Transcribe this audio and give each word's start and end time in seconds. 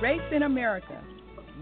Race 0.00 0.20
in 0.32 0.44
America. 0.44 1.02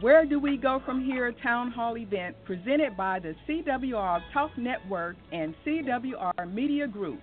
Where 0.01 0.27
do 0.27 0.39
we 0.39 0.59
go 0.59 0.83
from 0.85 1.03
here? 1.03 1.33
Town 1.43 1.71
Hall 1.71 1.97
event 1.97 2.37
presented 2.45 2.95
by 2.95 3.19
the 3.19 3.35
CWR 3.49 4.21
Talk 4.35 4.51
Network 4.59 5.17
and 5.33 5.55
CWR 5.67 6.53
Media 6.53 6.87
Group, 6.87 7.19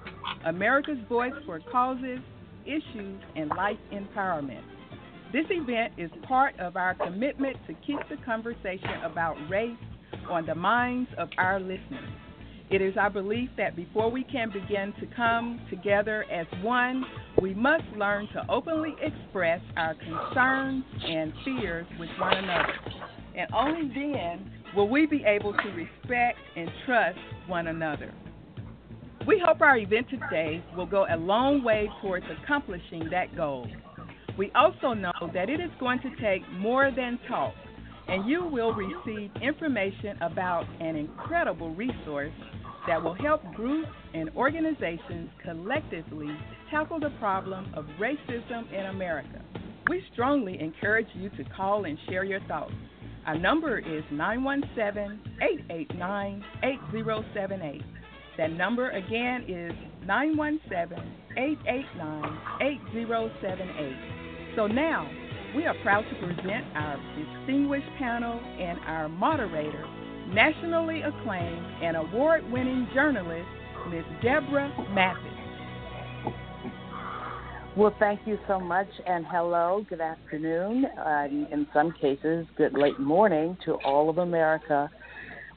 America's 0.48 0.98
voice 1.08 1.34
for 1.46 1.60
causes, 1.72 2.18
issues, 2.66 3.22
and 3.36 3.50
life 3.50 3.78
empowerment. 3.92 4.64
This 5.32 5.46
event 5.52 5.94
is 6.00 6.10
part 6.28 6.60
of 6.60 6.76
our 6.78 6.96
commitment 6.96 7.58
to 7.68 7.76
keep 7.86 8.00
the 8.10 8.18
conversation 8.26 9.04
about 9.06 9.36
race 9.52 9.78
on 10.28 10.48
the 10.48 10.56
minds 10.56 11.12
of 11.20 11.30
our 11.38 11.60
listeners. 11.60 12.10
It 12.72 12.82
is 12.82 12.98
our 12.98 13.12
belief 13.12 13.50
that 13.58 13.76
before 13.76 14.10
we 14.10 14.24
can 14.24 14.50
begin 14.50 14.96
to 15.00 15.06
come 15.16 15.62
together 15.70 16.26
as 16.32 16.48
one, 16.64 17.04
we 17.42 17.54
must 17.54 17.84
learn 17.98 18.28
to 18.34 18.46
openly 18.50 18.96
express 19.02 19.62
our 19.76 19.96
concerns 19.96 20.84
and 21.06 21.34
fears 21.44 21.86
with 22.00 22.10
one 22.20 22.38
another. 22.38 22.74
And 23.36 23.48
only 23.54 23.88
then 23.94 24.52
will 24.76 24.90
we 24.90 25.06
be 25.06 25.24
able 25.26 25.54
to 25.54 25.70
respect 25.70 26.38
and 26.56 26.70
trust 26.86 27.18
one 27.48 27.68
another. 27.68 28.14
We 29.26 29.42
hope 29.44 29.62
our 29.62 29.78
event 29.78 30.08
today 30.10 30.64
will 30.76 30.86
go 30.86 31.06
a 31.10 31.18
long 31.18 31.64
way 31.64 31.90
towards 32.02 32.26
accomplishing 32.42 33.10
that 33.10 33.36
goal. 33.36 33.68
We 34.38 34.52
also 34.54 34.94
know 34.94 35.14
that 35.34 35.50
it 35.50 35.60
is 35.60 35.70
going 35.80 36.02
to 36.02 36.10
take 36.22 36.42
more 36.52 36.92
than 36.92 37.20
talk, 37.28 37.54
and 38.08 38.28
you 38.28 38.46
will 38.46 38.74
receive 38.74 39.32
information 39.42 40.22
about 40.22 40.66
an 40.82 40.96
incredible 40.96 41.74
resource 41.74 42.34
that 42.88 43.02
will 43.02 43.14
help 43.14 43.42
groups 43.56 43.90
and 44.14 44.30
organizations 44.36 45.30
collectively 45.44 46.36
tackle 46.70 47.00
the 47.00 47.12
problem 47.20 47.72
of 47.76 47.86
racism 48.00 48.72
in 48.74 48.88
America. 48.88 49.42
We 49.90 50.04
strongly 50.14 50.60
encourage 50.60 51.08
you 51.14 51.30
to 51.32 51.44
call 51.56 51.86
and 51.86 51.98
share 52.10 52.24
your 52.24 52.40
thoughts. 52.48 52.74
Our 53.26 53.38
number 53.38 53.80
is 53.80 54.04
917 54.12 55.20
889 55.42 56.44
8078. 56.64 57.82
That 58.38 58.52
number 58.52 58.90
again 58.92 59.46
is 59.48 59.72
917 60.06 60.98
889 61.38 62.38
8078. 62.62 64.56
So 64.56 64.68
now, 64.68 65.10
we 65.56 65.66
are 65.66 65.76
proud 65.84 66.02
to 66.02 66.16
present 66.16 66.66
our 66.76 66.98
distinguished 67.16 67.88
panel 67.98 68.40
and 68.40 68.80
our 68.86 69.08
moderator, 69.08 69.86
nationally 70.30 71.02
acclaimed 71.02 71.66
and 71.82 71.98
award 71.98 72.50
winning 72.52 72.88
journalist, 72.94 73.48
Ms. 73.90 74.04
Deborah 74.22 74.72
Mathis. 74.92 75.30
Well, 77.76 77.96
thank 77.98 78.22
you 78.26 78.38
so 78.48 78.60
much, 78.60 78.88
and 79.08 79.26
hello, 79.26 79.84
good 79.90 80.00
afternoon, 80.00 80.86
uh, 80.86 81.28
in 81.30 81.66
some 81.74 81.92
cases, 82.00 82.46
good 82.56 82.74
late 82.74 83.00
morning 83.00 83.58
to 83.66 83.74
all 83.84 84.12
of 84.12 84.20
America. 84.20 84.92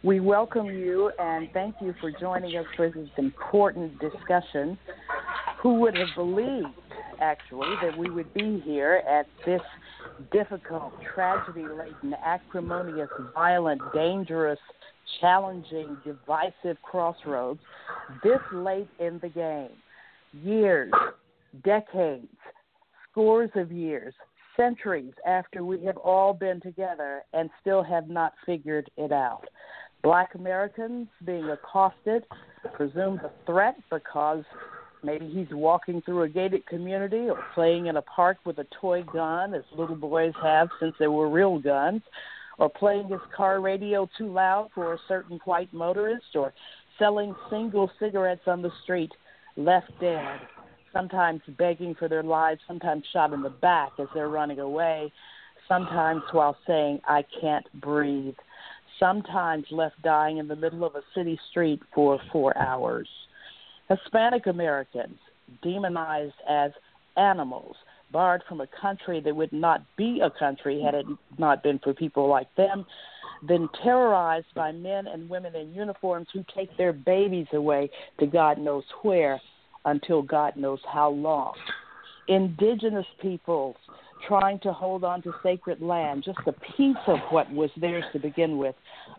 We 0.02 0.20
welcome 0.20 0.66
you 0.66 1.10
and 1.18 1.48
thank 1.52 1.74
you 1.80 1.94
for 2.00 2.10
joining 2.12 2.56
us 2.56 2.64
for 2.76 2.88
this 2.88 3.08
important 3.18 3.98
discussion. 3.98 4.78
Who 5.62 5.80
would 5.80 5.96
have 5.96 6.08
believed, 6.14 6.68
actually, 7.20 7.74
that 7.82 7.98
we 7.98 8.08
would 8.08 8.32
be 8.32 8.62
here 8.64 9.02
at 9.08 9.26
this 9.44 9.60
difficult, 10.32 10.92
tragedy 11.14 11.66
laden, 11.66 12.14
acrimonious, 12.24 13.08
violent, 13.34 13.80
dangerous, 13.94 14.58
challenging, 15.20 15.96
divisive 16.04 16.80
crossroads 16.82 17.60
this 18.22 18.40
late 18.52 18.88
in 18.98 19.18
the 19.20 19.28
game? 19.28 19.70
Years, 20.32 20.92
decades, 21.64 22.28
scores 23.10 23.50
of 23.54 23.72
years, 23.72 24.14
centuries 24.56 25.12
after 25.26 25.64
we 25.64 25.82
have 25.84 25.96
all 25.98 26.32
been 26.32 26.60
together 26.60 27.22
and 27.32 27.50
still 27.60 27.82
have 27.82 28.08
not 28.08 28.32
figured 28.44 28.90
it 28.96 29.12
out. 29.12 29.44
Black 30.02 30.34
Americans 30.34 31.08
being 31.24 31.48
accosted, 31.50 32.24
presumed 32.74 33.20
a 33.20 33.30
threat 33.44 33.76
because 33.90 34.44
maybe 35.02 35.28
he's 35.28 35.48
walking 35.50 36.02
through 36.02 36.22
a 36.22 36.28
gated 36.28 36.66
community 36.66 37.28
or 37.28 37.42
playing 37.54 37.86
in 37.86 37.96
a 37.96 38.02
park 38.02 38.38
with 38.44 38.58
a 38.58 38.66
toy 38.80 39.02
gun, 39.02 39.54
as 39.54 39.62
little 39.76 39.96
boys 39.96 40.32
have 40.42 40.68
since 40.80 40.94
they 40.98 41.08
were 41.08 41.28
real 41.28 41.58
guns, 41.58 42.02
or 42.58 42.68
playing 42.68 43.08
his 43.08 43.20
car 43.36 43.60
radio 43.60 44.08
too 44.16 44.32
loud 44.32 44.70
for 44.74 44.94
a 44.94 44.98
certain 45.08 45.38
white 45.44 45.72
motorist, 45.72 46.34
or 46.34 46.52
selling 46.98 47.34
single 47.50 47.90
cigarettes 47.98 48.46
on 48.46 48.62
the 48.62 48.72
street, 48.82 49.12
left 49.56 49.90
dead, 50.00 50.40
sometimes 50.92 51.42
begging 51.58 51.94
for 51.94 52.08
their 52.08 52.22
lives, 52.22 52.60
sometimes 52.66 53.04
shot 53.12 53.32
in 53.32 53.42
the 53.42 53.50
back 53.50 53.92
as 53.98 54.08
they're 54.14 54.28
running 54.28 54.60
away, 54.60 55.12
sometimes 55.68 56.22
while 56.32 56.56
saying, 56.66 57.00
I 57.06 57.24
can't 57.40 57.66
breathe 57.80 58.34
sometimes 58.98 59.66
left 59.70 60.00
dying 60.02 60.38
in 60.38 60.48
the 60.48 60.56
middle 60.56 60.84
of 60.84 60.94
a 60.94 61.02
city 61.14 61.38
street 61.50 61.82
for 61.94 62.18
four 62.32 62.56
hours. 62.56 63.08
Hispanic 63.88 64.46
Americans, 64.46 65.18
demonized 65.62 66.34
as 66.48 66.72
animals, 67.16 67.76
barred 68.12 68.42
from 68.48 68.60
a 68.60 68.66
country 68.80 69.20
that 69.20 69.34
would 69.34 69.52
not 69.52 69.82
be 69.96 70.20
a 70.20 70.30
country 70.30 70.80
had 70.80 70.94
it 70.94 71.06
not 71.38 71.62
been 71.62 71.78
for 71.78 71.94
people 71.94 72.28
like 72.28 72.52
them, 72.56 72.84
then 73.46 73.68
terrorized 73.82 74.46
by 74.54 74.72
men 74.72 75.06
and 75.06 75.28
women 75.28 75.54
in 75.54 75.74
uniforms 75.74 76.26
who 76.32 76.44
take 76.54 76.74
their 76.76 76.92
babies 76.92 77.46
away 77.52 77.90
to 78.18 78.26
God 78.26 78.58
knows 78.58 78.84
where 79.02 79.40
until 79.84 80.22
God 80.22 80.56
knows 80.56 80.80
how 80.92 81.10
long. 81.10 81.54
Indigenous 82.28 83.06
peoples 83.20 83.76
trying 84.26 84.58
to 84.60 84.72
hold 84.72 85.04
on 85.04 85.22
to 85.22 85.32
sacred 85.42 85.80
land, 85.80 86.24
just 86.24 86.38
a 86.46 86.52
piece 86.76 86.96
of 87.06 87.18
what 87.30 87.50
was 87.52 87.70
theirs 87.76 88.04
to 88.12 88.18
begin 88.18 88.58
with, 88.58 88.74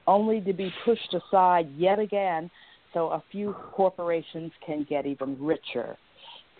only 0.08 0.42
to 0.42 0.54
be 0.54 0.74
pushed 0.84 1.14
aside 1.14 1.70
yet 1.78 2.00
again 2.00 2.50
so 2.94 3.08
a 3.09 3.24
few 3.31 3.56
corporations 3.72 4.52
can 4.66 4.86
get 4.90 5.06
even 5.06 5.38
richer. 5.40 5.98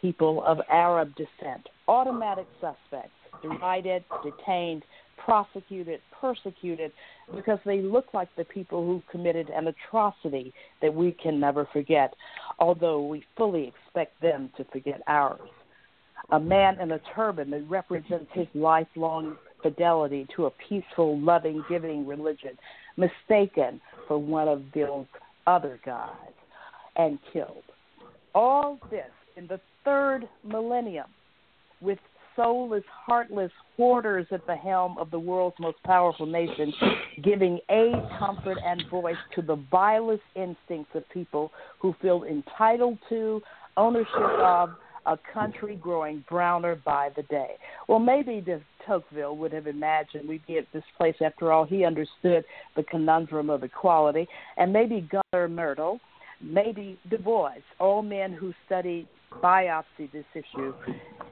People 0.01 0.43
of 0.45 0.59
Arab 0.69 1.13
descent, 1.15 1.67
automatic 1.88 2.47
suspects, 2.61 3.11
derided, 3.41 4.03
detained, 4.23 4.83
prosecuted, 5.17 5.99
persecuted, 6.21 6.91
because 7.35 7.59
they 7.65 7.81
look 7.81 8.13
like 8.13 8.29
the 8.38 8.45
people 8.45 8.85
who 8.85 9.01
committed 9.11 9.49
an 9.49 9.67
atrocity 9.67 10.53
that 10.81 10.93
we 10.93 11.11
can 11.11 11.39
never 11.39 11.67
forget, 11.73 12.13
although 12.59 13.05
we 13.05 13.23
fully 13.35 13.67
expect 13.67 14.19
them 14.21 14.51
to 14.57 14.63
forget 14.65 15.01
ours 15.07 15.39
a 16.31 16.39
man 16.39 16.79
in 16.79 16.91
a 16.91 16.99
turban 17.15 17.49
that 17.51 17.63
represents 17.69 18.29
his 18.33 18.47
lifelong 18.53 19.38
fidelity 19.61 20.27
to 20.35 20.45
a 20.45 20.51
peaceful, 20.69 21.19
loving, 21.19 21.63
giving 21.69 22.05
religion, 22.05 22.57
mistaken 22.97 23.79
for 24.07 24.17
one 24.17 24.47
of 24.47 24.63
those 24.73 25.05
other 25.47 25.79
gods 25.83 26.13
and 26.95 27.17
killed. 27.33 27.63
All 28.35 28.77
this 28.91 29.09
in 29.35 29.47
the 29.47 29.59
third 29.83 30.27
millennium 30.43 31.07
with 31.81 31.97
soulless, 32.35 32.83
heartless 32.87 33.51
hoarders 33.75 34.27
at 34.31 34.45
the 34.45 34.55
helm 34.55 34.97
of 34.99 35.09
the 35.09 35.19
world's 35.19 35.55
most 35.59 35.81
powerful 35.83 36.25
nation, 36.25 36.71
giving 37.23 37.59
aid, 37.69 37.95
comfort, 38.19 38.57
and 38.63 38.83
voice 38.91 39.15
to 39.33 39.41
the 39.41 39.55
vilest 39.71 40.21
instincts 40.35 40.91
of 40.93 41.03
people 41.09 41.51
who 41.79 41.95
feel 42.01 42.23
entitled 42.23 42.99
to, 43.09 43.41
ownership 43.75 44.15
of, 44.39 44.69
a 45.07 45.17
country 45.33 45.75
growing 45.75 46.23
browner 46.29 46.75
by 46.85 47.09
the 47.15 47.23
day. 47.23 47.51
Well, 47.87 47.99
maybe 47.99 48.41
de 48.41 48.61
Tocqueville 48.87 49.37
would 49.37 49.53
have 49.53 49.67
imagined 49.67 50.27
we'd 50.27 50.45
be 50.47 50.57
at 50.57 50.65
this 50.73 50.83
place. 50.97 51.15
After 51.23 51.51
all, 51.51 51.65
he 51.65 51.85
understood 51.85 52.44
the 52.75 52.83
conundrum 52.83 53.50
of 53.50 53.63
equality. 53.63 54.27
And 54.56 54.73
maybe 54.73 55.07
Gunnar 55.12 55.47
Myrdal, 55.47 56.00
maybe 56.41 56.97
Du 57.09 57.17
Bois, 57.17 57.56
all 57.79 58.01
men 58.01 58.31
who 58.31 58.53
studied 58.65 59.07
biopsy 59.44 60.12
this 60.12 60.25
issue. 60.33 60.73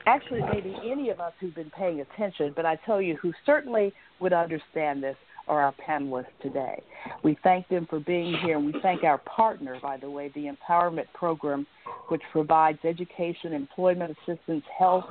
Actually, 0.06 0.42
maybe 0.52 0.76
any 0.86 1.10
of 1.10 1.20
us 1.20 1.34
who've 1.40 1.56
been 1.56 1.72
paying 1.72 2.02
attention, 2.02 2.54
but 2.56 2.66
I 2.66 2.76
tell 2.86 3.02
you 3.02 3.16
who 3.16 3.34
certainly 3.46 3.94
would 4.20 4.34
understand 4.34 5.02
this 5.02 5.16
are 5.48 5.62
our 5.62 5.74
panelists 5.88 6.26
today. 6.42 6.82
We 7.24 7.38
thank 7.44 7.68
them 7.70 7.86
for 7.90 8.00
being 8.00 8.36
here, 8.44 8.58
and 8.58 8.66
we 8.66 8.80
thank 8.82 9.04
our 9.04 9.20
partner, 9.20 9.78
by 9.82 9.98
the 9.98 10.10
way, 10.10 10.32
the 10.34 10.50
Empowerment 10.50 11.06
Program, 11.14 11.68
which 12.08 12.22
provides 12.32 12.80
education, 12.84 13.54
employment 13.54 14.16
assistance, 14.28 14.64
health, 14.78 15.06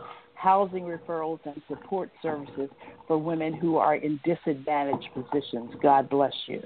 housing 0.45 0.85
referrals, 0.85 1.41
and 1.47 1.61
support 1.69 2.11
services 2.21 2.69
for 3.07 3.17
women 3.17 3.55
who 3.55 3.79
are 3.79 3.97
in 3.97 4.21
disadvantaged 4.27 5.09
positions. 5.15 5.71
God 5.83 6.11
bless 6.11 6.35
you. 6.47 6.63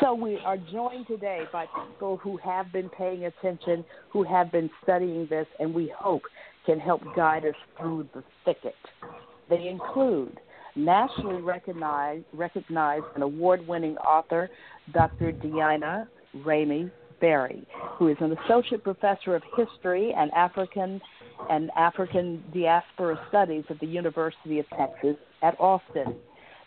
So 0.00 0.14
we 0.14 0.38
are 0.44 0.56
joined 0.56 1.08
today 1.08 1.42
by 1.52 1.66
people 1.66 2.18
who 2.18 2.36
have 2.36 2.72
been 2.72 2.88
paying 2.88 3.24
attention, 3.24 3.84
who 4.12 4.22
have 4.22 4.52
been 4.52 4.70
studying 4.84 5.26
this, 5.28 5.46
and 5.58 5.74
we 5.74 5.92
hope 5.98 6.22
can 6.66 6.78
help 6.78 7.02
guide 7.16 7.44
us 7.44 7.54
through 7.78 8.08
the 8.14 8.22
thicket. 8.44 8.76
They 9.50 9.66
include 9.66 10.38
nationally 10.76 11.42
recognized, 11.42 12.24
recognized 12.32 13.06
and 13.14 13.24
award 13.24 13.66
winning 13.66 13.96
author, 13.98 14.48
Dr. 14.92 15.32
Diana 15.32 16.08
Ramey 16.36 16.90
Berry, 17.20 17.66
who 17.98 18.08
is 18.08 18.16
an 18.20 18.36
associate 18.44 18.84
professor 18.84 19.34
of 19.34 19.42
history 19.56 20.12
and 20.16 20.30
African 20.32 21.00
and 21.50 21.70
African 21.76 22.42
Diaspora 22.52 23.18
Studies 23.28 23.64
at 23.68 23.80
the 23.80 23.86
University 23.86 24.58
of 24.60 24.66
Texas 24.76 25.16
at 25.42 25.58
Austin. 25.58 26.14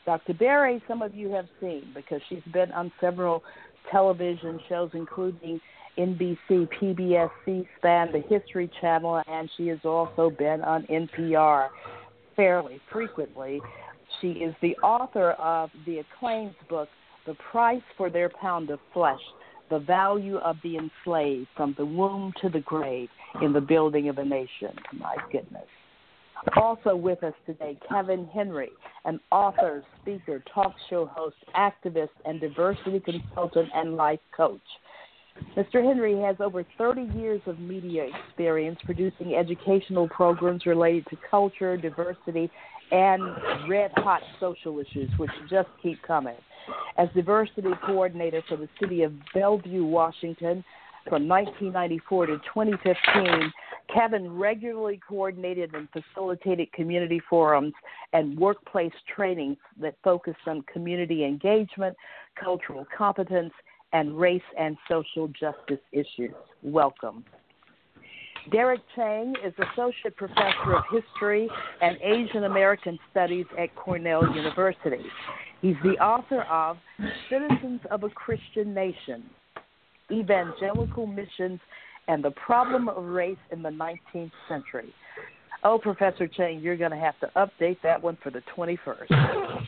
Dr. 0.05 0.33
Berry, 0.33 0.81
some 0.87 1.01
of 1.01 1.13
you 1.15 1.29
have 1.29 1.47
seen 1.59 1.89
because 1.93 2.21
she's 2.29 2.43
been 2.53 2.71
on 2.71 2.91
several 3.01 3.43
television 3.91 4.59
shows, 4.69 4.89
including 4.93 5.59
NBC, 5.97 6.69
PBS, 6.79 7.29
C 7.45 7.67
SPAN, 7.77 8.11
the 8.11 8.21
History 8.29 8.69
Channel, 8.79 9.21
and 9.27 9.49
she 9.57 9.67
has 9.67 9.79
also 9.83 10.29
been 10.29 10.61
on 10.61 10.83
NPR 10.83 11.69
fairly 12.35 12.79
frequently. 12.91 13.59
She 14.21 14.29
is 14.31 14.55
the 14.61 14.75
author 14.77 15.31
of 15.31 15.71
the 15.85 15.99
acclaimed 15.99 16.55
book, 16.69 16.87
The 17.25 17.35
Price 17.51 17.81
for 17.97 18.09
Their 18.09 18.29
Pound 18.29 18.69
of 18.69 18.79
Flesh 18.93 19.19
The 19.69 19.79
Value 19.79 20.37
of 20.37 20.57
the 20.63 20.77
Enslaved 20.77 21.47
from 21.55 21.75
the 21.77 21.85
Womb 21.85 22.33
to 22.41 22.49
the 22.49 22.61
Grave 22.61 23.09
in 23.41 23.53
the 23.53 23.61
Building 23.61 24.09
of 24.09 24.17
a 24.17 24.25
Nation. 24.25 24.73
My 24.93 25.15
goodness. 25.31 25.65
Also 26.55 26.95
with 26.95 27.23
us 27.23 27.33
today, 27.45 27.77
Kevin 27.89 28.27
Henry, 28.33 28.69
an 29.05 29.19
author, 29.31 29.83
speaker, 30.01 30.43
talk 30.53 30.73
show 30.89 31.05
host, 31.05 31.35
activist, 31.55 32.09
and 32.25 32.39
diversity 32.39 32.99
consultant 32.99 33.69
and 33.73 33.95
life 33.95 34.19
coach. 34.35 34.61
Mr. 35.55 35.83
Henry 35.83 36.19
has 36.19 36.35
over 36.39 36.63
30 36.77 37.09
years 37.17 37.41
of 37.45 37.59
media 37.59 38.07
experience 38.27 38.79
producing 38.85 39.35
educational 39.35 40.07
programs 40.09 40.65
related 40.65 41.05
to 41.09 41.17
culture, 41.29 41.77
diversity, 41.77 42.49
and 42.91 43.21
red 43.67 43.91
hot 43.97 44.21
social 44.39 44.79
issues, 44.79 45.09
which 45.17 45.31
just 45.49 45.67
keep 45.81 46.01
coming. 46.03 46.35
As 46.97 47.09
diversity 47.13 47.69
coordinator 47.85 48.41
for 48.47 48.57
the 48.57 48.69
city 48.79 49.03
of 49.03 49.13
Bellevue, 49.33 49.85
Washington, 49.85 50.63
from 51.07 51.27
1994 51.27 52.25
to 52.25 52.37
2015, 52.39 53.53
Kevin 53.93 54.37
regularly 54.37 54.99
coordinated 55.07 55.73
and 55.73 55.87
facilitated 55.91 56.71
community 56.73 57.21
forums 57.29 57.73
and 58.13 58.37
workplace 58.37 58.91
trainings 59.15 59.57
that 59.79 59.95
focused 60.03 60.47
on 60.47 60.63
community 60.71 61.23
engagement, 61.23 61.95
cultural 62.41 62.85
competence, 62.95 63.53
and 63.93 64.19
race 64.19 64.41
and 64.59 64.75
social 64.89 65.27
justice 65.29 65.79
issues. 65.93 66.33
Welcome. 66.61 67.23
Derek 68.51 68.81
Chang 68.95 69.35
is 69.43 69.53
Associate 69.71 70.15
Professor 70.15 70.75
of 70.75 70.83
History 70.91 71.49
and 71.81 71.97
Asian 72.01 72.45
American 72.45 72.97
Studies 73.11 73.45
at 73.57 73.75
Cornell 73.75 74.23
University. 74.33 75.03
He's 75.61 75.75
the 75.83 75.97
author 75.99 76.43
of 76.43 76.77
Citizens 77.29 77.81
of 77.91 78.03
a 78.03 78.09
Christian 78.09 78.73
Nation 78.73 79.23
Evangelical 80.11 81.07
Missions 81.07 81.59
and 82.07 82.23
the 82.23 82.31
Problem 82.31 82.87
of 82.87 83.03
Race 83.03 83.37
in 83.51 83.61
the 83.61 83.69
19th 83.69 84.31
Century. 84.47 84.93
Oh, 85.63 85.77
Professor 85.77 86.27
Chang, 86.27 86.61
you're 86.61 86.77
going 86.77 86.91
to 86.91 86.97
have 86.97 87.19
to 87.19 87.27
update 87.35 87.77
that 87.83 88.01
one 88.01 88.17
for 88.23 88.29
the 88.29 88.41
21st. 88.55 89.65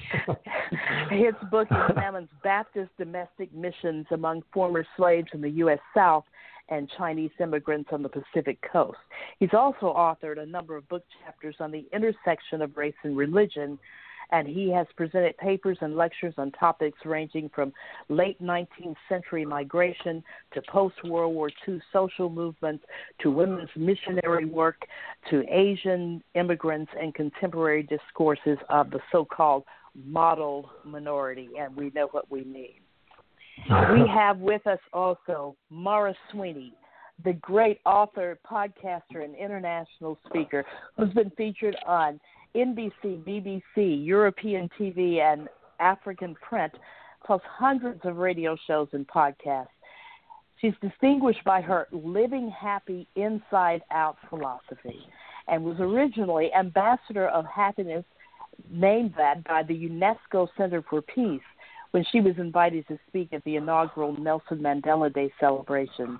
His 1.12 1.34
book 1.50 1.68
examines 1.90 2.30
Baptist 2.44 2.92
domestic 2.98 3.54
missions 3.54 4.06
among 4.12 4.44
former 4.54 4.86
slaves 4.96 5.28
in 5.34 5.42
the 5.42 5.50
U.S. 5.50 5.80
South 5.94 6.24
and 6.69 6.89
Chinese 6.98 7.31
immigrants 7.39 7.89
on 7.92 8.04
the 8.04 8.10
Pacific 8.10 8.60
coast. 8.71 8.98
He's 9.39 9.54
also 9.54 9.94
authored 9.94 10.39
a 10.39 10.45
number 10.45 10.75
of 10.75 10.88
book 10.89 11.04
chapters 11.24 11.56
on 11.60 11.71
the 11.71 11.86
intersection 11.94 12.62
of 12.62 12.77
race 12.77 12.95
and 13.04 13.18
religion, 13.18 13.80
and 14.31 14.48
he 14.48 14.71
has 14.71 14.86
presented 14.95 15.36
papers 15.38 15.77
and 15.81 15.95
lectures 15.95 16.36
on 16.38 16.51
topics 16.51 17.00
ranging 17.04 17.50
from 17.50 17.74
late 18.10 18.39
19th 18.42 18.95
century 19.07 19.44
migration 19.44 20.24
to 20.54 20.62
post 20.69 20.95
World 21.04 21.33
War 21.33 21.50
II 21.68 21.81
social 21.92 22.30
movements 22.30 22.83
to 23.22 23.31
women's 23.31 23.69
missionary 23.75 24.45
work 24.45 24.86
to 25.31 25.44
Asian 25.50 26.24
immigrants 26.36 26.92
and 27.00 27.13
contemporary 27.15 27.83
discourses 27.83 28.60
of 28.69 28.92
the 28.92 29.00
so 29.12 29.25
called 29.25 29.63
model 30.06 30.69
minority, 30.83 31.50
and 31.60 31.75
we 31.75 31.92
know 31.95 32.07
what 32.12 32.30
we 32.30 32.44
mean. 32.44 32.81
We 33.68 34.08
have 34.14 34.38
with 34.38 34.66
us 34.68 34.80
also 34.94 35.56
Mara 35.70 36.14
Sweeney, 36.32 36.74
the 37.24 37.34
great 37.34 37.80
author, 37.86 38.40
podcaster, 38.50 39.24
and 39.24 39.36
international 39.36 40.18
speaker 40.28 40.66
who's 40.98 41.14
been 41.14 41.32
featured 41.32 41.76
on 41.86 42.20
NBC, 42.56 43.24
BBC, 43.24 44.06
European 44.06 44.70
TV, 44.80 45.20
and 45.20 45.48
African 45.80 46.36
print, 46.36 46.74
plus 47.26 47.42
hundreds 47.46 48.02
of 48.04 48.18
radio 48.18 48.58
shows 48.68 48.88
and 48.94 49.08
podcasts. 49.08 49.68
She's 50.60 50.74
distinguished 50.82 51.44
by 51.46 51.62
her 51.62 51.88
living 51.92 52.50
happy 52.50 53.08
inside 53.16 53.82
out 53.92 54.18
philosophy 54.30 55.00
and 55.48 55.64
was 55.64 55.78
originally 55.80 56.52
ambassador 56.54 57.28
of 57.30 57.46
happiness, 57.46 58.04
named 58.70 59.14
that 59.18 59.44
by 59.46 59.64
the 59.64 59.74
UNESCO 59.74 60.48
Center 60.58 60.84
for 60.90 61.02
Peace 61.02 61.42
when 61.91 62.06
she 62.12 62.21
was 62.21 62.36
invited 62.38 62.88
to 62.88 63.00
speak 63.07 63.33
at 63.33 63.44
the 63.44 63.56
inaugural 63.56 64.19
Nelson 64.19 64.59
Mandela 64.59 65.13
Day 65.13 65.31
celebrations. 65.39 66.19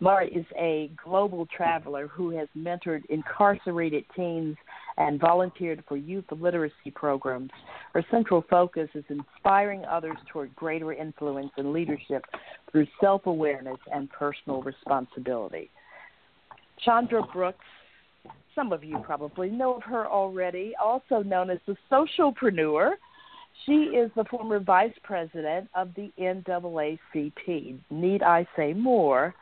Mara 0.00 0.26
is 0.26 0.44
a 0.58 0.90
global 1.02 1.46
traveler 1.46 2.08
who 2.08 2.30
has 2.30 2.48
mentored 2.56 3.04
incarcerated 3.08 4.04
teens 4.14 4.56
and 4.98 5.20
volunteered 5.20 5.82
for 5.88 5.96
youth 5.96 6.24
literacy 6.30 6.90
programs. 6.94 7.50
Her 7.94 8.04
central 8.10 8.44
focus 8.50 8.88
is 8.94 9.04
inspiring 9.08 9.84
others 9.84 10.16
toward 10.30 10.54
greater 10.56 10.92
influence 10.92 11.52
and 11.56 11.72
leadership 11.72 12.24
through 12.70 12.86
self 13.00 13.26
awareness 13.26 13.78
and 13.92 14.10
personal 14.10 14.62
responsibility. 14.62 15.70
Chandra 16.84 17.22
Brooks, 17.32 17.64
some 18.54 18.72
of 18.72 18.84
you 18.84 18.98
probably 18.98 19.48
know 19.48 19.74
of 19.76 19.84
her 19.84 20.06
already, 20.06 20.74
also 20.82 21.22
known 21.22 21.50
as 21.50 21.58
the 21.66 21.76
socialpreneur. 21.90 22.92
She 23.66 23.72
is 23.72 24.10
the 24.16 24.24
former 24.24 24.58
vice 24.58 24.94
president 25.02 25.68
of 25.74 25.94
the 25.94 26.12
NAACP. 26.18 27.78
Need 27.90 28.22
I 28.22 28.46
say 28.56 28.72
more? 28.72 29.34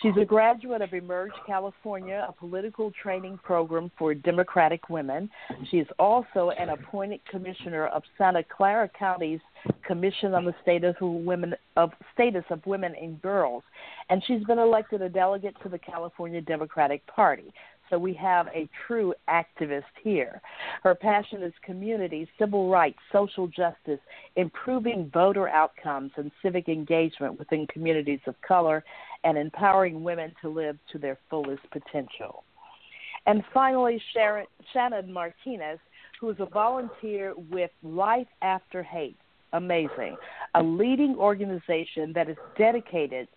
She's 0.00 0.16
a 0.20 0.24
graduate 0.24 0.82
of 0.82 0.92
Emerge 0.94 1.32
California, 1.46 2.26
a 2.28 2.32
political 2.32 2.90
training 3.02 3.38
program 3.42 3.90
for 3.98 4.14
Democratic 4.14 4.88
women. 4.88 5.30
She 5.70 5.78
is 5.78 5.86
also 5.98 6.50
an 6.58 6.70
appointed 6.70 7.20
commissioner 7.30 7.86
of 7.88 8.02
Santa 8.18 8.42
Clara 8.42 8.90
County's 8.98 9.40
Commission 9.86 10.34
on 10.34 10.44
the 10.44 10.54
Status 10.62 10.96
of 11.00 11.10
Women 11.10 11.54
of 11.76 11.92
Status 12.14 12.44
of 12.50 12.64
Women 12.66 12.94
and 13.00 13.20
Girls, 13.22 13.62
and 14.08 14.22
she's 14.26 14.42
been 14.44 14.58
elected 14.58 15.02
a 15.02 15.08
delegate 15.08 15.54
to 15.62 15.68
the 15.68 15.78
California 15.78 16.40
Democratic 16.40 17.06
Party. 17.06 17.52
So 17.92 17.98
we 17.98 18.14
have 18.14 18.46
a 18.54 18.70
true 18.86 19.12
activist 19.28 19.82
here. 20.02 20.40
Her 20.82 20.94
passion 20.94 21.42
is 21.42 21.52
community, 21.62 22.26
civil 22.38 22.70
rights, 22.70 22.96
social 23.12 23.46
justice, 23.46 24.00
improving 24.36 25.10
voter 25.12 25.46
outcomes, 25.46 26.10
and 26.16 26.30
civic 26.42 26.70
engagement 26.70 27.38
within 27.38 27.66
communities 27.66 28.20
of 28.26 28.34
color, 28.40 28.82
and 29.24 29.36
empowering 29.36 30.02
women 30.02 30.32
to 30.40 30.48
live 30.48 30.78
to 30.90 30.98
their 30.98 31.18
fullest 31.28 31.62
potential. 31.70 32.44
And 33.26 33.44
finally, 33.52 34.00
Sharon, 34.14 34.46
Shannon 34.72 35.12
Martinez, 35.12 35.78
who 36.18 36.30
is 36.30 36.36
a 36.40 36.46
volunteer 36.46 37.34
with 37.50 37.70
Life 37.82 38.26
After 38.40 38.82
Hate. 38.82 39.18
Amazing. 39.52 40.16
A 40.54 40.62
leading 40.62 41.14
organization 41.16 42.14
that 42.14 42.30
is 42.30 42.38
dedicated, 42.56 43.28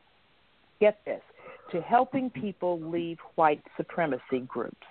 get 0.80 1.00
this, 1.04 1.22
to 1.72 1.82
helping 1.82 2.30
people 2.30 2.80
leave 2.80 3.18
white 3.36 3.62
supremacy 3.78 4.42
groups. 4.48 4.86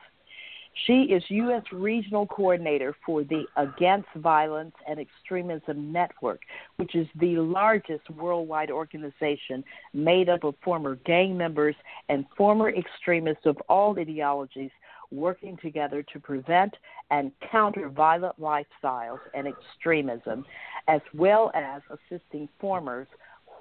She 0.87 1.02
is 1.04 1.23
U.S. 1.28 1.62
Regional 1.73 2.26
Coordinator 2.26 2.97
for 3.07 3.23
the 3.23 3.45
Against 3.57 4.09
Violence 4.16 4.75
and 4.88 4.99
Extremism 4.99 5.93
Network, 5.93 6.40
which 6.76 6.97
is 6.97 7.07
the 7.21 7.37
largest 7.37 8.11
worldwide 8.11 8.73
organization 8.73 9.62
made 9.93 10.28
up 10.28 10.43
of 10.43 10.57
former 10.64 10.97
gang 11.07 11.37
members 11.37 11.76
and 12.09 12.26
former 12.37 12.71
extremists 12.71 13.47
of 13.47 13.57
all 13.69 13.99
ideologies 13.99 14.73
working 15.12 15.57
together 15.59 16.02
to 16.12 16.19
prevent 16.19 16.75
and 17.11 17.31
counter 17.52 17.88
violent 17.88 18.38
lifestyles 18.40 19.21
and 19.33 19.47
extremism, 19.47 20.45
as 20.88 21.00
well 21.14 21.52
as 21.54 21.83
assisting 21.88 22.49
formers 22.61 23.07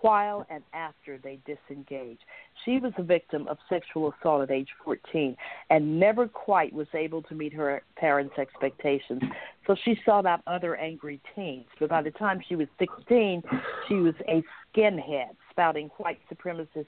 while 0.03 0.45
and 0.49 0.63
after 0.73 1.17
they 1.17 1.39
disengage. 1.45 2.19
She 2.65 2.77
was 2.77 2.91
a 2.97 3.03
victim 3.03 3.47
of 3.47 3.57
sexual 3.69 4.13
assault 4.13 4.43
at 4.43 4.51
age 4.51 4.67
14 4.83 5.35
and 5.69 5.99
never 5.99 6.27
quite 6.27 6.73
was 6.73 6.87
able 6.93 7.21
to 7.23 7.33
meet 7.33 7.53
her 7.53 7.81
parents' 7.95 8.37
expectations. 8.37 9.21
So 9.65 9.77
she 9.85 9.97
sought 10.05 10.25
out 10.25 10.41
other 10.45 10.75
angry 10.75 11.21
teens. 11.33 11.67
But 11.79 11.89
by 11.89 12.01
the 12.01 12.11
time 12.11 12.41
she 12.49 12.57
was 12.57 12.67
16, 12.79 13.43
she 13.87 13.93
was 13.95 14.13
a 14.27 14.43
skinhead, 14.75 15.35
spouting 15.51 15.89
white 15.97 16.19
supremacist 16.29 16.87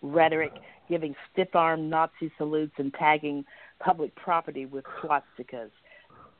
rhetoric, 0.00 0.52
giving 0.88 1.14
stiff 1.32 1.54
arm 1.54 1.90
Nazi 1.90 2.32
salutes, 2.38 2.72
and 2.78 2.94
tagging 2.94 3.44
public 3.78 4.14
property 4.16 4.64
with 4.64 4.86
swastikas. 5.02 5.70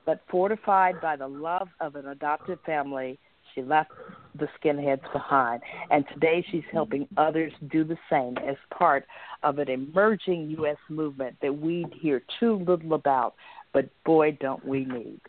But 0.07 0.23
fortified 0.31 1.03
by 1.03 1.17
the 1.17 1.29
love 1.29 1.69
of 1.81 1.97
an 1.97 2.09
adopted 2.09 2.59
family, 2.65 3.19
she 3.55 3.63
left 3.63 3.91
the 4.39 4.49
skinheads 4.61 5.11
behind. 5.13 5.63
And 5.91 6.05
today 6.13 6.45
she's 6.51 6.65
helping 6.73 7.07
others 7.17 7.53
do 7.71 7.85
the 7.85 7.99
same 8.11 8.37
as 8.39 8.57
part 8.77 9.07
of 9.43 9.59
an 9.59 9.69
emerging 9.69 10.51
U.S. 10.59 10.77
movement 10.89 11.37
that 11.43 11.57
we 11.57 11.87
hear 12.01 12.23
too 12.41 12.65
little 12.67 12.95
about, 12.95 13.35
but 13.73 13.89
boy, 14.05 14.37
don't 14.41 14.65
we 14.65 14.85
need. 14.85 15.21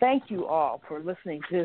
Thank 0.00 0.24
you 0.28 0.46
all 0.46 0.82
for 0.88 1.00
listening 1.00 1.40
to 1.50 1.64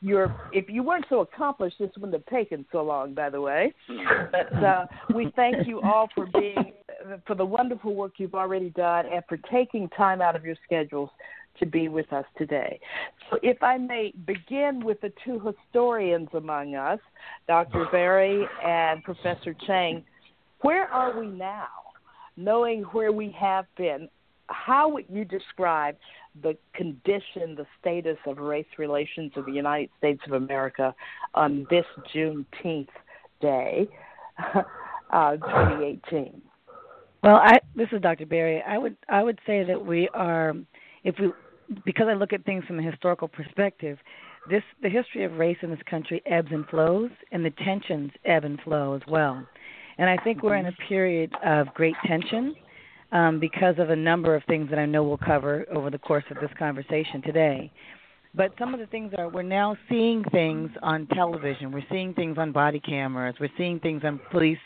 your. 0.00 0.34
If 0.52 0.68
you 0.68 0.82
weren't 0.82 1.06
so 1.08 1.20
accomplished, 1.20 1.76
this 1.78 1.90
wouldn't 1.96 2.12
have 2.12 2.26
taken 2.26 2.64
so 2.70 2.82
long, 2.82 3.14
by 3.14 3.30
the 3.30 3.40
way. 3.40 3.72
But 4.30 4.62
uh, 4.62 4.86
we 5.14 5.32
thank 5.34 5.66
you 5.66 5.80
all 5.80 6.08
for 6.14 6.26
being, 6.26 6.72
for 7.26 7.34
the 7.34 7.44
wonderful 7.44 7.94
work 7.94 8.12
you've 8.18 8.34
already 8.34 8.70
done, 8.70 9.06
and 9.06 9.24
for 9.28 9.38
taking 9.50 9.88
time 9.88 10.20
out 10.20 10.36
of 10.36 10.44
your 10.44 10.56
schedules 10.64 11.10
to 11.58 11.66
be 11.66 11.88
with 11.88 12.12
us 12.12 12.24
today. 12.38 12.80
So, 13.30 13.38
if 13.42 13.62
I 13.62 13.76
may 13.76 14.12
begin 14.26 14.84
with 14.84 15.00
the 15.00 15.12
two 15.24 15.40
historians 15.40 16.28
among 16.34 16.74
us, 16.74 17.00
Dr. 17.46 17.86
Berry 17.90 18.46
and 18.64 19.02
Professor 19.04 19.54
Chang, 19.66 20.04
where 20.62 20.86
are 20.88 21.18
we 21.18 21.26
now? 21.26 21.68
Knowing 22.36 22.82
where 22.84 23.12
we 23.12 23.34
have 23.38 23.66
been, 23.76 24.08
how 24.46 24.88
would 24.88 25.04
you 25.08 25.24
describe 25.24 25.96
the 26.42 26.56
condition, 26.74 27.54
the 27.56 27.66
status 27.80 28.16
of 28.26 28.38
race 28.38 28.66
relations 28.78 29.32
in 29.36 29.44
the 29.44 29.52
United 29.52 29.90
States 29.98 30.20
of 30.26 30.32
America 30.32 30.94
on 31.34 31.66
this 31.70 31.84
Juneteenth 32.14 32.88
day, 33.40 33.88
uh, 35.12 35.36
2018? 35.36 36.42
Well, 37.22 37.36
I, 37.36 37.58
this 37.76 37.88
is 37.92 38.00
Dr. 38.00 38.26
Berry. 38.26 38.62
I 38.62 38.78
would 38.78 38.96
I 39.08 39.22
would 39.22 39.38
say 39.46 39.62
that 39.64 39.84
we 39.84 40.08
are, 40.14 40.54
if 41.04 41.14
we 41.18 41.32
because 41.84 42.06
I 42.08 42.14
look 42.14 42.32
at 42.32 42.44
things 42.44 42.64
from 42.64 42.78
a 42.80 42.82
historical 42.82 43.28
perspective, 43.28 43.98
this 44.48 44.62
the 44.82 44.88
history 44.88 45.24
of 45.24 45.32
race 45.32 45.58
in 45.62 45.70
this 45.70 45.80
country 45.88 46.22
ebbs 46.26 46.48
and 46.50 46.66
flows, 46.68 47.10
and 47.32 47.44
the 47.44 47.50
tensions 47.50 48.10
ebb 48.24 48.44
and 48.44 48.60
flow 48.62 48.94
as 48.94 49.02
well. 49.06 49.46
And 49.98 50.08
I 50.08 50.16
think 50.22 50.42
we're 50.42 50.56
in 50.56 50.66
a 50.66 50.72
period 50.88 51.32
of 51.44 51.72
great 51.74 51.94
tension 52.06 52.54
um, 53.12 53.38
because 53.38 53.74
of 53.78 53.90
a 53.90 53.96
number 53.96 54.34
of 54.34 54.42
things 54.44 54.70
that 54.70 54.78
I 54.78 54.86
know 54.86 55.04
we'll 55.04 55.18
cover 55.18 55.66
over 55.70 55.90
the 55.90 55.98
course 55.98 56.24
of 56.30 56.38
this 56.40 56.50
conversation 56.58 57.22
today. 57.22 57.70
But 58.34 58.52
some 58.58 58.72
of 58.72 58.80
the 58.80 58.86
things 58.86 59.12
are 59.18 59.28
we're 59.28 59.42
now 59.42 59.76
seeing 59.88 60.22
things 60.30 60.70
on 60.82 61.06
television, 61.08 61.72
we're 61.72 61.84
seeing 61.90 62.14
things 62.14 62.38
on 62.38 62.52
body 62.52 62.80
cameras, 62.80 63.34
we're 63.40 63.50
seeing 63.58 63.80
things 63.80 64.02
on 64.04 64.20
police 64.30 64.58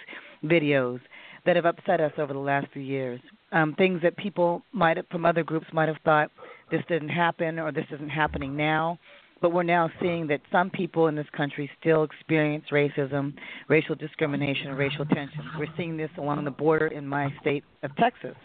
videos 0.44 1.00
that 1.46 1.56
have 1.56 1.64
upset 1.66 2.00
us 2.00 2.12
over 2.18 2.32
the 2.32 2.38
last 2.38 2.66
few 2.72 2.82
years. 2.82 3.20
Um, 3.54 3.74
things 3.76 4.02
that 4.02 4.16
people 4.16 4.62
might 4.72 4.96
have, 4.96 5.06
from 5.10 5.24
other 5.24 5.44
groups 5.44 5.66
might 5.72 5.88
have 5.88 5.96
thought 6.04 6.30
this 6.70 6.82
didn't 6.88 7.08
happen 7.08 7.58
or 7.58 7.70
this 7.70 7.86
isn't 7.92 8.10
happening 8.10 8.56
now. 8.56 8.98
But 9.40 9.52
we're 9.52 9.62
now 9.62 9.90
seeing 10.00 10.26
that 10.28 10.40
some 10.50 10.70
people 10.70 11.06
in 11.06 11.14
this 11.14 11.26
country 11.36 11.70
still 11.80 12.02
experience 12.02 12.64
racism, 12.72 13.34
racial 13.68 13.94
discrimination, 13.94 14.68
and 14.68 14.78
racial 14.78 15.04
tensions. 15.04 15.44
We're 15.58 15.72
seeing 15.76 15.96
this 15.96 16.10
along 16.18 16.44
the 16.44 16.50
border 16.50 16.88
in 16.88 17.06
my 17.06 17.32
state 17.40 17.62
of 17.82 17.94
Texas 17.96 18.36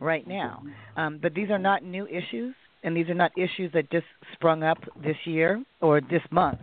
right 0.00 0.26
now. 0.26 0.62
Um, 0.96 1.18
but 1.22 1.34
these 1.34 1.50
are 1.50 1.58
not 1.58 1.84
new 1.84 2.06
issues, 2.06 2.54
and 2.82 2.96
these 2.96 3.08
are 3.08 3.14
not 3.14 3.32
issues 3.36 3.70
that 3.72 3.90
just 3.90 4.06
sprung 4.32 4.62
up 4.62 4.78
this 5.02 5.16
year 5.26 5.62
or 5.80 6.00
this 6.00 6.22
month. 6.30 6.58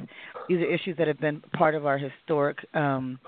These 0.49 0.57
are 0.57 0.73
issues 0.73 0.97
that 0.97 1.07
have 1.07 1.19
been 1.19 1.41
part 1.53 1.75
of 1.75 1.85
our 1.85 1.97
historic 1.97 2.57
um, 2.73 3.19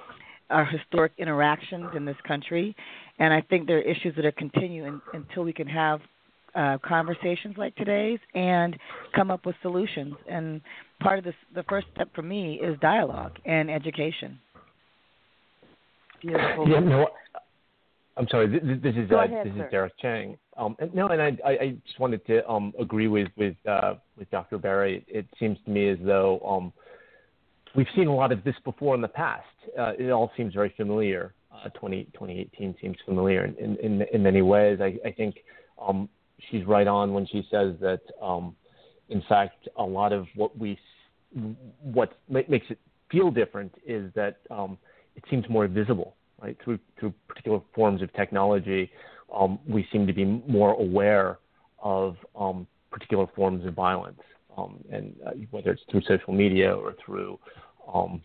our 0.49 0.65
historic 0.65 1.11
interactions 1.17 1.89
in 1.95 2.05
this 2.05 2.17
country, 2.27 2.75
and 3.19 3.33
I 3.33 3.41
think 3.41 3.67
there 3.67 3.77
are 3.77 3.81
issues 3.81 4.15
that 4.15 4.25
are 4.25 4.31
continuing 4.31 5.01
until 5.13 5.43
we 5.43 5.53
can 5.53 5.67
have 5.67 6.01
uh, 6.55 6.77
conversations 6.85 7.55
like 7.57 7.75
today's 7.75 8.19
and 8.33 8.77
come 9.13 9.29
up 9.29 9.45
with 9.45 9.55
solutions. 9.61 10.15
And 10.29 10.61
part 11.01 11.19
of 11.19 11.25
this, 11.25 11.35
the 11.53 11.63
first 11.63 11.87
step 11.93 12.09
for 12.15 12.21
me 12.21 12.59
is 12.63 12.77
dialogue 12.79 13.33
and 13.45 13.69
education. 13.69 14.39
Beautiful. 16.21 16.67
Yeah, 16.69 16.79
no, 16.79 17.07
I'm 18.17 18.27
sorry. 18.29 18.47
This, 18.47 18.61
this 18.81 18.95
is 18.95 19.11
uh, 19.11 19.17
ahead, 19.17 19.47
this 19.47 19.53
sir. 19.55 19.65
is 19.65 19.71
Derek 19.71 19.93
Chang. 19.99 20.37
Um, 20.57 20.75
and, 20.79 20.93
no, 20.95 21.07
and 21.09 21.21
I, 21.21 21.37
I, 21.45 21.51
I 21.51 21.75
just 21.85 21.99
wanted 21.99 22.25
to 22.27 22.47
um, 22.49 22.73
agree 22.79 23.07
with 23.07 23.27
with 23.37 23.55
uh, 23.69 23.95
with 24.17 24.29
Dr. 24.31 24.57
Berry. 24.57 25.05
It 25.07 25.25
seems 25.39 25.57
to 25.65 25.71
me 25.71 25.89
as 25.89 25.97
though 26.03 26.39
um, 26.39 26.71
we've 27.75 27.87
seen 27.95 28.07
a 28.07 28.15
lot 28.15 28.31
of 28.31 28.43
this 28.43 28.55
before 28.63 28.95
in 28.95 29.01
the 29.01 29.07
past. 29.07 29.45
Uh, 29.77 29.91
it 29.99 30.09
all 30.09 30.31
seems 30.37 30.53
very 30.53 30.73
familiar. 30.77 31.33
Uh, 31.63 31.69
20, 31.69 32.05
2018 32.13 32.75
seems 32.81 32.97
familiar 33.05 33.45
in, 33.45 33.77
in, 33.77 34.01
in 34.13 34.23
many 34.23 34.41
ways. 34.41 34.79
I, 34.81 34.97
I 35.07 35.11
think 35.11 35.37
um, 35.81 36.09
she's 36.49 36.65
right 36.65 36.87
on 36.87 37.13
when 37.13 37.25
she 37.27 37.47
says 37.51 37.75
that, 37.81 38.01
um, 38.21 38.55
in 39.09 39.23
fact, 39.29 39.67
a 39.77 39.83
lot 39.83 40.11
of 40.11 40.27
what 40.35 40.57
we 40.57 40.79
what 41.81 42.13
makes 42.29 42.65
it 42.69 42.79
feel 43.11 43.29
different 43.29 43.73
is 43.85 44.11
that 44.15 44.37
um, 44.49 44.77
it 45.15 45.23
seems 45.29 45.45
more 45.49 45.67
visible, 45.67 46.15
right? 46.41 46.57
Through 46.63 46.79
through 46.99 47.13
particular 47.27 47.61
forms 47.73 48.01
of 48.01 48.11
technology, 48.13 48.89
um, 49.33 49.59
we 49.67 49.87
seem 49.91 50.07
to 50.07 50.13
be 50.13 50.25
more 50.25 50.73
aware 50.73 51.39
of 51.79 52.15
um, 52.35 52.67
particular 52.91 53.27
forms 53.35 53.65
of 53.65 53.73
violence, 53.73 54.21
um, 54.57 54.83
and 54.91 55.13
uh, 55.25 55.31
whether 55.51 55.71
it's 55.71 55.83
through 55.91 56.01
social 56.07 56.33
media 56.33 56.73
or 56.73 56.95
through, 57.05 57.37
um, 57.93 58.21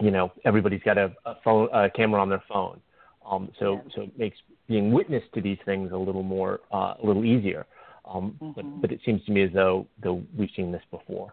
you 0.00 0.10
know, 0.10 0.32
everybody's 0.44 0.82
got 0.82 0.98
a, 0.98 1.12
a 1.24 1.36
phone, 1.44 1.68
a 1.72 1.90
camera 1.90 2.20
on 2.20 2.28
their 2.28 2.42
phone. 2.48 2.80
Um, 3.24 3.50
so 3.58 3.74
Yeah. 3.74 3.94
so 3.94 4.02
it 4.02 4.18
makes 4.18 4.38
being 4.66 4.92
witness 4.92 5.22
to 5.34 5.40
these 5.40 5.58
things 5.64 5.92
a 5.92 5.96
little 5.96 6.22
more 6.22 6.60
uh, 6.72 6.94
a 7.02 7.06
little 7.06 7.24
easier. 7.24 7.66
Um, 8.04 8.36
But 8.54 8.64
Mhm. 8.64 8.80
but 8.82 8.92
it 8.92 9.00
seems 9.04 9.24
to 9.24 9.32
me 9.32 9.42
as 9.42 9.52
though 9.52 9.86
though 9.98 10.22
we've 10.36 10.50
seen 10.50 10.72
this 10.72 10.84
before. 10.90 11.32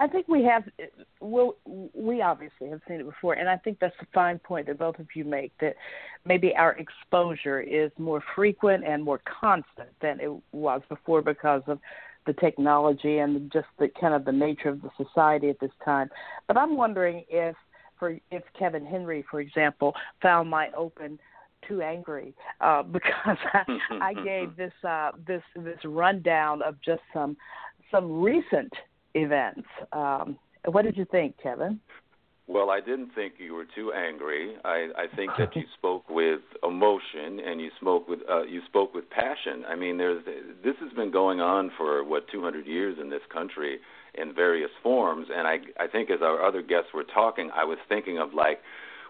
I 0.00 0.06
think 0.06 0.28
we 0.28 0.44
have. 0.44 0.64
Well, 1.20 1.56
we 1.92 2.22
obviously 2.22 2.68
have 2.68 2.80
seen 2.86 3.00
it 3.00 3.06
before, 3.06 3.34
and 3.34 3.48
I 3.48 3.56
think 3.56 3.80
that's 3.80 3.96
a 4.00 4.06
fine 4.14 4.38
point 4.38 4.68
that 4.68 4.78
both 4.78 4.98
of 5.00 5.08
you 5.14 5.24
make. 5.24 5.52
That 5.58 5.74
maybe 6.24 6.54
our 6.54 6.72
exposure 6.72 7.60
is 7.60 7.90
more 7.98 8.22
frequent 8.36 8.84
and 8.84 9.02
more 9.02 9.20
constant 9.40 9.88
than 10.00 10.20
it 10.20 10.30
was 10.52 10.82
before 10.88 11.20
because 11.22 11.62
of 11.66 11.80
the 12.28 12.34
technology 12.34 13.18
and 13.18 13.50
just 13.50 13.66
the 13.78 13.88
kind 14.00 14.14
of 14.14 14.24
the 14.24 14.30
nature 14.30 14.68
of 14.68 14.82
the 14.82 14.90
society 15.02 15.48
at 15.48 15.58
this 15.58 15.72
time. 15.84 16.08
But 16.46 16.58
I'm 16.58 16.76
wondering 16.76 17.24
if, 17.28 17.56
for 17.98 18.16
if 18.30 18.42
Kevin 18.56 18.84
Henry, 18.84 19.24
for 19.28 19.40
example, 19.40 19.94
found 20.22 20.48
my 20.48 20.68
open 20.76 21.18
too 21.66 21.82
angry 21.82 22.34
uh, 22.60 22.82
because 22.92 23.38
I, 23.52 23.62
I 24.00 24.14
gave 24.14 24.56
this 24.56 24.72
uh, 24.86 25.12
this 25.26 25.42
this 25.56 25.78
rundown 25.84 26.62
of 26.62 26.76
just 26.84 27.02
some 27.12 27.36
some 27.90 28.20
recent 28.20 28.72
events. 29.14 29.66
Um, 29.92 30.38
what 30.66 30.82
did 30.84 30.96
you 30.96 31.06
think, 31.10 31.34
Kevin? 31.42 31.80
Well, 32.48 32.70
I 32.70 32.80
didn't 32.80 33.10
think 33.14 33.34
you 33.36 33.52
were 33.52 33.66
too 33.66 33.92
angry. 33.92 34.56
I, 34.64 34.88
I 34.96 35.14
think 35.14 35.32
that 35.38 35.54
you 35.54 35.64
spoke 35.78 36.08
with 36.08 36.40
emotion 36.62 37.40
and 37.44 37.60
you 37.60 37.70
spoke 37.78 38.08
with 38.08 38.20
uh, 38.28 38.44
you 38.44 38.62
spoke 38.64 38.94
with 38.94 39.10
passion. 39.10 39.64
I 39.68 39.76
mean, 39.76 39.98
there's 39.98 40.24
this 40.64 40.74
has 40.80 40.90
been 40.94 41.10
going 41.10 41.40
on 41.40 41.70
for 41.76 42.02
what 42.02 42.26
200 42.32 42.66
years 42.66 42.96
in 42.98 43.10
this 43.10 43.20
country 43.30 43.80
in 44.14 44.34
various 44.34 44.70
forms, 44.82 45.28
and 45.30 45.46
I 45.46 45.58
I 45.78 45.88
think 45.88 46.10
as 46.10 46.22
our 46.22 46.42
other 46.42 46.62
guests 46.62 46.94
were 46.94 47.04
talking, 47.04 47.50
I 47.54 47.64
was 47.64 47.76
thinking 47.86 48.18
of 48.18 48.32
like 48.32 48.60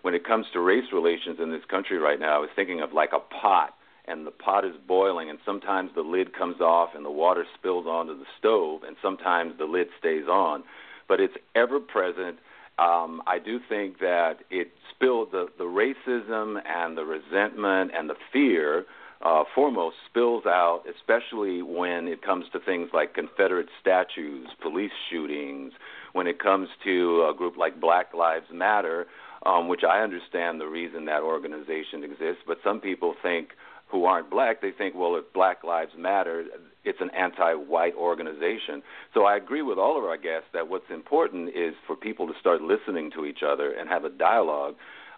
when 0.02 0.14
it 0.14 0.26
comes 0.26 0.47
to 0.52 0.61
race 0.61 0.92
relations 0.92 1.38
in 1.40 1.52
this 1.52 1.64
country 1.71 1.99
right 1.99 2.18
now, 2.18 2.35
I 2.35 2.38
was 2.38 2.50
thinking 2.57 2.80
of 2.80 2.92
like 2.92 3.11
a 3.12 3.21
pot 3.21 3.75
and 4.07 4.26
the 4.26 4.33
pot 4.33 4.64
is 4.64 4.75
boiling 4.88 5.30
and 5.30 5.38
sometimes 5.45 5.90
the 5.95 6.02
lid 6.02 6.37
comes 6.37 6.61
off 6.61 6.90
and 6.95 7.04
the 7.04 7.11
water 7.11 7.45
spills 7.57 7.87
onto 7.87 8.18
the 8.18 8.25
stove 8.38 8.83
and 8.83 8.97
sometimes 9.02 9.52
the 9.59 9.64
lid 9.64 9.88
stays 9.99 10.26
on 10.26 10.64
but 11.09 11.21
it's 11.21 11.35
ever 11.54 11.80
present 11.80 12.38
um, 12.78 13.23
I 13.26 13.38
do 13.38 13.58
think 13.68 13.99
that 13.99 14.37
it 14.50 14.68
spilled 14.94 15.32
the, 15.32 15.47
the 15.58 15.64
racism 15.64 16.61
and 16.64 16.97
the 16.97 17.04
resentment 17.04 17.90
and 17.97 18.08
the 18.08 18.14
fear 18.32 18.85
uh, 19.20 19.42
foremost 19.54 19.97
spills 20.08 20.47
out, 20.47 20.85
especially 20.88 21.61
when 21.61 22.06
it 22.06 22.23
comes 22.23 22.47
to 22.52 22.61
things 22.61 22.90
like 22.94 23.14
Confederate 23.14 23.68
statues, 23.80 24.47
police 24.62 24.92
shootings, 25.11 25.73
when 26.12 26.26
it 26.28 26.38
comes 26.38 26.68
to 26.85 27.28
a 27.28 27.37
group 27.37 27.56
like 27.56 27.80
Black 27.80 28.14
Lives 28.14 28.47
Matter, 28.52 29.06
um, 29.44 29.68
which 29.68 29.82
I 29.82 30.00
understand 30.02 30.61
the 30.61 30.66
reason 30.66 31.04
that 31.06 31.23
organization 31.23 32.04
exists, 32.04 32.42
but 32.47 32.58
some 32.62 32.80
people 32.80 33.14
think 33.20 33.50
who 33.90 34.04
aren't 34.04 34.30
black, 34.30 34.61
they 34.61 34.70
think, 34.70 34.94
well, 34.94 35.16
if 35.16 35.32
Black 35.32 35.64
Lives 35.64 35.92
Matter, 35.97 36.44
it's 36.88 37.00
an 37.00 37.11
anti-white 37.11 37.95
organization. 37.95 38.83
So 39.14 39.25
I 39.25 39.37
agree 39.37 39.62
with 39.62 39.78
all 39.78 39.99
of 39.99 40.04
our 40.04 40.16
guests 40.16 40.49
that 40.54 40.68
what's 40.68 40.90
important 40.90 41.50
is 41.50 41.75
for 41.87 41.95
people 41.97 42.26
to 42.26 42.33
start 42.40 42.61
listening 42.62 43.11
to 43.16 43.25
each 43.25 43.42
other 43.47 43.68
and 43.73 43.88
have 43.88 44.04
a 44.04 44.11
dialogue 44.11 44.75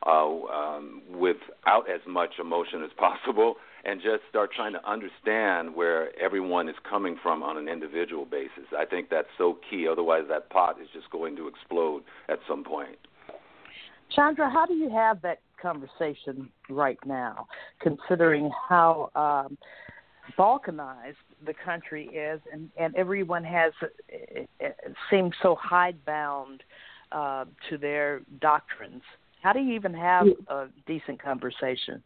uh, 0.07 0.11
um, 0.11 1.03
without 1.27 1.85
as 1.89 2.01
much 2.09 2.33
emotion 2.41 2.83
as 2.83 2.91
possible, 2.97 3.57
and 3.85 4.01
just 4.01 4.23
start 4.29 4.51
trying 4.55 4.73
to 4.73 4.91
understand 4.91 5.75
where 5.75 6.01
everyone 6.19 6.69
is 6.69 6.75
coming 6.89 7.17
from 7.23 7.43
on 7.43 7.57
an 7.57 7.69
individual 7.69 8.25
basis. 8.25 8.67
I 8.77 8.85
think 8.85 9.11
that's 9.11 9.29
so 9.39 9.59
key. 9.69 9.87
Otherwise, 9.91 10.25
that 10.29 10.51
pot 10.51 10.81
is 10.81 10.89
just 10.93 11.11
going 11.11 11.37
to 11.37 11.49
explode 11.49 12.03
at 12.29 12.39
some 12.49 12.65
point. 12.65 12.97
Chandra, 14.15 14.51
how 14.51 14.67
do 14.67 14.75
you 14.75 14.91
have 14.91 15.23
that 15.23 15.41
conversation 15.61 16.51
right 16.69 16.99
now, 17.07 17.47
considering 17.81 18.51
how 18.69 19.11
um, 19.15 19.57
balkanized 20.39 21.15
the 21.45 21.55
country 21.65 22.07
is, 22.07 22.41
and, 22.53 22.71
and 22.79 22.95
everyone 22.97 23.45
has 23.45 23.73
seem 25.11 25.31
so 25.43 25.57
hidebound 25.61 26.63
uh, 27.13 27.45
to 27.69 27.79
their 27.79 28.21
doctrines. 28.41 29.03
How 29.43 29.53
do 29.53 29.61
you 29.61 29.75
even 29.75 29.95
have 29.95 30.27
a 30.49 30.67
decent 30.87 31.23
conversation? 31.23 32.03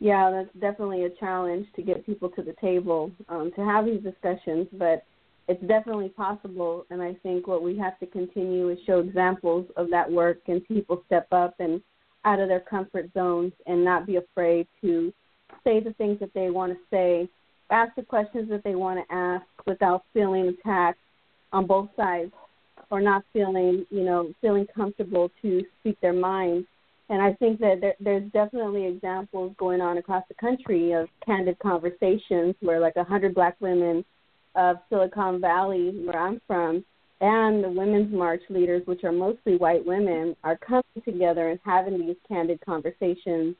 Yeah, 0.00 0.32
that's 0.32 0.52
definitely 0.60 1.04
a 1.04 1.10
challenge 1.10 1.66
to 1.76 1.82
get 1.82 2.04
people 2.04 2.28
to 2.30 2.42
the 2.42 2.54
table 2.60 3.12
um, 3.28 3.52
to 3.54 3.64
have 3.64 3.86
these 3.86 4.02
discussions, 4.02 4.66
but 4.72 5.04
it's 5.46 5.62
definitely 5.66 6.08
possible. 6.08 6.86
And 6.90 7.00
I 7.00 7.14
think 7.22 7.46
what 7.46 7.62
we 7.62 7.78
have 7.78 7.98
to 8.00 8.06
continue 8.06 8.70
is 8.70 8.78
show 8.84 8.98
examples 8.98 9.66
of 9.76 9.90
that 9.90 10.10
work 10.10 10.38
and 10.48 10.66
people 10.66 11.02
step 11.06 11.28
up 11.30 11.54
and 11.60 11.80
out 12.24 12.40
of 12.40 12.48
their 12.48 12.60
comfort 12.60 13.10
zones 13.14 13.52
and 13.66 13.84
not 13.84 14.06
be 14.06 14.16
afraid 14.16 14.66
to 14.80 15.12
say 15.64 15.80
the 15.80 15.92
things 15.94 16.18
that 16.20 16.34
they 16.34 16.50
want 16.50 16.72
to 16.72 16.78
say, 16.90 17.28
ask 17.72 17.94
the 17.96 18.02
questions 18.02 18.48
that 18.50 18.62
they 18.62 18.74
want 18.74 19.00
to 19.00 19.14
ask 19.14 19.44
without 19.66 20.04
feeling 20.12 20.48
attacked 20.48 20.98
on 21.52 21.66
both 21.66 21.88
sides 21.96 22.32
or 22.90 23.00
not 23.00 23.24
feeling, 23.32 23.86
you 23.90 24.04
know, 24.04 24.32
feeling 24.40 24.66
comfortable 24.74 25.30
to 25.40 25.62
speak 25.80 25.98
their 26.00 26.12
mind. 26.12 26.66
And 27.08 27.20
I 27.20 27.32
think 27.34 27.58
that 27.60 27.78
there, 27.80 27.94
there's 28.00 28.30
definitely 28.32 28.86
examples 28.86 29.54
going 29.58 29.80
on 29.80 29.98
across 29.98 30.24
the 30.28 30.34
country 30.34 30.92
of 30.92 31.08
candid 31.24 31.58
conversations 31.58 32.54
where 32.60 32.80
like 32.80 32.96
a 32.96 33.04
hundred 33.04 33.34
black 33.34 33.56
women 33.60 34.04
of 34.54 34.76
Silicon 34.88 35.40
Valley, 35.40 35.90
where 36.04 36.18
I'm 36.18 36.40
from, 36.46 36.84
and 37.20 37.62
the 37.62 37.70
Women's 37.70 38.12
March 38.12 38.42
leaders, 38.50 38.82
which 38.86 39.04
are 39.04 39.12
mostly 39.12 39.56
white 39.56 39.84
women, 39.84 40.36
are 40.44 40.58
coming 40.58 40.82
together 41.04 41.48
and 41.48 41.60
having 41.64 41.98
these 41.98 42.16
candid 42.28 42.60
conversations 42.64 43.56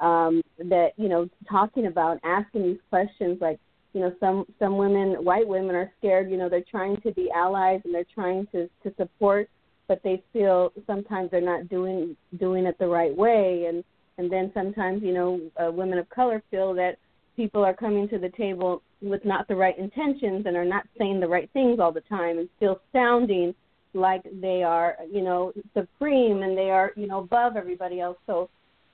um, 0.00 0.42
that 0.58 0.90
you 0.96 1.08
know 1.08 1.28
talking 1.48 1.86
about 1.86 2.18
asking 2.24 2.62
these 2.62 2.80
questions 2.90 3.38
like 3.40 3.58
you 3.92 4.00
know 4.00 4.12
some 4.20 4.44
some 4.58 4.76
women 4.76 5.24
white 5.24 5.46
women 5.46 5.74
are 5.74 5.90
scared 5.98 6.30
you 6.30 6.36
know 6.36 6.48
they're 6.48 6.64
trying 6.70 6.96
to 7.02 7.12
be 7.12 7.30
allies 7.34 7.80
and 7.84 7.94
they're 7.94 8.04
trying 8.14 8.46
to 8.52 8.68
to 8.82 8.94
support 8.96 9.48
but 9.88 10.02
they 10.04 10.22
feel 10.32 10.70
sometimes 10.86 11.30
they're 11.30 11.40
not 11.40 11.68
doing 11.68 12.14
doing 12.38 12.66
it 12.66 12.78
the 12.78 12.86
right 12.86 13.16
way. 13.16 13.66
And 13.68 13.82
and 14.18 14.30
then 14.30 14.52
sometimes 14.54 15.02
you 15.02 15.14
know 15.14 15.40
uh, 15.56 15.72
women 15.72 15.98
of 15.98 16.08
color 16.10 16.42
feel 16.50 16.74
that 16.74 16.98
people 17.34 17.64
are 17.64 17.74
coming 17.74 18.08
to 18.10 18.18
the 18.18 18.28
table 18.30 18.82
with 19.00 19.24
not 19.24 19.48
the 19.48 19.56
right 19.56 19.78
intentions 19.78 20.44
and 20.46 20.56
are 20.56 20.64
not 20.64 20.84
saying 20.98 21.20
the 21.20 21.28
right 21.28 21.48
things 21.52 21.80
all 21.80 21.92
the 21.92 22.02
time 22.02 22.38
and 22.38 22.48
still 22.56 22.80
sounding 22.92 23.54
like 23.94 24.22
they 24.40 24.62
are 24.62 24.96
you 25.10 25.22
know 25.22 25.52
supreme 25.72 26.42
and 26.42 26.56
they 26.56 26.70
are 26.70 26.92
you 26.94 27.06
know 27.08 27.20
above 27.20 27.56
everybody 27.56 28.00
else. 28.00 28.18
So 28.26 28.50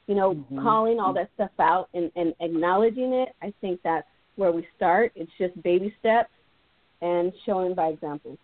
you 0.07 0.15
know, 0.15 0.35
mm-hmm. 0.35 0.63
calling 0.63 1.01
all 1.01 1.13
that 1.15 1.31
stuff 1.35 1.51
out 1.59 1.89
and, 1.95 2.11
and 2.17 2.35
acknowledging 2.41 3.13
it, 3.13 3.31
I 3.43 3.53
think 3.61 3.81
that's 3.83 4.07
where 4.37 4.53
we 4.53 4.67
start. 4.77 5.13
It's 5.15 5.31
just 5.39 5.61
baby 5.63 5.95
steps 6.01 6.31
and 7.01 7.33
showing 7.47 7.75
by 7.75 7.89
example. 7.89 8.37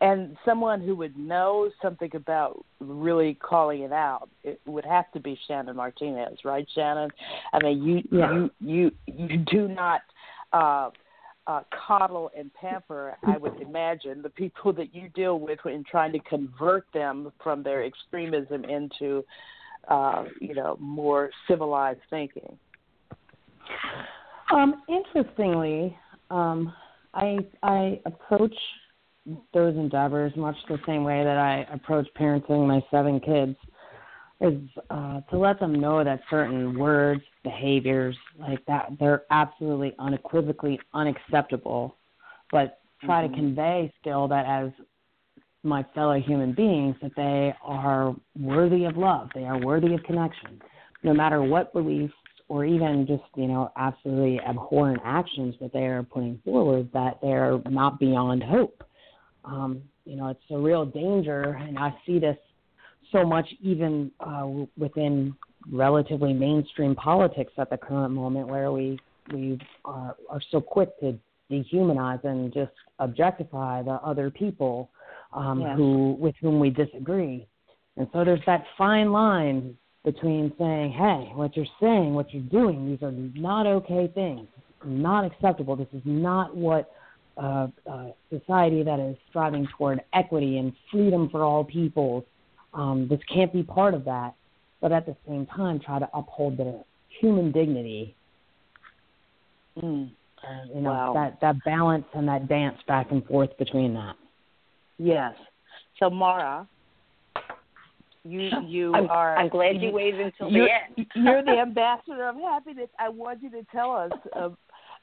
And 0.00 0.36
someone 0.44 0.82
who 0.82 0.94
would 0.96 1.16
know 1.16 1.70
something 1.80 2.10
about 2.14 2.64
really 2.80 3.34
calling 3.34 3.82
it 3.82 3.92
out, 3.92 4.28
it 4.44 4.60
would 4.66 4.84
have 4.84 5.10
to 5.12 5.20
be 5.20 5.38
Shannon 5.48 5.74
Martinez, 5.74 6.38
right, 6.44 6.66
Shannon? 6.74 7.08
I 7.54 7.62
mean, 7.62 7.82
you 7.82 8.18
yeah. 8.18 8.32
you 8.32 8.50
you 8.60 8.90
you 9.06 9.38
do 9.38 9.68
not 9.68 10.02
uh, 10.52 10.90
uh, 11.46 11.62
coddle 11.86 12.30
and 12.36 12.52
pamper. 12.52 13.16
I 13.26 13.38
would 13.38 13.58
imagine 13.62 14.20
the 14.20 14.28
people 14.28 14.72
that 14.74 14.94
you 14.94 15.08
deal 15.08 15.38
with 15.38 15.60
in 15.64 15.82
trying 15.90 16.12
to 16.12 16.18
convert 16.20 16.86
them 16.92 17.32
from 17.42 17.62
their 17.62 17.82
extremism 17.82 18.64
into 18.64 19.24
uh, 19.88 20.24
you 20.40 20.54
know, 20.54 20.76
more 20.80 21.30
civilized 21.48 22.00
thinking. 22.10 22.58
Um, 24.52 24.82
interestingly, 24.88 25.96
um, 26.30 26.72
I 27.14 27.38
I 27.62 28.00
approach 28.06 28.54
those 29.52 29.74
endeavors 29.76 30.32
much 30.36 30.56
the 30.68 30.78
same 30.86 31.02
way 31.02 31.24
that 31.24 31.36
I 31.36 31.66
approach 31.72 32.06
parenting 32.18 32.66
my 32.66 32.80
seven 32.90 33.18
kids 33.20 33.56
is 34.40 34.60
uh, 34.90 35.20
to 35.22 35.38
let 35.38 35.58
them 35.58 35.74
know 35.74 36.04
that 36.04 36.20
certain 36.28 36.78
words, 36.78 37.22
behaviors 37.42 38.16
like 38.38 38.64
that, 38.66 38.90
they're 39.00 39.22
absolutely 39.30 39.94
unequivocally 39.98 40.78
unacceptable, 40.92 41.96
but 42.52 42.80
try 43.02 43.24
mm-hmm. 43.24 43.34
to 43.34 43.40
convey 43.40 43.92
still 44.00 44.28
that 44.28 44.44
as 44.46 44.70
my 45.66 45.84
fellow 45.94 46.18
human 46.20 46.52
beings 46.52 46.96
that 47.02 47.12
they 47.16 47.54
are 47.62 48.14
worthy 48.38 48.84
of 48.84 48.96
love, 48.96 49.28
they 49.34 49.44
are 49.44 49.58
worthy 49.58 49.94
of 49.94 50.02
connection, 50.04 50.60
no 51.02 51.12
matter 51.12 51.42
what 51.42 51.72
beliefs 51.72 52.14
or 52.48 52.64
even 52.64 53.06
just 53.06 53.24
you 53.34 53.48
know 53.48 53.70
absolutely 53.76 54.40
abhorrent 54.40 55.00
actions 55.04 55.54
that 55.60 55.72
they 55.72 55.86
are 55.86 56.02
putting 56.02 56.40
forward, 56.44 56.88
that 56.92 57.18
they're 57.20 57.60
not 57.68 57.98
beyond 57.98 58.42
hope. 58.42 58.82
Um, 59.44 59.82
you 60.04 60.16
know, 60.16 60.28
it's 60.28 60.40
a 60.50 60.58
real 60.58 60.84
danger, 60.84 61.58
and 61.60 61.78
I 61.78 61.94
see 62.06 62.18
this 62.18 62.36
so 63.12 63.24
much 63.24 63.46
even 63.60 64.10
uh, 64.20 64.48
within 64.78 65.34
relatively 65.70 66.32
mainstream 66.32 66.94
politics 66.94 67.52
at 67.58 67.70
the 67.70 67.76
current 67.76 68.12
moment, 68.12 68.48
where 68.48 68.70
we 68.70 68.98
we 69.32 69.58
are, 69.84 70.16
are 70.30 70.40
so 70.50 70.60
quick 70.60 70.98
to 71.00 71.18
dehumanize 71.50 72.24
and 72.24 72.52
just 72.52 72.72
objectify 72.98 73.82
the 73.82 73.92
other 73.92 74.30
people 74.30 74.90
um, 75.36 75.60
yes. 75.60 75.76
who 75.76 76.16
with 76.18 76.34
whom 76.40 76.58
we 76.58 76.70
disagree. 76.70 77.46
And 77.96 78.08
so 78.12 78.24
there's 78.24 78.40
that 78.46 78.64
fine 78.76 79.12
line 79.12 79.76
between 80.04 80.52
saying, 80.58 80.92
"Hey, 80.92 81.30
what 81.34 81.56
you're 81.56 81.66
saying, 81.80 82.14
what 82.14 82.32
you're 82.32 82.42
doing, 82.42 82.86
these 82.86 83.02
are 83.02 83.12
not 83.12 83.66
okay 83.66 84.10
things, 84.12 84.48
not 84.84 85.24
acceptable. 85.24 85.76
This 85.76 85.88
is 85.92 86.02
not 86.04 86.56
what 86.56 86.90
uh, 87.36 87.68
uh, 87.88 88.08
society 88.30 88.82
that 88.82 88.98
is 88.98 89.16
striving 89.28 89.68
toward 89.76 90.00
equity 90.14 90.58
and 90.58 90.72
freedom 90.90 91.28
for 91.28 91.44
all 91.44 91.64
peoples. 91.64 92.24
Um, 92.72 93.06
this 93.08 93.20
can't 93.32 93.52
be 93.52 93.62
part 93.62 93.94
of 93.94 94.04
that." 94.06 94.34
But 94.80 94.92
at 94.92 95.06
the 95.06 95.16
same 95.26 95.46
time, 95.46 95.80
try 95.80 95.98
to 95.98 96.08
uphold 96.14 96.58
their 96.58 96.82
human 97.20 97.52
dignity. 97.52 98.14
Mm. 99.82 100.10
Uh, 100.42 100.74
you 100.74 100.80
know 100.82 100.90
wow. 100.90 101.12
that 101.14 101.40
that 101.40 101.56
balance 101.64 102.04
and 102.14 102.28
that 102.28 102.46
dance 102.46 102.76
back 102.86 103.10
and 103.10 103.24
forth 103.26 103.56
between 103.58 103.94
that. 103.94 104.16
Yes. 104.98 105.34
So 105.98 106.10
Mara, 106.10 106.68
you 108.24 108.50
you 108.66 108.94
I'm, 108.94 109.08
are. 109.08 109.36
I'm 109.36 109.48
glad 109.48 109.76
you, 109.76 109.88
you 109.88 109.94
waited 109.94 110.20
until 110.20 110.50
the 110.50 110.66
end. 110.96 111.06
you're 111.14 111.44
the 111.44 111.50
ambassador 111.62 112.28
of 112.28 112.36
happiness. 112.36 112.88
I 112.98 113.08
want 113.08 113.42
you 113.42 113.50
to 113.50 113.62
tell 113.72 113.92
us 113.92 114.10
uh, 114.34 114.48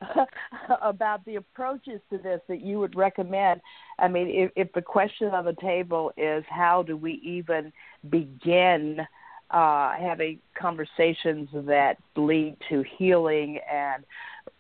about 0.82 1.24
the 1.26 1.36
approaches 1.36 2.02
to 2.10 2.18
this 2.18 2.42
that 2.48 2.62
you 2.62 2.80
would 2.80 2.96
recommend. 2.96 3.62
I 4.00 4.08
mean, 4.08 4.28
if, 4.30 4.52
if 4.56 4.74
the 4.74 4.82
question 4.82 5.28
on 5.30 5.46
the 5.46 5.56
table 5.62 6.12
is 6.18 6.44
how 6.50 6.84
do 6.84 6.98
we 6.98 7.14
even 7.24 7.72
begin 8.10 9.00
uh, 9.52 9.94
having 10.00 10.40
conversations 10.60 11.48
that 11.54 11.98
lead 12.16 12.58
to 12.70 12.84
healing 12.98 13.60
and 13.72 14.04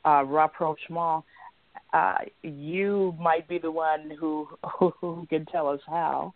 uh, 0.05 0.23
rapprochement, 0.25 1.23
uh, 1.93 2.15
you 2.41 3.15
might 3.19 3.47
be 3.47 3.59
the 3.59 3.71
one 3.71 4.11
who, 4.19 4.47
who 4.79 5.25
can 5.29 5.45
tell 5.45 5.69
us 5.69 5.79
how. 5.87 6.33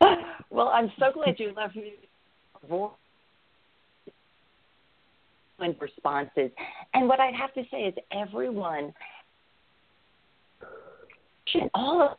well, 0.50 0.68
I'm 0.68 0.90
so 0.98 1.12
glad 1.12 1.38
you 1.38 1.52
left 1.54 1.76
me 1.76 1.92
responses. 5.78 6.50
And 6.94 7.06
what 7.06 7.20
I'd 7.20 7.34
have 7.34 7.52
to 7.54 7.62
say 7.70 7.82
is 7.82 7.94
everyone 8.12 8.94
should 11.46 11.68
all 11.74 12.02
of 12.02 12.16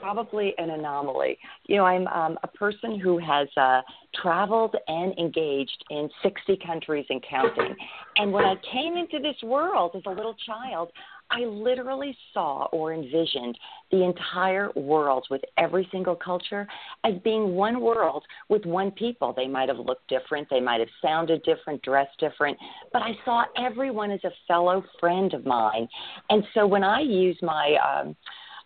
probably 0.00 0.54
an 0.58 0.70
anomaly. 0.70 1.38
You 1.66 1.76
know, 1.76 1.84
I'm 1.84 2.06
um, 2.08 2.38
a 2.42 2.48
person 2.48 2.98
who 2.98 3.18
has 3.18 3.48
uh, 3.56 3.82
traveled 4.20 4.74
and 4.88 5.16
engaged 5.18 5.84
in 5.90 6.08
60 6.22 6.58
countries 6.66 7.06
and 7.08 7.24
counting. 7.28 7.74
And 8.16 8.32
when 8.32 8.44
I 8.44 8.54
came 8.72 8.96
into 8.96 9.18
this 9.20 9.36
world 9.42 9.92
as 9.94 10.02
a 10.06 10.10
little 10.10 10.36
child, 10.46 10.90
I 11.32 11.40
literally 11.44 12.16
saw 12.34 12.64
or 12.72 12.92
envisioned 12.92 13.56
the 13.92 14.04
entire 14.04 14.70
world 14.74 15.26
with 15.30 15.42
every 15.58 15.88
single 15.92 16.16
culture 16.16 16.66
as 17.04 17.14
being 17.22 17.54
one 17.54 17.80
world 17.80 18.24
with 18.48 18.66
one 18.66 18.90
people. 18.90 19.32
They 19.32 19.46
might 19.46 19.68
have 19.68 19.78
looked 19.78 20.08
different, 20.08 20.48
they 20.50 20.60
might 20.60 20.80
have 20.80 20.88
sounded 21.00 21.42
different, 21.44 21.82
dressed 21.82 22.18
different, 22.18 22.58
but 22.92 23.02
I 23.02 23.12
saw 23.24 23.44
everyone 23.56 24.10
as 24.10 24.24
a 24.24 24.32
fellow 24.48 24.84
friend 24.98 25.32
of 25.32 25.46
mine. 25.46 25.88
And 26.30 26.42
so 26.52 26.66
when 26.66 26.82
I 26.82 27.00
use 27.00 27.38
my 27.42 27.76
um, 27.76 28.16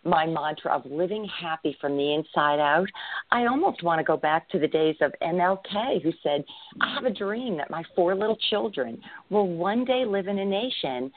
my 0.05 0.25
mantra 0.25 0.71
of 0.71 0.85
living 0.85 1.27
happy 1.41 1.75
from 1.81 1.97
the 1.97 2.13
inside 2.13 2.59
out, 2.59 2.87
I 3.31 3.47
almost 3.47 3.83
want 3.83 3.99
to 3.99 4.03
go 4.03 4.17
back 4.17 4.47
to 4.49 4.59
the 4.59 4.67
days 4.67 4.95
of 5.01 5.11
MLK, 5.21 6.01
who 6.03 6.11
said, 6.21 6.45
I 6.79 6.93
have 6.93 7.05
a 7.05 7.13
dream 7.13 7.57
that 7.57 7.71
my 7.71 7.83
four 7.95 8.15
little 8.15 8.37
children 8.49 9.01
will 9.29 9.47
one 9.47 9.83
day 9.83 10.05
live 10.05 10.27
in 10.27 10.39
a 10.39 10.45
nation 10.45 11.11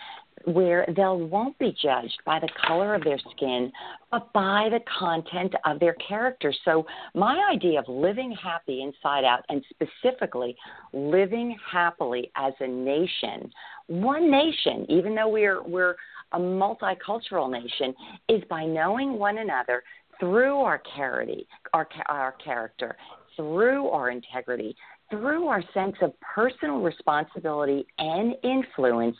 where 0.44 0.86
they 0.86 1.02
won't 1.02 1.58
be 1.58 1.76
judged 1.82 2.18
by 2.24 2.38
the 2.38 2.48
color 2.66 2.94
of 2.94 3.04
their 3.04 3.18
skin, 3.36 3.72
but 4.10 4.32
by 4.32 4.68
the 4.70 4.80
content 4.98 5.54
of 5.66 5.80
their 5.80 5.94
character. 5.94 6.54
So, 6.64 6.86
my 7.14 7.50
idea 7.52 7.80
of 7.80 7.88
living 7.88 8.34
happy 8.42 8.82
inside 8.82 9.24
out, 9.24 9.44
and 9.48 9.64
specifically 9.70 10.56
living 10.92 11.56
happily 11.70 12.30
as 12.36 12.52
a 12.60 12.66
nation, 12.66 13.50
one 13.88 14.30
nation, 14.30 14.86
even 14.88 15.14
though 15.14 15.28
we're 15.28 15.62
we're 15.62 15.96
a 16.32 16.38
multicultural 16.38 17.50
nation 17.50 17.94
is 18.28 18.42
by 18.48 18.64
knowing 18.64 19.18
one 19.18 19.38
another 19.38 19.82
through 20.20 20.58
our 20.58 20.82
charity, 20.96 21.46
our, 21.72 21.88
our 22.06 22.32
character, 22.44 22.96
through 23.36 23.88
our 23.88 24.10
integrity, 24.10 24.76
through 25.10 25.46
our 25.46 25.62
sense 25.72 25.94
of 26.02 26.12
personal 26.20 26.80
responsibility 26.80 27.86
and 27.98 28.34
influence, 28.42 29.16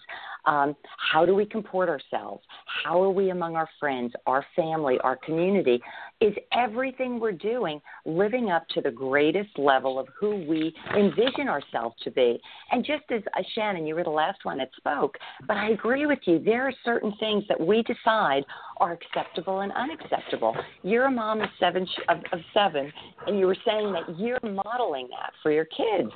um, 0.48 0.74
how 1.12 1.26
do 1.26 1.34
we 1.34 1.44
comport 1.44 1.90
ourselves? 1.90 2.42
How 2.82 3.02
are 3.02 3.10
we 3.10 3.30
among 3.30 3.54
our 3.54 3.68
friends, 3.78 4.14
our 4.26 4.44
family, 4.56 4.96
our 5.04 5.16
community? 5.16 5.80
Is 6.22 6.32
everything 6.52 7.20
we're 7.20 7.32
doing 7.32 7.80
living 8.06 8.50
up 8.50 8.66
to 8.70 8.80
the 8.80 8.90
greatest 8.90 9.58
level 9.58 9.98
of 9.98 10.08
who 10.18 10.36
we 10.48 10.74
envision 10.96 11.48
ourselves 11.48 11.96
to 12.02 12.10
be? 12.10 12.40
And 12.70 12.82
just 12.82 13.04
as 13.10 13.20
uh, 13.36 13.42
Shannon, 13.54 13.86
you 13.86 13.94
were 13.94 14.04
the 14.04 14.10
last 14.10 14.38
one 14.44 14.56
that 14.58 14.70
spoke, 14.76 15.18
but 15.46 15.58
I 15.58 15.70
agree 15.70 16.06
with 16.06 16.20
you. 16.24 16.38
There 16.38 16.66
are 16.66 16.72
certain 16.82 17.12
things 17.20 17.44
that 17.48 17.60
we 17.60 17.82
decide 17.82 18.44
are 18.78 18.92
acceptable 18.92 19.60
and 19.60 19.72
unacceptable. 19.72 20.56
You're 20.82 21.06
a 21.06 21.10
mom 21.10 21.42
of 21.42 21.50
seven, 21.60 21.86
of, 22.08 22.18
of 22.32 22.40
seven, 22.54 22.90
and 23.26 23.38
you 23.38 23.46
were 23.46 23.56
saying 23.66 23.92
that 23.92 24.18
you're 24.18 24.40
modeling 24.42 25.08
that 25.10 25.32
for 25.42 25.52
your 25.52 25.66
kids. 25.66 26.10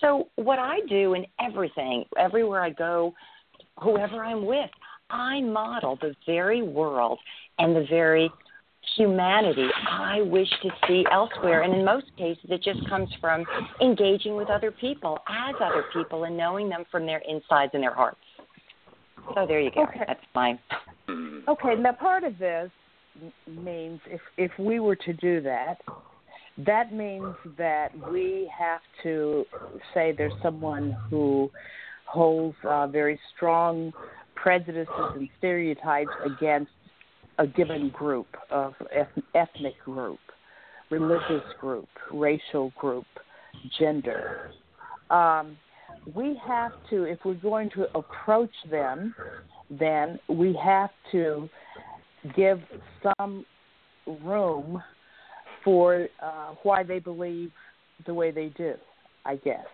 So 0.00 0.28
what 0.36 0.58
I 0.58 0.80
do 0.88 1.14
in 1.14 1.26
everything, 1.40 2.04
everywhere 2.18 2.62
I 2.62 2.70
go, 2.70 3.14
whoever 3.80 4.24
I'm 4.24 4.46
with, 4.46 4.70
I 5.10 5.40
model 5.40 5.98
the 6.00 6.14
very 6.26 6.62
world 6.62 7.18
and 7.58 7.74
the 7.74 7.86
very 7.88 8.30
humanity 8.96 9.66
I 9.88 10.22
wish 10.22 10.48
to 10.62 10.70
see 10.86 11.04
elsewhere. 11.10 11.62
And 11.62 11.74
in 11.74 11.84
most 11.84 12.06
cases, 12.16 12.44
it 12.48 12.62
just 12.62 12.86
comes 12.88 13.08
from 13.20 13.44
engaging 13.80 14.36
with 14.36 14.48
other 14.48 14.70
people 14.70 15.18
as 15.28 15.54
other 15.62 15.84
people 15.92 16.24
and 16.24 16.36
knowing 16.36 16.68
them 16.68 16.84
from 16.90 17.06
their 17.06 17.22
insides 17.26 17.70
and 17.74 17.82
their 17.82 17.94
hearts. 17.94 18.18
So 19.34 19.46
there 19.46 19.60
you 19.60 19.70
go. 19.70 19.84
Okay. 19.84 20.04
That's 20.06 20.20
mine. 20.34 20.58
Mm-hmm. 21.08 21.48
Okay. 21.48 21.74
Now, 21.78 21.92
part 21.92 22.24
of 22.24 22.38
this 22.38 22.70
means 23.46 24.00
if 24.06 24.20
if 24.36 24.50
we 24.58 24.80
were 24.80 24.96
to 24.96 25.12
do 25.14 25.40
that, 25.42 25.76
that 26.58 26.92
means 26.92 27.34
that 27.56 27.88
we 28.10 28.50
have 28.56 28.80
to 29.02 29.44
say 29.92 30.14
there's 30.16 30.32
someone 30.42 30.96
who 31.08 31.50
holds 32.14 32.56
uh, 32.62 32.86
very 32.86 33.18
strong 33.34 33.92
prejudices 34.36 34.88
and 35.16 35.28
stereotypes 35.38 36.10
against 36.24 36.70
a 37.38 37.46
given 37.46 37.88
group 37.90 38.28
of 38.50 38.72
ethnic 39.34 39.74
group, 39.84 40.20
religious 40.90 41.42
group, 41.60 41.88
racial 42.12 42.72
group, 42.78 43.06
gender. 43.78 44.52
Um, 45.10 45.56
we 46.14 46.40
have 46.46 46.72
to, 46.90 47.02
if 47.04 47.18
we're 47.24 47.34
going 47.34 47.70
to 47.70 47.86
approach 47.96 48.54
them, 48.70 49.14
then 49.70 50.20
we 50.28 50.56
have 50.62 50.90
to 51.10 51.48
give 52.36 52.60
some 53.18 53.44
room 54.22 54.80
for 55.64 56.06
uh, 56.22 56.54
why 56.62 56.84
they 56.84 57.00
believe 57.00 57.50
the 58.06 58.14
way 58.14 58.30
they 58.30 58.52
do, 58.56 58.74
I 59.24 59.36
guess, 59.36 59.66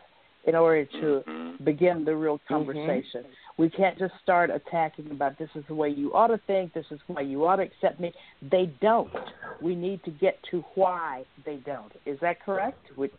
in 0.47 0.55
order 0.55 0.85
to 0.85 1.23
mm-hmm. 1.29 1.65
begin 1.65 2.05
the 2.05 2.15
real 2.15 2.39
mm-hmm. 2.39 2.55
conversation. 2.55 3.23
Mm-hmm. 3.23 3.63
We 3.63 3.69
can't 3.69 3.99
just 3.99 4.15
start 4.23 4.49
attacking 4.51 5.11
about 5.11 5.39
this 5.39 5.51
is 5.55 5.65
the 5.69 5.75
way 5.75 5.91
you 5.91 6.15
ought 6.15 6.29
to 6.29 6.41
think, 6.47 6.73
this 6.73 6.87
is 6.91 6.99
why 7.09 7.21
you 7.21 7.47
ought 7.47 7.57
to 7.57 7.63
accept 7.63 8.01
me. 8.01 8.13
They 8.51 8.73
don't. 8.81 9.13
We 9.61 9.75
need 9.75 10.03
to 10.05 10.11
get 10.11 10.39
to 10.51 10.65
why 10.77 11.25
they 11.45 11.57
don't. 11.67 11.93
Is 12.07 12.19
that 12.23 12.43
correct? 12.43 12.79
We, 12.97 13.11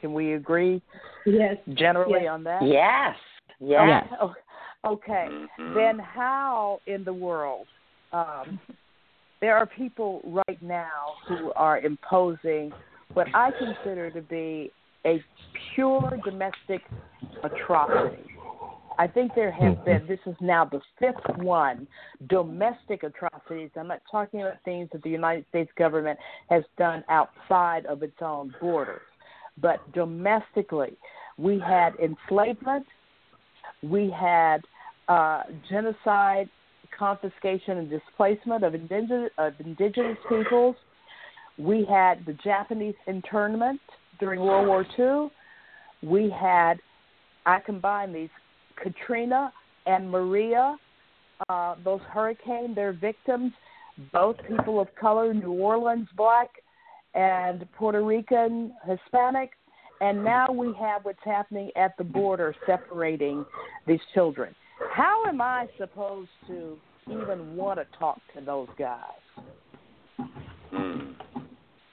can 0.00 0.12
we 0.12 0.34
agree? 0.34 0.80
Yes. 1.26 1.56
Generally 1.74 2.20
yes. 2.22 2.30
on 2.30 2.44
that? 2.44 2.62
Yes. 2.62 3.16
Yes. 3.58 4.06
Okay. 4.86 5.28
Mm-hmm. 5.28 5.74
Then 5.74 5.98
how 5.98 6.80
in 6.86 7.02
the 7.02 7.12
world 7.12 7.66
um, 8.12 8.60
there 9.40 9.56
are 9.56 9.66
people 9.66 10.20
right 10.24 10.62
now 10.62 11.14
who 11.26 11.52
are 11.54 11.80
imposing 11.80 12.72
what 13.14 13.26
I 13.34 13.50
consider 13.58 14.10
to 14.10 14.22
be 14.22 14.70
a 15.08 15.24
pure 15.74 16.18
domestic 16.24 16.82
atrocity. 17.42 18.22
I 18.98 19.06
think 19.06 19.32
there 19.36 19.52
has 19.52 19.76
mm-hmm. 19.76 19.84
been, 19.84 20.06
this 20.08 20.18
is 20.26 20.34
now 20.40 20.64
the 20.64 20.80
fifth 20.98 21.38
one, 21.38 21.86
domestic 22.28 23.04
atrocities. 23.04 23.70
I'm 23.76 23.86
not 23.86 24.02
talking 24.10 24.42
about 24.42 24.56
things 24.64 24.88
that 24.92 25.02
the 25.04 25.10
United 25.10 25.44
States 25.50 25.70
government 25.78 26.18
has 26.50 26.64
done 26.76 27.04
outside 27.08 27.86
of 27.86 28.02
its 28.02 28.16
own 28.20 28.52
borders, 28.60 29.02
but 29.60 29.80
domestically. 29.92 30.96
We 31.36 31.60
had 31.60 31.94
enslavement, 32.02 32.86
we 33.84 34.10
had 34.10 34.58
uh, 35.06 35.42
genocide 35.70 36.50
confiscation 36.98 37.78
and 37.78 37.88
displacement 37.88 38.64
of 38.64 38.74
indigenous, 38.74 39.30
of 39.38 39.52
indigenous 39.60 40.18
peoples. 40.28 40.74
We 41.56 41.86
had 41.88 42.26
the 42.26 42.32
Japanese 42.42 42.96
internment 43.06 43.80
during 44.18 44.40
World 44.40 44.66
War 44.66 44.86
II. 44.98 45.30
We 46.08 46.30
had, 46.30 46.74
I 47.46 47.60
combine 47.60 48.12
these, 48.12 48.30
Katrina 48.82 49.52
and 49.86 50.10
Maria, 50.10 50.76
uh, 51.48 51.74
those 51.84 52.00
hurricanes, 52.12 52.74
their 52.74 52.92
victims, 52.92 53.52
both 54.12 54.36
people 54.48 54.80
of 54.80 54.88
color, 54.94 55.34
New 55.34 55.52
Orleans 55.52 56.08
black 56.16 56.48
and 57.14 57.66
Puerto 57.72 58.02
Rican 58.02 58.72
Hispanic. 58.86 59.50
And 60.00 60.22
now 60.22 60.46
we 60.52 60.72
have 60.78 61.04
what's 61.04 61.18
happening 61.24 61.70
at 61.74 61.96
the 61.98 62.04
border 62.04 62.54
separating 62.66 63.44
these 63.86 63.98
children. 64.14 64.54
How 64.92 65.24
am 65.26 65.40
I 65.40 65.66
supposed 65.76 66.30
to 66.46 66.78
even 67.10 67.56
want 67.56 67.78
to 67.78 67.98
talk 67.98 68.20
to 68.34 68.40
those 68.44 68.68
guys. 68.78 69.00
Hmm. 70.70 71.07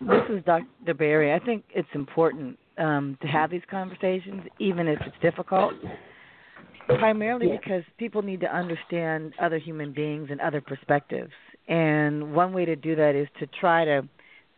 This 0.02 0.24
is 0.30 0.44
Dr. 0.46 0.94
Berry. 0.94 1.34
I 1.34 1.40
think 1.40 1.64
it's 1.74 1.88
important 1.94 2.60
um, 2.78 3.18
to 3.22 3.28
have 3.28 3.50
these 3.50 3.62
conversations, 3.70 4.44
even 4.60 4.88
if 4.88 5.00
it's 5.06 5.16
difficult. 5.22 5.74
Primarily 6.88 7.48
yeah. 7.48 7.58
because 7.60 7.84
people 7.98 8.22
need 8.22 8.42
to 8.42 8.56
understand 8.56 9.34
other 9.42 9.58
human 9.58 9.92
beings 9.92 10.28
and 10.30 10.40
other 10.42 10.62
perspectives. 10.62 11.32
And 11.68 12.34
one 12.34 12.54
way 12.54 12.66
to 12.66 12.76
do 12.76 12.96
that 12.96 13.16
is 13.16 13.28
to 13.40 13.48
try 13.60 13.86
to 13.86 14.08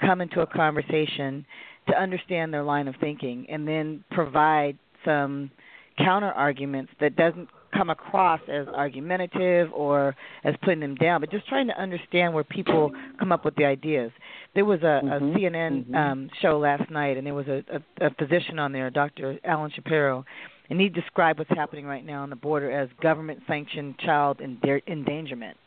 come 0.02 0.22
into 0.22 0.42
a 0.42 0.48
conversation 0.48 1.46
to 1.88 1.96
understand 1.96 2.54
their 2.54 2.64
line 2.64 2.88
of 2.88 2.96
thinking 3.00 3.46
and 3.50 3.68
then 3.68 4.04
provide 4.12 4.78
some 5.06 5.50
counter 5.98 6.32
arguments 6.32 6.92
that 7.00 7.16
doesn't 7.16 7.48
come 7.78 7.90
across 7.90 8.42
as 8.52 8.68
argumentative 8.68 9.72
or 9.72 10.16
as 10.44 10.56
putting 10.64 10.80
them 10.80 10.96
down, 10.96 11.22
but 11.22 11.32
just 11.32 11.48
trying 11.48 11.68
to 11.68 11.80
understand 11.80 12.34
where 12.34 12.44
people 12.44 12.92
come 13.20 13.32
up 13.32 13.46
with 13.46 13.56
the 13.56 13.66
ideas. 13.66 14.12
There 14.56 14.66
was 14.66 14.82
a, 14.82 15.02
mm-hmm. 15.04 15.08
a 15.08 15.20
CNN 15.38 15.86
mm-hmm. 15.86 15.96
um, 15.96 16.30
show 16.42 16.58
last 16.58 16.90
night, 16.90 17.18
and 17.18 17.26
there 17.26 17.34
was 17.34 17.48
a, 17.48 17.64
a, 17.72 18.08
a 18.08 18.10
physician 18.16 18.60
on 18.60 18.72
there, 18.72 18.90
Dr. 18.90 19.38
Alan 19.44 19.72
Shapiro, 19.76 20.26
and 20.70 20.82
he 20.82 20.90
described 20.90 21.40
what's 21.40 21.52
happening 21.52 21.86
right 21.86 22.06
now 22.06 22.24
on 22.24 22.30
the 22.30 22.36
border 22.36 22.72
as 22.72 22.90
government-sanctioned 23.02 24.00
child 24.00 24.42
endangerment. 24.42 25.58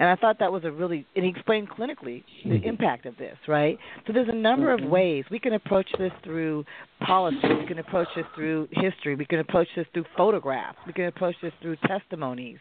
And 0.00 0.08
I 0.08 0.16
thought 0.16 0.38
that 0.38 0.50
was 0.50 0.64
a 0.64 0.72
really, 0.72 1.06
and 1.14 1.26
he 1.26 1.30
explained 1.30 1.68
clinically 1.68 2.24
the 2.42 2.52
mm-hmm. 2.52 2.68
impact 2.68 3.04
of 3.04 3.18
this, 3.18 3.36
right? 3.46 3.78
So 4.06 4.14
there's 4.14 4.30
a 4.30 4.34
number 4.34 4.72
of 4.72 4.80
mm-hmm. 4.80 4.88
ways 4.88 5.24
we 5.30 5.38
can 5.38 5.52
approach 5.52 5.88
this 5.98 6.10
through 6.24 6.64
policy, 7.06 7.36
we 7.60 7.66
can 7.66 7.78
approach 7.78 8.08
this 8.16 8.24
through 8.34 8.68
history, 8.72 9.14
we 9.14 9.26
can 9.26 9.40
approach 9.40 9.68
this 9.76 9.86
through 9.92 10.06
photographs, 10.16 10.78
we 10.86 10.94
can 10.94 11.04
approach 11.04 11.36
this 11.42 11.52
through 11.60 11.76
testimonies. 11.86 12.58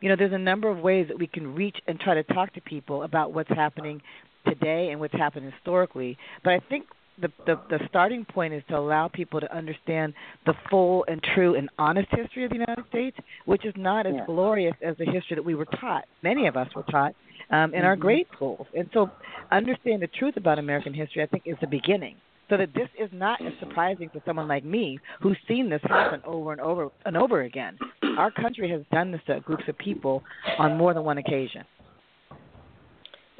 You 0.00 0.08
know, 0.08 0.16
there's 0.16 0.32
a 0.32 0.38
number 0.38 0.68
of 0.68 0.78
ways 0.78 1.06
that 1.06 1.18
we 1.18 1.28
can 1.28 1.54
reach 1.54 1.76
and 1.86 1.98
try 2.00 2.14
to 2.14 2.24
talk 2.24 2.52
to 2.54 2.60
people 2.60 3.04
about 3.04 3.32
what's 3.32 3.50
happening 3.50 4.02
today 4.44 4.88
and 4.90 4.98
what's 4.98 5.14
happened 5.14 5.50
historically. 5.52 6.18
But 6.42 6.54
I 6.54 6.60
think 6.68 6.86
the, 7.20 7.32
the 7.46 7.60
the 7.68 7.78
starting 7.88 8.24
point 8.24 8.54
is 8.54 8.62
to 8.68 8.76
allow 8.76 9.08
people 9.08 9.40
to 9.40 9.54
understand 9.54 10.14
the 10.46 10.54
full 10.68 11.04
and 11.08 11.22
true 11.34 11.54
and 11.54 11.68
honest 11.78 12.08
history 12.10 12.44
of 12.44 12.50
the 12.50 12.56
United 12.56 12.84
States, 12.88 13.16
which 13.46 13.64
is 13.64 13.74
not 13.76 14.06
as 14.06 14.14
yeah. 14.16 14.26
glorious 14.26 14.74
as 14.82 14.96
the 14.98 15.04
history 15.04 15.36
that 15.36 15.44
we 15.44 15.54
were 15.54 15.66
taught. 15.66 16.04
Many 16.22 16.46
of 16.46 16.56
us 16.56 16.68
were 16.74 16.82
taught 16.84 17.14
um, 17.50 17.72
in 17.74 17.80
mm-hmm. 17.80 17.86
our 17.86 17.96
grade 17.96 18.26
schools, 18.34 18.66
and 18.74 18.88
so 18.92 19.10
understand 19.50 20.02
the 20.02 20.08
truth 20.08 20.36
about 20.36 20.58
American 20.58 20.94
history. 20.94 21.22
I 21.22 21.26
think 21.26 21.44
is 21.46 21.56
the 21.60 21.66
beginning. 21.66 22.16
So 22.48 22.56
that 22.56 22.74
this 22.74 22.88
is 22.98 23.08
not 23.12 23.40
as 23.46 23.52
surprising 23.60 24.10
for 24.12 24.20
someone 24.26 24.48
like 24.48 24.64
me 24.64 24.98
who's 25.20 25.36
seen 25.46 25.70
this 25.70 25.80
happen 25.84 26.20
over 26.24 26.50
and 26.50 26.60
over 26.60 26.88
and 27.06 27.16
over 27.16 27.42
again. 27.42 27.78
Our 28.18 28.32
country 28.32 28.68
has 28.72 28.82
done 28.90 29.12
this 29.12 29.20
to 29.28 29.38
groups 29.38 29.62
of 29.68 29.78
people 29.78 30.24
on 30.58 30.76
more 30.76 30.92
than 30.92 31.04
one 31.04 31.18
occasion. 31.18 31.62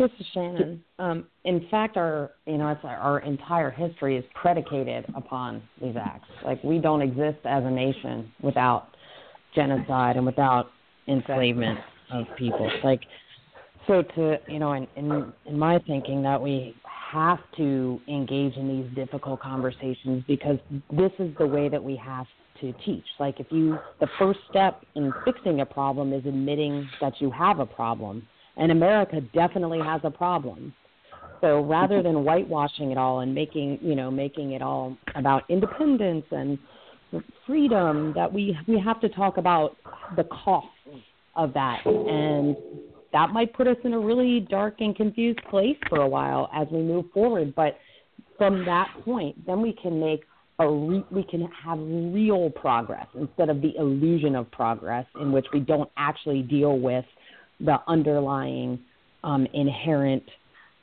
This 0.01 0.11
is 0.19 0.27
Shannon. 0.33 0.83
Um, 0.99 1.27
in 1.45 1.69
fact, 1.71 1.99
our 1.99 2.31
you 2.47 2.57
know 2.57 2.69
it's 2.69 2.81
our, 2.85 2.97
our 2.97 3.19
entire 3.19 3.71
history 3.71 4.17
is 4.17 4.25
predicated 4.35 5.05
upon 5.15 5.63
these 5.79 5.95
acts. 5.95 6.27
Like 6.43 6.65
we 6.65 6.79
don't 6.79 7.03
exist 7.03 7.41
as 7.45 7.63
a 7.65 7.71
nation 7.71 8.33
without 8.41 8.97
genocide 9.55 10.17
and 10.17 10.25
without 10.25 10.69
enslavement 11.07 11.79
of 12.11 12.25
people. 12.39 12.71
Like 12.83 13.03
so 13.87 14.01
to 14.01 14.39
you 14.49 14.59
know 14.59 14.73
in 14.73 14.89
in, 14.97 15.31
in 15.45 15.59
my 15.59 15.79
thinking 15.87 16.23
that 16.23 16.41
we 16.41 16.75
have 17.13 17.41
to 17.59 18.01
engage 18.09 18.57
in 18.57 18.69
these 18.69 18.95
difficult 18.95 19.41
conversations 19.41 20.25
because 20.27 20.57
this 20.91 21.13
is 21.19 21.31
the 21.39 21.47
way 21.47 21.69
that 21.69 21.85
we 21.85 21.95
have 21.97 22.25
to 22.63 22.73
teach. 22.87 23.05
Like 23.19 23.39
if 23.39 23.49
you, 23.51 23.79
the 24.01 24.07
first 24.19 24.39
step 24.49 24.83
in 24.95 25.13
fixing 25.27 25.61
a 25.61 25.67
problem 25.67 26.15
is 26.15 26.25
admitting 26.25 26.89
that 27.03 27.21
you 27.21 27.31
have 27.33 27.59
a 27.59 27.67
problem, 27.67 28.27
and 28.61 28.71
America 28.71 29.21
definitely 29.35 29.81
has 29.81 30.01
a 30.05 30.11
problem. 30.11 30.73
So 31.41 31.63
rather 31.63 31.97
mm-hmm. 31.97 32.15
than 32.15 32.25
whitewashing 32.25 32.93
it 32.93 32.99
all 32.99 33.21
and 33.21 33.35
making, 33.35 33.79
you 33.81 33.95
know, 33.95 34.11
making 34.11 34.53
it 34.53 34.63
all 34.63 34.97
about 35.15 35.45
independence 35.49 36.27
and 36.31 36.59
freedom, 37.47 38.13
that 38.15 38.33
we 38.33 38.57
we 38.69 38.79
have 38.79 39.01
to 39.01 39.09
talk 39.09 39.39
about 39.39 39.77
the 40.17 40.25
cost 40.25 40.67
of 41.35 41.53
that, 41.55 41.85
and 41.87 42.57
that 43.13 43.31
might 43.31 43.53
put 43.55 43.67
us 43.67 43.77
in 43.85 43.95
a 43.95 43.99
really 43.99 44.47
dark 44.51 44.75
and 44.81 44.95
confused 44.95 45.41
place 45.49 45.77
for 45.89 46.03
a 46.03 46.07
while 46.07 46.49
as 46.55 46.69
we 46.71 46.83
move 46.83 47.07
forward. 47.13 47.55
But 47.55 47.79
from 48.37 48.65
that 48.67 48.89
point, 49.05 49.45
then 49.47 49.63
we 49.63 49.73
can 49.73 49.99
make 49.99 50.21
a 50.59 50.71
re- 50.71 51.07
we 51.11 51.23
can 51.25 51.49
have 51.65 51.79
real 51.79 52.51
progress 52.51 53.07
instead 53.19 53.49
of 53.49 53.63
the 53.63 53.75
illusion 53.77 54.37
of 54.37 54.51
progress 54.51 55.07
in 55.21 55.33
which 55.33 55.47
we 55.55 55.61
don't 55.61 55.91
actually 55.97 56.43
deal 56.43 56.79
with 56.79 57.05
the 57.61 57.79
underlying 57.87 58.79
um, 59.23 59.47
inherent 59.53 60.25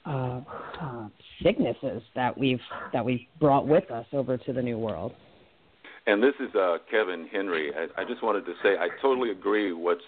uh, 0.05 0.41
uh, 0.81 1.07
sicknesses 1.43 2.01
that 2.15 2.37
we've 2.37 2.61
that 2.93 3.03
we've 3.03 3.25
brought 3.39 3.67
with 3.67 3.89
us 3.91 4.05
over 4.13 4.37
to 4.37 4.53
the 4.53 4.61
new 4.61 4.77
world. 4.77 5.11
And 6.05 6.23
this 6.23 6.33
is 6.39 6.53
uh, 6.55 6.77
Kevin 6.89 7.27
Henry. 7.31 7.71
I, 7.75 8.01
I 8.01 8.05
just 8.05 8.23
wanted 8.23 8.45
to 8.45 8.53
say 8.63 8.77
I 8.77 8.87
totally 9.01 9.31
agree 9.31 9.73
what's 9.73 10.01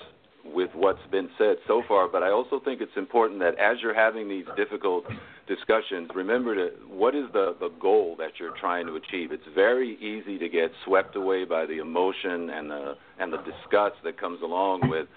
with 0.45 0.69
what's 0.73 1.05
been 1.11 1.29
said 1.37 1.57
so 1.67 1.83
far, 1.87 2.07
but 2.07 2.23
I 2.23 2.29
also 2.31 2.59
think 2.63 2.81
it's 2.81 2.95
important 2.95 3.39
that 3.41 3.59
as 3.59 3.77
you're 3.81 3.93
having 3.93 4.29
these 4.29 4.45
difficult 4.55 5.03
discussions, 5.47 6.09
remember 6.15 6.55
to 6.55 6.75
what 6.87 7.15
is 7.15 7.25
the 7.33 7.55
the 7.59 7.69
goal 7.81 8.15
that 8.19 8.39
you're 8.39 8.55
trying 8.57 8.85
to 8.87 8.95
achieve. 8.95 9.31
It's 9.31 9.43
very 9.53 9.97
easy 9.97 10.37
to 10.37 10.47
get 10.47 10.71
swept 10.85 11.15
away 11.15 11.43
by 11.43 11.65
the 11.65 11.79
emotion 11.79 12.49
and 12.49 12.69
the 12.69 12.95
and 13.19 13.33
the 13.33 13.39
disgust 13.39 13.97
that 14.05 14.19
comes 14.19 14.41
along 14.41 14.89
with 14.89 15.07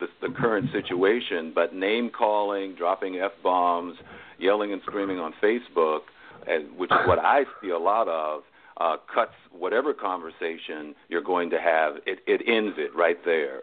the, 0.00 0.06
the 0.26 0.32
current 0.34 0.70
situation. 0.72 1.52
But 1.54 1.74
name 1.74 2.10
calling, 2.10 2.74
dropping 2.74 3.16
f 3.16 3.32
bombs, 3.42 3.96
yelling 4.38 4.72
and 4.72 4.82
screaming 4.82 5.18
on 5.18 5.32
Facebook, 5.42 6.00
which 6.76 6.90
is 6.90 6.98
what 7.06 7.18
I 7.18 7.44
see 7.62 7.70
a 7.70 7.78
lot 7.78 8.08
of. 8.08 8.42
Uh, 8.78 8.96
cuts 9.14 9.34
whatever 9.52 9.92
conversation 9.92 10.94
you're 11.10 11.22
going 11.22 11.50
to 11.50 11.60
have. 11.60 11.96
It, 12.06 12.20
it 12.26 12.40
ends 12.48 12.76
it 12.78 12.96
right 12.96 13.18
there. 13.26 13.60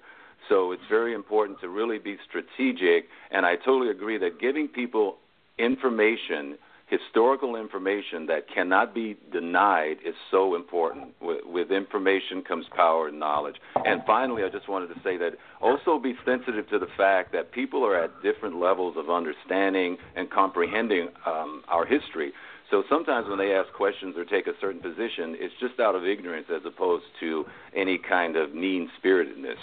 So 0.47 0.71
it's 0.71 0.83
very 0.87 1.15
important 1.15 1.59
to 1.61 1.69
really 1.69 1.97
be 1.97 2.17
strategic. 2.29 3.05
And 3.31 3.43
I 3.43 3.55
totally 3.55 3.89
agree 3.89 4.19
that 4.19 4.39
giving 4.39 4.67
people 4.67 5.17
information, 5.57 6.59
historical 6.87 7.57
information 7.57 8.25
that 8.27 8.45
cannot 8.53 8.95
be 8.95 9.17
denied, 9.31 9.97
is 10.05 10.15
so 10.31 10.55
important. 10.55 11.13
With, 11.21 11.41
with 11.45 11.71
information 11.71 12.41
comes 12.41 12.65
power 12.75 13.09
and 13.09 13.19
knowledge. 13.19 13.55
And 13.75 14.01
finally, 14.07 14.43
I 14.43 14.49
just 14.49 14.69
wanted 14.69 14.87
to 14.87 14.95
say 15.03 15.17
that 15.17 15.31
also 15.61 15.99
be 15.99 16.15
sensitive 16.25 16.69
to 16.69 16.79
the 16.79 16.87
fact 16.95 17.33
that 17.33 17.51
people 17.51 17.83
are 17.85 18.01
at 18.01 18.11
different 18.23 18.59
levels 18.59 18.95
of 18.97 19.09
understanding 19.09 19.97
and 20.15 20.31
comprehending 20.31 21.09
um, 21.25 21.63
our 21.67 21.85
history. 21.85 22.31
So 22.71 22.83
sometimes 22.89 23.27
when 23.29 23.37
they 23.37 23.53
ask 23.53 23.71
questions 23.73 24.15
or 24.17 24.25
take 24.25 24.47
a 24.47 24.53
certain 24.59 24.81
position, 24.81 25.35
it's 25.39 25.53
just 25.59 25.79
out 25.79 25.95
of 25.95 26.05
ignorance 26.05 26.47
as 26.53 26.61
opposed 26.65 27.05
to 27.19 27.45
any 27.75 27.97
kind 27.97 28.35
of 28.35 28.53
mean 28.53 28.89
spiritedness. 28.97 29.57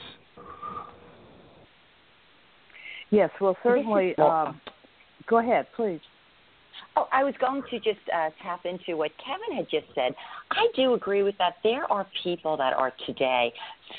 Yes, 3.10 3.30
well, 3.40 3.56
certainly. 3.62 4.14
Um, 4.16 4.60
go 5.28 5.38
ahead, 5.38 5.66
please. 5.76 6.00
Oh, 6.96 7.08
I 7.12 7.24
was 7.24 7.34
going 7.40 7.62
to 7.70 7.78
just 7.78 8.00
uh, 8.14 8.30
tap 8.42 8.64
into 8.64 8.96
what 8.96 9.10
Kevin 9.18 9.56
had 9.56 9.66
just 9.70 9.87
said. 9.94 10.14
I 10.50 10.66
do 10.76 10.94
agree 10.94 11.22
with 11.22 11.37
that. 11.38 11.56
There 11.62 11.90
are 11.90 12.06
people 12.22 12.56
that 12.56 12.72
are 12.74 12.92
today 13.06 13.52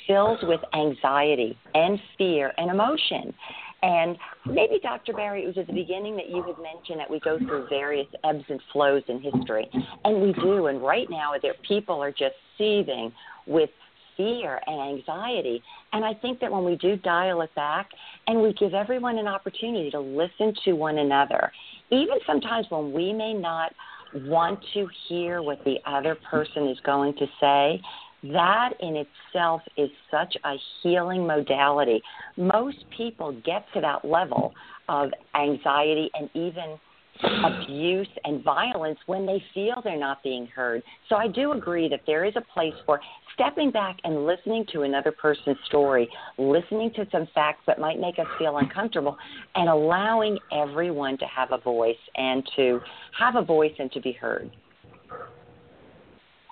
filled 0.07 0.39
with 0.43 0.61
anxiety 0.73 1.57
and 1.73 1.99
fear 2.17 2.51
and 2.57 2.71
emotion. 2.71 3.33
And 3.81 4.17
maybe, 4.45 4.79
Dr. 4.81 5.13
Berry, 5.13 5.43
it 5.43 5.47
was 5.47 5.57
at 5.57 5.67
the 5.67 5.73
beginning 5.73 6.15
that 6.15 6.29
you 6.29 6.41
had 6.41 6.55
mentioned 6.57 6.99
that 6.99 7.09
we 7.09 7.19
go 7.19 7.38
through 7.38 7.67
various 7.69 8.07
ebbs 8.23 8.43
and 8.49 8.59
flows 8.73 9.03
in 9.07 9.21
history. 9.21 9.69
And 10.03 10.21
we 10.21 10.33
do. 10.33 10.67
And 10.67 10.81
right 10.81 11.07
now, 11.09 11.33
there, 11.41 11.53
people 11.67 12.01
are 12.01 12.11
just 12.11 12.35
seething 12.57 13.11
with 13.45 13.69
fear 14.17 14.59
and 14.65 14.97
anxiety. 14.97 15.61
And 15.93 16.03
I 16.03 16.13
think 16.13 16.39
that 16.39 16.51
when 16.51 16.63
we 16.63 16.77
do 16.77 16.95
dial 16.97 17.41
it 17.41 17.53
back 17.55 17.89
and 18.27 18.41
we 18.41 18.53
give 18.53 18.73
everyone 18.73 19.17
an 19.17 19.27
opportunity 19.27 19.91
to 19.91 19.99
listen 19.99 20.53
to 20.65 20.73
one 20.73 20.97
another, 20.97 21.51
even 21.91 22.17
sometimes 22.26 22.65
when 22.69 22.93
we 22.93 23.13
may 23.13 23.34
not 23.34 23.74
want 24.13 24.60
to 24.74 24.88
hear 25.08 25.41
what 25.41 25.63
the 25.65 25.78
other 25.86 26.15
person 26.30 26.67
is 26.67 26.78
going 26.86 27.13
to 27.15 27.26
say, 27.39 27.82
that 28.24 28.74
in 28.80 28.95
itself 28.95 29.62
is 29.78 29.89
such 30.10 30.36
a 30.43 30.56
healing 30.82 31.28
modality. 31.28 32.02
Most 32.38 32.78
people 32.95 33.34
get 33.45 33.65
to 33.74 33.82
that 33.82 34.06
level 34.06 34.54
of 34.89 35.10
anxiety 35.36 36.10
and 36.13 36.30
even 36.34 36.80
abuse 37.23 38.08
and 38.23 38.43
violence 38.43 38.99
when 39.06 39.25
they 39.25 39.41
feel 39.54 39.75
they're 39.84 39.99
not 39.99 40.21
being 40.23 40.47
heard. 40.47 40.84
So 41.10 41.15
I 41.15 41.28
do 41.28 41.54
agree 41.54 41.88
that 41.89 42.01
there 42.06 42.25
is 42.25 42.34
a 42.36 42.41
place 42.54 42.73
for 42.86 42.99
stepping 43.34 43.71
back 43.71 43.97
and 44.04 44.25
listening 44.25 44.65
to 44.73 44.84
another 44.84 45.12
person's 45.12 45.58
story, 45.67 46.10
listening 46.38 46.91
to 46.95 47.06
some 47.12 47.28
facts 47.34 47.62
that 47.67 47.80
might 47.80 47.99
make 47.99 48.19
us 48.19 48.28
feel 48.38 48.58
uncomfortable, 48.58 49.17
and 49.56 49.69
allowing 49.69 50.38
everyone 50.51 51.17
to 51.17 51.25
have 51.25 51.51
a 51.51 51.58
voice 51.58 51.95
and 52.15 52.43
to 52.56 52.80
have 53.17 53.36
a 53.36 53.41
voice 53.41 53.73
and 53.80 53.91
to 53.91 54.01
be 54.01 54.12
heard. 54.12 54.49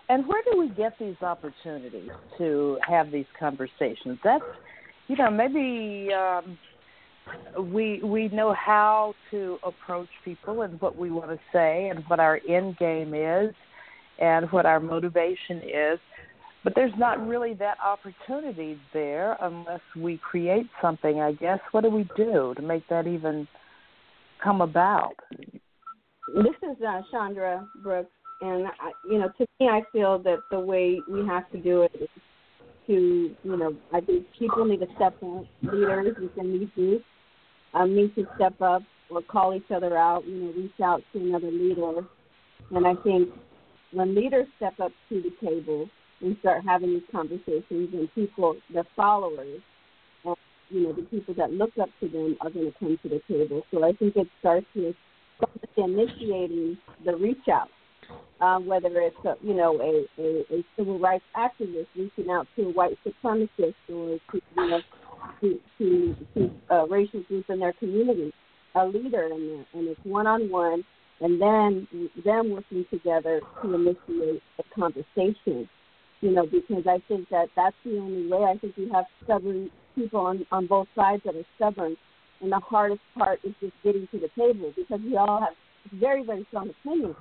And 0.09 0.27
where 0.27 0.43
do 0.51 0.59
we 0.59 0.69
get 0.69 0.97
these 0.99 1.15
opportunities 1.21 2.09
to 2.37 2.77
have 2.87 3.11
these 3.11 3.25
conversations? 3.39 4.19
That's, 4.23 4.43
you 5.07 5.15
know, 5.15 5.31
maybe 5.31 6.13
um, 6.13 6.57
we 7.59 8.01
we 8.03 8.29
know 8.29 8.53
how 8.53 9.13
to 9.31 9.57
approach 9.63 10.09
people 10.25 10.63
and 10.63 10.79
what 10.81 10.97
we 10.97 11.11
want 11.11 11.29
to 11.29 11.39
say 11.51 11.89
and 11.89 12.03
what 12.07 12.19
our 12.19 12.39
end 12.49 12.77
game 12.77 13.13
is 13.13 13.53
and 14.19 14.51
what 14.51 14.65
our 14.65 14.79
motivation 14.79 15.57
is. 15.63 15.99
But 16.63 16.73
there's 16.75 16.93
not 16.97 17.25
really 17.27 17.53
that 17.55 17.77
opportunity 17.85 18.79
there 18.93 19.37
unless 19.41 19.81
we 19.97 20.17
create 20.17 20.67
something, 20.81 21.19
I 21.19 21.33
guess. 21.33 21.59
What 21.71 21.81
do 21.81 21.89
we 21.89 22.07
do 22.15 22.53
to 22.55 22.61
make 22.61 22.87
that 22.89 23.05
even 23.05 23.47
come 24.41 24.61
about? 24.61 25.15
This 25.41 26.55
is 26.63 26.77
uh, 26.87 27.01
Chandra 27.11 27.67
Brooks 27.83 28.09
and 28.41 28.67
I, 28.67 28.91
you 29.09 29.19
know, 29.19 29.29
to 29.37 29.47
me, 29.59 29.67
I 29.67 29.81
feel 29.91 30.19
that 30.19 30.39
the 30.51 30.59
way 30.59 30.99
we 31.09 31.25
have 31.27 31.49
to 31.51 31.57
do 31.57 31.83
it 31.83 31.91
is 31.99 32.09
to, 32.87 33.35
you 33.43 33.57
know, 33.57 33.73
I 33.93 34.01
think 34.01 34.25
people 34.37 34.65
need 34.65 34.81
to 34.81 34.87
step 34.95 35.15
up. 35.23 35.45
Leaders 35.61 36.17
within 36.19 36.59
these 36.59 36.69
groups 36.75 37.05
um, 37.73 37.95
need 37.95 38.15
to 38.15 38.25
step 38.35 38.59
up 38.61 38.83
or 39.09 39.21
call 39.21 39.53
each 39.53 39.71
other 39.73 39.97
out. 39.97 40.25
You 40.25 40.35
know, 40.35 40.53
reach 40.53 40.79
out 40.83 41.01
to 41.13 41.19
another 41.19 41.51
leader. 41.51 42.01
And 42.71 42.87
I 42.87 42.95
think 43.03 43.29
when 43.91 44.15
leaders 44.15 44.47
step 44.57 44.79
up 44.79 44.91
to 45.09 45.21
the 45.21 45.31
table 45.45 45.89
and 46.21 46.37
start 46.39 46.63
having 46.65 46.93
these 46.93 47.03
conversations, 47.11 47.65
and 47.93 48.09
people, 48.15 48.55
the 48.73 48.85
followers, 48.95 49.61
and 50.25 50.35
you 50.69 50.83
know, 50.83 50.93
the 50.93 51.03
people 51.03 51.33
that 51.35 51.51
look 51.51 51.71
up 51.81 51.89
to 51.99 52.07
them 52.07 52.37
are 52.41 52.49
going 52.49 52.71
to 52.71 52.79
come 52.79 52.97
to 53.03 53.09
the 53.09 53.21
table. 53.27 53.63
So 53.71 53.83
I 53.83 53.93
think 53.93 54.15
it 54.15 54.27
starts 54.39 54.67
with 54.75 54.95
initiating 55.75 56.77
the 57.05 57.15
reach 57.15 57.47
out 57.51 57.69
um, 58.41 58.65
whether 58.65 58.89
it's 58.99 59.15
a, 59.25 59.35
you 59.41 59.53
know 59.53 59.79
a, 59.81 60.21
a, 60.21 60.59
a 60.59 60.63
civil 60.77 60.99
rights 60.99 61.23
activist 61.35 61.87
reaching 61.95 62.29
out 62.29 62.47
to 62.55 62.63
a 62.63 62.69
white 62.69 62.97
supremacist 63.05 63.75
or 63.89 64.19
to 64.31 64.41
you 64.57 64.69
know 64.69 64.79
to 65.41 65.59
to, 65.77 66.15
to 66.35 66.51
a 66.69 66.87
racial 66.87 67.21
group 67.23 67.49
in 67.49 67.59
their 67.59 67.73
community, 67.73 68.33
a 68.75 68.85
leader 68.85 69.23
in 69.23 69.47
there, 69.47 69.65
and 69.73 69.87
it's 69.87 69.99
one 70.03 70.27
on 70.27 70.49
one, 70.49 70.83
and 71.21 71.41
then 71.41 71.87
them 72.23 72.51
working 72.51 72.85
together 72.89 73.41
to 73.61 73.73
initiate 73.73 74.41
a 74.59 74.63
conversation. 74.75 75.69
You 76.21 76.31
know, 76.31 76.45
because 76.45 76.87
I 76.87 76.99
think 77.09 77.29
that 77.31 77.49
that's 77.55 77.75
the 77.83 77.97
only 77.97 78.27
way. 78.27 78.43
I 78.43 78.57
think 78.57 78.77
we 78.77 78.89
have 78.91 79.05
stubborn 79.23 79.69
people 79.95 80.21
on 80.21 80.45
on 80.51 80.67
both 80.67 80.87
sides 80.95 81.21
that 81.25 81.35
are 81.35 81.45
stubborn, 81.55 81.97
and 82.41 82.51
the 82.51 82.59
hardest 82.59 83.01
part 83.17 83.39
is 83.43 83.53
just 83.59 83.73
getting 83.83 84.07
to 84.11 84.19
the 84.19 84.29
table 84.37 84.71
because 84.75 85.01
we 85.03 85.17
all 85.17 85.41
have 85.41 85.53
very 85.99 86.23
very 86.23 86.45
strong 86.49 86.69
opinions 86.69 87.15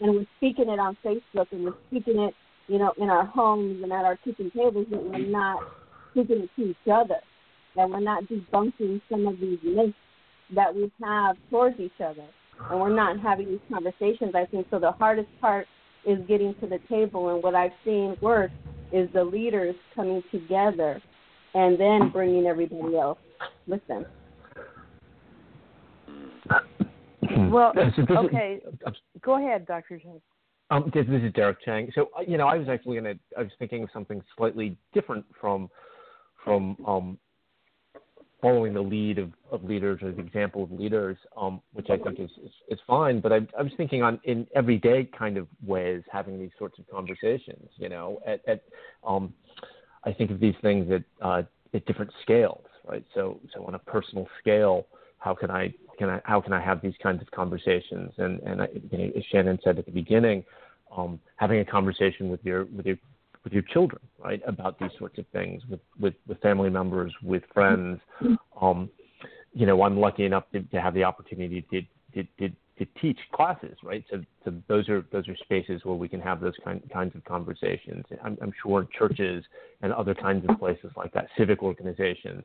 and 0.00 0.14
we're 0.14 0.26
speaking 0.36 0.68
it 0.68 0.78
on 0.78 0.96
Facebook 1.04 1.46
and 1.52 1.64
we're 1.64 1.74
speaking 1.88 2.18
it, 2.20 2.34
you 2.68 2.78
know, 2.78 2.92
in 2.98 3.10
our 3.10 3.24
homes 3.24 3.82
and 3.82 3.92
at 3.92 4.04
our 4.04 4.16
kitchen 4.16 4.50
tables, 4.54 4.86
and 4.90 5.10
we're 5.10 5.18
not 5.18 5.62
speaking 6.10 6.42
it 6.42 6.50
to 6.56 6.70
each 6.70 6.76
other, 6.92 7.16
that 7.76 7.88
we're 7.88 8.00
not 8.00 8.24
debunking 8.24 9.00
some 9.10 9.26
of 9.26 9.38
these 9.40 9.58
myths 9.62 9.94
that 10.54 10.74
we 10.74 10.90
have 11.02 11.36
towards 11.50 11.78
each 11.80 12.00
other, 12.00 12.24
and 12.70 12.80
we're 12.80 12.94
not 12.94 13.18
having 13.20 13.48
these 13.48 13.60
conversations. 13.70 14.34
I 14.34 14.46
think 14.46 14.66
so. 14.70 14.78
The 14.78 14.92
hardest 14.92 15.28
part 15.40 15.66
is 16.06 16.18
getting 16.28 16.54
to 16.60 16.66
the 16.66 16.78
table, 16.88 17.34
and 17.34 17.42
what 17.42 17.54
I've 17.54 17.72
seen 17.84 18.16
work 18.20 18.50
is 18.92 19.08
the 19.12 19.24
leaders 19.24 19.74
coming 19.94 20.22
together 20.30 21.02
and 21.54 21.78
then 21.78 22.10
bringing 22.10 22.46
everybody 22.46 22.96
else 22.96 23.18
with 23.66 23.80
them. 23.86 24.04
Well, 27.50 27.72
okay. 28.10 28.60
Go 29.22 29.38
ahead, 29.38 29.66
Dr. 29.66 29.98
Chang. 29.98 30.20
Um, 30.70 30.90
this 30.92 31.06
is 31.08 31.32
Derek 31.34 31.62
Chang. 31.64 31.90
So, 31.94 32.08
uh, 32.18 32.22
you 32.26 32.36
know, 32.36 32.46
I 32.46 32.56
was 32.56 32.68
actually 32.68 33.00
going 33.00 33.14
to, 33.14 33.20
I 33.38 33.42
was 33.42 33.52
thinking 33.58 33.82
of 33.82 33.90
something 33.92 34.22
slightly 34.36 34.76
different 34.92 35.24
from, 35.40 35.70
from 36.42 36.76
um, 36.86 37.18
following 38.40 38.74
the 38.74 38.80
lead 38.80 39.18
of, 39.18 39.30
of 39.50 39.64
leaders 39.64 40.02
or 40.02 40.12
the 40.12 40.20
example 40.20 40.62
of 40.62 40.72
leaders, 40.72 41.16
um, 41.36 41.60
which 41.72 41.88
I 41.90 41.96
think 41.96 42.20
is, 42.20 42.30
is, 42.44 42.50
is 42.68 42.78
fine. 42.86 43.20
But 43.20 43.32
I, 43.32 43.36
I 43.58 43.62
was 43.62 43.72
thinking 43.76 44.02
on 44.02 44.20
in 44.24 44.46
everyday 44.54 45.08
kind 45.18 45.36
of 45.36 45.46
ways, 45.64 46.02
having 46.12 46.38
these 46.38 46.50
sorts 46.58 46.78
of 46.78 46.88
conversations, 46.90 47.68
you 47.76 47.88
know, 47.88 48.20
at, 48.26 48.46
at 48.46 48.62
um, 49.06 49.32
I 50.04 50.12
think 50.12 50.30
of 50.30 50.40
these 50.40 50.54
things 50.62 50.90
at, 50.90 51.02
uh, 51.24 51.42
at 51.72 51.86
different 51.86 52.12
scales, 52.22 52.64
right? 52.86 53.04
So, 53.14 53.40
so 53.54 53.64
on 53.64 53.74
a 53.74 53.78
personal 53.78 54.28
scale, 54.40 54.86
how 55.18 55.34
can 55.34 55.50
I 55.50 55.72
can 55.98 56.10
I 56.10 56.20
how 56.24 56.40
can 56.40 56.52
I 56.52 56.60
have 56.60 56.82
these 56.82 56.94
kinds 57.02 57.22
of 57.22 57.30
conversations? 57.30 58.12
And 58.18 58.40
and 58.40 58.62
I, 58.62 58.68
you 58.90 58.98
know, 58.98 59.10
as 59.16 59.24
Shannon 59.32 59.58
said 59.64 59.78
at 59.78 59.86
the 59.86 59.92
beginning, 59.92 60.44
um, 60.94 61.18
having 61.36 61.60
a 61.60 61.64
conversation 61.64 62.28
with 62.28 62.44
your 62.44 62.66
with 62.66 62.84
your 62.84 62.96
with 63.44 63.52
your 63.52 63.62
children, 63.62 64.00
right, 64.18 64.42
about 64.46 64.78
these 64.78 64.90
sorts 64.98 65.18
of 65.18 65.26
things 65.32 65.62
with 65.70 65.80
with, 66.00 66.14
with 66.26 66.40
family 66.40 66.70
members, 66.70 67.12
with 67.22 67.42
friends. 67.52 68.00
Um, 68.60 68.90
you 69.52 69.66
know, 69.66 69.82
I'm 69.82 69.98
lucky 69.98 70.24
enough 70.24 70.44
to, 70.52 70.62
to 70.62 70.80
have 70.80 70.94
the 70.94 71.04
opportunity 71.04 71.62
to, 71.70 71.82
to, 72.14 72.28
to 72.40 72.54
to 72.78 72.86
teach 73.00 73.18
classes, 73.32 73.76
right? 73.84 74.04
So, 74.10 74.20
so 74.44 74.52
those 74.66 74.88
are 74.88 75.04
those 75.12 75.28
are 75.28 75.36
spaces 75.36 75.82
where 75.84 75.94
we 75.94 76.08
can 76.08 76.20
have 76.20 76.40
those 76.40 76.54
kind, 76.64 76.82
kinds 76.92 77.14
of 77.14 77.24
conversations. 77.24 78.04
I'm, 78.24 78.36
I'm 78.42 78.52
sure 78.62 78.86
churches 78.98 79.44
and 79.82 79.92
other 79.92 80.14
kinds 80.14 80.44
of 80.48 80.58
places 80.58 80.90
like 80.96 81.12
that, 81.12 81.28
civic 81.38 81.62
organizations, 81.62 82.42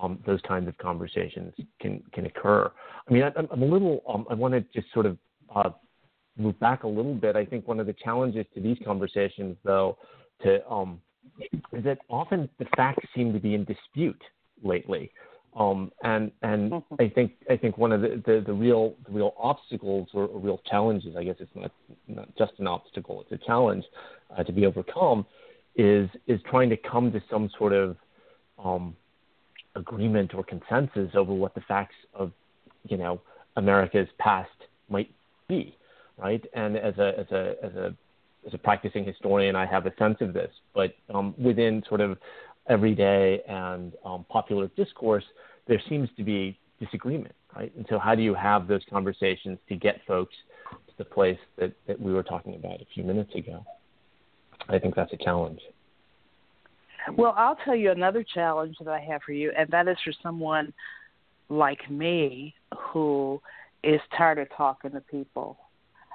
um, 0.00 0.18
those 0.24 0.40
kinds 0.48 0.68
of 0.68 0.78
conversations 0.78 1.52
can 1.80 2.02
can 2.12 2.26
occur. 2.26 2.70
I 3.08 3.12
mean, 3.12 3.24
I, 3.24 3.32
I'm 3.36 3.62
a 3.62 3.66
little. 3.66 4.02
Um, 4.08 4.26
I 4.30 4.34
want 4.34 4.54
to 4.54 4.60
just 4.72 4.92
sort 4.94 5.06
of 5.06 5.18
uh, 5.54 5.70
move 6.38 6.58
back 6.60 6.84
a 6.84 6.88
little 6.88 7.14
bit. 7.14 7.36
I 7.36 7.44
think 7.44 7.68
one 7.68 7.80
of 7.80 7.86
the 7.86 7.92
challenges 7.92 8.46
to 8.54 8.60
these 8.62 8.78
conversations, 8.84 9.56
though, 9.64 9.98
to 10.42 10.66
um, 10.70 11.00
is 11.72 11.84
that 11.84 11.98
often 12.08 12.48
the 12.58 12.66
facts 12.76 13.06
seem 13.14 13.32
to 13.32 13.38
be 13.38 13.54
in 13.54 13.64
dispute 13.64 14.22
lately. 14.62 15.10
Um, 15.56 15.90
and 16.02 16.30
and 16.42 16.70
mm-hmm. 16.70 16.94
I 17.00 17.08
think 17.08 17.32
I 17.50 17.56
think 17.56 17.78
one 17.78 17.90
of 17.90 18.02
the, 18.02 18.22
the, 18.24 18.44
the 18.46 18.52
real 18.52 18.94
the 19.06 19.12
real 19.12 19.34
obstacles 19.38 20.08
or, 20.12 20.26
or, 20.26 20.38
real 20.38 20.60
challenges, 20.70 21.16
I 21.16 21.24
guess 21.24 21.36
it's 21.40 21.50
not 21.54 21.72
not 22.06 22.28
just 22.36 22.52
an 22.58 22.66
obstacle, 22.66 23.22
it's 23.22 23.42
a 23.42 23.44
challenge 23.46 23.84
uh, 24.36 24.44
to 24.44 24.52
be 24.52 24.66
overcome, 24.66 25.26
is 25.74 26.08
is 26.26 26.40
trying 26.48 26.68
to 26.70 26.76
come 26.76 27.10
to 27.12 27.22
some 27.30 27.50
sort 27.58 27.72
of 27.72 27.96
um, 28.62 28.94
agreement 29.74 30.34
or 30.34 30.44
consensus 30.44 31.10
over 31.14 31.32
what 31.32 31.54
the 31.54 31.62
facts 31.62 31.96
of 32.14 32.30
you 32.86 32.96
know 32.96 33.20
America's 33.56 34.08
past 34.18 34.50
might 34.88 35.10
be, 35.48 35.76
right? 36.18 36.44
And 36.54 36.76
as 36.76 36.96
a 36.98 37.18
as 37.18 37.26
a 37.32 37.54
as 37.64 37.74
a 37.74 37.94
as 38.48 38.54
a 38.54 38.58
practicing 38.58 39.04
historian, 39.04 39.54
I 39.54 39.66
have 39.66 39.86
a 39.86 39.94
sense 39.98 40.16
of 40.20 40.32
this, 40.32 40.50
but 40.74 40.94
um, 41.14 41.34
within 41.38 41.82
sort 41.88 42.00
of 42.00 42.16
everyday 42.68 43.40
and 43.46 43.92
um, 44.04 44.24
popular 44.28 44.68
discourse, 44.76 45.24
there 45.66 45.80
seems 45.88 46.08
to 46.16 46.24
be 46.24 46.58
disagreement, 46.80 47.34
right? 47.54 47.70
And 47.76 47.84
so, 47.90 47.98
how 47.98 48.14
do 48.14 48.22
you 48.22 48.34
have 48.34 48.66
those 48.66 48.80
conversations 48.90 49.58
to 49.68 49.76
get 49.76 50.00
folks 50.06 50.34
to 50.70 50.92
the 50.96 51.04
place 51.04 51.38
that, 51.58 51.72
that 51.86 52.00
we 52.00 52.12
were 52.12 52.22
talking 52.22 52.54
about 52.54 52.80
a 52.80 52.86
few 52.94 53.04
minutes 53.04 53.34
ago? 53.34 53.64
I 54.68 54.78
think 54.78 54.94
that's 54.94 55.12
a 55.12 55.18
challenge. 55.18 55.60
Well, 57.16 57.34
I'll 57.36 57.56
tell 57.64 57.76
you 57.76 57.90
another 57.90 58.24
challenge 58.34 58.76
that 58.80 58.88
I 58.88 59.00
have 59.00 59.22
for 59.22 59.32
you, 59.32 59.52
and 59.56 59.68
that 59.70 59.88
is 59.88 59.96
for 60.02 60.12
someone 60.22 60.72
like 61.50 61.90
me 61.90 62.54
who 62.76 63.40
is 63.82 64.00
tired 64.16 64.38
of 64.38 64.48
talking 64.56 64.92
to 64.92 65.00
people 65.00 65.58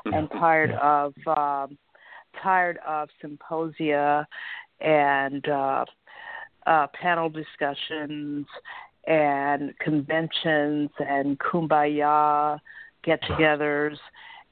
and 0.05 0.29
tired 0.31 0.71
of 0.71 1.13
um, 1.27 1.77
tired 2.41 2.79
of 2.87 3.09
symposia 3.21 4.27
and 4.81 5.47
uh, 5.47 5.85
uh, 6.65 6.87
panel 6.99 7.29
discussions 7.29 8.45
and 9.05 9.77
conventions 9.79 10.89
and 10.99 11.37
kumbaya 11.39 12.59
get 13.03 13.21
togethers 13.23 13.97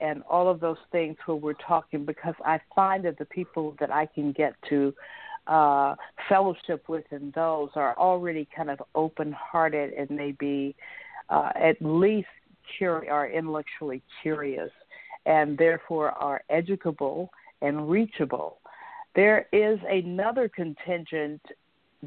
and 0.02 0.24
all 0.30 0.50
of 0.50 0.60
those 0.60 0.78
things 0.92 1.16
where 1.26 1.38
we're 1.38 1.54
talking 1.54 2.06
because 2.06 2.34
I 2.44 2.60
find 2.76 3.06
that 3.06 3.18
the 3.18 3.26
people 3.26 3.76
that 3.80 3.92
I 3.92 4.08
can 4.08 4.32
get 4.32 4.56
to 4.70 4.94
uh, 5.48 5.96
fellowship 6.28 6.88
with 6.90 7.06
in 7.12 7.32
those 7.36 7.70
are 7.76 7.98
already 7.98 8.48
kind 8.56 8.70
of 8.70 8.82
open 8.94 9.32
hearted 9.32 9.94
and 9.94 10.10
maybe 10.10 10.76
uh, 11.30 11.50
at 11.56 11.78
least 11.82 12.28
cur- 12.78 13.08
are 13.10 13.30
intellectually 13.30 14.02
curious 14.22 14.72
and 15.26 15.58
therefore 15.58 16.12
are 16.12 16.42
educable 16.50 17.30
and 17.62 17.90
reachable. 17.90 18.60
There 19.16 19.48
is 19.52 19.80
another 19.90 20.50
contingent 20.50 21.42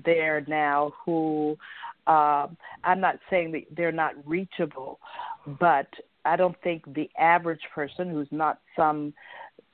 there 0.05 0.45
now 0.49 0.93
who 1.05 1.57
um, 2.07 2.57
I'm 2.83 3.01
not 3.01 3.19
saying 3.31 3.53
that 3.53 3.62
they're 3.75 3.93
not 3.93 4.14
reachable, 4.27 5.01
but 5.59 5.87
I 6.25 6.37
don't 6.37 6.57
think 6.62 6.83
the 6.95 7.09
average 7.19 7.61
person 7.75 8.11
who's 8.11 8.29
not 8.31 8.59
some 8.77 9.14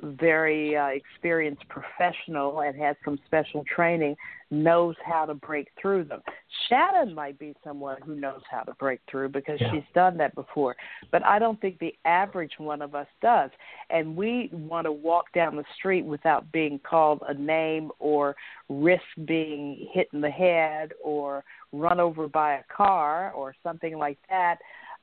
very 0.03 0.77
uh, 0.77 0.87
experienced 0.87 1.63
professional 1.69 2.61
and 2.61 2.77
has 2.81 2.97
some 3.05 3.19
special 3.27 3.65
training 3.65 4.17
knows 4.51 4.97
how 5.05 5.25
to 5.25 5.35
break 5.35 5.69
through 5.81 6.05
them. 6.05 6.21
Shannon 6.69 7.15
might 7.15 7.39
be 7.39 7.55
someone 7.63 7.99
who 8.05 8.17
knows 8.17 8.41
how 8.51 8.63
to 8.63 8.75
break 8.75 9.01
through 9.09 9.29
because 9.29 9.61
yeah. 9.61 9.71
she's 9.73 9.85
done 9.95 10.17
that 10.17 10.35
before, 10.35 10.77
but 11.13 11.25
I 11.25 11.39
don't 11.39 11.61
think 11.61 11.79
the 11.79 11.95
average 12.05 12.53
one 12.59 12.83
of 12.83 12.95
us 12.95 13.07
does. 13.23 13.51
And 13.91 14.17
we 14.17 14.51
want 14.53 14.87
to 14.87 14.93
walk 14.93 15.33
down 15.33 15.57
the 15.57 15.65
street 15.79 16.05
without 16.05 16.51
being 16.51 16.81
called 16.81 17.23
a 17.29 17.35
name 17.35 17.91
or 17.99 18.35
risk 18.69 19.03
being 19.25 19.89
hit 19.93 20.09
in 20.13 20.21
the 20.21 20.31
head 20.31 20.93
or 21.03 21.45
run 21.73 22.01
over 22.01 22.27
by 22.27 22.55
a 22.55 22.65
car 22.75 23.33
or 23.33 23.55
something 23.63 23.97
like 23.97 24.19
that 24.29 24.57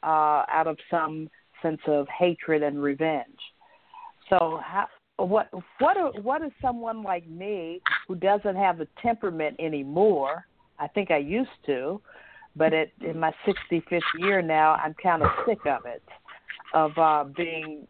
uh, 0.03 0.43
out 0.49 0.67
of 0.67 0.77
some 0.91 1.29
sense 1.61 1.81
of 1.87 2.07
hatred 2.09 2.63
and 2.63 2.81
revenge. 2.81 3.39
So 4.29 4.59
how, 4.63 4.87
what 5.17 5.49
what 5.79 6.23
what 6.23 6.43
is 6.43 6.51
someone 6.61 7.03
like 7.03 7.27
me 7.27 7.81
who 8.07 8.15
doesn't 8.15 8.55
have 8.55 8.77
the 8.77 8.87
temperament 9.01 9.55
anymore? 9.59 10.45
I 10.79 10.87
think 10.87 11.11
I 11.11 11.17
used 11.17 11.49
to, 11.65 11.99
but 12.55 12.73
at, 12.73 12.89
in 13.01 13.19
my 13.19 13.33
65th 13.47 14.01
year 14.19 14.41
now, 14.41 14.75
I'm 14.75 14.95
kind 15.01 15.23
of 15.23 15.29
sick 15.47 15.59
of 15.65 15.85
it, 15.85 16.03
of 16.73 16.95
uh, 16.97 17.23
being 17.35 17.87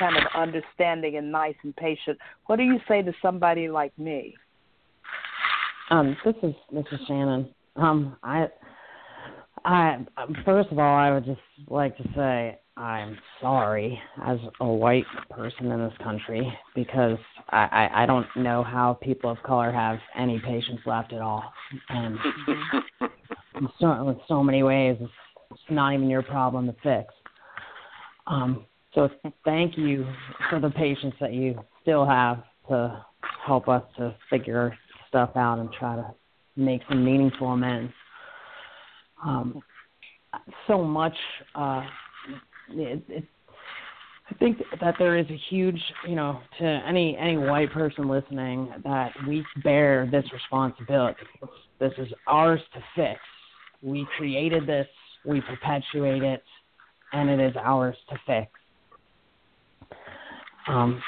kind 0.00 0.16
of 0.16 0.22
understanding 0.34 1.16
and 1.16 1.30
nice 1.30 1.54
and 1.62 1.74
patient. 1.76 2.18
What 2.46 2.56
do 2.56 2.64
you 2.64 2.80
say 2.88 3.02
to 3.02 3.12
somebody 3.22 3.68
like 3.68 3.96
me? 3.98 4.34
Um, 5.90 6.16
this 6.24 6.34
is 6.42 6.54
is 6.72 7.00
Shannon. 7.06 7.54
Um, 7.76 8.16
I, 8.22 8.46
I 9.64 9.98
first 10.44 10.70
of 10.70 10.78
all, 10.78 10.96
I 10.96 11.12
would 11.12 11.24
just 11.24 11.40
like 11.68 11.96
to 11.98 12.04
say 12.16 12.58
I'm 12.76 13.16
sorry 13.40 14.00
as 14.24 14.38
a 14.60 14.66
white 14.66 15.04
person 15.30 15.70
in 15.70 15.78
this 15.78 15.92
country 16.02 16.52
because 16.74 17.18
I, 17.50 17.68
I, 17.70 18.02
I 18.02 18.06
don't 18.06 18.26
know 18.34 18.64
how 18.64 18.98
people 19.00 19.30
of 19.30 19.40
color 19.44 19.70
have 19.70 19.98
any 20.16 20.40
patience 20.40 20.80
left 20.84 21.12
at 21.12 21.20
all. 21.20 21.44
And 21.88 22.18
in 23.54 23.68
so, 23.78 24.08
in 24.08 24.20
so 24.26 24.42
many 24.42 24.62
ways, 24.62 24.96
it's, 25.00 25.10
not 25.70 25.94
even 25.94 26.10
your 26.10 26.22
problem 26.22 26.66
to 26.66 26.74
fix. 26.82 27.14
Um, 28.26 28.66
so 28.92 29.08
thank 29.44 29.78
you 29.78 30.04
for 30.50 30.58
the 30.58 30.70
patience 30.70 31.14
that 31.20 31.32
you 31.32 31.56
still 31.80 32.04
have 32.04 32.42
to 32.68 33.04
help 33.46 33.68
us 33.68 33.84
to 33.96 34.16
figure 34.28 34.76
stuff 35.08 35.30
out 35.36 35.60
and 35.60 35.70
try 35.72 35.94
to 35.94 36.12
make 36.56 36.80
some 36.88 37.04
meaningful 37.04 37.48
amends. 37.52 37.92
Um, 39.24 39.62
so 40.66 40.82
much 40.82 41.14
uh, 41.54 41.84
it, 42.70 43.24
I 44.30 44.34
think 44.34 44.58
that 44.80 44.94
there 44.98 45.18
is 45.18 45.26
a 45.28 45.38
huge, 45.50 45.80
you 46.08 46.14
know, 46.16 46.40
to 46.58 46.64
any 46.64 47.16
any 47.18 47.36
white 47.36 47.70
person 47.72 48.08
listening 48.08 48.72
that 48.84 49.12
we 49.28 49.44
bear 49.62 50.08
this 50.10 50.24
responsibility. 50.32 51.20
This 51.78 51.92
is 51.98 52.08
ours 52.26 52.60
to 52.72 52.82
fix. 52.96 53.20
We 53.82 54.06
created 54.16 54.66
this, 54.66 54.86
we 55.26 55.42
perpetuate 55.42 56.22
it, 56.22 56.42
and 57.12 57.28
it 57.28 57.38
is 57.38 57.54
ours 57.56 57.96
to 58.08 58.16
fix. 58.26 58.50
Um, 60.68 61.02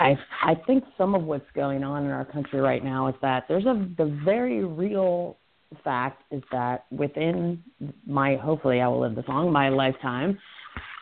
I 0.00 0.18
I 0.42 0.54
think 0.66 0.84
some 0.98 1.14
of 1.14 1.22
what's 1.22 1.50
going 1.54 1.84
on 1.84 2.04
in 2.04 2.10
our 2.10 2.24
country 2.24 2.60
right 2.60 2.84
now 2.84 3.06
is 3.06 3.14
that 3.22 3.44
there's 3.48 3.66
a 3.66 3.88
the 3.96 4.20
very 4.24 4.64
real 4.64 5.36
fact 5.84 6.22
is 6.32 6.42
that 6.50 6.86
within 6.90 7.62
my 8.06 8.36
hopefully 8.36 8.80
I 8.80 8.88
will 8.88 9.00
live 9.00 9.14
this 9.14 9.24
long 9.28 9.52
my 9.52 9.68
lifetime 9.68 10.38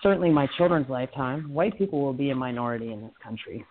certainly 0.05 0.31
my 0.31 0.47
children's 0.57 0.89
lifetime, 0.89 1.53
white 1.53 1.77
people 1.77 2.01
will 2.01 2.13
be 2.13 2.31
a 2.31 2.35
minority 2.35 2.93
in 2.93 3.01
this 3.03 3.17
country. 3.21 3.65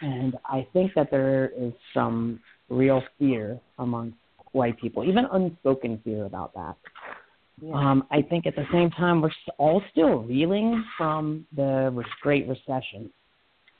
And 0.00 0.34
I 0.46 0.66
think 0.72 0.92
that 0.94 1.10
there 1.10 1.50
is 1.58 1.72
some 1.92 2.40
real 2.70 3.02
fear 3.18 3.60
among 3.78 4.14
white 4.52 4.80
people, 4.80 5.04
even 5.04 5.26
unspoken 5.30 6.00
fear 6.04 6.24
about 6.24 6.54
that. 6.54 6.76
Yeah. 7.60 7.74
Um, 7.74 8.06
I 8.10 8.22
think 8.22 8.46
at 8.46 8.56
the 8.56 8.66
same 8.72 8.90
time, 8.90 9.20
we're 9.20 9.30
all 9.58 9.82
still 9.92 10.22
reeling 10.22 10.84
from 10.96 11.46
the 11.54 11.74
Great 12.22 12.48
Recession. 12.48 13.10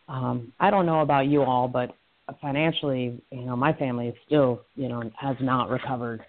um, 0.09 0.53
I 0.61 0.71
don't 0.71 0.87
know 0.87 1.01
about 1.01 1.27
you 1.27 1.43
all, 1.43 1.69
but 1.69 1.95
financially, 2.41 3.21
you 3.31 3.45
know, 3.45 3.57
my 3.57 3.73
family 3.73 4.09
is 4.09 4.15
still, 4.27 4.63
you 4.77 4.89
know, 4.89 5.11
has 5.19 5.37
not 5.41 5.71
recovered 5.71 6.21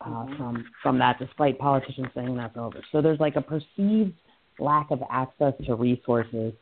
uh, 0.00 0.08
mm-hmm. 0.08 0.36
from 0.36 0.64
from 0.82 0.98
that, 0.98 1.18
despite 1.18 1.58
politicians 1.58 2.08
saying 2.14 2.36
that's 2.36 2.56
over. 2.56 2.80
So 2.92 3.02
there's 3.02 3.20
like 3.20 3.36
a 3.36 3.42
perceived 3.42 4.14
lack 4.58 4.90
of 4.90 5.02
access 5.10 5.54
to 5.66 5.74
resources. 5.74 6.52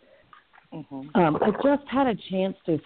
Mm-hmm. 0.73 1.21
Um, 1.21 1.39
I 1.43 1.51
just 1.63 1.89
had 1.89 2.07
a 2.07 2.15
chance 2.31 2.57
to 2.67 2.79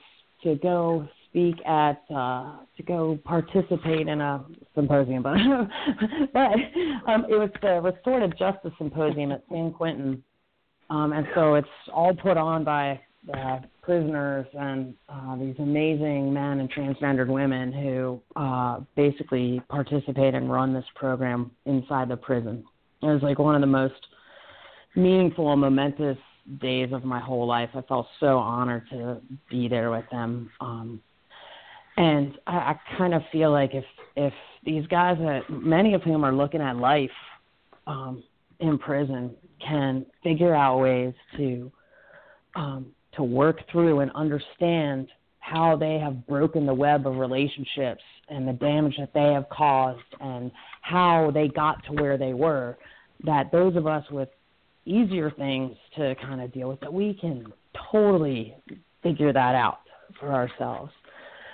to 0.44 0.54
go 0.56 1.06
speak 1.28 1.56
at 1.66 2.02
uh, 2.14 2.56
to 2.76 2.82
go 2.82 3.18
participate 3.24 4.08
in 4.08 4.20
a 4.20 4.44
symposium, 4.74 5.22
but 5.22 5.36
but 6.32 7.11
um, 7.11 7.24
it 7.28 7.36
was 7.36 7.50
the 7.62 7.80
Restorative 7.80 8.36
Justice 8.38 8.72
Symposium 8.78 9.32
at 9.32 9.44
San 9.50 9.72
Quentin, 9.72 10.22
um, 10.88 11.12
and 11.12 11.26
so 11.34 11.54
it's 11.54 11.68
all 11.92 12.14
put 12.14 12.36
on 12.36 12.64
by 12.64 13.00
uh, 13.34 13.58
prisoners 13.82 14.46
and 14.54 14.94
uh, 15.08 15.36
these 15.36 15.54
amazing 15.58 16.32
men 16.32 16.61
and 16.61 16.72
transgendered 16.72 17.28
women 17.28 17.72
who 17.72 18.20
uh, 18.36 18.80
basically 18.96 19.61
participate 19.68 20.34
and 20.34 20.50
run 20.50 20.72
this 20.72 20.84
program 20.94 21.50
inside 21.66 22.08
the 22.08 22.16
prison. 22.16 22.64
It 23.02 23.06
was 23.06 23.22
like 23.22 23.38
one 23.38 23.54
of 23.54 23.61
the 23.61 23.66
most 23.66 24.06
meaningful 24.95 25.53
and 25.53 25.61
momentous 25.61 26.18
days 26.61 26.93
of 26.93 27.05
my 27.05 27.20
whole 27.20 27.47
life. 27.47 27.70
I 27.74 27.82
felt 27.82 28.07
so 28.18 28.38
honored 28.38 28.88
to 28.91 29.20
be 29.49 29.68
there 29.68 29.91
with 29.91 30.05
them. 30.11 30.51
Um, 30.61 31.01
and 31.97 32.38
I, 32.47 32.57
I 32.57 32.80
kind 32.97 33.14
of 33.14 33.22
feel 33.30 33.53
like 33.53 33.74
if 33.74 33.84
if 34.16 34.32
these 34.64 34.86
guys 34.88 35.16
that 35.18 35.43
many 35.49 35.95
of 35.95 36.03
whom 36.03 36.24
are 36.24 36.32
looking 36.32 36.61
at 36.61 36.76
life 36.76 37.11
um, 37.86 38.22
in 38.59 38.78
prison 38.78 39.34
can 39.66 40.07
figure 40.22 40.55
out 40.55 40.80
ways 40.80 41.14
to 41.36 41.70
um, 42.57 42.86
to 43.16 43.22
work 43.22 43.59
through 43.70 44.01
and 44.01 44.11
understand 44.12 45.09
how 45.41 45.76
they 45.76 45.99
have 45.99 46.26
broken 46.26 46.66
the 46.66 46.74
web 46.74 47.07
of 47.07 47.16
relationships 47.16 48.03
and 48.28 48.47
the 48.47 48.53
damage 48.53 48.95
that 48.99 49.12
they 49.12 49.32
have 49.32 49.49
caused 49.49 50.01
and 50.20 50.51
how 50.82 51.30
they 51.32 51.49
got 51.49 51.84
to 51.84 51.93
where 51.93 52.16
they 52.16 52.32
were 52.32 52.76
that 53.24 53.51
those 53.53 53.76
of 53.76 53.86
us 53.86 54.05
with 54.11 54.28
easier 54.85 55.31
things 55.31 55.76
to 55.97 56.14
kind 56.22 56.41
of 56.41 56.53
deal 56.53 56.68
with 56.68 56.81
that 56.81 56.93
we 56.93 57.14
can 57.20 57.47
totally 57.91 58.55
figure 59.03 59.33
that 59.33 59.55
out 59.55 59.81
for 60.18 60.33
ourselves 60.33 60.93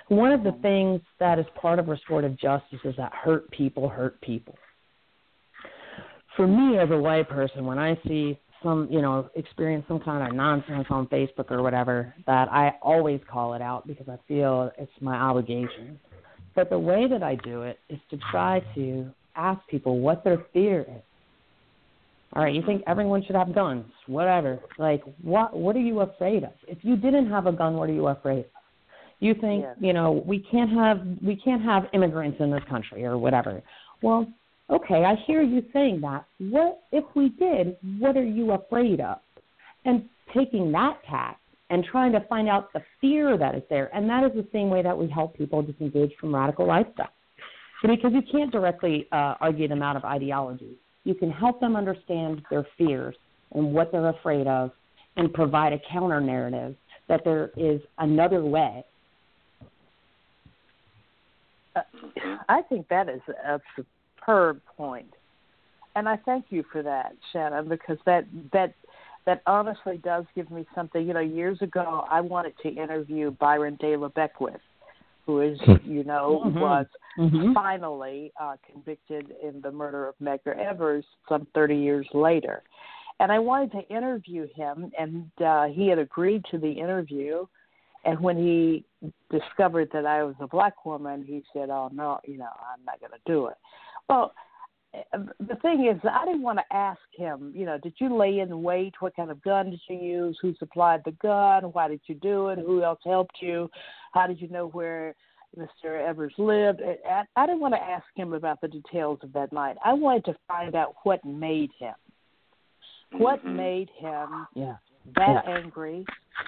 one 0.09 0.33
of 0.33 0.45
the 0.45 0.51
mm-hmm. 0.51 0.63
things 0.63 1.01
that 1.19 1.39
is 1.39 1.47
part 1.61 1.79
of 1.79 1.89
restorative 1.89 2.39
justice 2.39 2.79
is 2.85 2.95
that 2.97 3.13
hurt 3.13 3.51
people 3.51 3.89
hurt 3.89 4.21
people 4.21 4.57
for 6.37 6.47
me 6.47 6.79
as 6.79 6.89
a 6.91 6.97
white 6.97 7.29
person 7.29 7.67
when 7.67 7.79
i 7.79 7.99
see 8.07 8.39
some, 8.63 8.89
you 8.91 9.01
know, 9.01 9.31
experience 9.35 9.85
some 9.89 10.01
kind 10.01 10.27
of 10.27 10.35
nonsense 10.35 10.87
on 10.91 11.07
Facebook 11.07 11.51
or 11.51 11.63
whatever, 11.63 12.15
that 12.27 12.51
I 12.51 12.73
always 12.83 13.21
call 13.31 13.55
it 13.55 13.63
out 13.63 13.87
because 13.87 14.09
I 14.09 14.19
feel 14.27 14.71
it's 14.79 14.91
my 15.01 15.17
obligation. 15.17 15.99
But 16.55 16.71
the 16.71 16.79
way 16.79 17.07
that 17.09 17.23
I 17.23 17.37
do 17.37 17.63
it 17.63 17.79
is 17.89 17.99
to 18.11 18.19
try 18.31 18.61
to 18.75 19.11
ask 19.37 19.61
people 19.69 20.01
what 20.01 20.25
their 20.25 20.47
fear 20.53 20.81
is. 20.83 21.03
All 22.37 22.43
right, 22.43 22.55
you 22.55 22.63
think 22.67 22.83
everyone 22.87 23.25
should 23.25 23.35
have 23.35 23.55
guns, 23.55 23.87
whatever. 24.07 24.61
Like, 24.79 25.03
what 25.23 25.57
what 25.57 25.75
are 25.75 25.81
you 25.81 26.01
afraid 26.01 26.45
of? 26.45 26.51
If 26.69 26.77
you 26.83 26.95
didn't 26.95 27.31
have 27.31 27.47
a 27.47 27.53
gun, 27.53 27.77
what 27.79 27.89
are 27.89 27.95
you 27.95 28.09
afraid 28.09 28.41
of? 28.41 28.45
You 29.21 29.33
think, 29.33 29.63
yes. 29.63 29.75
you 29.81 29.95
know, 29.95 30.23
we 30.27 30.41
can't 30.51 30.69
have 30.69 31.01
we 31.25 31.37
can't 31.37 31.63
have 31.63 31.85
immigrants 31.95 32.37
in 32.41 32.51
this 32.51 32.61
country 32.69 33.07
or 33.07 33.17
whatever. 33.17 33.63
Well, 34.03 34.27
okay, 34.69 35.03
I 35.07 35.15
hear 35.27 35.41
you 35.41 35.63
saying 35.73 36.03
that. 36.03 36.27
What 36.39 36.83
if 36.93 37.05
we 37.15 37.31
did? 37.31 37.79
What 37.99 38.19
are 38.19 38.25
you 38.25 38.53
afraid 38.53 39.01
of? 39.01 39.17
And 39.87 40.05
taking 40.35 40.71
that 40.73 40.99
tack 41.09 41.41
and 41.71 41.85
trying 41.91 42.13
to 42.13 42.21
find 42.29 42.51
out 42.51 42.71
the 42.75 42.83
fear 43.01 43.39
that 43.39 43.55
is 43.55 43.63
there. 43.71 43.89
And 43.97 44.11
that 44.11 44.25
is 44.25 44.33
the 44.35 44.47
same 44.53 44.69
way 44.69 44.83
that 44.83 44.97
we 44.97 45.09
help 45.09 45.35
people 45.39 45.63
disengage 45.63 46.13
from 46.21 46.35
radical 46.35 46.67
lifestyle. 46.67 47.09
Because 47.83 48.13
you 48.13 48.23
can't 48.31 48.53
directly 48.53 49.07
uh, 49.11 49.37
argue 49.41 49.69
them 49.69 49.81
out 49.81 49.97
of 49.97 50.05
ideology. 50.05 50.77
You 51.07 51.15
can 51.15 51.31
help 51.31 51.61
them 51.61 51.77
understand 51.77 52.43
their 52.51 52.67
fears 52.77 53.15
and 53.55 53.73
what 53.73 53.93
they're 53.93 54.09
afraid 54.09 54.49
of 54.49 54.73
and 55.17 55.33
provide 55.33 55.73
a 55.73 55.79
counter 55.89 56.21
narrative 56.21 56.75
that 57.09 57.23
there 57.25 57.53
is 57.57 57.81
another 57.99 58.45
way. 58.45 58.85
Uh, 61.77 61.83
I 62.49 62.63
think 62.63 62.89
that 62.89 63.09
is 63.09 63.21
a 63.29 63.61
superb 63.77 64.61
point. 64.77 65.15
And 65.95 66.09
I 66.09 66.17
thank 66.25 66.47
you 66.51 66.65
for 66.73 66.83
that, 66.83 67.15
Shannon, 67.33 67.69
because 67.69 67.99
that 68.05 68.27
that 68.53 68.75
that 69.27 69.43
honestly 69.47 69.99
does 69.99 70.25
give 70.35 70.51
me 70.51 70.67
something. 70.75 71.07
You 71.07 71.15
know, 71.15 71.21
years 71.21 71.63
ago 71.63 72.05
I 72.11 72.21
wanted 72.21 72.55
to 72.65 72.69
interview 72.69 73.31
Byron 73.31 73.77
De 73.81 73.97
La 73.97 74.09
Beckwith, 74.09 74.61
who 75.27 75.41
is, 75.41 75.59
hmm. 75.65 75.75
you 75.85 76.05
know, 76.05 76.43
mm-hmm. 76.47 76.61
was 76.61 76.87
mm-hmm. 77.19 77.53
finally 77.53 78.33
uh, 78.41 78.55
convicted 78.71 79.33
in 79.43 79.61
the 79.61 79.71
murder 79.71 80.09
of 80.09 80.15
Medgar 80.23 80.57
Evers 80.59 81.05
some 81.29 81.47
30 81.55 81.77
years 81.77 82.07
later. 82.15 82.63
And 83.19 83.33
I 83.33 83.39
wanted 83.39 83.73
to 83.73 83.89
interview 83.89 84.47
him, 84.55 84.93
and 84.99 85.31
uh, 85.45 85.67
he 85.67 85.89
had 85.89 85.99
agreed 85.99 86.45
to 86.51 86.59
the 86.59 86.71
interview. 86.71 87.47
And 88.05 88.21
when 88.21 88.37
he 88.37 88.85
discovered 89.31 89.89
that 89.93 90.07
I 90.07 90.23
was 90.23 90.35
a 90.41 90.47
black 90.47 90.85
woman, 90.85 91.25
he 91.27 91.43
said, 91.53 91.71
"Oh 91.71 91.91
no, 91.93 92.21
you 92.25 92.37
know, 92.37 92.45
I'm 92.45 92.85
not 92.85 93.01
going 93.01 93.13
to 93.13 93.33
do 93.33 93.47
it." 93.47 93.57
Well, 94.09 94.33
the 95.13 95.57
thing 95.63 95.87
is, 95.87 96.01
I 96.11 96.25
didn't 96.25 96.43
want 96.43 96.59
to 96.59 96.77
ask 96.77 97.01
him, 97.13 97.53
you 97.55 97.67
know, 97.67 97.79
did 97.79 97.95
you 97.99 98.17
lay 98.17 98.41
in 98.41 98.63
wait? 98.63 98.95
What 99.01 99.17
kind 99.17 99.31
of 99.31 99.43
gun 99.43 99.71
did 99.71 99.81
you 99.89 99.97
use? 99.97 100.39
Who 100.43 100.55
supplied 100.59 101.03
the 101.05 101.13
gun? 101.13 101.65
Why 101.73 101.89
did 101.89 102.01
you 102.07 102.15
do 102.15 102.49
it? 102.49 102.59
Who 102.59 102.83
else 102.83 103.01
helped 103.05 103.37
you? 103.41 103.71
How 104.13 104.27
did 104.27 104.41
you 104.41 104.49
know 104.49 104.69
where 104.69 105.15
Mr. 105.57 106.07
Evers 106.07 106.35
lived? 106.39 106.81
I 107.37 107.47
didn't 107.47 107.61
want 107.61 107.75
to 107.75 107.83
ask 107.83 108.07
him 108.15 108.33
about 108.33 108.61
the 108.61 108.69
details 108.69 109.19
of 109.23 109.33
that 109.33 109.53
night. 109.53 109.77
I 109.85 109.93
wanted 109.93 110.25
to 110.27 110.37
find 110.49 110.75
out 110.75 110.95
what 111.05 111.25
made 111.25 111.71
him. 111.79 111.95
What 113.13 113.41
mm-hmm. 113.45 113.57
made 113.57 113.91
him 113.99 114.47
yeah. 114.55 114.77
that 115.15 115.43
yeah. 115.47 115.59
angry 115.59 116.05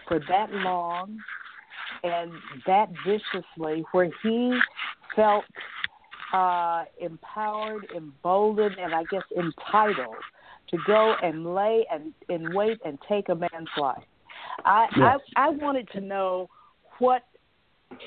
for 0.07 0.21
that 0.29 0.51
long 0.51 1.19
and 2.03 2.33
that 2.67 2.89
viciously, 3.07 3.85
where 3.93 4.11
he 4.23 4.59
felt 5.17 5.45
uh, 6.33 6.85
empowered, 7.01 7.87
emboldened, 7.97 8.77
and 8.79 8.95
I 8.95 9.05
guess 9.11 9.23
entitled 9.37 10.17
to 10.71 10.79
go 10.87 11.15
and 11.23 11.55
lay 11.55 11.87
and, 11.91 12.13
and 12.29 12.55
wait 12.55 12.79
and 12.85 12.99
take 13.09 13.29
a 13.29 13.35
man's 13.35 13.69
life. 13.77 14.03
I, 14.65 14.87
yes. 14.97 15.21
I 15.37 15.47
I 15.47 15.49
wanted 15.51 15.89
to 15.93 16.01
know 16.01 16.49
what 16.99 17.23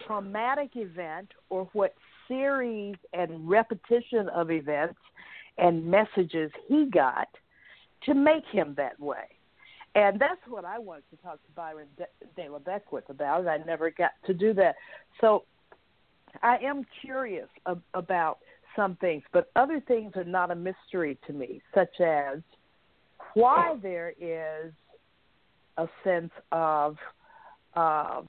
traumatic 0.05 0.72
event 0.76 1.30
or 1.49 1.69
what 1.74 1.95
series 2.28 2.95
and 3.13 3.49
repetition 3.49 4.30
of 4.30 4.51
events 4.51 4.99
and 5.57 5.86
messages 5.86 6.51
he 6.67 6.86
got 6.86 7.28
to 8.03 8.13
make 8.13 8.45
him 8.51 8.74
that 8.78 8.99
way. 8.99 9.28
And 9.93 10.19
that's 10.19 10.39
what 10.47 10.63
I 10.63 10.80
wanted 10.80 11.03
to 11.09 11.17
talk 11.17 11.43
to 11.43 11.51
Byron 11.55 11.88
De, 12.38 12.49
La 12.49 12.59
Beckwith 12.59 13.09
about, 13.09 13.41
and 13.41 13.49
I 13.49 13.57
never 13.57 13.91
got 13.91 14.11
to 14.26 14.34
do 14.34 14.53
that. 14.53 14.76
So 15.19 15.43
I 16.43 16.57
am 16.57 16.85
curious 17.01 17.47
ab- 17.67 17.83
about 17.93 18.39
some 18.75 18.95
things, 18.97 19.23
but 19.31 19.51
other 19.55 19.79
things 19.79 20.13
are 20.15 20.23
not 20.23 20.51
a 20.51 20.55
mystery 20.55 21.17
to 21.27 21.33
me, 21.33 21.61
such 21.73 21.99
as 21.99 22.39
why 23.33 23.75
there 23.81 24.13
is 24.19 24.71
a 25.77 25.87
sense 26.03 26.31
of 26.51 26.97
uh, 27.75 28.21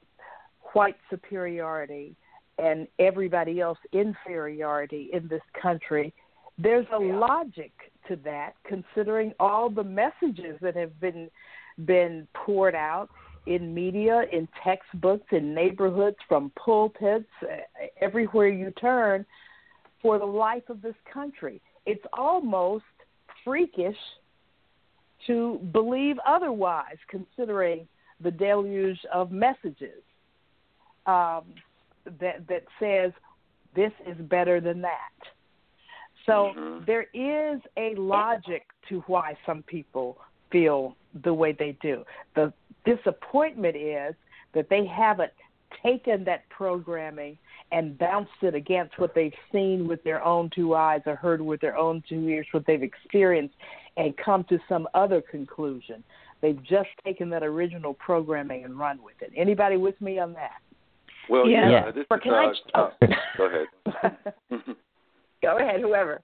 white 0.73 0.97
superiority 1.11 2.15
and 2.59 2.87
everybody 2.99 3.61
else 3.61 3.79
inferiority 3.93 5.11
in 5.13 5.29
this 5.29 5.43
country. 5.61 6.13
There's 6.59 6.87
a 6.93 6.99
logic 6.99 7.73
to 8.09 8.17
that, 8.25 8.55
considering 8.65 9.33
all 9.41 9.71
the 9.71 9.85
messages 9.85 10.59
that 10.61 10.77
have 10.77 10.99
been 11.01 11.31
been 11.87 12.29
poured 12.35 12.75
out 12.75 13.09
in 13.47 13.75
media, 13.75 14.25
in 14.33 14.49
textbooks, 14.63 15.27
in 15.33 15.55
neighborhoods, 15.55 16.17
from 16.29 16.53
pulpits, 16.57 17.27
everywhere 18.01 18.49
you 18.49 18.71
turn, 18.73 19.27
for 20.01 20.19
the 20.19 20.25
life 20.25 20.69
of 20.69 20.83
this 20.83 20.95
country. 21.13 21.61
It's 21.87 22.05
almost 22.13 22.85
freakish 23.45 23.97
to 25.27 25.61
believe 25.73 26.17
otherwise, 26.27 26.97
considering 27.09 27.87
the 28.21 28.31
deluge 28.31 28.99
of 29.13 29.31
messages 29.31 30.03
um, 31.07 31.45
that 32.21 32.47
that 32.49 32.65
says 32.79 33.13
this 33.75 33.93
is 34.07 34.17
better 34.29 34.61
than 34.61 34.81
that. 34.83 35.13
So 36.27 36.53
mm-hmm. 36.57 36.85
there 36.87 37.07
is 37.15 37.61
a 37.77 37.95
logic 37.97 38.67
to 38.89 39.01
why 39.07 39.37
some 39.45 39.63
people 39.63 40.19
feel 40.51 40.97
the 41.25 41.35
way 41.35 41.57
they 41.59 41.77
do. 41.81 42.05
The 42.37 42.53
disappointment 42.85 43.77
is 43.77 44.15
that 44.55 44.69
they 44.69 44.85
haven't 44.87 45.33
taken 45.83 46.25
that 46.25 46.49
programming 46.51 47.39
and 47.71 47.97
bounced 47.99 48.31
it 48.43 48.55
against 48.55 48.99
what 48.99 49.15
they've 49.15 49.33
seen 49.51 49.89
with 49.89 50.03
their 50.05 50.23
own 50.23 50.51
two 50.55 50.75
eyes 50.75 51.01
or 51.07 51.17
heard 51.17 51.41
with 51.41 51.61
their 51.61 51.77
own 51.77 52.03
two 52.09 52.29
ears, 52.29 52.47
what 52.53 52.65
they've 52.67 52.83
experienced, 52.83 53.55
and 53.97 54.15
come 54.19 54.45
to 54.49 54.59
some 54.69 54.87
other 54.95 55.23
conclusion. 55.23 56.05
They've 56.43 56.63
just 56.63 56.89
taken 57.05 57.31
that 57.31 57.43
original 57.43 57.95
programming 57.95 58.65
and 58.65 58.79
run 58.79 59.03
with 59.03 59.15
it. 59.21 59.33
Anybody 59.37 59.77
with 59.77 59.99
me 60.01 60.19
on 60.19 60.35
that? 60.35 60.61
Well, 61.31 61.49
yeah. 61.49 61.71
yeah. 61.71 61.91
This 61.91 62.05
Or 62.11 62.19
is, 62.19 62.23
can 62.23 62.33
uh, 62.35 62.53
I- 62.75 62.79
uh, 62.79 62.91
go 63.39 63.47
ahead. 63.47 64.17
Go 65.43 65.57
ahead, 65.59 65.81
whoever. 65.81 66.21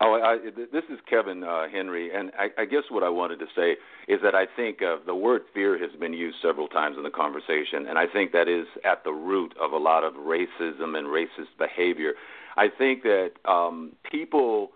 Oh, 0.00 0.14
I, 0.14 0.38
this 0.72 0.84
is 0.90 0.98
Kevin 1.08 1.44
uh, 1.44 1.68
Henry, 1.68 2.10
and 2.12 2.32
I, 2.38 2.62
I 2.62 2.64
guess 2.64 2.82
what 2.90 3.04
I 3.04 3.08
wanted 3.08 3.38
to 3.38 3.46
say 3.54 3.76
is 4.08 4.20
that 4.22 4.34
I 4.34 4.44
think 4.44 4.82
uh, 4.82 4.96
the 5.06 5.14
word 5.14 5.42
fear 5.54 5.78
has 5.78 5.90
been 5.98 6.12
used 6.12 6.36
several 6.42 6.66
times 6.66 6.96
in 6.96 7.04
the 7.04 7.10
conversation, 7.10 7.86
and 7.88 7.96
I 7.96 8.06
think 8.06 8.32
that 8.32 8.48
is 8.48 8.66
at 8.84 9.04
the 9.04 9.12
root 9.12 9.54
of 9.60 9.72
a 9.72 9.76
lot 9.76 10.02
of 10.02 10.14
racism 10.14 10.96
and 10.98 11.06
racist 11.06 11.56
behavior. 11.58 12.14
I 12.56 12.68
think 12.76 13.04
that 13.04 13.32
um, 13.44 13.92
people, 14.10 14.72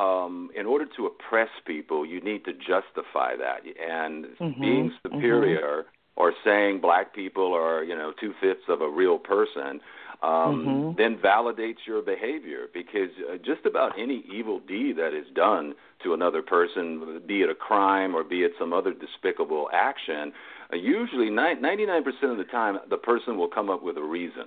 um, 0.00 0.50
in 0.58 0.66
order 0.66 0.86
to 0.96 1.06
oppress 1.06 1.48
people, 1.64 2.04
you 2.04 2.20
need 2.20 2.44
to 2.46 2.52
justify 2.52 3.36
that, 3.36 3.60
and 3.80 4.26
Mhm, 4.40 4.60
being 4.60 4.92
superior 5.04 5.86
or 6.16 6.32
saying 6.44 6.80
black 6.80 7.14
people 7.14 7.54
are, 7.54 7.84
you 7.84 7.94
know, 7.94 8.12
two 8.20 8.34
fifths 8.40 8.68
of 8.68 8.80
a 8.80 8.88
real 8.88 9.18
person 9.18 9.80
um, 10.22 10.64
Mhm. 10.66 10.96
then 10.96 11.16
validates 11.18 11.86
your 11.86 12.02
behavior 12.02 12.68
because 12.72 13.10
uh, 13.30 13.36
just 13.36 13.66
about 13.66 13.98
any 13.98 14.24
evil 14.30 14.60
deed 14.60 14.96
that 14.96 15.12
is 15.14 15.26
done 15.34 15.74
to 16.02 16.14
another 16.14 16.42
person, 16.42 17.20
be 17.26 17.42
it 17.42 17.50
a 17.50 17.54
crime 17.54 18.14
or 18.14 18.24
be 18.24 18.42
it 18.44 18.54
some 18.58 18.72
other 18.72 18.92
despicable 18.92 19.68
action, 19.72 20.32
uh, 20.72 20.76
usually 20.76 21.30
ni- 21.30 21.54
99% 21.56 22.30
of 22.30 22.38
the 22.38 22.44
time 22.44 22.78
the 22.88 22.96
person 22.96 23.36
will 23.36 23.48
come 23.48 23.70
up 23.70 23.82
with 23.82 23.96
a 23.96 24.02
reason. 24.02 24.46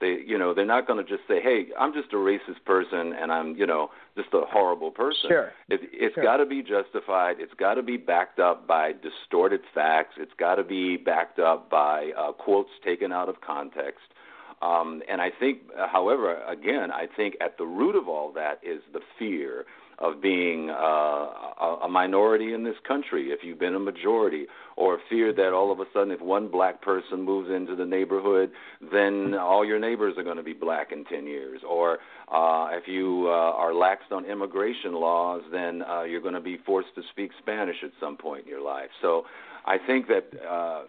They, 0.00 0.18
you 0.26 0.36
know, 0.36 0.52
they're 0.52 0.66
not 0.66 0.86
going 0.88 1.02
to 1.02 1.08
just 1.08 1.26
say, 1.28 1.40
"Hey, 1.40 1.68
I'm 1.78 1.92
just 1.94 2.12
a 2.12 2.16
racist 2.16 2.64
person 2.64 3.12
and 3.12 3.30
I'm, 3.32 3.54
you 3.56 3.64
know, 3.64 3.90
just 4.16 4.28
a 4.34 4.40
horrible 4.40 4.90
person." 4.90 5.30
Sure. 5.30 5.52
It, 5.68 5.80
it's 5.92 6.14
Sure. 6.16 6.24
got 6.24 6.38
to 6.38 6.46
be 6.46 6.62
justified. 6.62 7.36
It's 7.38 7.54
got 7.54 7.74
to 7.74 7.82
be 7.82 7.96
backed 7.96 8.40
up 8.40 8.66
by 8.66 8.92
distorted 8.92 9.62
facts. 9.72 10.16
It's 10.18 10.34
got 10.34 10.56
to 10.56 10.64
be 10.64 10.96
backed 10.96 11.38
up 11.38 11.70
by 11.70 12.12
uh, 12.18 12.32
quotes 12.32 12.70
taken 12.84 13.12
out 13.12 13.28
of 13.28 13.40
context. 13.40 14.02
Um, 14.64 15.02
and 15.08 15.20
I 15.20 15.30
think, 15.38 15.58
uh, 15.78 15.86
however, 15.88 16.42
again, 16.44 16.90
I 16.90 17.06
think 17.14 17.36
at 17.40 17.58
the 17.58 17.66
root 17.66 17.96
of 17.96 18.08
all 18.08 18.32
that 18.32 18.60
is 18.62 18.80
the 18.92 19.00
fear 19.18 19.66
of 19.98 20.20
being 20.20 20.70
uh, 20.70 20.74
a, 20.74 21.78
a 21.84 21.88
minority 21.88 22.52
in 22.52 22.64
this 22.64 22.74
country 22.86 23.28
if 23.28 23.40
you've 23.44 23.60
been 23.60 23.74
a 23.74 23.78
majority, 23.78 24.46
or 24.76 24.98
fear 25.08 25.32
that 25.32 25.52
all 25.52 25.70
of 25.70 25.78
a 25.78 25.84
sudden, 25.92 26.10
if 26.10 26.20
one 26.20 26.48
black 26.48 26.82
person 26.82 27.22
moves 27.22 27.48
into 27.50 27.76
the 27.76 27.84
neighborhood, 27.84 28.50
then 28.90 29.34
all 29.34 29.64
your 29.64 29.78
neighbors 29.78 30.14
are 30.16 30.24
going 30.24 30.36
to 30.36 30.42
be 30.42 30.52
black 30.52 30.90
in 30.90 31.04
10 31.04 31.26
years, 31.26 31.60
or 31.68 31.98
uh, 32.32 32.70
if 32.72 32.88
you 32.88 33.26
uh, 33.28 33.30
are 33.30 33.70
laxed 33.72 34.10
on 34.10 34.24
immigration 34.24 34.94
laws, 34.94 35.42
then 35.52 35.82
uh, 35.82 36.02
you're 36.02 36.22
going 36.22 36.34
to 36.34 36.40
be 36.40 36.58
forced 36.66 36.92
to 36.96 37.02
speak 37.12 37.30
Spanish 37.38 37.76
at 37.84 37.90
some 38.00 38.16
point 38.16 38.44
in 38.44 38.48
your 38.48 38.62
life. 38.62 38.90
So 39.02 39.26
I 39.66 39.76
think 39.78 40.08
that. 40.08 40.24
Uh, 40.42 40.84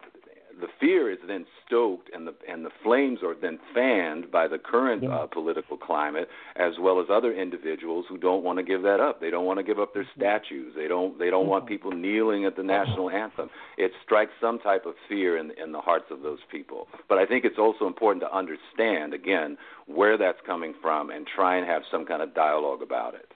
the 0.60 0.68
fear 0.80 1.12
is 1.12 1.18
then 1.28 1.46
stoked 1.66 2.10
and 2.14 2.28
the 2.28 2.34
and 2.50 2.66
the 2.66 2.70
flames 2.84 3.20
are 3.24 3.36
then 3.40 3.60
fanned 3.74 4.32
by 4.32 4.48
the 4.48 4.58
current 4.58 5.04
uh, 5.06 5.28
political 5.28 5.78
climate 5.78 6.30
as 6.56 6.74
well 6.80 7.00
as 7.00 7.08
other 7.12 7.34
individuals 7.34 8.06
who 8.08 8.18
don't 8.18 8.44
want 8.44 8.58
to 8.58 8.64
give 8.64 8.82
that 8.84 9.00
up. 9.00 9.20
They 9.20 9.30
don't 9.30 9.46
want 9.46 9.60
to 9.60 9.64
give 9.64 9.80
up 9.80 9.94
their 9.94 10.04
mm-hmm. 10.04 10.22
statues. 10.22 10.74
They 10.76 10.88
don't 10.88 11.20
they 11.20 11.30
don't 11.30 11.48
want 11.48 11.66
mm-hmm. 11.66 11.74
people 11.74 11.92
kneeling 11.92 12.46
at 12.46 12.56
the 12.56 12.62
uh-huh. 12.62 12.86
national 12.86 13.10
anthem. 13.10 13.50
It 13.78 13.92
strikes 14.04 14.32
some 14.40 14.60
type 14.60 14.86
of 14.86 14.94
fear 15.10 15.38
in 15.38 15.52
in 15.62 15.72
the 15.72 15.82
hearts 15.82 16.06
of 16.10 16.22
those 16.22 16.40
people. 16.52 16.88
But 17.10 17.18
I 17.18 17.26
think 17.26 17.46
it's 17.46 17.60
also 17.60 17.88
important 17.88 18.22
to 18.22 18.36
understand 18.36 19.14
again 19.14 19.58
where 19.88 20.18
that's 20.18 20.40
coming 20.46 20.74
from 20.82 21.10
and 21.10 21.28
try 21.28 21.58
and 21.58 21.68
have 21.68 21.82
some 21.92 22.06
kind 22.06 22.22
of 22.22 22.34
dialogue 22.34 22.82
about 22.82 23.14
it. 23.16 23.32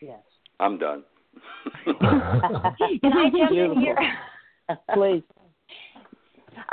Yes. 0.00 0.20
I'm 0.60 0.78
done. 0.78 1.04
Can 1.84 1.96
I 2.00 3.30
jump 3.30 3.52
in 3.52 3.80
here? 3.80 3.96
Please. 4.94 5.22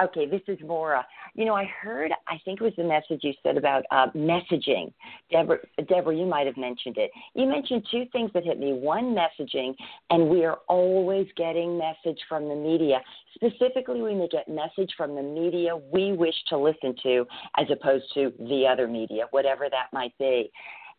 Okay, 0.02 0.26
this 0.26 0.42
is 0.48 0.58
Maura. 0.66 1.06
You 1.34 1.46
know, 1.46 1.56
I 1.56 1.66
heard, 1.66 2.12
I 2.28 2.40
think 2.46 2.62
it 2.62 2.64
was 2.64 2.74
the 2.78 2.84
message 2.84 3.22
you 3.24 3.34
said 3.44 3.58
about 3.58 3.84
uh, 3.92 4.08
messaging. 4.16 4.94
Deborah, 5.32 5.60
Deborah, 5.88 6.16
you 6.16 6.26
might 6.26 6.46
have 6.48 6.58
mentioned 6.58 6.98
it. 6.98 7.12
You 7.34 7.48
mentioned 7.48 7.86
two 7.92 8.06
things 8.12 8.32
that 8.34 8.44
hit 8.44 8.60
me. 8.60 8.74
One, 8.74 9.16
messaging, 9.16 9.76
and 10.10 10.30
we 10.30 10.46
are 10.46 10.60
always 10.68 11.28
getting 11.36 11.78
message 11.78 12.20
from 12.28 12.48
the 12.48 12.56
media. 12.56 13.02
Specifically, 13.36 14.02
we 14.02 14.16
get 14.32 14.48
message 14.48 14.92
from 14.98 15.16
the 15.16 15.22
media 15.22 15.76
we 15.76 16.14
wish 16.14 16.36
to 16.50 16.58
listen 16.58 16.96
to 17.04 17.26
as 17.58 17.68
opposed 17.72 18.06
to 18.14 18.32
the 18.40 18.66
other 18.68 18.88
media, 18.88 19.26
whatever 19.32 19.68
that 19.70 19.88
might 19.94 20.18
be. 20.18 20.52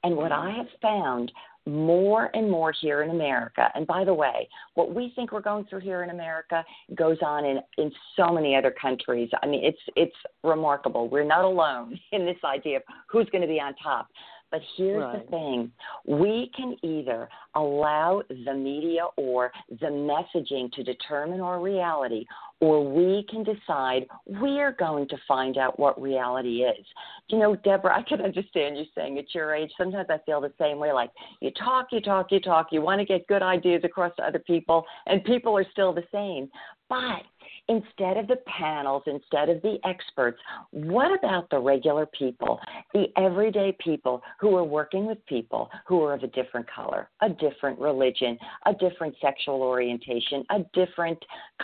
And 0.04 0.16
what 0.16 0.32
I 0.32 0.50
have 0.50 0.66
found 0.80 1.32
more 1.66 2.30
and 2.34 2.50
more 2.50 2.72
here 2.80 3.02
in 3.02 3.10
America. 3.10 3.68
And 3.74 3.86
by 3.86 4.04
the 4.04 4.14
way, 4.14 4.48
what 4.74 4.94
we 4.94 5.12
think 5.16 5.32
we're 5.32 5.40
going 5.40 5.64
through 5.66 5.80
here 5.80 6.02
in 6.02 6.10
America 6.10 6.64
goes 6.94 7.18
on 7.22 7.44
in, 7.44 7.58
in 7.78 7.90
so 8.16 8.32
many 8.32 8.54
other 8.54 8.72
countries. 8.80 9.28
I 9.42 9.46
mean, 9.46 9.64
it's 9.64 9.78
it's 9.96 10.14
remarkable. 10.44 11.08
We're 11.08 11.24
not 11.24 11.44
alone 11.44 11.98
in 12.12 12.24
this 12.24 12.38
idea 12.44 12.78
of 12.78 12.82
who's 13.10 13.28
going 13.30 13.42
to 13.42 13.48
be 13.48 13.60
on 13.60 13.74
top. 13.82 14.08
But 14.50 14.62
here's 14.76 15.02
Right. 15.02 15.24
the 15.24 15.30
thing 15.30 15.72
we 16.04 16.50
can 16.56 16.76
either 16.82 17.28
allow 17.54 18.22
the 18.28 18.54
media 18.54 19.06
or 19.16 19.52
the 19.68 19.86
messaging 19.86 20.72
to 20.72 20.84
determine 20.84 21.40
our 21.40 21.58
reality, 21.60 22.24
or 22.60 22.82
we 22.82 23.24
can 23.24 23.42
decide 23.42 24.06
we're 24.26 24.72
going 24.72 25.08
to 25.08 25.16
find 25.28 25.58
out 25.58 25.78
what 25.78 26.00
reality 26.00 26.62
is. 26.62 26.86
You 27.28 27.38
know, 27.38 27.56
Deborah, 27.56 27.96
I 27.96 28.02
can 28.02 28.20
understand 28.20 28.78
you 28.78 28.84
saying 28.94 29.18
at 29.18 29.34
your 29.34 29.54
age, 29.54 29.70
sometimes 29.76 30.08
I 30.10 30.18
feel 30.24 30.40
the 30.40 30.52
same 30.58 30.78
way 30.78 30.92
like 30.92 31.10
you 31.40 31.50
talk, 31.50 31.88
you 31.90 32.00
talk, 32.00 32.30
you 32.30 32.40
talk, 32.40 32.68
you 32.70 32.80
want 32.80 33.00
to 33.00 33.04
get 33.04 33.26
good 33.26 33.42
ideas 33.42 33.82
across 33.84 34.14
to 34.16 34.22
other 34.22 34.38
people, 34.38 34.86
and 35.06 35.24
people 35.24 35.56
are 35.56 35.66
still 35.72 35.92
the 35.92 36.04
same. 36.12 36.48
But 36.88 37.22
instead 37.68 38.16
of 38.16 38.28
the 38.28 38.38
panels, 38.46 39.02
instead 39.06 39.48
of 39.48 39.60
the 39.62 39.78
experts, 39.84 40.38
what 40.70 41.16
about 41.18 41.50
the 41.50 41.58
regular 41.58 42.06
people, 42.06 42.60
the 42.94 43.06
everyday 43.16 43.76
people 43.82 44.22
who 44.40 44.54
are 44.56 44.64
working 44.64 45.06
with 45.06 45.24
people 45.26 45.68
who 45.86 46.02
are 46.02 46.14
of 46.14 46.22
a 46.22 46.28
different 46.28 46.66
color, 46.70 47.08
a 47.22 47.28
different 47.28 47.78
religion, 47.78 48.38
a 48.66 48.74
different 48.74 49.16
sexual 49.20 49.62
orientation, 49.62 50.44
a 50.50 50.60
different 50.74 51.18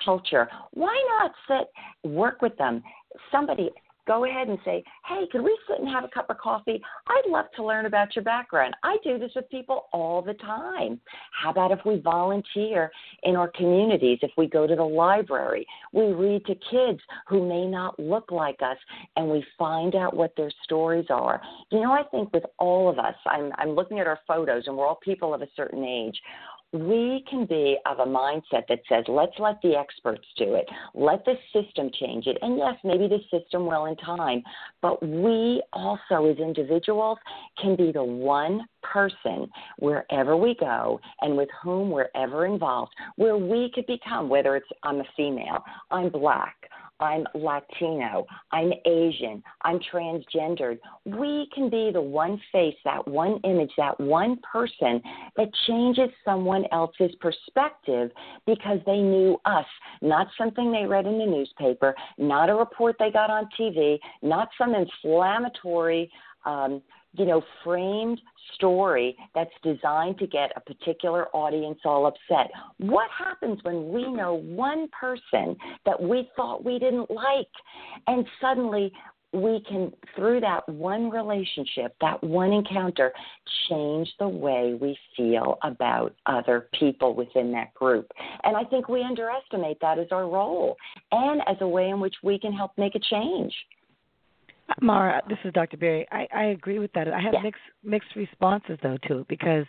culture? 0.05 0.49
Why 0.73 1.01
not 1.20 1.33
sit, 1.47 2.11
work 2.11 2.43
with 2.43 2.57
them? 2.59 2.83
Somebody 3.31 3.70
go 4.07 4.24
ahead 4.24 4.48
and 4.48 4.59
say, 4.64 4.82
Hey, 5.07 5.24
could 5.30 5.42
we 5.42 5.57
sit 5.68 5.80
and 5.80 5.88
have 5.88 6.05
a 6.05 6.09
cup 6.09 6.30
of 6.30 6.38
coffee? 6.38 6.82
I'd 7.07 7.30
love 7.30 7.46
to 7.57 7.64
learn 7.64 7.86
about 7.86 8.14
your 8.14 8.24
background. 8.24 8.74
I 8.82 8.96
do 9.05 9.18
this 9.18 9.32
with 9.34 9.48
people 9.50 9.86
all 9.92 10.22
the 10.22 10.34
time. 10.34 11.00
How 11.40 11.50
about 11.50 11.72
if 11.72 11.80
we 11.84 12.00
volunteer 12.00 12.90
in 13.22 13.36
our 13.36 13.48
communities, 13.48 14.18
if 14.22 14.30
we 14.36 14.46
go 14.48 14.66
to 14.66 14.76
the 14.76 14.82
library, 14.82 15.66
we 15.92 16.12
read 16.12 16.44
to 16.46 16.55
kids 16.70 17.00
who 17.28 17.46
may 17.46 17.66
not 17.66 17.98
look 17.98 18.30
like 18.30 18.61
us, 18.62 18.76
and 19.16 19.28
we 19.28 19.44
find 19.59 19.94
out 19.94 20.14
what 20.14 20.32
their 20.36 20.50
stories 20.64 21.07
are? 21.11 21.40
You 21.70 21.80
know, 21.80 21.92
I 21.92 22.03
think 22.05 22.32
with 22.32 22.44
all 22.59 22.88
of 22.88 22.98
us, 22.98 23.14
I'm, 23.26 23.53
I'm 23.59 23.70
looking 23.70 24.00
at 24.00 24.07
our 24.07 24.18
photos, 24.26 24.64
and 24.66 24.76
we're 24.76 24.86
all 24.86 24.98
people 25.03 25.34
of 25.34 25.42
a 25.42 25.48
certain 25.57 25.84
age 25.84 26.18
we 26.73 27.25
can 27.29 27.45
be 27.45 27.77
of 27.87 27.99
a 27.99 28.07
mindset 28.07 28.66
that 28.68 28.81
says, 28.89 29.05
let's 29.09 29.33
let 29.39 29.61
the 29.62 29.77
experts 29.77 30.27
do 30.39 30.55
it. 30.55 30.66
Let 30.95 31.25
the 31.25 31.35
system 31.53 31.91
change 32.01 32.27
it. 32.27 32.39
And 32.41 32.57
yes, 32.57 32.77
maybe 32.83 33.09
the 33.09 33.20
system 33.31 33.66
will 33.66 33.87
in 33.87 33.97
time, 33.97 34.43
but 34.81 35.03
we 35.07 35.62
also, 35.73 36.27
as 36.31 36.39
individuals, 36.39 37.18
can 37.61 37.77
be 37.77 37.93
the 37.93 38.03
one 38.03 38.62
person 38.83 39.49
wherever 39.79 40.37
we 40.37 40.57
go 40.59 40.99
and 41.20 41.37
with 41.37 41.49
whom 41.62 41.91
we're 41.91 42.09
ever 42.14 42.47
involved, 42.47 42.93
where 43.16 43.37
we 43.37 43.70
could 43.75 43.87
become, 43.87 44.29
whether 44.29 44.57
it's 44.57 44.68
I'm 44.83 45.01
a 45.01 45.05
female, 45.16 45.62
I'm 45.91 46.09
black, 46.09 46.57
I'm 47.03 47.26
Latino, 47.34 48.26
I'm 48.53 48.72
Asian, 48.86 49.42
I'm 49.62 49.80
transgendered. 49.92 50.78
We 51.05 51.48
can 51.53 51.68
be 51.68 51.90
the 51.92 52.00
one 52.00 52.40
face, 52.53 52.76
that 52.84 53.09
one 53.09 53.40
image, 53.42 53.72
that 53.76 53.98
one 53.98 54.38
person 54.50 55.03
that 55.36 55.48
changes 55.66 56.11
someone 56.24 56.64
else's 56.70 57.11
perspective 57.20 58.12
because 58.46 58.78
they 58.86 58.98
knew 58.98 59.36
us, 59.46 59.66
not 60.00 60.28
something 60.38 60.70
they 60.70 60.86
read 60.86 61.07
in 61.07 61.18
the 61.18 61.26
newspaper, 61.26 61.92
not 62.18 62.48
a 62.48 62.55
report 62.55 62.94
they 63.00 63.11
got 63.11 63.30
on 63.30 63.48
TV, 63.59 63.98
not 64.22 64.48
some 64.57 64.72
inflammatory. 64.72 66.09
Um, 66.46 66.82
you 67.15 67.27
know, 67.27 67.43
framed 67.65 68.21
story 68.55 69.17
that's 69.35 69.51
designed 69.63 70.19
to 70.19 70.27
get 70.27 70.53
a 70.57 70.61
particular 70.61 71.29
audience 71.35 71.79
all 71.85 72.07
upset. 72.07 72.51
What 72.79 73.09
happens 73.17 73.59
when 73.63 73.93
we 73.93 74.11
know 74.11 74.35
one 74.35 74.89
person 74.89 75.57
that 75.87 76.01
we 76.01 76.29
thought 76.37 76.65
we 76.65 76.79
didn't 76.79 77.11
like 77.11 77.49
and 78.07 78.27
suddenly 78.41 78.93
we 79.33 79.65
can, 79.67 79.93
through 80.15 80.41
that 80.41 80.69
one 80.69 81.11
relationship, 81.11 81.97
that 82.01 82.23
one 82.23 82.53
encounter, 82.53 83.13
change 83.69 84.09
the 84.19 84.29
way 84.29 84.77
we 84.79 84.97
feel 85.17 85.59
about 85.63 86.15
other 86.27 86.69
people 86.79 87.15
within 87.15 87.51
that 87.53 87.73
group. 87.73 88.11
And 88.45 88.57
I 88.57 88.65
think 88.65 88.89
we 88.89 89.03
underestimate 89.03 89.81
that 89.81 89.99
as 89.99 90.09
our 90.11 90.29
role 90.29 90.77
and 91.13 91.41
as 91.49 91.57
a 91.61 91.69
way 91.69 91.89
in 91.89 91.99
which 91.99 92.17
we 92.23 92.39
can 92.39 92.53
help 92.53 92.73
make 92.77 92.95
a 92.95 93.01
change. 93.11 93.55
Mara, 94.81 95.23
this 95.29 95.39
is 95.45 95.53
Dr. 95.53 95.77
Berry. 95.77 96.07
I, 96.11 96.27
I 96.35 96.45
agree 96.47 96.79
with 96.79 96.93
that. 96.95 97.09
I 97.09 97.21
have 97.21 97.35
Yeah. 97.35 97.43
mixed 97.43 97.63
mixed 97.83 98.17
responses 98.17 98.79
though 98.83 98.99
to 99.09 99.19
it 99.21 99.29
because 99.29 99.67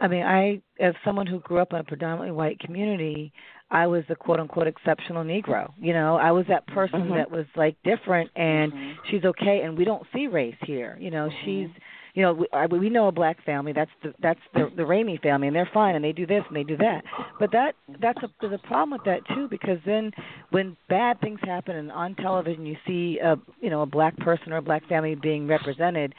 I 0.00 0.08
mean, 0.08 0.22
I 0.22 0.60
as 0.80 0.94
someone 1.04 1.26
who 1.26 1.40
grew 1.40 1.58
up 1.58 1.72
in 1.72 1.78
a 1.78 1.84
predominantly 1.84 2.32
white 2.32 2.58
community, 2.60 3.32
I 3.70 3.86
was 3.86 4.04
the 4.08 4.14
quote 4.14 4.40
unquote 4.40 4.66
exceptional 4.66 5.24
Negro. 5.24 5.72
You 5.78 5.92
know, 5.92 6.16
I 6.16 6.30
was 6.30 6.46
that 6.48 6.66
person 6.68 7.02
mm-hmm. 7.02 7.16
that 7.16 7.30
was 7.30 7.46
like 7.56 7.76
different, 7.84 8.30
and 8.36 8.72
mm-hmm. 8.72 8.92
she's 9.10 9.24
okay. 9.24 9.62
And 9.64 9.76
we 9.76 9.84
don't 9.84 10.06
see 10.14 10.26
race 10.28 10.56
here. 10.64 10.96
You 11.00 11.10
know, 11.10 11.28
mm-hmm. 11.28 11.44
she's 11.44 11.82
you 12.14 12.22
know, 12.22 12.34
we, 12.34 12.46
I, 12.52 12.66
we 12.66 12.90
know 12.90 13.08
a 13.08 13.12
black 13.12 13.42
family. 13.44 13.72
That's 13.72 13.90
the 14.02 14.12
that's 14.20 14.40
the 14.52 14.70
the 14.76 14.82
Ramey 14.82 15.20
family, 15.22 15.46
and 15.46 15.56
they're 15.56 15.70
fine, 15.72 15.94
and 15.94 16.04
they 16.04 16.12
do 16.12 16.26
this 16.26 16.42
and 16.46 16.56
they 16.56 16.62
do 16.62 16.76
that. 16.76 17.02
But 17.40 17.52
that 17.52 17.74
that's 18.00 18.22
a 18.22 18.28
there's 18.40 18.52
a 18.52 18.66
problem 18.66 18.90
with 18.90 19.04
that 19.04 19.20
too, 19.34 19.48
because 19.48 19.78
then 19.86 20.10
when 20.50 20.76
bad 20.88 21.20
things 21.20 21.40
happen 21.42 21.76
and 21.76 21.90
on 21.90 22.14
television 22.16 22.66
you 22.66 22.76
see 22.86 23.18
a 23.18 23.36
you 23.60 23.70
know 23.70 23.82
a 23.82 23.86
black 23.86 24.16
person 24.18 24.52
or 24.52 24.58
a 24.58 24.62
black 24.62 24.86
family 24.88 25.14
being 25.14 25.46
represented, 25.46 26.14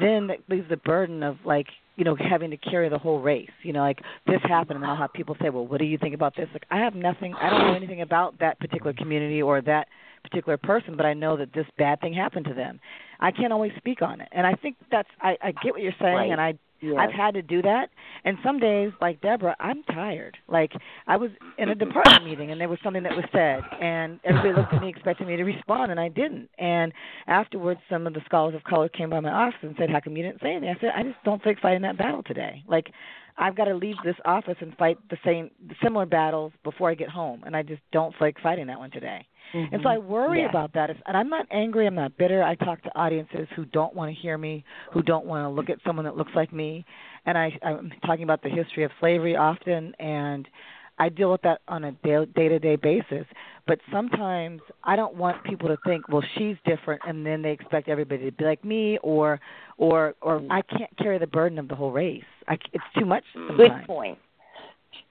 then 0.00 0.26
that 0.26 0.38
leaves 0.48 0.68
the 0.68 0.76
burden 0.78 1.22
of 1.22 1.38
like 1.46 1.66
you 1.96 2.04
know 2.04 2.14
having 2.14 2.50
to 2.50 2.58
carry 2.58 2.90
the 2.90 2.98
whole 2.98 3.20
race. 3.22 3.50
You 3.62 3.72
know, 3.72 3.80
like 3.80 4.02
this 4.26 4.40
happened, 4.42 4.76
and 4.76 4.84
I'll 4.84 4.96
have 4.96 5.14
people 5.14 5.34
say, 5.40 5.48
well, 5.48 5.66
what 5.66 5.78
do 5.78 5.86
you 5.86 5.96
think 5.96 6.14
about 6.14 6.36
this? 6.36 6.48
Like 6.52 6.66
I 6.70 6.78
have 6.78 6.94
nothing. 6.94 7.34
I 7.34 7.48
don't 7.48 7.68
know 7.68 7.74
anything 7.74 8.02
about 8.02 8.38
that 8.40 8.60
particular 8.60 8.92
community 8.92 9.40
or 9.40 9.62
that 9.62 9.88
particular 10.22 10.58
person, 10.58 10.94
but 10.94 11.06
I 11.06 11.14
know 11.14 11.38
that 11.38 11.54
this 11.54 11.66
bad 11.78 12.00
thing 12.02 12.12
happened 12.12 12.46
to 12.46 12.54
them. 12.54 12.80
I 13.20 13.30
can't 13.30 13.52
always 13.52 13.72
speak 13.76 14.02
on 14.02 14.20
it, 14.20 14.28
and 14.32 14.46
I 14.46 14.54
think 14.54 14.76
that's 14.90 15.08
I, 15.20 15.36
I 15.42 15.52
get 15.52 15.72
what 15.72 15.82
you're 15.82 15.92
saying, 16.00 16.14
right. 16.14 16.30
and 16.30 16.40
I 16.40 16.58
yes. 16.80 16.96
I've 16.98 17.12
had 17.12 17.34
to 17.34 17.42
do 17.42 17.62
that. 17.62 17.90
And 18.24 18.36
some 18.44 18.58
days, 18.58 18.92
like 19.00 19.20
Deborah, 19.20 19.56
I'm 19.60 19.82
tired. 19.84 20.36
Like 20.48 20.72
I 21.06 21.16
was 21.16 21.30
in 21.56 21.68
a 21.68 21.74
department 21.74 22.24
meeting, 22.24 22.50
and 22.50 22.60
there 22.60 22.68
was 22.68 22.78
something 22.82 23.02
that 23.02 23.16
was 23.16 23.24
said, 23.32 23.60
and 23.80 24.20
everybody 24.24 24.54
looked 24.54 24.74
at 24.74 24.82
me 24.82 24.88
expecting 24.88 25.26
me 25.26 25.36
to 25.36 25.44
respond, 25.44 25.90
and 25.90 26.00
I 26.00 26.08
didn't. 26.08 26.48
And 26.58 26.92
afterwards, 27.26 27.80
some 27.90 28.06
of 28.06 28.14
the 28.14 28.20
scholars 28.24 28.54
of 28.54 28.64
color 28.64 28.88
came 28.88 29.10
by 29.10 29.20
my 29.20 29.30
office 29.30 29.58
and 29.62 29.74
said, 29.78 29.90
"How 29.90 30.00
come 30.00 30.16
you 30.16 30.22
didn't 30.22 30.40
say 30.40 30.52
anything?" 30.52 30.74
I 30.76 30.80
said, 30.80 30.92
"I 30.96 31.02
just 31.02 31.22
don't 31.24 31.42
feel 31.42 31.52
like 31.52 31.62
fighting 31.62 31.82
that 31.82 31.98
battle 31.98 32.22
today. 32.22 32.64
Like 32.68 32.90
I've 33.38 33.56
got 33.56 33.64
to 33.64 33.74
leave 33.74 33.96
this 34.04 34.16
office 34.24 34.56
and 34.60 34.76
fight 34.76 34.98
the 35.10 35.18
same 35.24 35.50
similar 35.82 36.06
battles 36.06 36.52
before 36.64 36.90
I 36.90 36.94
get 36.94 37.08
home, 37.08 37.42
and 37.46 37.56
I 37.56 37.62
just 37.62 37.82
don't 37.92 38.12
feel 38.12 38.28
like 38.28 38.40
fighting 38.42 38.66
that 38.66 38.78
one 38.78 38.90
today." 38.90 39.26
Mm-hmm. 39.54 39.74
And 39.74 39.82
so 39.82 39.88
I 39.88 39.98
worry 39.98 40.40
yeah. 40.40 40.50
about 40.50 40.74
that. 40.74 40.90
And 40.90 41.16
I'm 41.16 41.28
not 41.28 41.46
angry. 41.50 41.86
I'm 41.86 41.94
not 41.94 42.16
bitter. 42.18 42.42
I 42.42 42.54
talk 42.54 42.82
to 42.82 42.98
audiences 42.98 43.48
who 43.56 43.64
don't 43.66 43.94
want 43.94 44.14
to 44.14 44.20
hear 44.20 44.36
me, 44.36 44.64
who 44.92 45.02
don't 45.02 45.24
want 45.24 45.44
to 45.44 45.48
look 45.48 45.70
at 45.70 45.78
someone 45.86 46.04
that 46.04 46.16
looks 46.16 46.32
like 46.34 46.52
me. 46.52 46.84
And 47.24 47.38
I, 47.38 47.58
I'm 47.62 47.90
talking 48.04 48.24
about 48.24 48.42
the 48.42 48.50
history 48.50 48.84
of 48.84 48.90
slavery 49.00 49.36
often, 49.36 49.94
and 49.98 50.46
I 50.98 51.08
deal 51.08 51.30
with 51.30 51.42
that 51.42 51.60
on 51.68 51.84
a 51.84 51.92
day 51.92 52.48
to 52.48 52.58
day 52.58 52.76
basis. 52.76 53.26
But 53.66 53.78
sometimes 53.92 54.62
I 54.82 54.96
don't 54.96 55.14
want 55.14 55.44
people 55.44 55.68
to 55.68 55.76
think, 55.84 56.08
well, 56.08 56.24
she's 56.36 56.56
different, 56.64 57.02
and 57.06 57.24
then 57.24 57.42
they 57.42 57.50
expect 57.50 57.88
everybody 57.88 58.24
to 58.24 58.32
be 58.32 58.44
like 58.44 58.64
me, 58.64 58.98
or, 59.02 59.40
or, 59.76 60.14
or 60.22 60.42
I 60.50 60.62
can't 60.62 60.96
carry 60.96 61.18
the 61.18 61.26
burden 61.26 61.58
of 61.58 61.68
the 61.68 61.74
whole 61.74 61.92
race. 61.92 62.24
I, 62.48 62.54
it's 62.72 62.84
too 62.98 63.04
much. 63.04 63.24
Sometimes. 63.34 63.58
Good 63.58 63.86
point. 63.86 64.18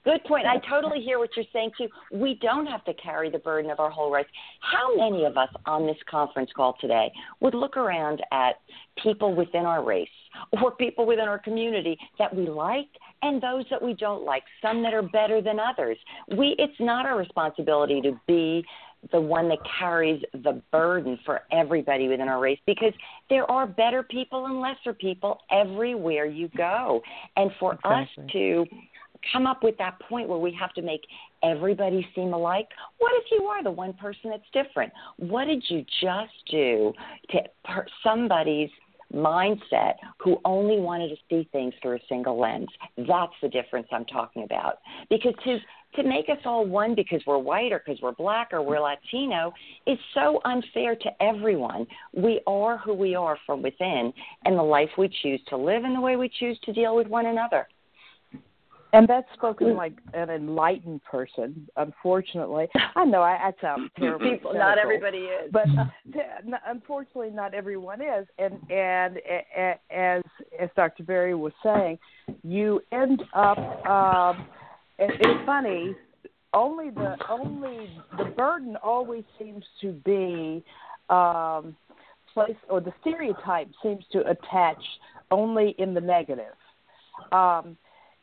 Good 0.03 0.23
point. 0.23 0.45
I 0.45 0.57
totally 0.69 1.01
hear 1.01 1.19
what 1.19 1.29
you're 1.35 1.45
saying 1.51 1.71
too. 1.77 1.87
We 2.11 2.39
don't 2.41 2.65
have 2.65 2.83
to 2.85 2.93
carry 2.93 3.29
the 3.29 3.39
burden 3.39 3.69
of 3.69 3.79
our 3.79 3.89
whole 3.89 4.11
race. 4.11 4.25
How 4.61 4.95
many 4.95 5.25
of 5.25 5.37
us 5.37 5.49
on 5.65 5.85
this 5.85 5.97
conference 6.09 6.49
call 6.55 6.75
today 6.79 7.11
would 7.41 7.53
look 7.53 7.75
around 7.77 8.21
at 8.31 8.55
people 9.03 9.35
within 9.35 9.65
our 9.65 9.83
race 9.83 10.07
or 10.61 10.71
people 10.71 11.05
within 11.05 11.27
our 11.27 11.39
community 11.39 11.97
that 12.19 12.33
we 12.35 12.47
like 12.47 12.87
and 13.21 13.41
those 13.41 13.65
that 13.69 13.81
we 13.81 13.93
don't 13.95 14.23
like, 14.23 14.43
some 14.61 14.81
that 14.83 14.93
are 14.93 15.01
better 15.01 15.41
than 15.41 15.59
others? 15.59 15.97
We 16.37 16.55
it's 16.57 16.79
not 16.79 17.05
our 17.05 17.17
responsibility 17.17 18.01
to 18.01 18.19
be 18.27 18.63
the 19.11 19.19
one 19.21 19.47
that 19.49 19.59
carries 19.79 20.21
the 20.33 20.61
burden 20.71 21.19
for 21.25 21.41
everybody 21.51 22.07
within 22.07 22.27
our 22.27 22.39
race 22.39 22.59
because 22.65 22.93
there 23.29 23.49
are 23.49 23.67
better 23.67 24.03
people 24.03 24.45
and 24.45 24.59
lesser 24.59 24.93
people 24.93 25.39
everywhere 25.51 26.25
you 26.25 26.49
go. 26.57 27.01
And 27.35 27.51
for 27.59 27.73
exactly. 27.73 28.23
us 28.23 28.31
to 28.33 28.65
come 29.31 29.47
up 29.47 29.63
with 29.63 29.77
that 29.77 29.99
point 30.01 30.27
where 30.27 30.39
we 30.39 30.55
have 30.59 30.73
to 30.73 30.81
make 30.81 31.01
everybody 31.43 32.07
seem 32.15 32.33
alike. 32.33 32.67
What 32.99 33.13
if 33.15 33.25
you 33.31 33.45
are 33.47 33.63
the 33.63 33.71
one 33.71 33.93
person 33.93 34.31
that's 34.31 34.43
different? 34.53 34.91
What 35.17 35.45
did 35.45 35.63
you 35.67 35.85
just 36.01 36.33
do 36.49 36.93
to 37.31 37.39
somebody's 38.03 38.69
mindset 39.13 39.93
who 40.19 40.37
only 40.43 40.79
wanted 40.79 41.09
to 41.09 41.15
see 41.29 41.47
things 41.51 41.73
through 41.81 41.95
a 41.95 41.99
single 42.09 42.39
lens? 42.39 42.67
That's 42.97 43.33
the 43.41 43.49
difference 43.49 43.87
I'm 43.91 44.05
talking 44.05 44.43
about. 44.43 44.79
Because 45.09 45.33
to 45.45 45.57
to 45.95 46.03
make 46.03 46.29
us 46.29 46.37
all 46.45 46.65
one 46.65 46.95
because 46.95 47.21
we're 47.25 47.37
white 47.37 47.71
or 47.71 47.81
because 47.83 47.99
we're 48.01 48.11
black 48.11 48.49
or 48.51 48.61
we're 48.61 48.79
Latino 48.79 49.53
is 49.87 49.97
so 50.13 50.39
unfair 50.45 50.95
to 50.95 51.23
everyone. 51.23 51.87
We 52.13 52.41
are 52.45 52.77
who 52.77 52.93
we 52.93 53.15
are 53.15 53.37
from 53.45 53.61
within 53.61 54.13
and 54.45 54.57
the 54.57 54.63
life 54.63 54.89
we 54.97 55.09
choose 55.21 55.41
to 55.47 55.57
live 55.57 55.83
and 55.85 55.95
the 55.95 56.01
way 56.01 56.15
we 56.15 56.29
choose 56.29 56.59
to 56.65 56.73
deal 56.73 56.95
with 56.95 57.07
one 57.07 57.27
another. 57.27 57.67
And 58.97 59.07
that's 59.07 59.31
spoken 59.35 59.75
like 59.75 59.93
an 60.15 60.31
enlightened 60.31 61.03
person. 61.03 61.69
Unfortunately, 61.77 62.67
I 62.95 63.05
know 63.05 63.21
I, 63.21 63.49
I 63.49 63.53
sound 63.61 63.91
terrible. 63.95 64.27
People, 64.27 64.53
not 64.55 64.79
everybody 64.79 65.19
is, 65.19 65.51
but 65.51 65.67
uh, 65.77 66.57
unfortunately, 66.65 67.29
not 67.29 67.53
everyone 67.53 68.01
is. 68.01 68.25
And 68.39 68.59
and 68.71 69.19
as 69.95 70.23
as 70.59 70.69
Dr. 70.75 71.03
Berry 71.03 71.35
was 71.35 71.53
saying, 71.61 71.99
you 72.43 72.81
end 72.91 73.21
up. 73.35 73.59
Um, 73.85 74.47
it, 74.97 75.11
it's 75.19 75.45
funny. 75.45 75.95
Only 76.55 76.89
the 76.89 77.17
only 77.29 77.91
the 78.17 78.25
burden 78.35 78.77
always 78.77 79.25
seems 79.37 79.63
to 79.81 79.91
be 79.91 80.63
um, 81.11 81.75
placed, 82.33 82.57
or 82.67 82.81
the 82.81 82.93
stereotype 83.01 83.69
seems 83.83 84.03
to 84.11 84.27
attach 84.27 84.81
only 85.29 85.75
in 85.77 85.93
the 85.93 86.01
negative. 86.01 86.55
Um, 87.31 87.77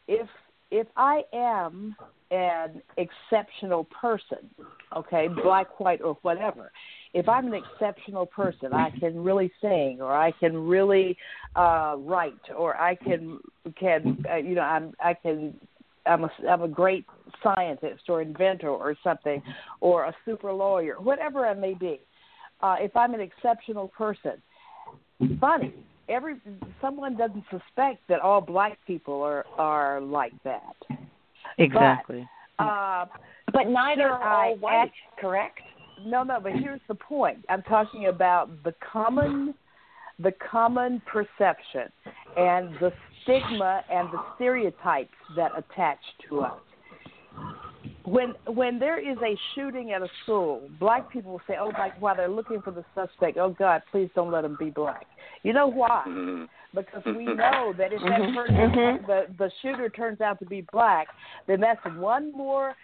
if 0.08 0.28
if 0.74 0.88
I 0.96 1.22
am 1.32 1.94
an 2.32 2.82
exceptional 2.96 3.84
person, 3.84 4.50
okay, 4.96 5.28
black, 5.28 5.78
white, 5.78 6.02
or 6.02 6.18
whatever, 6.22 6.72
if 7.12 7.28
I'm 7.28 7.46
an 7.46 7.54
exceptional 7.54 8.26
person, 8.26 8.72
I 8.72 8.90
can 8.98 9.22
really 9.22 9.52
sing, 9.60 9.98
or 10.00 10.12
I 10.12 10.32
can 10.32 10.66
really 10.66 11.16
uh, 11.54 11.94
write, 11.98 12.34
or 12.56 12.76
I 12.76 12.96
can 12.96 13.38
can 13.78 14.24
uh, 14.28 14.36
you 14.36 14.56
know 14.56 14.62
I'm 14.62 14.94
I 14.98 15.14
can 15.14 15.54
I'm 16.06 16.24
a 16.24 16.30
I'm 16.50 16.62
a 16.62 16.68
great 16.68 17.06
scientist 17.40 18.02
or 18.08 18.20
inventor 18.20 18.70
or 18.70 18.96
something, 19.04 19.40
or 19.80 20.06
a 20.06 20.14
super 20.24 20.52
lawyer, 20.52 21.00
whatever 21.00 21.46
I 21.46 21.54
may 21.54 21.74
be. 21.74 22.00
Uh, 22.60 22.76
if 22.80 22.96
I'm 22.96 23.14
an 23.14 23.20
exceptional 23.20 23.88
person, 23.96 24.42
funny 25.38 25.72
every 26.08 26.36
someone 26.80 27.16
doesn't 27.16 27.44
suspect 27.50 28.06
that 28.08 28.20
all 28.20 28.40
black 28.40 28.78
people 28.86 29.22
are 29.22 29.44
are 29.58 30.00
like 30.00 30.32
that. 30.44 30.74
Exactly. 31.58 32.28
But, 32.58 32.64
uh, 32.64 33.06
but 33.52 33.68
neither 33.68 34.08
are 34.08 34.46
all 34.46 34.56
white, 34.56 34.74
act, 34.74 34.94
correct? 35.20 35.60
No, 36.04 36.22
no. 36.22 36.40
But 36.40 36.52
here's 36.52 36.80
the 36.88 36.94
point. 36.94 37.38
I'm 37.48 37.62
talking 37.62 38.06
about 38.06 38.50
the 38.64 38.74
common, 38.92 39.54
the 40.18 40.32
common 40.50 41.00
perception, 41.06 41.90
and 42.36 42.74
the 42.80 42.92
stigma 43.22 43.82
and 43.90 44.08
the 44.12 44.22
stereotypes 44.36 45.14
that 45.36 45.52
attach 45.56 45.98
to 46.28 46.40
us 46.40 46.60
when 48.04 48.34
when 48.46 48.78
there 48.78 48.98
is 48.98 49.16
a 49.22 49.36
shooting 49.54 49.92
at 49.92 50.02
a 50.02 50.08
school, 50.22 50.68
black 50.78 51.10
people 51.10 51.32
will 51.32 51.42
say, 51.46 51.56
"Oh, 51.58 51.70
like 51.78 52.00
while 52.00 52.14
they're 52.14 52.28
looking 52.28 52.60
for 52.60 52.70
the 52.70 52.84
suspect, 52.94 53.38
oh 53.38 53.50
God, 53.58 53.82
please 53.90 54.10
don't 54.14 54.30
let 54.30 54.44
him 54.44 54.56
be 54.58 54.70
black." 54.70 55.06
You 55.42 55.52
know 55.52 55.66
why? 55.66 56.04
Mm-hmm. 56.06 56.44
Because 56.74 57.02
we 57.06 57.24
know 57.26 57.72
that 57.78 57.92
if 57.92 58.00
that 58.02 58.20
Mm-hmm. 58.20 58.34
person, 58.34 58.54
Mhm. 58.56 59.06
the 59.06 59.26
the 59.38 59.50
shooter 59.62 59.88
turns 59.88 60.20
out 60.20 60.38
to 60.40 60.46
be 60.46 60.66
black, 60.72 61.08
then 61.46 61.60
that's 61.60 61.84
one 61.96 62.32
more 62.32 62.74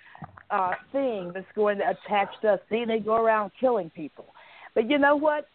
uh 0.51 0.75
thing 0.93 1.33
that's 1.35 1.53
going 1.55 1.79
to 1.79 1.91
attach 1.91 2.29
to 2.43 2.55
us. 2.55 2.61
See, 2.71 2.85
they 2.87 2.99
go 2.99 3.17
around 3.17 3.53
killing 3.61 3.91
people. 3.91 4.27
But 4.75 4.89
you 4.89 4.99
know 4.99 5.17
what? 5.17 5.47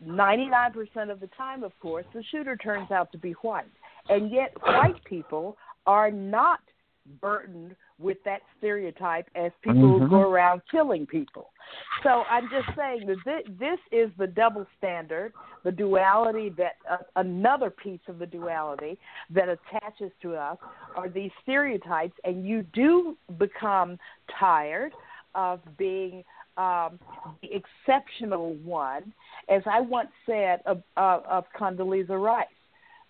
Ninety 0.00 0.46
nine 0.46 0.72
percent 0.72 1.10
of 1.10 1.20
the 1.20 1.28
time, 1.36 1.62
of 1.64 1.72
course, 1.80 2.06
the 2.14 2.22
shooter 2.30 2.56
turns 2.56 2.90
out 2.90 3.12
to 3.12 3.18
be 3.18 3.32
white, 3.42 3.66
and 4.08 4.30
yet 4.30 4.54
white 4.62 5.02
people 5.04 5.56
are 5.86 6.10
not 6.10 6.60
burdened 7.20 7.76
with 8.02 8.18
that 8.24 8.40
stereotype 8.58 9.26
as 9.34 9.52
people 9.62 9.82
Mm-hmm. 9.82 10.04
who 10.04 10.10
go 10.10 10.20
around 10.20 10.62
killing 10.70 11.06
people. 11.06 11.50
So 12.02 12.24
I'm 12.30 12.48
just 12.50 12.76
saying 12.76 13.06
that 13.06 13.16
thi- 13.24 13.52
this 13.58 13.78
is 13.90 14.10
the 14.18 14.26
double 14.26 14.66
standard, 14.78 15.32
the 15.64 15.72
duality 15.72 16.50
that 16.58 16.72
uh, 16.90 16.98
another 17.16 17.70
piece 17.70 18.00
of 18.08 18.18
the 18.18 18.26
duality 18.26 18.98
that 19.30 19.48
attaches 19.48 20.12
to 20.22 20.34
us 20.34 20.58
are 20.96 21.08
these 21.08 21.30
stereotypes, 21.42 22.14
and 22.24 22.46
you 22.46 22.64
do 22.74 23.16
become 23.38 23.98
tired 24.38 24.92
of 25.34 25.60
being 25.78 26.24
um, 26.56 26.98
the 27.40 27.48
exceptional 27.52 28.54
one, 28.64 29.12
as 29.48 29.62
I 29.66 29.80
once 29.80 30.10
said 30.26 30.60
of, 30.66 30.82
uh, 30.96 31.20
of 31.28 31.44
Condoleezza 31.58 32.20
Rice 32.22 32.46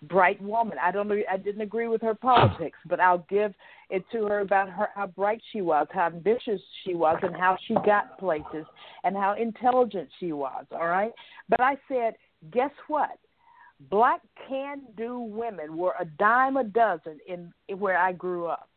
bright 0.09 0.41
woman. 0.41 0.77
I 0.81 0.91
don't 0.91 1.11
I 1.31 1.37
didn't 1.37 1.61
agree 1.61 1.87
with 1.87 2.01
her 2.01 2.13
politics, 2.13 2.77
but 2.85 2.99
I'll 2.99 3.25
give 3.29 3.53
it 3.93 4.03
to 4.11 4.25
her 4.25 4.39
about 4.39 4.69
her 4.69 4.89
how 4.95 5.07
bright 5.07 5.41
she 5.51 5.61
was, 5.61 5.87
how 5.91 6.07
ambitious 6.07 6.59
she 6.83 6.95
was 6.95 7.17
and 7.21 7.35
how 7.35 7.57
she 7.67 7.75
got 7.85 8.17
places 8.19 8.65
and 9.03 9.15
how 9.15 9.35
intelligent 9.39 10.09
she 10.19 10.33
was, 10.33 10.65
all 10.71 10.87
right? 10.87 11.11
But 11.47 11.61
I 11.61 11.77
said, 11.87 12.15
guess 12.51 12.71
what? 12.87 13.17
black 13.89 14.21
can-do 14.47 15.19
women 15.19 15.77
were 15.77 15.93
a 15.99 16.05
dime 16.05 16.57
a 16.57 16.63
dozen 16.63 17.19
in, 17.27 17.53
in 17.67 17.79
where 17.79 17.97
I 17.97 18.11
grew 18.11 18.47
up. 18.47 18.69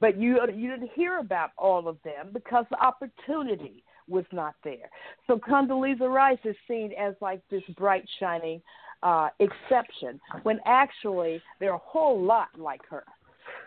But 0.00 0.18
you 0.18 0.38
you 0.54 0.70
didn't 0.70 0.90
hear 0.94 1.18
about 1.18 1.50
all 1.56 1.88
of 1.88 1.96
them 2.04 2.30
because 2.32 2.66
the 2.70 2.78
opportunity 2.78 3.82
was 4.08 4.26
not 4.30 4.54
there. 4.62 4.90
So 5.26 5.38
Condoleezza 5.38 6.08
Rice 6.08 6.38
is 6.44 6.54
seen 6.68 6.92
as 7.00 7.14
like 7.20 7.40
this 7.50 7.62
bright 7.78 8.04
shining 8.20 8.60
uh, 9.02 9.30
exception 9.40 10.20
when 10.42 10.60
actually 10.66 11.40
there 11.60 11.70
are 11.70 11.76
a 11.76 11.82
whole 11.82 12.22
lot 12.22 12.48
like 12.58 12.82
her. 12.90 13.04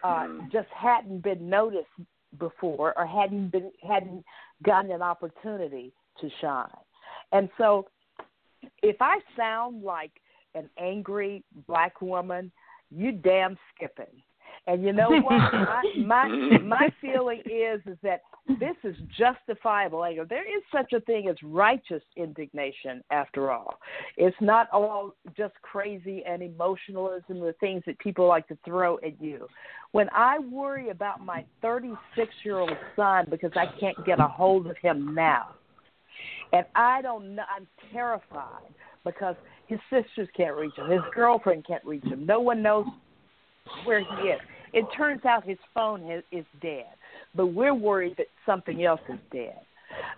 Uh, 0.04 0.28
just 0.52 0.68
hadn't 0.70 1.24
been 1.24 1.50
noticed 1.50 1.88
before 2.38 2.98
or 2.98 3.06
hadn't 3.06 3.52
been 3.52 3.72
hadn't 3.88 4.24
gotten 4.64 4.92
an 4.92 5.02
opportunity 5.02 5.92
to 6.22 6.30
shine. 6.42 6.68
And 7.32 7.50
so 7.58 7.88
if 8.82 8.98
I 9.02 9.20
sound 9.36 9.84
like 9.84 10.12
an 10.56 10.70
angry 10.80 11.44
black 11.68 12.02
woman, 12.02 12.52
you 12.92 13.12
damn 13.12 13.58
skipping. 13.76 14.22
And 14.68 14.84
you 14.84 14.94
know 14.94 15.10
what? 15.10 15.54
my 15.54 15.84
my 15.98 16.58
my 16.64 16.90
feeling 17.02 17.42
is 17.46 17.82
is 17.86 17.98
that 18.04 18.22
this 18.60 18.76
is 18.84 18.96
justifiable 19.18 20.04
anger. 20.04 20.26
There 20.26 20.46
is 20.46 20.64
such 20.72 20.94
a 20.94 21.00
thing 21.02 21.28
as 21.30 21.36
righteous 21.44 22.02
indignation, 22.16 23.04
after 23.12 23.52
all. 23.52 23.80
It's 24.18 24.36
not 24.42 24.68
all 24.72 25.14
just 25.38 25.54
crazy 25.62 26.24
and 26.28 26.42
emotionalism, 26.42 27.40
the 27.40 27.56
things 27.60 27.84
that 27.86 28.00
people 28.00 28.28
like 28.28 28.48
to 28.48 28.58
throw 28.66 28.98
at 28.98 29.22
you. 29.22 29.48
When 29.92 30.10
I 30.14 30.40
worry 30.40 30.90
about 30.90 31.24
my 31.24 31.46
36 31.62 32.30
year 32.44 32.60
old 32.60 32.72
son 32.96 33.28
because 33.30 33.52
I 33.56 33.66
can't 33.80 34.04
get 34.06 34.20
a 34.20 34.28
hold 34.28 34.68
of 34.68 34.78
him 34.78 35.14
now, 35.14 35.56
and 36.52 36.66
I 36.76 37.02
don't 37.02 37.36
know, 37.36 37.44
I'm 37.56 37.68
terrified 37.92 38.74
because 39.06 39.36
his 39.68 39.80
sisters 39.90 40.28
can't 40.36 40.56
reach 40.56 40.76
him, 40.76 40.90
his 40.90 41.02
girlfriend 41.14 41.66
can't 41.66 41.86
reach 41.86 42.04
him, 42.04 42.26
no 42.26 42.40
one 42.40 42.62
knows 42.62 42.86
where 43.86 44.00
he 44.00 44.28
is. 44.30 44.40
It 44.74 44.86
turns 44.96 45.26
out 45.26 45.46
his 45.46 45.58
phone 45.74 46.10
is, 46.10 46.24
is 46.32 46.46
dead, 46.62 46.86
but 47.36 47.48
we're 47.48 47.74
worried 47.74 48.16
that 48.18 48.28
something 48.46 48.84
else 48.84 49.02
is 49.10 49.20
dead. 49.32 49.60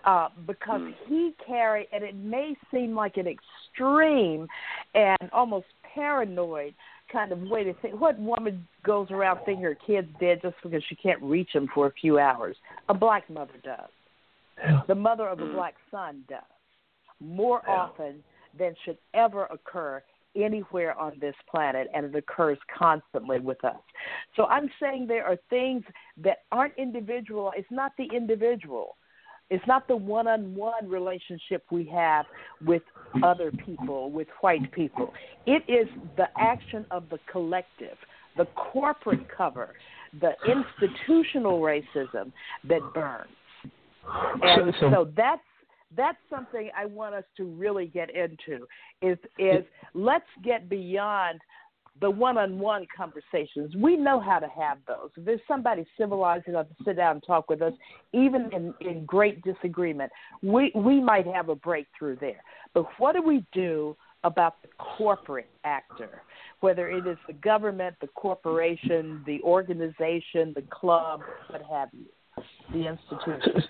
Uh, 0.04 0.28
because 0.46 0.82
mm. 0.82 0.94
he 1.08 1.32
carried, 1.46 1.88
and 1.92 2.04
it 2.04 2.14
may 2.14 2.54
seem 2.70 2.94
like 2.94 3.16
an 3.16 3.26
extreme 3.26 4.46
and 4.94 5.30
almost 5.32 5.64
paranoid 5.94 6.74
kind 7.10 7.32
of 7.32 7.40
way 7.42 7.64
to 7.64 7.72
think. 7.74 7.98
What 7.98 8.18
woman 8.18 8.66
goes 8.84 9.10
around 9.10 9.40
thinking 9.44 9.64
her 9.64 9.76
kid's 9.86 10.08
dead 10.20 10.40
just 10.42 10.56
because 10.62 10.82
she 10.88 10.94
can't 10.94 11.22
reach 11.22 11.50
him 11.54 11.68
for 11.74 11.86
a 11.86 11.92
few 11.92 12.18
hours? 12.18 12.56
A 12.88 12.94
black 12.94 13.28
mother 13.30 13.54
does. 13.64 14.84
The 14.86 14.94
mother 14.94 15.26
of 15.26 15.40
a 15.40 15.44
mm. 15.44 15.54
black 15.54 15.74
son 15.90 16.24
does. 16.28 16.40
More 17.20 17.68
often 17.68 18.22
than 18.58 18.74
should 18.84 18.98
ever 19.14 19.46
occur 19.46 20.02
anywhere 20.36 20.98
on 20.98 21.12
this 21.20 21.34
planet, 21.50 21.88
and 21.94 22.06
it 22.06 22.14
occurs 22.14 22.58
constantly 22.76 23.40
with 23.40 23.64
us. 23.64 23.80
So 24.36 24.46
I'm 24.46 24.70
saying 24.80 25.06
there 25.06 25.26
are 25.26 25.36
things 25.50 25.82
that 26.22 26.38
aren't 26.50 26.74
individual. 26.76 27.52
It's 27.56 27.70
not 27.70 27.92
the 27.98 28.08
individual. 28.14 28.96
It's 29.50 29.66
not 29.66 29.86
the 29.86 29.96
one 29.96 30.26
on 30.26 30.54
one 30.54 30.88
relationship 30.88 31.64
we 31.70 31.84
have 31.92 32.24
with 32.64 32.82
other 33.22 33.52
people, 33.66 34.10
with 34.10 34.28
white 34.40 34.72
people. 34.72 35.12
It 35.46 35.62
is 35.68 35.88
the 36.16 36.28
action 36.38 36.86
of 36.90 37.04
the 37.10 37.18
collective, 37.30 37.98
the 38.38 38.46
corporate 38.54 39.26
cover, 39.28 39.74
the 40.20 40.32
institutional 40.46 41.60
racism 41.60 42.32
that 42.66 42.80
burns. 42.94 43.28
And 44.42 44.74
so, 44.80 44.90
so 44.90 45.10
that's 45.14 45.42
that's 45.96 46.18
something 46.30 46.70
I 46.76 46.86
want 46.86 47.14
us 47.14 47.24
to 47.36 47.44
really 47.44 47.86
get 47.86 48.10
into 48.14 48.66
is 49.00 49.18
is 49.38 49.64
let's 49.94 50.24
get 50.44 50.68
beyond 50.68 51.40
the 52.00 52.10
one-on-one 52.10 52.86
conversations. 52.96 53.76
We 53.76 53.96
know 53.96 54.18
how 54.18 54.38
to 54.38 54.48
have 54.48 54.78
those. 54.88 55.10
If 55.16 55.24
there's 55.26 55.40
somebody 55.46 55.84
civilized 55.98 56.48
enough 56.48 56.66
to 56.68 56.84
sit 56.84 56.96
down 56.96 57.16
and 57.16 57.22
talk 57.22 57.50
with 57.50 57.60
us, 57.60 57.74
even 58.12 58.50
in, 58.52 58.72
in 58.80 59.04
great 59.04 59.42
disagreement, 59.42 60.10
we 60.42 60.72
we 60.74 61.00
might 61.00 61.26
have 61.26 61.48
a 61.48 61.54
breakthrough 61.54 62.16
there. 62.18 62.42
But 62.72 62.86
what 62.98 63.14
do 63.14 63.22
we 63.22 63.44
do 63.52 63.96
about 64.24 64.62
the 64.62 64.68
corporate 64.78 65.50
actor? 65.64 66.22
Whether 66.60 66.88
it 66.88 67.06
is 67.06 67.18
the 67.26 67.34
government, 67.34 67.96
the 68.00 68.06
corporation, 68.08 69.22
the 69.26 69.40
organization, 69.42 70.52
the 70.54 70.64
club, 70.70 71.20
what 71.48 71.62
have 71.70 71.90
you, 71.92 72.06
the 72.72 72.88
institution. 72.88 73.64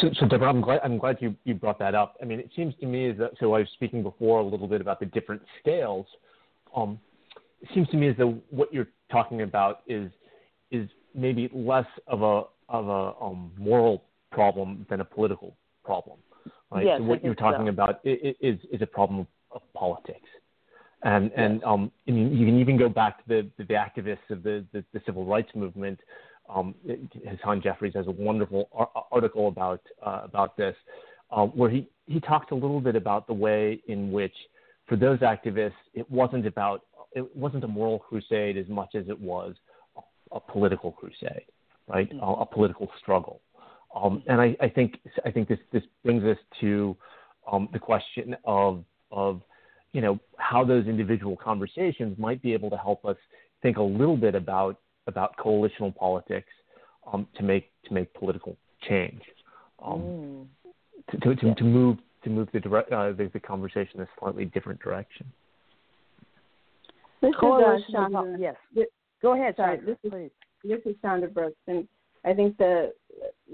So, 0.00 0.10
so 0.18 0.26
Deborah, 0.26 0.48
I'm 0.48 0.60
glad 0.60 0.80
I'm 0.84 0.98
glad 0.98 1.18
you, 1.20 1.34
you 1.44 1.54
brought 1.54 1.78
that 1.78 1.94
up. 1.94 2.16
I 2.20 2.24
mean, 2.24 2.40
it 2.40 2.50
seems 2.56 2.74
to 2.80 2.86
me 2.86 3.10
as 3.10 3.18
that, 3.18 3.32
so 3.40 3.54
I 3.54 3.60
was 3.60 3.68
speaking 3.74 4.02
before 4.02 4.40
a 4.40 4.44
little 4.44 4.68
bit 4.68 4.80
about 4.80 5.00
the 5.00 5.06
different 5.06 5.42
scales. 5.60 6.06
Um, 6.74 6.98
it 7.60 7.68
seems 7.74 7.88
to 7.90 7.96
me 7.96 8.08
as 8.08 8.16
though 8.16 8.38
what 8.50 8.72
you're 8.72 8.88
talking 9.10 9.42
about 9.42 9.80
is 9.86 10.10
is 10.70 10.88
maybe 11.14 11.50
less 11.52 11.86
of 12.06 12.22
a 12.22 12.42
of 12.68 12.88
a 12.88 13.24
um, 13.24 13.52
moral 13.58 14.04
problem 14.32 14.86
than 14.90 15.00
a 15.00 15.04
political 15.04 15.56
problem. 15.84 16.18
Right? 16.70 16.86
Yes, 16.86 16.98
so 16.98 17.04
what 17.04 17.22
you're 17.22 17.34
talking 17.34 17.66
so. 17.66 17.70
about 17.70 18.00
is 18.04 18.58
is 18.72 18.82
a 18.82 18.86
problem 18.86 19.26
of, 19.50 19.62
politics. 19.74 20.28
And 21.02 21.30
and 21.36 21.62
um, 21.64 21.92
mean, 22.06 22.36
you 22.36 22.46
can 22.46 22.58
even 22.58 22.76
go 22.76 22.88
back 22.88 23.18
to 23.18 23.28
the 23.28 23.50
the, 23.58 23.64
the 23.64 23.74
activists 23.74 24.30
of 24.30 24.42
the, 24.42 24.64
the, 24.72 24.84
the 24.92 25.00
civil 25.06 25.24
rights 25.24 25.50
movement 25.54 26.00
um, 26.48 26.74
Hasan 27.24 27.62
Jeffries 27.62 27.94
has 27.94 28.06
a 28.06 28.10
wonderful 28.10 28.68
ar- 28.72 28.90
article 29.10 29.48
about 29.48 29.80
uh, 30.04 30.22
about 30.24 30.56
this, 30.56 30.76
uh, 31.30 31.44
where 31.46 31.70
he 31.70 31.88
he 32.06 32.20
talks 32.20 32.50
a 32.52 32.54
little 32.54 32.80
bit 32.80 32.96
about 32.96 33.26
the 33.26 33.32
way 33.32 33.80
in 33.88 34.12
which, 34.12 34.34
for 34.86 34.96
those 34.96 35.20
activists, 35.20 35.72
it 35.94 36.08
wasn't 36.10 36.46
about 36.46 36.82
it 37.12 37.34
wasn't 37.36 37.64
a 37.64 37.68
moral 37.68 37.98
crusade 37.98 38.56
as 38.56 38.68
much 38.68 38.94
as 38.94 39.08
it 39.08 39.18
was 39.18 39.54
a, 39.96 40.36
a 40.36 40.40
political 40.40 40.92
crusade, 40.92 41.46
right? 41.88 42.10
Mm-hmm. 42.10 42.20
A, 42.20 42.32
a, 42.32 42.46
political 42.46 42.88
struggle. 43.00 43.40
Um, 43.94 44.22
and 44.26 44.40
I, 44.40 44.56
I, 44.60 44.68
think 44.68 44.98
I 45.24 45.30
think 45.30 45.48
this 45.48 45.60
this 45.72 45.84
brings 46.04 46.24
us 46.24 46.36
to 46.60 46.96
um, 47.50 47.68
the 47.72 47.78
question 47.78 48.36
of 48.44 48.84
of 49.10 49.40
you 49.92 50.00
know 50.00 50.18
how 50.36 50.64
those 50.64 50.86
individual 50.86 51.36
conversations 51.36 52.18
might 52.18 52.42
be 52.42 52.52
able 52.52 52.68
to 52.70 52.76
help 52.76 53.04
us 53.04 53.16
think 53.62 53.76
a 53.76 53.82
little 53.82 54.16
bit 54.16 54.34
about 54.34 54.78
about 55.06 55.36
coalitional 55.36 55.94
politics 55.94 56.48
um, 57.12 57.26
to 57.36 57.42
make 57.42 57.70
to 57.86 57.94
make 57.94 58.12
political 58.14 58.56
change, 58.88 59.22
um, 59.84 60.00
mm. 60.00 60.46
to, 61.10 61.18
to, 61.18 61.36
to, 61.36 61.46
yeah. 61.46 61.54
to, 61.54 61.64
move 61.64 61.98
to 62.22 62.30
move 62.30 62.48
the, 62.52 62.60
direct, 62.60 62.90
uh, 62.92 63.12
the, 63.12 63.30
the 63.32 63.40
conversation 63.40 63.96
in 63.96 64.00
a 64.02 64.08
slightly 64.18 64.46
different 64.46 64.80
direction. 64.80 65.26
This 67.20 67.30
is 67.30 67.34
uh, 67.42 68.36
Yes, 68.38 68.56
go 69.22 69.34
ahead. 69.34 69.54
Sorry, 69.56 69.80
this 69.80 69.96
is 70.04 70.10
please. 70.10 70.30
this 70.62 70.80
is 70.84 70.94
Chandra 71.02 71.28
Brooks, 71.28 71.56
and 71.66 71.86
I 72.24 72.34
think 72.34 72.56
the 72.58 72.92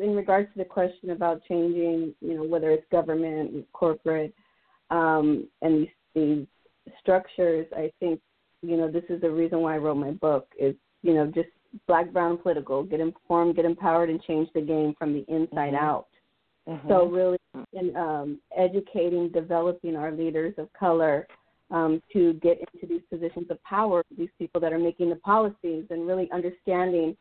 in 0.00 0.14
regards 0.14 0.48
to 0.52 0.58
the 0.58 0.64
question 0.64 1.10
about 1.10 1.42
changing, 1.48 2.14
you 2.20 2.34
know, 2.34 2.44
whether 2.44 2.70
it's 2.70 2.84
government, 2.90 3.66
corporate, 3.72 4.34
um, 4.90 5.46
and 5.62 5.82
these, 5.82 5.88
these 6.14 6.46
structures, 7.00 7.66
I 7.76 7.92
think, 8.00 8.20
you 8.62 8.76
know, 8.76 8.90
this 8.90 9.04
is 9.08 9.20
the 9.20 9.30
reason 9.30 9.60
why 9.60 9.74
I 9.74 9.78
wrote 9.78 9.96
my 9.96 10.12
book 10.12 10.48
is 10.58 10.74
you 11.02 11.14
know, 11.14 11.26
just 11.26 11.48
black, 11.86 12.12
brown, 12.12 12.38
political, 12.38 12.82
get 12.82 13.00
informed, 13.00 13.56
get 13.56 13.64
empowered, 13.64 14.10
and 14.10 14.22
change 14.22 14.48
the 14.54 14.60
game 14.60 14.94
from 14.98 15.12
the 15.12 15.24
inside 15.28 15.72
mm-hmm. 15.72 15.84
out. 15.84 16.06
Mm-hmm. 16.68 16.88
So 16.88 17.06
really, 17.06 17.38
in 17.72 17.96
um, 17.96 18.38
educating, 18.56 19.30
developing 19.30 19.96
our 19.96 20.12
leaders 20.12 20.54
of 20.58 20.72
color 20.72 21.26
um, 21.70 22.02
to 22.12 22.34
get 22.34 22.58
into 22.58 22.86
these 22.86 23.02
positions 23.10 23.46
of 23.50 23.62
power, 23.64 24.04
these 24.16 24.28
people 24.38 24.60
that 24.60 24.72
are 24.72 24.78
making 24.78 25.10
the 25.10 25.16
policies, 25.16 25.84
and 25.90 26.06
really 26.06 26.28
understanding 26.32 27.16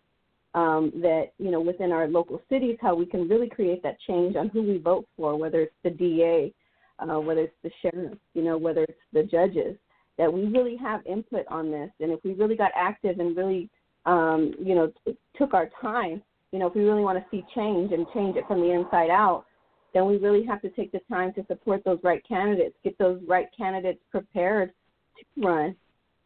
um, 0.55 0.91
that 0.95 1.31
you 1.37 1.51
know 1.51 1.61
within 1.61 1.91
our 1.91 2.07
local 2.07 2.41
cities 2.49 2.77
how 2.81 2.95
we 2.95 3.05
can 3.05 3.27
really 3.27 3.49
create 3.49 3.83
that 3.83 3.97
change 4.07 4.35
on 4.35 4.49
who 4.49 4.63
we 4.63 4.77
vote 4.77 5.07
for, 5.15 5.37
whether 5.37 5.61
it's 5.61 5.75
the 5.83 5.91
DA, 5.91 6.53
uh, 6.99 7.19
whether 7.19 7.41
it's 7.41 7.53
the 7.63 7.71
sheriff, 7.81 8.17
you 8.33 8.43
know, 8.43 8.57
whether 8.57 8.83
it's 8.83 8.99
the 9.13 9.23
judges 9.23 9.77
that 10.19 10.31
we 10.31 10.45
really 10.47 10.75
have 10.75 10.99
input 11.07 11.47
on 11.47 11.71
this. 11.71 11.89
And 12.01 12.11
if 12.11 12.19
we 12.25 12.33
really 12.33 12.57
got 12.57 12.71
active 12.75 13.19
and 13.19 13.35
really, 13.35 13.69
um, 14.05 14.53
you 14.61 14.75
know, 14.75 14.91
t- 15.05 15.17
took 15.37 15.53
our 15.53 15.69
time, 15.81 16.21
you 16.51 16.59
know, 16.59 16.67
if 16.67 16.75
we 16.75 16.83
really 16.83 17.03
want 17.03 17.17
to 17.17 17.25
see 17.31 17.43
change 17.55 17.93
and 17.93 18.05
change 18.13 18.35
it 18.35 18.43
from 18.45 18.59
the 18.59 18.71
inside 18.71 19.09
out, 19.09 19.45
then 19.93 20.05
we 20.05 20.17
really 20.17 20.45
have 20.45 20.61
to 20.61 20.69
take 20.71 20.91
the 20.91 20.99
time 21.09 21.33
to 21.33 21.45
support 21.47 21.81
those 21.85 21.99
right 22.03 22.21
candidates, 22.27 22.75
get 22.83 22.97
those 22.97 23.21
right 23.27 23.47
candidates 23.57 24.01
prepared 24.11 24.73
to 25.17 25.47
run, 25.47 25.73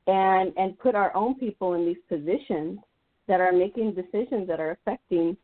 and 0.08 0.52
and 0.58 0.78
put 0.80 0.96
our 0.96 1.16
own 1.16 1.36
people 1.36 1.76
in 1.76 1.86
these 1.86 1.98
positions 2.10 2.80
that 3.28 3.40
are 3.40 3.54
making 3.54 3.94
decisions 3.94 4.48
that 4.48 4.60
are 4.60 4.72
affecting 4.72 5.38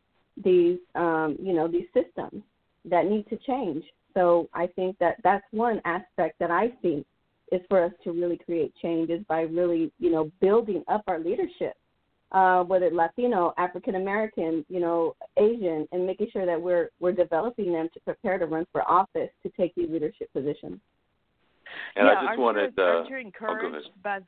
these, 0.44 0.78
um, 0.96 1.36
you 1.40 1.52
know, 1.52 1.68
these 1.68 1.86
systems 1.94 2.42
that 2.84 3.06
need 3.06 3.28
to 3.28 3.36
change. 3.46 3.84
So 4.12 4.48
I 4.52 4.66
think 4.66 4.98
that 4.98 5.16
that's 5.22 5.44
one 5.52 5.80
aspect 5.84 6.40
that 6.40 6.50
I 6.50 6.72
see 6.82 7.06
is 7.52 7.60
for 7.68 7.82
us 7.82 7.92
to 8.04 8.12
really 8.12 8.38
create 8.38 8.72
change 8.80 9.10
is 9.10 9.22
by 9.28 9.42
really, 9.42 9.92
you 9.98 10.10
know, 10.10 10.30
building 10.40 10.82
up 10.88 11.02
our 11.06 11.18
leadership, 11.18 11.74
uh, 12.32 12.62
whether 12.62 12.86
it's 12.86 12.94
Latino, 12.94 13.52
African 13.58 13.96
American, 13.96 14.64
you 14.68 14.80
know, 14.80 15.14
Asian, 15.36 15.86
and 15.92 16.06
making 16.06 16.28
sure 16.32 16.46
that 16.46 16.60
we're 16.60 16.90
we're 17.00 17.12
developing 17.12 17.72
them 17.72 17.88
to 17.94 18.00
prepare 18.00 18.38
to 18.38 18.46
run 18.46 18.66
for 18.72 18.88
office 18.88 19.30
to 19.42 19.48
take 19.58 19.74
these 19.74 19.90
leadership 19.90 20.32
positions. 20.32 20.78
And 21.96 22.06
yeah, 22.06 22.10
I 22.10 22.14
just 22.14 22.26
aren't 22.26 22.40
wanted. 22.40 22.74
You, 22.76 22.82
uh, 22.82 22.86
aren't 22.86 23.10
you 23.10 23.80
oh, 23.86 23.90
by? 24.02 24.20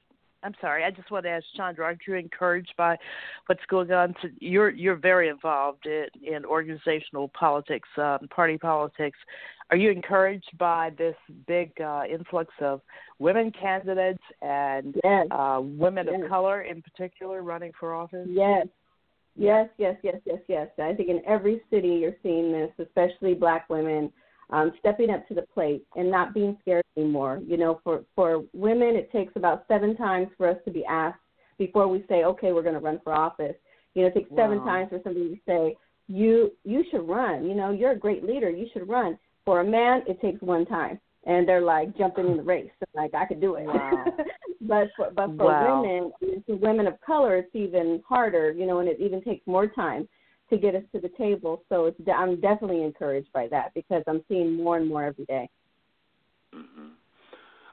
I'm 0.42 0.54
sorry. 0.60 0.84
I 0.84 0.90
just 0.90 1.10
want 1.10 1.24
to 1.24 1.30
ask 1.30 1.44
Chandra. 1.56 1.84
Aren't 1.84 2.00
you 2.06 2.14
encouraged 2.14 2.72
by 2.76 2.96
what's 3.46 3.64
going 3.68 3.92
on? 3.92 4.14
To, 4.22 4.30
you're 4.40 4.70
you're 4.70 4.96
very 4.96 5.28
involved 5.28 5.86
in, 5.86 6.06
in 6.22 6.44
organizational 6.44 7.28
politics, 7.28 7.88
um, 7.96 8.28
party 8.34 8.58
politics. 8.58 9.18
Are 9.70 9.76
you 9.76 9.90
encouraged 9.90 10.58
by 10.58 10.90
this 10.98 11.14
big 11.46 11.72
uh, 11.80 12.02
influx 12.10 12.52
of 12.60 12.82
women 13.18 13.52
candidates 13.58 14.22
and 14.42 14.94
yes. 15.02 15.26
uh, 15.30 15.60
women 15.62 16.06
yes. 16.10 16.20
of 16.22 16.28
color 16.28 16.62
in 16.62 16.82
particular 16.82 17.42
running 17.42 17.72
for 17.78 17.94
office? 17.94 18.26
Yes. 18.28 18.66
Yes, 19.34 19.68
yes, 19.78 19.96
yes, 20.02 20.16
yes, 20.26 20.40
yes. 20.46 20.68
I 20.78 20.92
think 20.92 21.08
in 21.08 21.22
every 21.26 21.62
city 21.70 21.88
you're 21.88 22.16
seeing 22.22 22.52
this, 22.52 22.70
especially 22.78 23.32
black 23.32 23.70
women 23.70 24.12
um, 24.52 24.72
stepping 24.78 25.10
up 25.10 25.26
to 25.28 25.34
the 25.34 25.42
plate 25.42 25.84
and 25.96 26.10
not 26.10 26.34
being 26.34 26.56
scared 26.60 26.84
anymore. 26.96 27.40
You 27.44 27.56
know, 27.56 27.80
for 27.82 28.04
for 28.14 28.44
women, 28.52 28.94
it 28.94 29.10
takes 29.10 29.32
about 29.34 29.64
seven 29.66 29.96
times 29.96 30.28
for 30.36 30.48
us 30.48 30.58
to 30.66 30.70
be 30.70 30.84
asked 30.84 31.18
before 31.58 31.88
we 31.88 32.04
say, 32.08 32.24
okay, 32.24 32.52
we're 32.52 32.62
going 32.62 32.74
to 32.74 32.80
run 32.80 33.00
for 33.02 33.12
office. 33.12 33.56
You 33.94 34.02
know, 34.02 34.08
it 34.08 34.14
takes 34.14 34.30
wow. 34.30 34.44
seven 34.44 34.58
times 34.64 34.90
for 34.90 35.00
somebody 35.02 35.30
to 35.30 35.40
say, 35.46 35.76
you 36.06 36.52
you 36.64 36.84
should 36.90 37.08
run. 37.08 37.46
You 37.46 37.54
know, 37.54 37.70
you're 37.70 37.92
a 37.92 37.98
great 37.98 38.24
leader. 38.24 38.50
You 38.50 38.66
should 38.72 38.88
run. 38.88 39.18
For 39.44 39.60
a 39.60 39.64
man, 39.64 40.02
it 40.06 40.20
takes 40.20 40.40
one 40.42 40.66
time, 40.66 41.00
and 41.24 41.48
they're 41.48 41.62
like 41.62 41.96
jumping 41.96 42.28
in 42.28 42.36
the 42.36 42.42
race. 42.42 42.70
Like 42.94 43.14
I 43.14 43.24
could 43.24 43.40
do 43.40 43.54
it. 43.54 43.64
Wow. 43.64 44.04
but 44.60 44.88
for 44.96 45.10
but 45.16 45.28
for 45.36 45.46
wow. 45.46 45.82
women, 45.82 46.12
for 46.46 46.56
women 46.56 46.86
of 46.86 47.00
color, 47.00 47.38
it's 47.38 47.54
even 47.54 48.02
harder. 48.06 48.52
You 48.52 48.66
know, 48.66 48.80
and 48.80 48.88
it 48.88 48.98
even 49.00 49.22
takes 49.22 49.46
more 49.46 49.66
time 49.66 50.06
to 50.52 50.58
get 50.58 50.74
us 50.74 50.82
to 50.94 51.00
the 51.00 51.08
table. 51.16 51.62
So 51.68 51.86
it's 51.86 51.98
I'm 52.14 52.40
definitely 52.40 52.82
encouraged 52.82 53.32
by 53.32 53.48
that 53.48 53.72
because 53.74 54.02
I'm 54.06 54.22
seeing 54.28 54.56
more 54.56 54.76
and 54.76 54.88
more 54.88 55.04
every 55.04 55.24
day. 55.24 55.48
Mm-hmm. 56.54 56.88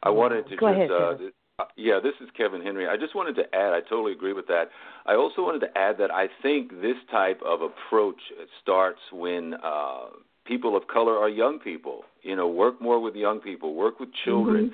I 0.02 0.10
wanted 0.10 0.48
to 0.50 0.56
Go 0.56 0.70
just 0.70 0.78
ahead, 0.78 0.92
uh, 0.92 1.66
yeah, 1.76 2.00
this 2.02 2.14
is 2.22 2.30
Kevin 2.38 2.62
Henry. 2.62 2.88
I 2.88 2.96
just 2.96 3.16
wanted 3.16 3.36
to 3.36 3.44
add, 3.54 3.74
I 3.74 3.82
totally 3.82 4.14
agree 4.14 4.32
with 4.32 4.48
that. 4.48 4.70
I 5.06 5.16
also 5.16 5.42
wanted 5.42 5.60
to 5.60 5.78
add 5.78 5.98
that 5.98 6.10
I 6.10 6.28
think 6.42 6.72
this 6.82 6.96
type 7.12 7.42
of 7.46 7.62
approach 7.62 8.20
starts 8.62 9.00
when 9.12 9.56
uh, 9.56 10.06
people 10.46 10.78
of 10.78 10.88
color 10.88 11.18
are 11.18 11.28
young 11.28 11.60
people. 11.60 12.04
You 12.22 12.38
know, 12.38 12.48
work 12.48 12.82
more 12.82 13.02
with 13.02 13.16
young 13.16 13.40
people, 13.40 13.76
work 13.76 14.00
with 14.00 14.10
children, 14.24 14.74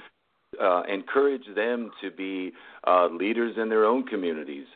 mm-hmm. 0.60 0.64
uh, 0.64 0.94
encourage 0.94 1.46
them 1.56 1.90
to 2.02 2.12
be 2.12 2.54
uh, 2.86 3.08
leaders 3.08 3.56
in 3.58 3.68
their 3.70 3.86
own 3.86 4.06
communities. 4.06 4.68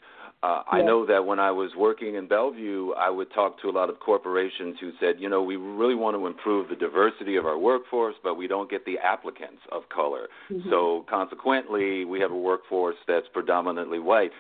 Uh, 0.42 0.64
I 0.72 0.82
know 0.82 1.06
that 1.06 1.26
when 1.26 1.38
I 1.38 1.52
was 1.52 1.72
working 1.76 2.16
in 2.16 2.28
Bellevue, 2.28 2.92
I 2.94 3.10
would 3.10 3.30
talk 3.34 3.62
to 3.62 3.68
a 3.68 3.72
lot 3.72 3.90
of 3.90 4.00
corporations 4.00 4.78
who 4.80 4.92
said, 4.98 5.16
you 5.20 5.28
know, 5.28 5.44
we 5.44 5.58
really 5.58 5.96
want 5.96 6.16
to 6.16 6.26
improve 6.28 6.70
the 6.70 6.78
diversity 6.78 7.36
of 7.36 7.46
our 7.46 7.58
workforce, 7.58 8.16
but 8.24 8.36
we 8.36 8.48
don't 8.48 8.70
get 8.70 8.86
the 8.86 8.98
applicants 9.00 9.62
of 9.70 9.90
color. 9.90 10.30
Mhm. 10.50 10.70
So 10.70 11.06
consequently, 11.10 12.06
we 12.06 12.22
have 12.22 12.32
a 12.32 12.38
workforce 12.38 12.96
that's 13.06 13.28
predominantly 13.34 14.00
white. 14.00 14.32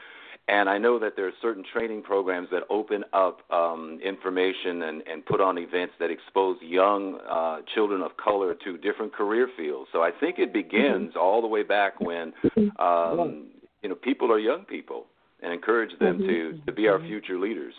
And 0.47 0.69
I 0.69 0.77
know 0.77 0.97
that 0.99 1.15
there 1.17 1.27
are 1.27 1.33
certain 1.41 1.63
training 1.63 2.01
programs 2.01 2.49
that 2.49 2.63
open 2.69 3.03
up 3.11 3.41
um, 3.51 3.99
information 4.01 4.83
and, 4.83 5.03
and 5.05 5.23
put 5.25 5.41
on 5.41 5.57
events 5.57 5.93
that 5.99 6.09
expose 6.09 6.57
young 6.61 7.19
uh, 7.29 7.57
children 7.75 8.01
of 8.01 8.15
color 8.17 8.55
to 8.63 8.77
different 8.77 9.13
career 9.13 9.49
fields. 9.55 9.89
So 9.91 10.01
I 10.01 10.11
think 10.11 10.39
it 10.39 10.53
begins 10.53 11.15
all 11.15 11.41
the 11.41 11.47
way 11.47 11.61
back 11.61 11.99
when 11.99 12.33
um, 12.79 13.47
you 13.83 13.89
know 13.89 13.95
people 13.95 14.31
are 14.31 14.39
young 14.39 14.63
people 14.63 15.05
and 15.41 15.53
encourage 15.53 15.97
them 15.99 16.19
Mhm. 16.19 16.27
to 16.27 16.61
to 16.65 16.71
be 16.71 16.87
our 16.87 16.99
future 16.99 17.37
leaders. 17.37 17.73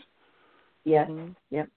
Yes. 0.85 1.09
Mhm. 1.09 1.35
Yep. 1.51 1.69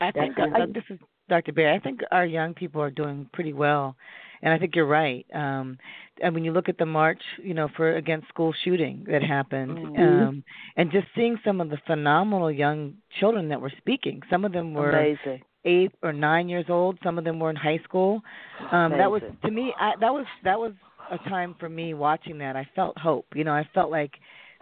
I 0.00 0.10
think 0.10 0.36
Definitely. 0.36 0.62
uh, 0.62 0.66
this 0.66 0.84
is 0.90 0.98
Dr. 1.28 1.52
Berry. 1.52 1.74
I 1.74 1.78
think 1.78 2.02
our 2.12 2.26
young 2.26 2.54
people 2.54 2.80
are 2.82 2.90
doing 2.90 3.28
pretty 3.32 3.52
well, 3.54 3.96
and 4.42 4.52
I 4.52 4.58
think 4.58 4.76
you're 4.76 4.84
right. 4.86 5.26
Um, 5.32 5.78
and 6.20 6.34
when 6.34 6.44
you 6.44 6.52
look 6.52 6.68
at 6.68 6.76
the 6.78 6.86
march, 6.86 7.22
you 7.42 7.54
know, 7.54 7.68
for 7.68 7.96
against 7.96 8.28
school 8.28 8.52
shooting 8.52 9.04
that 9.08 9.22
happened, 9.22 9.78
Mhm. 9.78 9.98
um, 10.28 10.44
and 10.76 10.90
just 10.90 11.06
seeing 11.14 11.38
some 11.38 11.60
of 11.60 11.70
the 11.70 11.78
phenomenal 11.78 12.50
young 12.52 12.98
children 13.18 13.48
that 13.48 13.60
were 13.60 13.70
speaking. 13.70 14.22
Some 14.28 14.44
of 14.44 14.52
them 14.52 14.74
were 14.74 14.90
Amazing. 14.90 15.42
eight 15.64 15.92
or 16.02 16.12
nine 16.12 16.48
years 16.48 16.68
old. 16.68 16.98
Some 17.02 17.16
of 17.18 17.24
them 17.24 17.40
were 17.40 17.50
in 17.50 17.56
high 17.56 17.78
school. 17.78 18.22
Um, 18.70 18.92
that 18.92 19.10
was 19.10 19.22
to 19.44 19.50
me. 19.50 19.74
I, 19.80 19.96
that 19.96 20.12
was 20.12 20.26
that 20.42 20.60
was 20.60 20.74
a 21.10 21.18
time 21.28 21.54
for 21.58 21.68
me 21.68 21.94
watching 21.94 22.38
that. 22.38 22.56
I 22.56 22.68
felt 22.74 22.96
hope. 22.98 23.26
You 23.34 23.44
know, 23.44 23.52
I 23.52 23.68
felt 23.74 23.90
like 23.90 24.12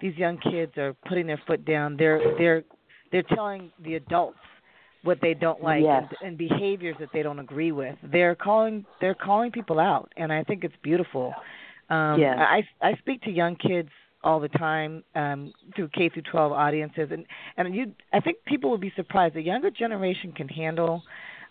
these 0.00 0.16
young 0.16 0.38
kids 0.38 0.72
are 0.76 0.94
putting 1.08 1.26
their 1.26 1.40
foot 1.46 1.64
down. 1.64 1.96
They're 1.96 2.20
they're 2.38 2.64
they're 3.12 3.22
telling 3.34 3.70
the 3.82 3.94
adults 3.94 4.38
what 5.02 5.18
they 5.20 5.34
don't 5.34 5.62
like 5.62 5.82
Yes. 5.84 6.04
and, 6.22 6.28
and 6.30 6.38
behaviors 6.38 6.96
that 6.98 7.10
they 7.12 7.22
don't 7.22 7.38
agree 7.38 7.72
with. 7.72 7.96
They're 8.02 8.34
calling 8.34 8.84
they're 9.00 9.14
calling 9.14 9.50
people 9.52 9.78
out, 9.78 10.10
and 10.16 10.32
I 10.32 10.42
think 10.44 10.64
it's 10.64 10.74
beautiful. 10.82 11.34
Um, 11.90 12.20
Yes. 12.20 12.38
I 12.38 12.62
I 12.80 12.94
speak 12.96 13.22
to 13.22 13.30
young 13.30 13.56
kids 13.56 13.90
all 14.22 14.40
the 14.40 14.48
time 14.48 15.04
um, 15.14 15.52
through 15.76 15.88
K 15.88 16.08
through 16.08 16.22
12 16.22 16.52
audiences, 16.52 17.08
and 17.12 17.26
and 17.56 17.74
you 17.74 17.92
I 18.12 18.20
think 18.20 18.38
people 18.46 18.70
would 18.70 18.80
be 18.80 18.92
surprised. 18.96 19.34
The 19.34 19.42
younger 19.42 19.70
generation 19.70 20.32
can 20.32 20.48
handle 20.48 21.02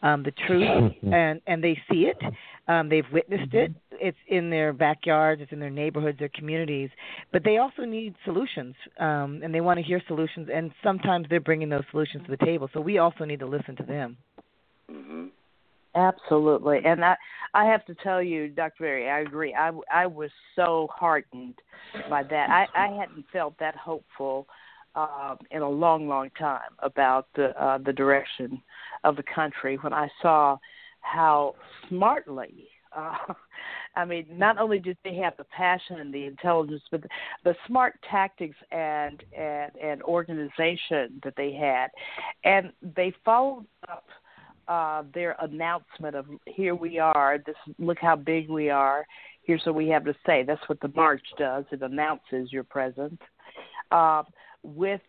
um, 0.04 0.22
the 0.22 0.34
truth, 0.46 0.94
and 1.12 1.42
and 1.48 1.64
they 1.64 1.78
see 1.90 2.12
it. 2.12 2.18
Um, 2.68 2.90
they've 2.90 3.06
witnessed 3.12 3.54
it. 3.54 3.74
It's 3.92 4.18
in 4.28 4.50
their 4.50 4.72
backyards. 4.74 5.42
It's 5.42 5.52
in 5.52 5.60
their 5.60 5.70
neighborhoods, 5.70 6.20
their 6.20 6.30
communities. 6.30 6.90
But 7.32 7.44
they 7.44 7.58
also 7.58 7.84
need 7.84 8.14
solutions, 8.26 8.76
um, 9.00 9.42
and 9.44 9.54
they 9.54 9.62
want 9.62 9.80
to 9.80 9.84
hear 9.84 10.02
solutions. 10.08 10.50
And 10.54 10.72
sometimes 10.84 11.28
they're 11.30 11.40
bringing 11.40 11.70
those 11.70 11.84
solutions 11.92 12.24
to 12.26 12.36
the 12.36 12.46
table. 12.46 12.70
So 12.74 12.82
we 12.82 13.00
also 13.00 13.26
need 13.26 13.40
to 13.40 13.48
listen 13.48 13.76
to 13.78 13.84
them. 13.84 14.18
hmm 14.90 15.26
Absolutely, 15.96 16.80
and 16.86 17.06
I 17.06 17.16
I 17.54 17.66
have 17.66 17.86
to 17.86 17.94
tell 17.94 18.22
you, 18.22 18.48
Dr. 18.48 18.74
Berry, 18.80 19.10
I 19.10 19.20
agree. 19.20 19.54
I 19.54 19.72
I 19.94 20.08
was 20.08 20.32
so 20.56 20.88
heartened 20.92 21.54
by 22.10 22.24
that. 22.24 22.50
I 22.50 22.66
I 22.76 22.88
hadn't 22.88 23.26
felt 23.32 23.54
that 23.60 23.76
hopeful 23.76 24.48
um, 24.96 25.38
in 25.52 25.62
a 25.62 25.70
long, 25.70 26.08
long 26.08 26.30
time 26.38 26.72
about 26.80 27.28
the 27.36 27.50
uh, 27.62 27.78
the 27.80 27.94
direction 27.94 28.62
of 29.04 29.16
the 29.16 29.24
country 29.24 29.78
when 29.82 29.94
I 29.94 30.08
saw 30.22 30.58
how 31.02 31.56
smartly. 31.90 32.68
Uh, 32.96 33.34
I 33.96 34.06
mean, 34.06 34.28
not 34.30 34.60
only 34.60 34.78
did 34.78 34.98
they 35.04 35.16
have 35.16 35.36
the 35.38 35.46
passion 35.46 36.00
and 36.00 36.14
the 36.14 36.26
intelligence, 36.26 36.84
but 36.92 37.02
the, 37.02 37.08
the 37.44 37.56
smart 37.66 37.96
tactics 38.08 38.56
and 38.72 39.24
and 39.36 39.72
and 39.84 40.04
organization 40.04 41.20
that 41.24 41.34
they 41.36 41.54
had, 41.54 41.88
and 42.44 42.72
they 42.96 43.12
followed 43.26 43.66
up 43.90 44.06
uh, 44.68 45.04
their 45.14 45.36
announcement 45.42 46.16
of 46.16 46.28
here 46.46 46.76
we 46.76 47.00
are. 47.00 47.40
This 47.44 47.56
look 47.80 47.98
how 48.00 48.16
big 48.16 48.48
we 48.48 48.70
are. 48.70 49.08
Here's 49.44 49.62
what 49.66 49.74
we 49.74 49.90
have 49.90 50.06
to 50.06 50.16
say. 50.26 50.44
That's 50.44 50.62
what 50.68 50.80
the 50.80 50.92
march 50.96 51.24
does. 51.40 51.66
It 51.72 51.82
announces 51.82 52.52
your 52.52 52.64
presence. 52.64 53.20
Uh, 53.92 54.24
with 54.64 55.02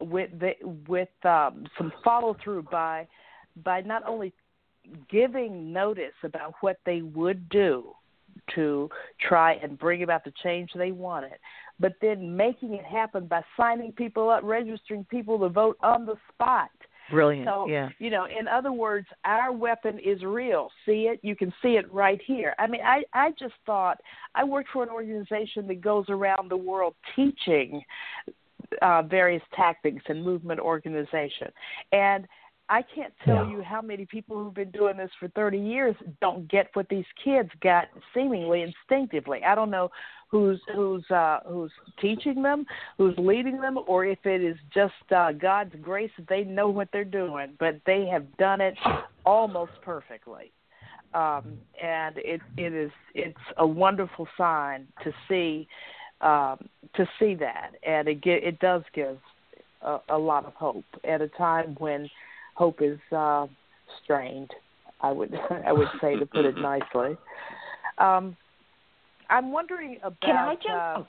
with 0.00 0.30
the, 0.40 0.52
with 0.88 1.08
um, 1.24 1.66
some 1.78 1.92
follow 2.02 2.36
through 2.42 2.62
by 2.64 3.06
by 3.64 3.80
not 3.82 4.02
only 4.06 4.32
giving 5.10 5.72
notice 5.72 6.14
about 6.24 6.54
what 6.60 6.78
they 6.84 7.02
would 7.02 7.48
do 7.48 7.92
to 8.54 8.88
try 9.28 9.54
and 9.54 9.78
bring 9.78 10.02
about 10.02 10.24
the 10.24 10.32
change 10.42 10.70
they 10.74 10.90
wanted, 10.90 11.34
but 11.78 11.92
then 12.00 12.36
making 12.36 12.74
it 12.74 12.84
happen 12.84 13.26
by 13.26 13.42
signing 13.56 13.92
people 13.92 14.30
up, 14.30 14.42
registering 14.42 15.04
people 15.04 15.38
to 15.38 15.48
vote 15.48 15.76
on 15.82 16.06
the 16.06 16.16
spot. 16.32 16.70
Brilliant. 17.10 17.46
So, 17.46 17.66
yeah. 17.68 17.90
you 17.98 18.10
know, 18.10 18.24
in 18.24 18.48
other 18.48 18.72
words, 18.72 19.06
our 19.24 19.52
weapon 19.52 19.98
is 19.98 20.22
real. 20.22 20.70
See 20.86 21.08
it? 21.12 21.20
You 21.22 21.36
can 21.36 21.52
see 21.60 21.76
it 21.76 21.92
right 21.92 22.20
here. 22.24 22.54
I 22.58 22.66
mean, 22.66 22.80
I 22.82 23.02
I 23.12 23.30
just 23.38 23.54
thought 23.66 24.00
I 24.34 24.44
worked 24.44 24.70
for 24.72 24.82
an 24.82 24.88
organization 24.88 25.66
that 25.66 25.80
goes 25.80 26.06
around 26.08 26.50
the 26.50 26.56
world 26.56 26.94
teaching 27.14 27.82
uh, 28.80 29.02
various 29.02 29.42
tactics 29.54 30.02
and 30.08 30.24
movement 30.24 30.60
organization, 30.60 31.48
and 31.92 32.26
I 32.68 32.80
can't 32.80 33.12
tell 33.26 33.44
Yeah. 33.44 33.50
you 33.50 33.62
how 33.62 33.82
many 33.82 34.06
people 34.06 34.42
who've 34.42 34.54
been 34.54 34.70
doing 34.70 34.96
this 34.96 35.10
for 35.20 35.28
30 35.28 35.58
years 35.58 35.94
don't 36.20 36.48
get 36.48 36.74
what 36.74 36.88
these 36.88 37.04
kids 37.22 37.50
got 37.60 37.88
seemingly 38.14 38.62
instinctively. 38.62 39.44
I 39.44 39.54
don't 39.54 39.70
know 39.70 39.90
who's 40.28 40.58
who's 40.74 41.08
uh, 41.10 41.40
who's 41.46 41.72
teaching 42.00 42.40
them, 42.40 42.64
who's 42.96 43.14
leading 43.18 43.60
them, 43.60 43.78
or 43.86 44.06
if 44.06 44.24
it 44.24 44.42
is 44.42 44.56
just 44.72 44.94
uh, 45.14 45.32
God's 45.32 45.74
grace 45.82 46.10
that 46.16 46.28
they 46.28 46.44
know 46.44 46.70
what 46.70 46.88
they're 46.92 47.04
doing. 47.04 47.54
But 47.58 47.80
they 47.84 48.06
have 48.06 48.34
done 48.38 48.62
it 48.62 48.78
almost 49.26 49.72
perfectly, 49.82 50.50
um, 51.12 51.58
and 51.82 52.16
it 52.16 52.40
it 52.56 52.72
is 52.72 52.90
it's 53.14 53.36
a 53.58 53.66
wonderful 53.66 54.26
sign 54.38 54.86
to 55.04 55.12
see 55.28 55.68
um, 56.22 56.68
to 56.94 57.06
see 57.18 57.34
that, 57.36 57.72
and 57.86 58.08
it 58.08 58.22
get, 58.22 58.44
it 58.44 58.58
does 58.60 58.82
give 58.94 59.18
a, 59.82 59.98
a 60.10 60.18
lot 60.18 60.44
of 60.44 60.54
hope 60.54 60.84
at 61.04 61.20
a 61.20 61.28
time 61.28 61.76
when 61.78 62.08
hope 62.54 62.80
is 62.80 62.98
uh, 63.16 63.46
strained. 64.02 64.50
I 65.00 65.10
would 65.10 65.34
I 65.66 65.72
would 65.72 65.88
say 66.00 66.16
to 66.16 66.26
put 66.26 66.44
it 66.44 66.56
nicely. 66.58 67.16
Um, 67.98 68.36
I'm 69.30 69.52
wondering 69.52 69.98
about. 70.02 70.20
Can 70.20 70.36
I 70.36 70.54
jump? 70.54 70.66
Uh, 70.68 71.00
oh, 71.00 71.06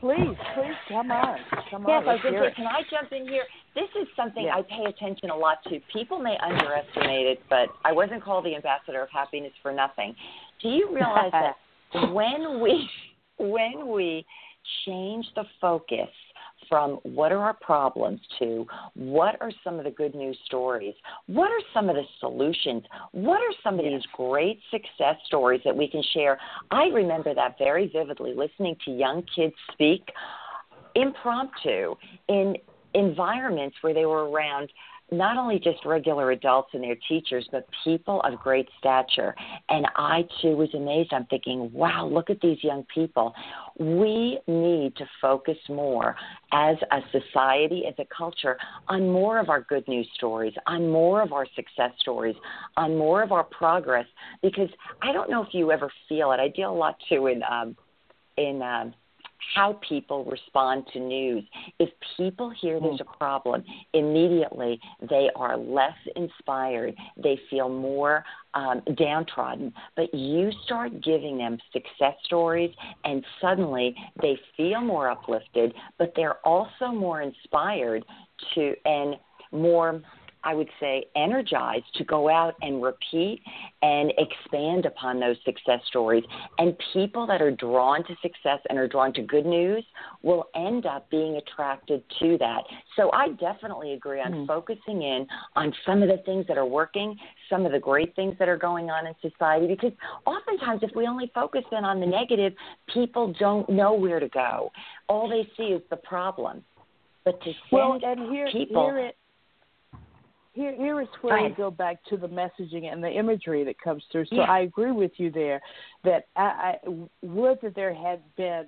Please, 0.00 0.36
please 0.54 0.74
come 0.88 1.10
on. 1.10 1.38
Come 1.70 1.84
yes, 1.88 2.02
on. 2.02 2.08
I 2.08 2.14
was 2.14 2.20
say, 2.22 2.54
can 2.56 2.66
I 2.66 2.82
jump 2.90 3.10
in 3.12 3.26
here? 3.26 3.44
This 3.74 3.88
is 3.98 4.06
something 4.14 4.44
yeah. 4.44 4.56
I 4.56 4.62
pay 4.62 4.84
attention 4.86 5.30
a 5.30 5.36
lot 5.36 5.58
to. 5.64 5.80
People 5.92 6.18
may 6.18 6.36
underestimate 6.42 7.26
it, 7.26 7.40
but 7.48 7.68
I 7.86 7.92
wasn't 7.92 8.22
called 8.22 8.44
the 8.44 8.54
ambassador 8.54 9.02
of 9.02 9.08
happiness 9.10 9.52
for 9.62 9.72
nothing. 9.72 10.14
Do 10.60 10.68
you 10.68 10.94
realize 10.94 11.32
that 11.32 12.12
when 12.12 12.60
we 12.60 12.86
when 13.38 13.88
we 13.88 14.24
change 14.86 15.26
the 15.34 15.44
focus 15.60 16.08
from 16.68 16.92
what 17.02 17.32
are 17.32 17.40
our 17.40 17.54
problems 17.54 18.20
to 18.38 18.66
what 18.94 19.36
are 19.40 19.50
some 19.62 19.78
of 19.78 19.84
the 19.84 19.90
good 19.90 20.14
news 20.14 20.38
stories? 20.46 20.94
What 21.26 21.50
are 21.50 21.60
some 21.72 21.88
of 21.88 21.96
the 21.96 22.04
solutions? 22.20 22.84
What 23.12 23.40
are 23.40 23.52
some 23.62 23.78
of 23.78 23.84
these 23.84 24.02
great 24.14 24.60
success 24.70 25.16
stories 25.26 25.60
that 25.64 25.76
we 25.76 25.88
can 25.88 26.02
share? 26.14 26.38
I 26.70 26.84
remember 26.86 27.34
that 27.34 27.58
very 27.58 27.88
vividly 27.92 28.34
listening 28.34 28.76
to 28.84 28.90
young 28.92 29.24
kids 29.34 29.54
speak 29.72 30.08
impromptu 30.94 31.94
in 32.28 32.56
environments 32.94 33.76
where 33.80 33.92
they 33.92 34.06
were 34.06 34.30
around 34.30 34.70
not 35.16 35.36
only 35.36 35.58
just 35.58 35.84
regular 35.84 36.30
adults 36.30 36.70
and 36.72 36.82
their 36.82 36.96
teachers, 37.08 37.48
but 37.50 37.66
people 37.84 38.20
of 38.22 38.38
great 38.38 38.68
stature. 38.78 39.34
And 39.68 39.86
I 39.96 40.26
too 40.40 40.56
was 40.56 40.68
amazed. 40.74 41.12
I'm 41.12 41.26
thinking, 41.26 41.70
wow, 41.72 42.06
look 42.06 42.30
at 42.30 42.40
these 42.40 42.62
young 42.62 42.84
people. 42.94 43.34
We 43.78 44.38
need 44.46 44.96
to 44.96 45.06
focus 45.20 45.58
more 45.68 46.16
as 46.52 46.76
a 46.90 47.00
society, 47.12 47.84
as 47.88 47.94
a 47.98 48.06
culture, 48.16 48.56
on 48.88 49.10
more 49.10 49.38
of 49.38 49.48
our 49.48 49.62
good 49.62 49.86
news 49.88 50.08
stories, 50.14 50.54
on 50.66 50.90
more 50.90 51.22
of 51.22 51.32
our 51.32 51.46
success 51.54 51.92
stories, 51.98 52.36
on 52.76 52.96
more 52.96 53.22
of 53.22 53.32
our 53.32 53.44
progress. 53.44 54.06
Because 54.42 54.68
I 55.02 55.12
don't 55.12 55.30
know 55.30 55.42
if 55.42 55.52
you 55.52 55.72
ever 55.72 55.90
feel 56.08 56.32
it. 56.32 56.40
I 56.40 56.48
deal 56.48 56.72
a 56.72 56.74
lot 56.74 56.96
too 57.08 57.26
in 57.26 57.42
um, 57.50 57.76
in 58.36 58.62
um, 58.62 58.94
how 59.54 59.78
people 59.86 60.24
respond 60.24 60.84
to 60.92 61.00
news. 61.00 61.44
If 61.78 61.90
people 62.16 62.50
hear 62.60 62.80
there's 62.80 63.00
a 63.00 63.16
problem, 63.18 63.64
immediately 63.92 64.80
they 65.08 65.28
are 65.36 65.56
less 65.56 65.96
inspired. 66.16 66.94
They 67.16 67.38
feel 67.50 67.68
more 67.68 68.24
um, 68.54 68.82
downtrodden. 68.96 69.72
But 69.96 70.14
you 70.14 70.50
start 70.64 71.02
giving 71.02 71.38
them 71.38 71.58
success 71.72 72.14
stories, 72.24 72.74
and 73.04 73.24
suddenly 73.40 73.94
they 74.22 74.38
feel 74.56 74.80
more 74.80 75.10
uplifted, 75.10 75.74
but 75.98 76.12
they're 76.16 76.38
also 76.46 76.88
more 76.88 77.22
inspired 77.22 78.04
to 78.54 78.74
and 78.84 79.16
more 79.52 80.02
I 80.44 80.54
would 80.54 80.68
say, 80.78 81.06
energized 81.16 81.86
to 81.96 82.04
go 82.04 82.28
out 82.28 82.54
and 82.62 82.82
repeat 82.82 83.40
and 83.82 84.12
expand 84.18 84.86
upon 84.86 85.18
those 85.18 85.36
success 85.44 85.80
stories. 85.88 86.24
And 86.58 86.76
people 86.92 87.26
that 87.26 87.40
are 87.40 87.50
drawn 87.50 88.04
to 88.04 88.14
success 88.22 88.60
and 88.68 88.78
are 88.78 88.88
drawn 88.88 89.12
to 89.14 89.22
good 89.22 89.46
news 89.46 89.84
will 90.22 90.46
end 90.54 90.86
up 90.86 91.08
being 91.10 91.36
attracted 91.36 92.02
to 92.20 92.38
that. 92.38 92.62
So 92.96 93.10
I 93.12 93.28
definitely 93.40 93.94
agree 93.94 94.20
on 94.20 94.32
mm. 94.32 94.46
focusing 94.46 95.02
in 95.02 95.26
on 95.56 95.72
some 95.86 96.02
of 96.02 96.08
the 96.08 96.18
things 96.24 96.46
that 96.48 96.58
are 96.58 96.66
working, 96.66 97.16
some 97.48 97.64
of 97.66 97.72
the 97.72 97.78
great 97.78 98.14
things 98.14 98.34
that 98.38 98.48
are 98.48 98.56
going 98.56 98.90
on 98.90 99.06
in 99.06 99.14
society, 99.22 99.66
because 99.66 99.92
oftentimes 100.26 100.80
if 100.82 100.90
we 100.94 101.06
only 101.06 101.30
focus 101.34 101.64
in 101.72 101.84
on 101.84 102.00
the 102.00 102.06
negative, 102.06 102.52
people 102.92 103.34
don't 103.38 103.68
know 103.68 103.94
where 103.94 104.20
to 104.20 104.28
go. 104.28 104.70
All 105.08 105.28
they 105.28 105.48
see 105.56 105.72
is 105.72 105.82
the 105.90 105.96
problem. 105.96 106.64
But 107.24 107.40
to 107.40 107.46
send 107.46 107.54
well, 107.72 107.98
and 108.02 108.30
here, 108.30 108.48
people. 108.52 108.84
Here 108.84 108.98
it- 108.98 109.16
here, 110.54 110.74
here 110.74 111.00
is 111.00 111.08
where 111.20 111.42
we 111.42 111.50
go 111.50 111.70
back 111.70 112.02
to 112.08 112.16
the 112.16 112.28
messaging 112.28 112.90
and 112.90 113.02
the 113.02 113.10
imagery 113.10 113.64
that 113.64 113.78
comes 113.80 114.04
through. 114.10 114.26
So 114.26 114.36
Yeah. 114.36 114.42
I 114.44 114.60
agree 114.60 114.92
with 114.92 115.10
you 115.18 115.30
there 115.30 115.60
that 116.04 116.28
I, 116.36 116.42
I 116.42 116.78
would 117.22 117.60
that 117.60 117.74
there 117.74 117.92
had 117.92 118.20
been 118.36 118.66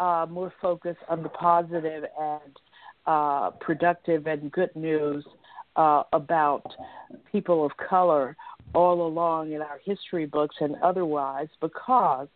uh, 0.00 0.26
more 0.28 0.52
focus 0.60 0.96
on 1.08 1.22
the 1.22 1.28
positive 1.28 2.04
and 2.18 2.56
uh, 3.06 3.50
productive 3.60 4.26
and 4.26 4.50
good 4.50 4.74
news 4.74 5.24
uh, 5.76 6.02
about 6.12 6.64
people 7.30 7.64
of 7.64 7.72
color 7.76 8.36
all 8.74 9.06
along 9.06 9.52
in 9.52 9.62
our 9.62 9.78
history 9.84 10.26
books 10.26 10.56
and 10.60 10.74
otherwise 10.82 11.48
because 11.60 12.28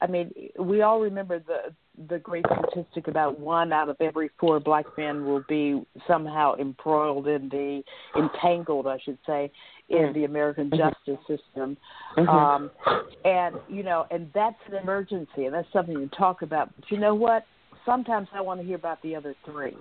I 0.00 0.06
mean, 0.06 0.32
we 0.58 0.82
all 0.82 1.00
remember 1.00 1.38
the 1.38 1.74
the 2.08 2.18
great 2.18 2.44
statistic 2.46 3.06
about 3.06 3.38
one 3.38 3.72
out 3.72 3.88
of 3.88 3.96
every 4.00 4.28
four 4.40 4.58
black 4.58 4.84
men 4.98 5.24
will 5.24 5.44
be 5.48 5.86
somehow 6.08 6.54
embroiled 6.56 7.28
in 7.28 7.48
the 7.48 7.82
entangled, 8.16 8.88
I 8.88 8.98
should 8.98 9.18
say, 9.24 9.52
in 9.88 10.08
Mm. 10.08 10.14
the 10.14 10.24
American 10.24 10.70
Mhm. 10.70 10.76
justice 10.76 11.24
system. 11.26 11.76
Mhm. 12.16 12.28
Um, 12.28 12.70
and 13.24 13.60
you 13.68 13.84
know, 13.84 14.06
and 14.10 14.32
that's 14.32 14.58
an 14.66 14.74
emergency, 14.74 15.46
and 15.46 15.54
that's 15.54 15.70
something 15.72 15.96
to 15.96 16.16
talk 16.16 16.42
about. 16.42 16.74
But 16.76 16.90
you 16.90 16.98
know 16.98 17.14
what? 17.14 17.46
Sometimes 17.84 18.28
I 18.32 18.40
want 18.40 18.60
to 18.60 18.66
hear 18.66 18.76
about 18.76 19.00
the 19.02 19.14
other 19.14 19.34
three. 19.44 19.76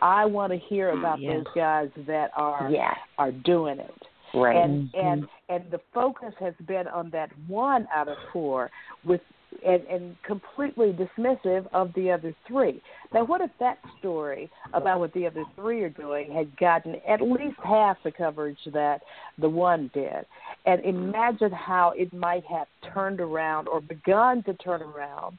I 0.00 0.24
want 0.24 0.52
to 0.52 0.58
hear 0.58 0.90
about 0.90 1.20
Yes. 1.20 1.44
those 1.44 1.54
guys 1.54 1.90
that 2.06 2.30
are 2.34 2.70
Yes. 2.70 2.98
are 3.18 3.32
doing 3.32 3.78
it 3.78 4.08
Right. 4.32 4.56
and 4.56 4.90
and 4.94 5.26
and 5.48 5.64
the 5.70 5.80
focus 5.92 6.32
has 6.38 6.54
been 6.66 6.86
on 6.86 7.10
that 7.10 7.30
one 7.48 7.88
out 7.92 8.08
of 8.08 8.16
four 8.32 8.70
with 9.04 9.20
and, 9.66 9.82
and 9.86 10.16
completely 10.22 10.92
dismissive 10.92 11.66
of 11.72 11.92
the 11.94 12.10
other 12.10 12.34
three. 12.46 12.80
Now, 13.12 13.24
what 13.24 13.40
if 13.40 13.50
that 13.58 13.78
story 13.98 14.50
about 14.72 15.00
what 15.00 15.12
the 15.12 15.26
other 15.26 15.44
three 15.56 15.82
are 15.82 15.90
doing 15.90 16.32
had 16.32 16.56
gotten 16.56 16.96
at 17.08 17.20
least 17.20 17.56
half 17.62 17.96
the 18.04 18.12
coverage 18.12 18.58
that 18.72 19.00
the 19.38 19.48
one 19.48 19.90
did? 19.92 20.24
And 20.66 20.84
imagine 20.84 21.52
how 21.52 21.92
it 21.96 22.12
might 22.12 22.44
have 22.44 22.68
turned 22.94 23.20
around 23.20 23.68
or 23.68 23.80
begun 23.80 24.42
to 24.44 24.54
turn 24.54 24.82
around 24.82 25.38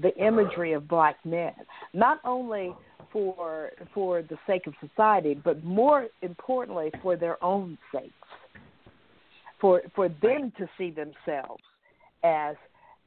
the 0.00 0.14
imagery 0.16 0.72
of 0.72 0.88
black 0.88 1.16
men, 1.24 1.52
not 1.92 2.20
only 2.24 2.74
for 3.12 3.70
for 3.92 4.22
the 4.22 4.38
sake 4.46 4.66
of 4.66 4.74
society, 4.80 5.34
but 5.34 5.64
more 5.64 6.06
importantly 6.22 6.92
for 7.02 7.16
their 7.16 7.42
own 7.42 7.76
sakes 7.92 8.14
for 9.60 9.82
for 9.94 10.08
them 10.08 10.52
to 10.58 10.68
see 10.78 10.90
themselves 10.90 11.62
as 12.22 12.56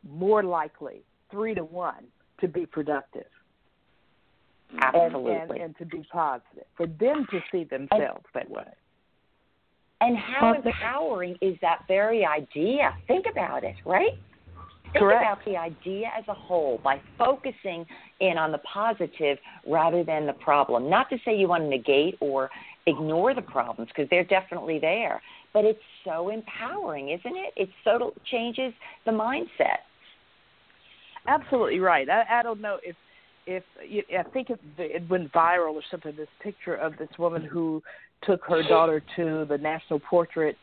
more 0.07 0.43
likely 0.43 1.01
three 1.31 1.53
to 1.53 1.63
one 1.63 2.05
to 2.41 2.47
be 2.47 2.65
productive 2.65 3.25
Absolutely. 4.81 5.31
and, 5.31 5.51
and, 5.51 5.61
and 5.61 5.77
to 5.77 5.85
be 5.85 6.05
positive 6.11 6.65
for 6.75 6.87
them 6.87 7.25
to 7.31 7.39
see 7.51 7.63
themselves 7.63 8.25
that 8.33 8.49
way 8.49 8.63
And 10.01 10.17
how 10.17 10.53
empowering 10.53 11.37
is 11.41 11.57
that 11.61 11.81
very 11.87 12.25
idea? 12.25 12.93
Think 13.07 13.25
about 13.31 13.63
it, 13.63 13.75
right? 13.85 14.11
Think 14.91 15.05
Correct. 15.05 15.21
about 15.23 15.45
the 15.45 15.57
idea 15.57 16.11
as 16.17 16.23
a 16.27 16.33
whole 16.33 16.79
by 16.83 17.01
focusing 17.17 17.85
in 18.19 18.37
on 18.37 18.51
the 18.51 18.59
positive 18.59 19.37
rather 19.67 20.03
than 20.03 20.27
the 20.27 20.33
problem. 20.33 20.89
Not 20.89 21.09
to 21.09 21.17
say 21.23 21.35
you 21.35 21.47
want 21.47 21.63
to 21.63 21.69
negate 21.69 22.17
or 22.19 22.49
ignore 22.85 23.33
the 23.33 23.41
problems 23.41 23.89
because 23.89 24.09
they're 24.09 24.25
definitely 24.25 24.79
there, 24.79 25.21
but 25.53 25.65
it's 25.65 25.79
so 26.03 26.29
empowering, 26.29 27.09
isn't 27.09 27.35
it? 27.37 27.53
It 27.55 27.69
so 27.83 28.13
changes 28.31 28.73
the 29.05 29.11
mindset. 29.11 29.83
absolutely 31.27 31.79
right 31.79 32.09
i 32.09 32.23
i 32.39 32.43
don't 32.43 32.59
know 32.59 32.77
if 32.83 32.95
if 33.45 33.63
you- 33.87 34.03
i 34.19 34.23
think 34.33 34.49
it, 34.49 34.59
it 34.77 35.09
went 35.09 35.31
viral 35.31 35.73
or 35.73 35.83
something 35.89 36.13
this 36.17 36.27
picture 36.41 36.75
of 36.75 36.97
this 36.97 37.09
woman 37.17 37.41
who 37.43 37.81
took 38.23 38.43
her 38.45 38.61
daughter 38.63 39.01
to 39.15 39.45
the 39.47 39.57
national 39.57 39.99
portrait 39.99 40.57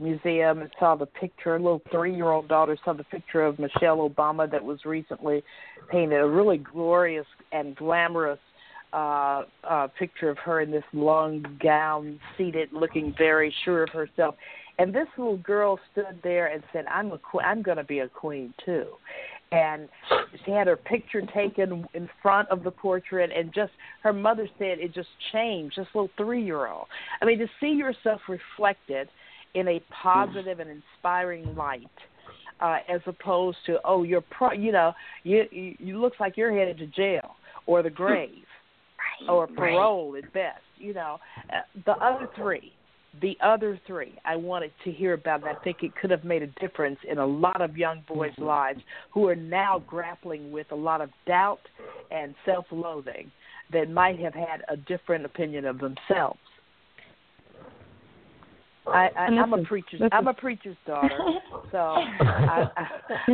museum 0.00 0.60
and 0.60 0.70
saw 0.78 0.94
the 0.94 1.06
picture. 1.06 1.56
A 1.56 1.58
little 1.58 1.82
three-year-old 1.90 2.48
daughter 2.48 2.76
saw 2.84 2.92
the 2.92 3.04
picture 3.04 3.42
of 3.42 3.58
Michelle 3.58 4.08
Obama 4.08 4.50
that 4.50 4.62
was 4.64 4.84
recently 4.84 5.42
painted. 5.90 6.20
A 6.20 6.26
really 6.26 6.58
glorious 6.58 7.26
and 7.52 7.76
glamorous 7.76 8.38
uh, 8.94 9.42
uh, 9.64 9.88
picture 9.98 10.30
of 10.30 10.38
her 10.38 10.60
in 10.60 10.70
this 10.70 10.84
long 10.92 11.44
gown, 11.62 12.20
seated, 12.38 12.68
looking 12.72 13.14
very 13.18 13.52
sure 13.64 13.82
of 13.82 13.90
herself. 13.90 14.36
And 14.78 14.94
this 14.94 15.06
little 15.18 15.36
girl 15.38 15.78
stood 15.92 16.20
there 16.22 16.46
and 16.46 16.62
said, 16.72 16.86
"I'm 16.86 17.12
a 17.12 17.18
que- 17.18 17.40
I'm 17.40 17.62
going 17.62 17.76
to 17.76 17.84
be 17.84 18.00
a 18.00 18.08
queen 18.08 18.54
too." 18.64 18.86
And 19.52 19.88
she 20.44 20.50
had 20.50 20.66
her 20.66 20.76
picture 20.76 21.22
taken 21.22 21.86
in 21.94 22.08
front 22.22 22.48
of 22.48 22.64
the 22.64 22.70
portrait, 22.70 23.30
and 23.34 23.52
just 23.52 23.72
her 24.02 24.12
mother 24.12 24.48
said 24.58 24.78
it 24.78 24.92
just 24.92 25.10
changed. 25.32 25.76
This 25.76 25.86
little 25.94 26.10
three-year-old. 26.16 26.86
I 27.20 27.24
mean, 27.24 27.38
to 27.38 27.48
see 27.60 27.68
yourself 27.70 28.20
reflected 28.28 29.08
in 29.54 29.68
a 29.68 29.80
positive 29.90 30.58
and 30.60 30.70
inspiring 30.70 31.54
light 31.56 31.86
uh, 32.60 32.78
as 32.88 33.00
opposed 33.06 33.58
to 33.66 33.78
oh 33.84 34.02
you're 34.02 34.20
pro 34.20 34.52
you 34.52 34.72
know 34.72 34.92
you, 35.22 35.44
you 35.50 35.76
you 35.78 36.00
looks 36.00 36.18
like 36.20 36.36
you're 36.36 36.56
headed 36.56 36.78
to 36.78 36.86
jail 36.86 37.36
or 37.66 37.82
the 37.82 37.90
grave 37.90 38.43
Right. 39.26 39.34
or 39.34 39.46
right. 39.46 39.56
parole 39.56 40.16
at 40.16 40.32
best 40.32 40.62
you 40.76 40.94
know 40.94 41.18
uh, 41.50 41.60
the 41.86 41.92
other 41.92 42.28
three 42.36 42.72
the 43.22 43.36
other 43.42 43.80
three 43.86 44.14
I 44.24 44.36
wanted 44.36 44.72
to 44.84 44.90
hear 44.90 45.12
about 45.12 45.40
and 45.40 45.48
I 45.48 45.54
think 45.62 45.78
it 45.82 45.92
could 46.00 46.10
have 46.10 46.24
made 46.24 46.42
a 46.42 46.48
difference 46.60 46.98
in 47.08 47.18
a 47.18 47.26
lot 47.26 47.60
of 47.60 47.76
young 47.76 48.02
boys' 48.08 48.32
Mm-hmm. 48.32 48.44
lives 48.44 48.80
who 49.12 49.28
are 49.28 49.36
now 49.36 49.82
grappling 49.86 50.50
with 50.50 50.66
a 50.72 50.74
lot 50.76 51.00
of 51.00 51.10
doubt 51.26 51.60
and 52.10 52.34
self-loathing 52.44 53.30
that 53.72 53.88
might 53.88 54.18
have 54.18 54.34
had 54.34 54.62
a 54.68 54.76
different 54.76 55.24
opinion 55.24 55.64
of 55.64 55.78
themselves 55.78 56.40
I, 58.86 59.08
I 59.16 59.24
I'm 59.26 59.52
a 59.52 59.62
preacher's 59.64 60.02
I'm 60.12 60.28
a 60.28 60.34
preacher's 60.34 60.76
daughter, 60.86 61.18
so 61.72 61.78
I, 61.78 62.68
I, 62.76 62.86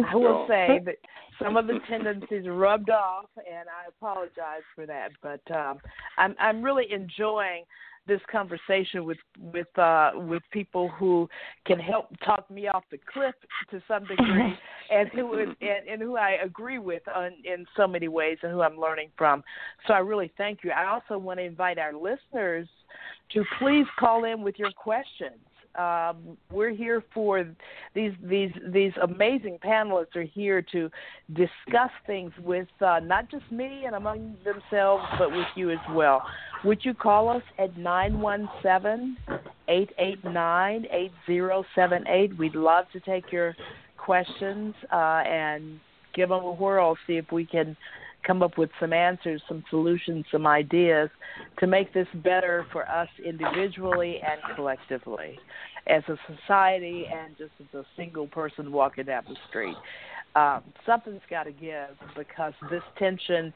I 0.13 0.15
will 0.15 0.47
say 0.49 0.81
that 0.85 0.97
some 1.43 1.57
of 1.57 1.67
the 1.67 1.79
tendencies 1.89 2.47
rubbed 2.47 2.91
off, 2.91 3.27
and 3.37 3.69
I 3.69 3.89
apologize 3.89 4.63
for 4.75 4.87
that. 4.87 5.11
But 5.23 5.41
um, 5.55 5.79
I'm 6.19 6.35
I'm 6.39 6.63
really 6.63 6.87
enjoying 6.93 7.65
this 8.07 8.21
conversation 8.31 9.05
with 9.05 9.19
with 9.53 9.79
uh, 9.79 10.13
with 10.15 10.43
people 10.53 10.89
who 10.89 11.29
can 11.67 11.79
help 11.79 12.07
talk 12.25 12.51
me 12.51 12.69
off 12.69 12.85
the 12.91 12.99
cliff 13.13 13.35
to 13.71 13.83
some 13.87 14.05
degree, 14.05 14.55
and 14.91 15.09
who 15.11 15.39
and, 15.39 15.89
and 15.89 16.03
who 16.03 16.17
I 16.17 16.39
agree 16.45 16.79
with 16.79 17.03
on, 17.09 17.33
in 17.45 17.67
so 17.77 17.87
many 17.87 18.09
ways, 18.09 18.39
and 18.43 18.53
who 18.53 18.63
I'm 18.63 18.79
learning 18.79 19.11
from. 19.17 19.43
So 19.87 19.95
I 19.95 19.99
really 19.99 20.33
thank 20.37 20.61
you. 20.65 20.71
I 20.71 20.87
also 20.87 21.19
want 21.19 21.39
to 21.39 21.45
invite 21.45 21.79
our 21.79 21.93
listeners 21.93 22.69
to 23.33 23.45
please 23.59 23.87
call 23.99 24.25
in 24.25 24.43
with 24.43 24.59
your 24.59 24.73
questions. 24.73 25.39
Um, 25.79 26.37
we're 26.51 26.75
here 26.75 27.05
for 27.15 27.47
these 27.95 28.13
these 28.25 28.51
these 28.73 28.93
amazing 29.03 29.59
panelists 29.65 30.17
are 30.17 30.23
here 30.23 30.61
to 30.73 30.91
discuss 31.33 31.91
things 32.09 32.33
with 32.43 32.67
uh, 32.81 32.99
not 32.99 33.31
just 33.31 33.51
me 33.53 33.85
and 33.87 33.95
among 33.95 34.37
themselves, 34.45 35.05
but 35.17 35.31
with 35.31 35.47
you 35.55 35.71
as 35.71 35.79
well. 35.93 36.23
Would 36.65 36.85
you 36.85 36.93
call 36.93 37.29
us 37.29 37.43
at 37.59 37.77
nine 37.79 38.21
one 38.21 38.49
seven 38.65 39.17
eight 39.69 39.91
eight 39.99 40.23
nine 40.25 40.87
eight 40.91 41.13
zero 41.25 41.65
seven 41.77 42.05
eight? 42.09 42.37
We'd 42.37 42.57
love 42.57 42.87
to 42.93 43.01
take 43.01 43.31
your 43.31 43.55
questions 43.97 44.75
uh, 44.93 45.23
and 45.25 45.79
give 46.15 46.31
them 46.31 46.43
a 46.43 46.53
whirl. 46.53 46.97
See 47.07 47.17
if 47.17 47.31
we 47.31 47.47
can 47.47 47.77
come 48.27 48.43
up 48.43 48.59
with 48.59 48.71
some 48.79 48.93
answers, 48.93 49.43
some 49.49 49.65
solutions, 49.71 50.25
some 50.31 50.47
ideas 50.47 51.11
to 51.59 51.67
make 51.67 51.93
this 51.93 52.09
better 52.17 52.67
for 52.73 52.89
us 52.89 53.09
individually 53.25 54.21
and 54.23 54.41
collectively, 54.55 55.39
as 55.87 56.03
a 56.09 56.17
society 56.37 57.07
and 57.13 57.37
just 57.39 57.53
as 57.61 57.81
a 57.81 57.85
single 57.97 58.27
person 58.27 58.73
walking 58.73 59.05
down 59.05 59.25
the 59.29 59.37
street. 59.49 59.77
Um, 60.37 60.63
something's 60.87 61.23
got 61.29 61.45
to 61.45 61.53
give 61.53 61.89
because 62.17 62.53
this 62.71 62.83
tension 62.99 63.53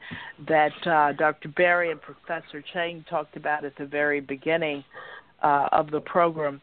that 0.47 0.73
uh, 0.85 1.13
Dr. 1.13 1.47
Berry 1.49 1.91
and 1.91 2.01
Professor 2.01 2.61
Chang 2.73 3.05
talked 3.09 3.37
about 3.37 3.63
at 3.63 3.77
the 3.77 3.85
very 3.85 4.19
beginning 4.19 4.83
uh, 5.41 5.69
of 5.71 5.89
the 5.91 6.01
program, 6.01 6.59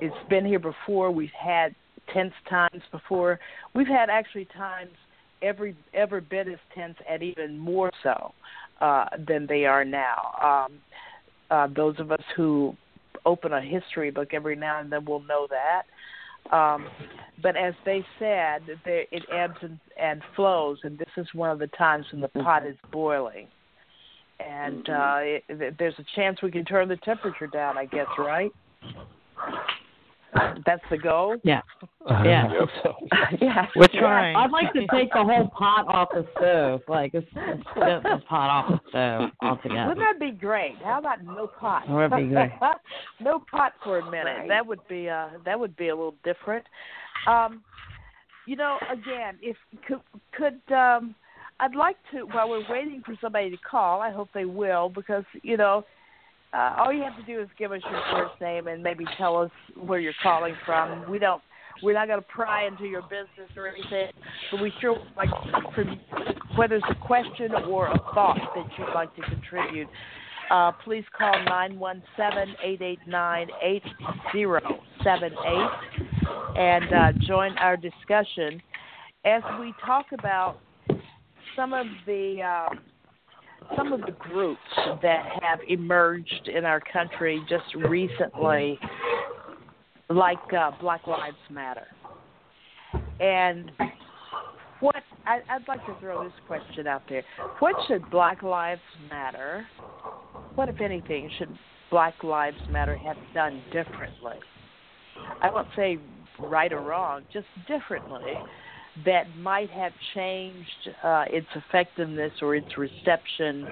it's 0.00 0.14
been 0.28 0.44
here 0.44 0.58
before. 0.58 1.12
We've 1.12 1.28
had 1.38 1.74
tense 2.12 2.32
times 2.48 2.82
before. 2.90 3.38
We've 3.74 3.86
had 3.86 4.10
actually 4.10 4.46
times 4.46 4.92
every 5.42 5.76
every 5.94 6.20
bit 6.20 6.48
as 6.48 6.58
tense 6.74 6.96
and 7.08 7.22
even 7.22 7.58
more 7.58 7.90
so 8.02 8.32
uh, 8.80 9.06
than 9.26 9.46
they 9.46 9.64
are 9.64 9.84
now. 9.84 10.66
Um, 10.68 10.78
uh, 11.50 11.68
those 11.74 11.98
of 11.98 12.12
us 12.12 12.22
who 12.36 12.76
open 13.26 13.52
a 13.52 13.60
history 13.60 14.10
book 14.10 14.28
every 14.32 14.56
now 14.56 14.80
and 14.80 14.90
then 14.90 15.04
will 15.04 15.22
know 15.22 15.46
that. 15.50 15.82
Um, 16.56 16.88
but 17.42 17.56
as 17.56 17.74
they 17.84 18.04
said, 18.18 18.62
there, 18.84 19.04
it 19.10 19.22
ebbs 19.32 19.56
and, 19.62 19.78
and 20.00 20.22
flows, 20.34 20.78
and 20.84 20.98
this 20.98 21.08
is 21.16 21.26
one 21.34 21.50
of 21.50 21.58
the 21.58 21.66
times 21.68 22.06
when 22.12 22.20
the 22.20 22.28
pot 22.28 22.66
is 22.66 22.76
boiling. 22.90 23.46
And 24.40 24.84
mm-hmm. 24.84 25.52
uh, 25.52 25.56
it, 25.58 25.78
there's 25.78 25.94
a 25.98 26.04
chance 26.16 26.40
we 26.42 26.50
can 26.50 26.64
turn 26.64 26.88
the 26.88 26.96
temperature 26.96 27.46
down, 27.46 27.76
I 27.76 27.84
guess, 27.84 28.06
right? 28.18 28.50
That's 30.66 30.82
the 30.90 30.98
goal. 30.98 31.36
Yeah. 31.42 31.60
Uh, 32.08 32.22
yeah. 32.24 32.48
So. 32.82 32.94
yeah. 33.40 33.66
We're 33.74 33.88
trying. 33.88 34.36
I'd 34.36 34.50
like 34.50 34.72
to 34.74 34.86
take 34.92 35.12
the 35.12 35.24
whole 35.24 35.48
pot 35.48 35.86
off 35.88 36.08
the 36.12 36.26
stove. 36.36 36.82
Like, 36.88 37.12
let's, 37.14 37.26
get 37.34 38.02
the 38.02 38.22
pot 38.28 38.50
off 38.50 38.70
the 38.70 38.90
stove 38.90 39.30
altogether. 39.42 39.88
Wouldn't 39.88 40.06
that 40.06 40.20
be 40.20 40.30
great? 40.30 40.76
How 40.84 40.98
about 40.98 41.24
no 41.24 41.48
pot? 41.58 41.84
That 41.86 41.94
would 41.94 42.28
be 42.28 42.34
great. 42.34 42.50
no 43.20 43.42
pot 43.50 43.72
for 43.82 43.98
a 43.98 44.10
minute. 44.10 44.38
Right. 44.38 44.48
That 44.48 44.66
would 44.66 44.86
be 44.88 45.08
uh 45.08 45.28
that 45.44 45.58
would 45.58 45.76
be 45.76 45.88
a 45.88 45.94
little 45.94 46.14
different. 46.24 46.64
Um, 47.26 47.62
you 48.46 48.56
know, 48.56 48.78
again, 48.90 49.36
if 49.42 49.56
could 49.86 50.00
could 50.32 50.74
um 50.74 51.14
I'd 51.60 51.74
like 51.74 51.96
to 52.12 52.22
while 52.22 52.48
we're 52.48 52.70
waiting 52.70 53.02
for 53.04 53.14
somebody 53.20 53.50
to 53.50 53.58
call, 53.58 54.00
I 54.00 54.10
hope 54.10 54.28
they 54.32 54.46
will 54.46 54.88
because, 54.88 55.24
you 55.42 55.56
know, 55.56 55.84
uh, 56.52 56.74
all 56.78 56.92
you 56.92 57.02
have 57.02 57.16
to 57.16 57.22
do 57.22 57.40
is 57.40 57.48
give 57.58 57.72
us 57.72 57.80
your 57.90 58.02
first 58.12 58.40
name 58.40 58.66
and 58.66 58.82
maybe 58.82 59.04
tell 59.16 59.36
us 59.36 59.50
where 59.76 60.00
you're 60.00 60.12
calling 60.22 60.54
from. 60.66 61.08
We 61.10 61.18
don't, 61.18 61.40
we're 61.82 61.94
not 61.94 62.08
going 62.08 62.20
to 62.20 62.26
pry 62.26 62.66
into 62.66 62.84
your 62.84 63.02
business 63.02 63.50
or 63.56 63.68
anything, 63.68 64.10
but 64.50 64.60
we 64.60 64.72
sure 64.80 64.94
would 64.94 65.02
like 65.16 65.30
from 65.74 66.00
whether 66.56 66.76
it's 66.76 66.86
a 66.90 67.06
question 67.06 67.52
or 67.68 67.86
a 67.88 67.98
thought 68.14 68.40
that 68.54 68.66
you'd 68.76 68.94
like 68.94 69.14
to 69.16 69.22
contribute. 69.22 69.88
Uh, 70.50 70.72
please 70.84 71.04
call 71.16 71.32
nine 71.44 71.78
one 71.78 72.02
seven 72.16 72.56
eight 72.64 72.82
eight 72.82 72.98
nine 73.06 73.46
eight 73.62 73.84
zero 74.32 74.60
seven 75.04 75.32
eight 75.46 76.10
and 76.56 76.92
uh, 76.92 77.12
join 77.26 77.56
our 77.58 77.76
discussion 77.76 78.60
as 79.24 79.42
we 79.60 79.72
talk 79.86 80.06
about 80.18 80.58
some 81.54 81.72
of 81.72 81.86
the. 82.06 82.42
Uh, 82.42 82.74
some 83.76 83.92
of 83.92 84.00
the 84.00 84.12
groups 84.12 84.60
that 85.02 85.24
have 85.42 85.60
emerged 85.68 86.48
in 86.54 86.64
our 86.64 86.80
country 86.80 87.42
just 87.48 87.74
recently, 87.88 88.78
like 90.08 90.38
uh, 90.56 90.70
Black 90.80 91.06
Lives 91.06 91.36
Matter. 91.50 91.86
And 93.20 93.70
what 94.80 94.96
I, 95.26 95.40
I'd 95.50 95.68
like 95.68 95.84
to 95.86 95.96
throw 96.00 96.24
this 96.24 96.32
question 96.46 96.86
out 96.86 97.02
there: 97.08 97.22
What 97.58 97.74
should 97.86 98.08
Black 98.10 98.42
Lives 98.42 98.80
Matter? 99.08 99.66
What, 100.54 100.68
if 100.68 100.80
anything, 100.80 101.30
should 101.38 101.56
Black 101.90 102.22
Lives 102.24 102.56
Matter 102.70 102.96
have 102.96 103.16
done 103.34 103.62
differently? 103.72 104.36
I 105.42 105.50
won't 105.50 105.68
say 105.76 105.98
right 106.38 106.72
or 106.72 106.80
wrong, 106.80 107.22
just 107.32 107.46
differently 107.68 108.32
that 109.04 109.24
might 109.38 109.70
have 109.70 109.92
changed 110.14 110.90
uh, 111.02 111.24
its 111.28 111.46
effectiveness 111.54 112.32
or 112.42 112.54
its 112.54 112.76
reception 112.76 113.68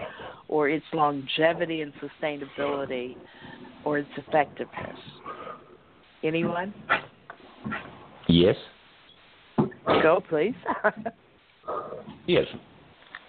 or 0.49 0.69
its 0.69 0.85
longevity 0.93 1.83
and 1.83 1.93
sustainability 1.95 3.17
or 3.85 3.99
its 3.99 4.11
effectiveness? 4.17 4.99
Anyone? 6.23 6.75
Yes. 8.29 8.57
Go, 10.03 10.23
please. 10.29 10.55
yes. 12.27 12.47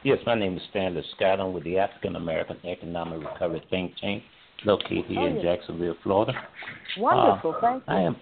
Yes, 0.03 0.17
my 0.25 0.35
name 0.35 0.55
is 0.55 0.61
Stanley 0.69 1.03
Scott. 1.15 1.39
I'm 1.39 1.53
with 1.53 1.63
the 1.63 1.77
African 1.77 2.15
American 2.15 2.57
Economic 2.65 3.19
Recovery 3.19 3.61
Think 3.69 3.93
Tank 3.99 4.23
located 4.65 5.05
here 5.07 5.19
oh, 5.19 5.27
yes. 5.27 5.35
in 5.35 5.41
Jacksonville, 5.41 5.95
Florida. 6.03 6.33
Wonderful, 6.97 7.55
uh, 7.57 7.61
thank 7.61 7.83
you. 7.87 7.93
I 7.93 8.01
am 8.01 8.15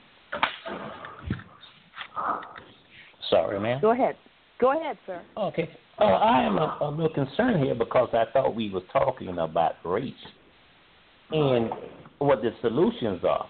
Sorry, 3.29 3.59
ma'am. 3.59 3.79
Go 3.81 3.91
ahead. 3.91 4.15
Go 4.59 4.79
ahead, 4.79 4.97
sir. 5.05 5.21
Okay. 5.37 5.69
Uh, 5.99 6.03
I 6.03 6.43
am 6.43 6.57
a, 6.57 6.77
a 6.81 6.89
little 6.89 7.13
concerned 7.13 7.63
here 7.63 7.75
because 7.75 8.09
I 8.13 8.25
thought 8.31 8.55
we 8.55 8.69
were 8.69 8.81
talking 8.93 9.37
about 9.39 9.75
race 9.83 10.13
and 11.31 11.69
what 12.19 12.41
the 12.41 12.51
solutions 12.61 13.21
are. 13.23 13.47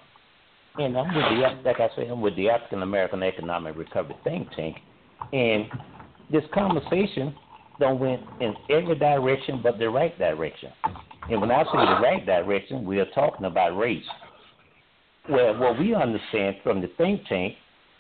And 0.78 0.98
I'm 0.98 1.08
with 1.08 1.26
the, 1.26 1.70
like 1.70 1.80
I 1.80 1.90
said, 1.96 2.08
I'm 2.10 2.22
with 2.22 2.36
the 2.36 2.50
African 2.50 2.84
American 2.84 3.24
Economic 3.24 3.76
Recovery 3.76 4.16
Think 4.24 4.48
Tank, 4.56 4.78
and 5.34 5.66
this 6.32 6.44
conversation 6.54 7.36
don't 7.80 8.00
went 8.00 8.22
in 8.42 8.54
every 8.70 8.96
direction 8.96 9.60
but 9.64 9.80
the 9.80 9.90
right 9.90 10.18
direction. 10.18 10.72
And 11.30 11.42
when 11.42 11.52
I 11.52 11.64
say 11.64 11.72
the 11.74 12.00
right 12.02 12.26
direction, 12.26 12.86
we 12.86 13.00
are 13.00 13.10
talking 13.14 13.46
about 13.46 13.78
race. 13.78 14.04
Well, 15.30 15.58
what 15.58 15.80
we 15.80 15.94
understand 15.94 16.58
from 16.64 16.82
the 16.82 16.90
think 16.98 17.26
tank 17.28 17.56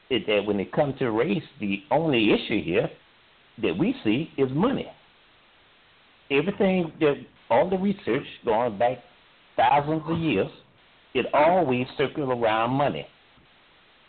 is 0.09 0.21
that 0.27 0.45
when 0.45 0.59
it 0.59 0.71
comes 0.71 0.97
to 0.99 1.11
race, 1.11 1.43
the 1.59 1.81
only 1.91 2.31
issue 2.33 2.63
here 2.63 2.89
that 3.61 3.77
we 3.77 3.95
see 4.03 4.29
is 4.37 4.49
money. 4.51 4.87
Everything 6.31 6.91
that 6.99 7.15
all 7.49 7.69
the 7.69 7.77
research 7.77 8.25
going 8.45 8.77
back 8.77 8.97
thousands 9.55 10.03
of 10.07 10.19
years, 10.19 10.47
it 11.13 11.25
always 11.33 11.87
circles 11.97 12.29
around 12.29 12.71
money 12.71 13.07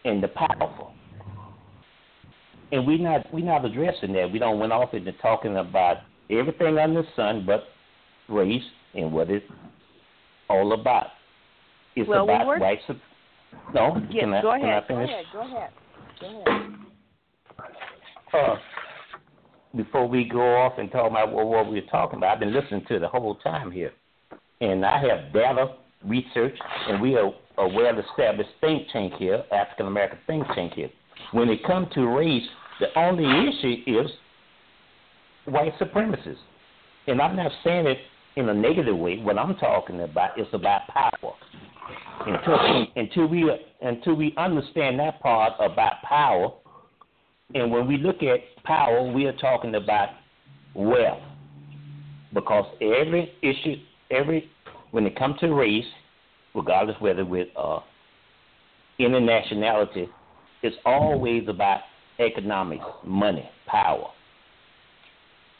and 0.04 0.22
the 0.22 0.28
powerful. 0.28 0.92
And 2.70 2.86
we 2.86 2.98
not 2.98 3.32
we 3.32 3.42
not 3.42 3.64
addressing 3.64 4.12
that. 4.12 4.30
We 4.30 4.38
don't 4.38 4.58
went 4.58 4.72
off 4.72 4.92
into 4.92 5.12
talking 5.14 5.56
about 5.56 5.98
everything 6.30 6.78
under 6.78 7.02
the 7.02 7.08
sun 7.16 7.46
but 7.46 7.64
race 8.28 8.62
and 8.94 9.10
what 9.12 9.30
it's 9.30 9.46
all 10.50 10.72
about. 10.74 11.06
It's 11.96 12.08
well, 12.08 12.24
about 12.24 12.46
we 12.46 12.54
rights. 12.56 12.82
Of, 12.88 12.96
no, 13.74 13.96
yes, 14.10 14.20
can 14.20 14.34
I, 14.34 14.42
go 14.42 14.50
ahead. 14.54 14.86
Can 14.86 14.96
I 14.96 15.06
finish? 15.06 15.10
Go 15.32 15.40
ahead. 15.40 15.50
Go 15.50 15.56
ahead. 15.56 15.70
Uh, 18.32 18.56
before 19.76 20.08
we 20.08 20.28
go 20.28 20.56
off 20.56 20.78
and 20.78 20.90
talk 20.90 21.10
about 21.10 21.32
what, 21.32 21.46
what 21.46 21.70
we're 21.70 21.86
talking 21.86 22.16
about, 22.18 22.34
I've 22.34 22.40
been 22.40 22.52
listening 22.52 22.84
to 22.88 22.98
the 22.98 23.08
whole 23.08 23.36
time 23.36 23.70
here. 23.70 23.92
And 24.60 24.84
I 24.84 25.00
have 25.00 25.32
data, 25.32 25.74
research, 26.04 26.56
and 26.88 27.00
we 27.00 27.16
are 27.16 27.32
a 27.58 27.68
well 27.68 27.98
established 27.98 28.50
think 28.60 28.88
tank 28.92 29.14
here, 29.18 29.44
African 29.52 29.86
American 29.86 30.18
think 30.26 30.46
tank 30.54 30.72
here. 30.74 30.90
When 31.32 31.48
it 31.48 31.64
comes 31.64 31.88
to 31.94 32.06
race, 32.06 32.46
the 32.80 32.86
only 32.98 33.24
issue 33.48 33.76
is 33.86 34.10
white 35.44 35.78
supremacists. 35.78 36.36
And 37.06 37.20
I'm 37.20 37.36
not 37.36 37.52
saying 37.62 37.86
it 37.86 37.98
in 38.38 38.48
a 38.48 38.54
negative 38.54 38.96
way. 38.96 39.18
What 39.18 39.36
I'm 39.36 39.56
talking 39.56 40.00
about 40.02 40.38
is 40.38 40.46
about 40.52 40.82
power. 40.88 41.34
Until 42.24 42.86
until 42.96 43.26
we 43.26 43.50
until 43.82 44.14
we 44.14 44.32
understand 44.36 45.00
that 45.00 45.20
part 45.20 45.54
about 45.58 46.02
power, 46.02 46.52
and 47.54 47.70
when 47.70 47.88
we 47.88 47.96
look 47.96 48.22
at 48.22 48.38
power, 48.64 49.10
we 49.10 49.26
are 49.26 49.36
talking 49.36 49.74
about 49.74 50.10
wealth, 50.74 51.22
because 52.32 52.66
every 52.80 53.32
issue, 53.42 53.76
every 54.10 54.48
when 54.92 55.04
it 55.04 55.18
comes 55.18 55.40
to 55.40 55.52
race, 55.52 55.84
regardless 56.54 56.96
whether 57.00 57.24
with 57.24 57.48
uh, 57.56 57.80
any 59.00 59.20
nationality, 59.20 60.08
it's 60.62 60.76
always 60.84 61.48
about 61.48 61.80
economics, 62.20 62.84
money, 63.04 63.48
power. 63.66 64.10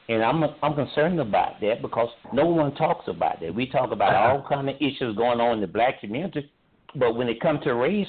And 0.09 0.23
I'm 0.23 0.43
I'm 0.63 0.75
concerned 0.75 1.21
about 1.21 1.61
that 1.61 1.83
because 1.83 2.09
no 2.33 2.47
one 2.47 2.75
talks 2.77 3.07
about 3.09 3.41
that. 3.41 3.55
We 3.55 3.69
talk 3.69 3.93
about 3.93 4.15
all 4.15 4.47
kind 4.49 4.69
of 4.69 4.77
issues 4.77 5.17
going 5.17 5.41
on 5.41 5.55
in 5.55 5.61
the 5.61 5.67
black 5.67 6.01
community, 6.01 6.51
but 6.97 7.15
when 7.15 7.29
it 7.29 7.41
comes 7.41 7.63
to 7.65 7.75
race, 7.75 8.09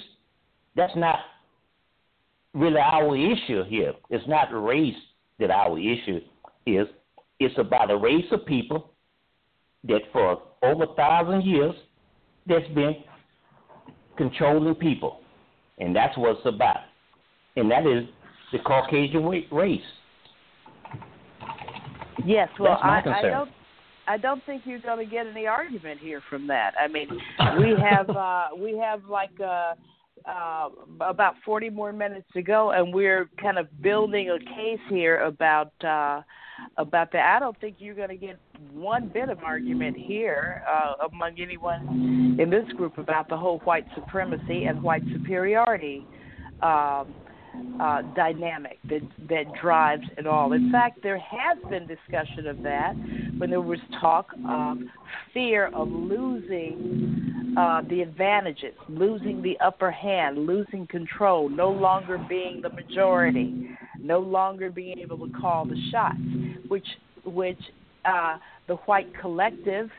that's 0.75 0.95
not 0.95 1.19
really 2.53 2.79
our 2.79 3.15
issue 3.15 3.63
here. 3.65 3.93
It's 4.09 4.27
not 4.27 4.47
race 4.51 4.95
that 5.39 5.51
our 5.51 5.77
issue 5.77 6.19
is. 6.65 6.87
It's 7.39 7.57
about 7.57 7.91
a 7.91 7.97
race 7.97 8.25
of 8.31 8.45
people 8.45 8.91
that 9.85 10.01
for 10.11 10.41
over 10.63 10.83
a 10.83 10.95
thousand 10.95 11.43
years 11.45 11.75
that's 12.47 12.67
been 12.69 12.95
controlling 14.17 14.75
people, 14.75 15.19
and 15.79 15.93
that's 15.93 16.17
what 16.17 16.37
it's 16.37 16.45
about, 16.45 16.79
and 17.57 17.69
that 17.71 17.85
is 17.85 18.07
the 18.53 18.59
Caucasian 18.59 19.25
race. 19.51 19.81
Yes, 22.25 22.49
well, 22.59 22.79
I, 22.81 23.01
I 23.05 23.21
don't. 23.21 23.49
I 24.07 24.17
don't 24.17 24.43
think 24.47 24.63
you're 24.65 24.79
going 24.79 24.97
to 24.97 25.09
get 25.09 25.27
any 25.27 25.45
argument 25.45 25.99
here 25.99 26.19
from 26.31 26.47
that. 26.47 26.73
I 26.79 26.87
mean, 26.87 27.09
we 27.59 27.75
have 27.79 28.09
uh, 28.09 28.47
we 28.57 28.75
have 28.75 29.05
like 29.05 29.29
uh, 29.39 29.75
uh, 30.27 30.69
about 31.01 31.35
40 31.45 31.69
more 31.69 31.93
minutes 31.93 32.25
to 32.33 32.41
go, 32.41 32.71
and 32.71 32.91
we're 32.91 33.29
kind 33.39 33.59
of 33.59 33.67
building 33.83 34.31
a 34.31 34.39
case 34.39 34.79
here 34.89 35.19
about 35.21 35.71
uh, 35.83 36.21
about 36.77 37.11
that. 37.11 37.35
I 37.35 37.39
don't 37.39 37.59
think 37.61 37.75
you're 37.77 37.95
going 37.95 38.09
to 38.09 38.17
get 38.17 38.39
one 38.73 39.09
bit 39.09 39.29
of 39.29 39.43
argument 39.43 39.95
here 39.95 40.63
uh, 40.67 41.07
among 41.07 41.39
anyone 41.39 42.37
in 42.39 42.49
this 42.49 42.65
group 42.75 42.97
about 42.97 43.29
the 43.29 43.37
whole 43.37 43.59
white 43.59 43.85
supremacy 43.95 44.65
and 44.65 44.81
white 44.81 45.03
superiority. 45.13 46.05
Um, 46.63 47.13
uh, 47.79 48.01
dynamic 48.15 48.79
that 48.89 49.01
that 49.29 49.45
drives 49.61 50.03
it 50.17 50.27
all. 50.27 50.53
In 50.53 50.71
fact, 50.71 51.01
there 51.01 51.19
has 51.19 51.57
been 51.69 51.87
discussion 51.87 52.47
of 52.47 52.61
that 52.63 52.93
when 53.37 53.49
there 53.49 53.61
was 53.61 53.79
talk 54.01 54.27
of 54.47 54.77
fear 55.33 55.67
of 55.73 55.87
losing 55.87 57.55
uh, 57.57 57.81
the 57.89 58.01
advantages, 58.01 58.75
losing 58.87 59.41
the 59.41 59.57
upper 59.59 59.91
hand, 59.91 60.45
losing 60.45 60.85
control, 60.87 61.49
no 61.49 61.69
longer 61.69 62.17
being 62.29 62.61
the 62.61 62.69
majority, 62.69 63.69
no 63.99 64.19
longer 64.19 64.69
being 64.69 64.99
able 64.99 65.17
to 65.17 65.33
call 65.39 65.65
the 65.65 65.77
shots, 65.91 66.17
which 66.67 66.87
which 67.25 67.59
uh, 68.05 68.37
the 68.67 68.75
white 68.75 69.09
collective 69.19 69.89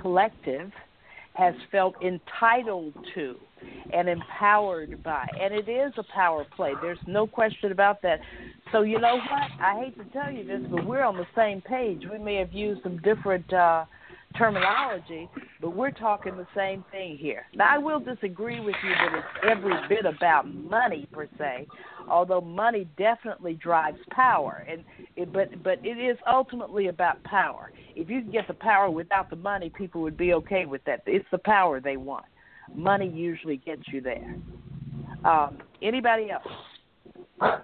collective 0.00 0.70
has 1.34 1.54
felt 1.70 1.94
entitled 2.02 2.92
to 3.14 3.36
and 3.92 4.08
empowered 4.08 5.02
by. 5.02 5.26
And 5.40 5.54
it 5.54 5.68
is 5.68 5.92
a 5.96 6.04
power 6.14 6.46
play. 6.56 6.72
There's 6.82 6.98
no 7.06 7.26
question 7.26 7.72
about 7.72 8.02
that. 8.02 8.20
So 8.72 8.82
you 8.82 8.98
know 9.00 9.16
what? 9.16 9.50
I 9.60 9.80
hate 9.84 9.96
to 9.98 10.04
tell 10.12 10.30
you 10.30 10.44
this, 10.44 10.60
but 10.70 10.86
we're 10.86 11.04
on 11.04 11.16
the 11.16 11.26
same 11.34 11.60
page. 11.62 12.02
We 12.10 12.18
may 12.18 12.36
have 12.36 12.52
used 12.52 12.82
some 12.82 12.98
different 12.98 13.52
uh 13.52 13.84
terminology, 14.36 15.28
but 15.60 15.74
we're 15.74 15.90
talking 15.90 16.36
the 16.36 16.46
same 16.54 16.84
thing 16.90 17.16
here. 17.16 17.46
Now, 17.54 17.74
I 17.74 17.78
will 17.78 18.00
disagree 18.00 18.60
with 18.60 18.74
you 18.84 18.90
that 18.90 19.14
it's 19.14 19.26
every 19.50 19.74
bit 19.88 20.04
about 20.04 20.46
money 20.52 21.08
per 21.12 21.28
se, 21.38 21.66
although 22.08 22.40
money 22.40 22.86
definitely 22.98 23.54
drives 23.54 23.98
power, 24.10 24.66
and 24.68 24.84
it, 25.16 25.32
but 25.32 25.62
but 25.62 25.78
it 25.84 25.98
is 25.98 26.18
ultimately 26.30 26.88
about 26.88 27.22
power. 27.24 27.72
If 27.96 28.10
you 28.10 28.20
can 28.20 28.30
get 28.30 28.46
the 28.46 28.54
power 28.54 28.90
without 28.90 29.30
the 29.30 29.36
money, 29.36 29.70
people 29.70 30.02
would 30.02 30.16
be 30.16 30.34
okay 30.34 30.66
with 30.66 30.84
that. 30.84 31.02
It's 31.06 31.26
the 31.30 31.38
power 31.38 31.80
they 31.80 31.96
want 31.96 32.26
money 32.74 33.08
usually 33.08 33.56
gets 33.58 33.82
you 33.92 34.00
there. 34.00 34.36
Um, 35.24 35.58
anybody 35.82 36.30
else? 36.30 37.56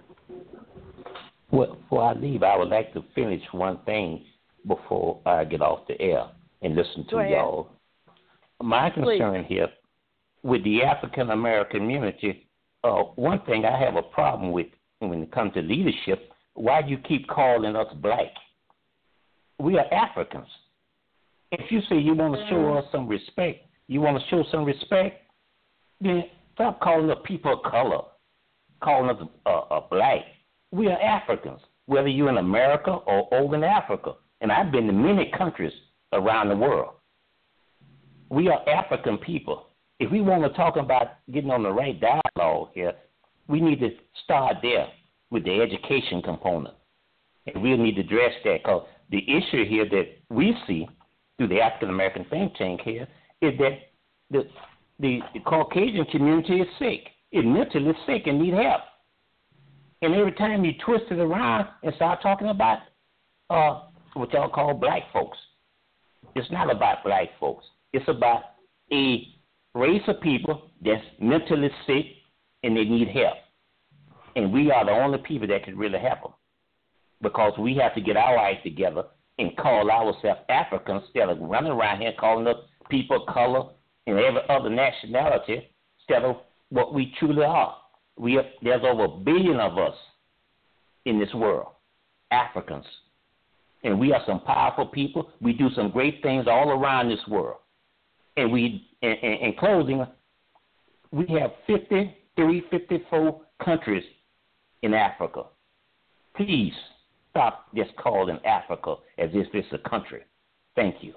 Well, 1.50 1.76
before 1.76 2.02
I 2.02 2.12
leave, 2.14 2.42
I 2.42 2.56
would 2.56 2.68
like 2.68 2.92
to 2.94 3.04
finish 3.14 3.42
one 3.52 3.78
thing 3.84 4.24
before 4.66 5.20
I 5.24 5.44
get 5.44 5.60
off 5.60 5.86
the 5.86 6.00
air 6.00 6.26
and 6.62 6.74
listen 6.74 7.06
to 7.10 7.16
y'all. 7.16 7.68
My 8.62 8.90
concern 8.90 9.44
Please. 9.44 9.48
here 9.48 9.68
with 10.42 10.64
the 10.64 10.82
African 10.82 11.30
American 11.30 11.80
community, 11.80 12.48
uh, 12.82 13.02
one 13.16 13.40
thing 13.46 13.64
I 13.64 13.78
have 13.78 13.96
a 13.96 14.02
problem 14.02 14.52
with 14.52 14.66
when 15.00 15.22
it 15.22 15.32
comes 15.32 15.54
to 15.54 15.62
leadership, 15.62 16.32
why 16.54 16.82
do 16.82 16.90
you 16.90 16.98
keep 16.98 17.28
calling 17.28 17.76
us 17.76 17.92
black? 18.00 18.32
We 19.58 19.78
are 19.78 19.92
Africans. 19.92 20.48
If 21.52 21.70
you 21.70 21.80
say 21.88 21.98
you 21.98 22.14
want 22.14 22.34
to 22.34 22.48
show 22.48 22.56
Mm. 22.56 22.78
us 22.78 22.90
some 22.90 23.06
respect, 23.06 23.66
you 23.88 24.00
want 24.00 24.18
to 24.18 24.28
show 24.28 24.44
some 24.50 24.64
respect, 24.64 25.22
then 26.00 26.24
stop 26.54 26.80
calling 26.80 27.10
us 27.10 27.18
people 27.24 27.52
of 27.54 27.70
color, 27.70 28.02
calling 28.82 29.10
us 29.10 29.22
uh, 29.46 29.50
uh, 29.50 29.80
black. 29.90 30.22
We 30.72 30.88
are 30.88 31.00
Africans, 31.00 31.60
whether 31.86 32.08
you're 32.08 32.28
in 32.28 32.38
America 32.38 32.90
or 32.90 33.32
over 33.32 33.54
in 33.54 33.64
Africa. 33.64 34.14
And 34.40 34.50
I've 34.50 34.72
been 34.72 34.86
to 34.86 34.92
many 34.92 35.32
countries 35.36 35.72
around 36.12 36.48
the 36.48 36.56
world. 36.56 36.94
We 38.30 38.48
are 38.48 38.68
African 38.68 39.18
people. 39.18 39.66
If 40.00 40.10
we 40.10 40.20
want 40.20 40.42
to 40.42 40.50
talk 40.50 40.76
about 40.76 41.18
getting 41.30 41.50
on 41.50 41.62
the 41.62 41.70
right 41.70 41.98
dialogue 42.00 42.70
here, 42.74 42.94
we 43.48 43.60
need 43.60 43.80
to 43.80 43.90
start 44.24 44.56
there 44.62 44.88
with 45.30 45.44
the 45.44 45.60
education 45.60 46.22
component. 46.22 46.74
And 47.46 47.62
we 47.62 47.76
need 47.76 47.96
to 47.96 48.00
address 48.00 48.32
that 48.44 48.62
because 48.62 48.86
the 49.10 49.22
issue 49.22 49.68
here 49.68 49.88
that 49.88 50.06
we 50.30 50.56
see 50.66 50.88
through 51.36 51.48
the 51.48 51.60
African 51.60 51.90
American 51.90 52.24
think 52.30 52.54
tank 52.56 52.80
here 52.84 53.06
is 53.44 53.58
that 53.58 53.78
the, 54.30 54.48
the 54.98 55.20
the 55.34 55.40
Caucasian 55.40 56.04
community 56.06 56.60
is 56.60 56.68
sick, 56.78 57.08
is 57.32 57.44
mentally 57.44 57.92
sick 58.06 58.26
and 58.26 58.40
need 58.40 58.54
help. 58.54 58.82
And 60.02 60.14
every 60.14 60.32
time 60.32 60.64
you 60.64 60.72
twist 60.84 61.04
it 61.10 61.18
around 61.18 61.68
and 61.82 61.94
start 61.94 62.20
talking 62.22 62.48
about 62.48 62.78
uh, 63.50 63.82
what 64.14 64.32
y'all 64.32 64.48
call 64.48 64.74
black 64.74 65.02
folks, 65.12 65.38
it's 66.34 66.50
not 66.50 66.70
about 66.70 67.04
black 67.04 67.28
folks. 67.40 67.64
It's 67.92 68.08
about 68.08 68.42
a 68.92 69.26
race 69.74 70.02
of 70.08 70.20
people 70.20 70.70
that's 70.84 71.04
mentally 71.20 71.70
sick 71.86 72.06
and 72.62 72.76
they 72.76 72.84
need 72.84 73.08
help. 73.08 73.34
And 74.36 74.52
we 74.52 74.70
are 74.70 74.84
the 74.84 74.92
only 74.92 75.18
people 75.18 75.48
that 75.48 75.64
can 75.64 75.76
really 75.76 75.98
help 75.98 76.22
them 76.22 76.32
because 77.22 77.52
we 77.58 77.74
have 77.76 77.94
to 77.94 78.00
get 78.00 78.16
our 78.16 78.36
act 78.36 78.64
together 78.64 79.04
and 79.38 79.56
call 79.56 79.90
ourselves 79.90 80.40
Africans 80.48 81.02
instead 81.06 81.28
of 81.28 81.38
running 81.40 81.72
around 81.72 82.00
here 82.00 82.12
calling 82.18 82.46
us 82.46 82.56
people 82.88 83.22
of 83.22 83.32
color 83.32 83.70
and 84.06 84.18
every 84.18 84.40
other 84.48 84.70
nationality 84.70 85.68
instead 86.00 86.24
of 86.24 86.36
what 86.70 86.94
we 86.94 87.14
truly 87.18 87.44
are. 87.44 87.76
We 88.16 88.40
there's 88.62 88.82
over 88.84 89.04
a 89.04 89.08
billion 89.08 89.58
of 89.58 89.78
us 89.78 89.94
in 91.04 91.18
this 91.18 91.32
world, 91.34 91.68
Africans, 92.30 92.84
and 93.82 93.98
we 93.98 94.12
are 94.12 94.22
some 94.26 94.40
powerful 94.40 94.86
people. 94.86 95.30
We 95.40 95.52
do 95.52 95.68
some 95.74 95.90
great 95.90 96.22
things 96.22 96.46
all 96.48 96.70
around 96.70 97.08
this 97.08 97.20
world. 97.28 97.58
And 98.36 98.50
we, 98.50 98.88
in, 99.02 99.10
in, 99.10 99.32
in 99.32 99.54
closing, 99.58 100.04
we 101.12 101.26
have 101.38 101.52
53, 101.66 102.64
54 102.70 103.40
countries 103.64 104.02
in 104.82 104.94
Africa. 104.94 105.44
Please 106.36 106.72
stop 107.30 107.66
just 107.74 107.94
calling 107.96 108.38
Africa 108.44 108.96
as 109.18 109.30
if 109.32 109.46
it's 109.54 109.68
a 109.72 109.88
country. 109.88 110.22
Thank 110.74 110.96
you. 111.00 111.14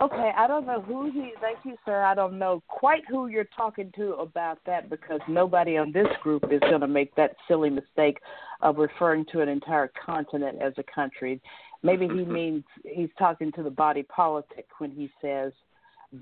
Okay, 0.00 0.30
I 0.36 0.46
don't 0.46 0.64
know 0.64 0.80
who 0.80 1.10
he. 1.10 1.32
Thank 1.40 1.58
you, 1.64 1.76
sir. 1.84 2.02
I 2.04 2.14
don't 2.14 2.38
know 2.38 2.62
quite 2.68 3.02
who 3.08 3.26
you're 3.26 3.48
talking 3.56 3.92
to 3.96 4.12
about 4.12 4.58
that 4.64 4.88
because 4.88 5.20
nobody 5.26 5.76
on 5.76 5.90
this 5.90 6.06
group 6.22 6.44
is 6.52 6.60
going 6.60 6.82
to 6.82 6.86
make 6.86 7.12
that 7.16 7.34
silly 7.48 7.68
mistake 7.68 8.20
of 8.62 8.78
referring 8.78 9.24
to 9.32 9.40
an 9.40 9.48
entire 9.48 9.90
continent 10.06 10.58
as 10.62 10.72
a 10.76 10.84
country. 10.84 11.40
Maybe 11.82 12.06
he 12.06 12.24
means 12.24 12.62
he's 12.84 13.08
talking 13.18 13.50
to 13.52 13.64
the 13.64 13.70
body 13.70 14.04
politic 14.04 14.66
when 14.78 14.92
he 14.92 15.10
says 15.20 15.52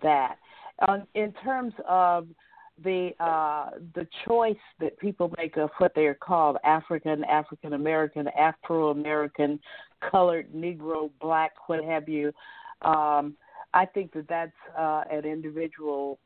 that. 0.02 0.36
Um, 0.88 1.02
in 1.14 1.34
terms 1.44 1.74
of 1.86 2.28
the 2.82 3.10
uh, 3.20 3.70
the 3.94 4.06
choice 4.26 4.56
that 4.80 4.98
people 4.98 5.32
make 5.36 5.58
of 5.58 5.70
what 5.78 5.94
they 5.94 6.06
are 6.06 6.14
called 6.14 6.56
African, 6.64 7.24
African 7.24 7.74
American, 7.74 8.28
Afro 8.38 8.88
American, 8.88 9.60
colored, 10.10 10.50
Negro, 10.54 11.10
black, 11.20 11.52
what 11.66 11.84
have 11.84 12.08
you. 12.08 12.32
Um, 12.82 13.34
I 13.76 13.84
think 13.84 14.14
that 14.14 14.26
that's 14.26 14.52
uh, 14.76 15.02
an 15.10 15.26
individual 15.26 16.18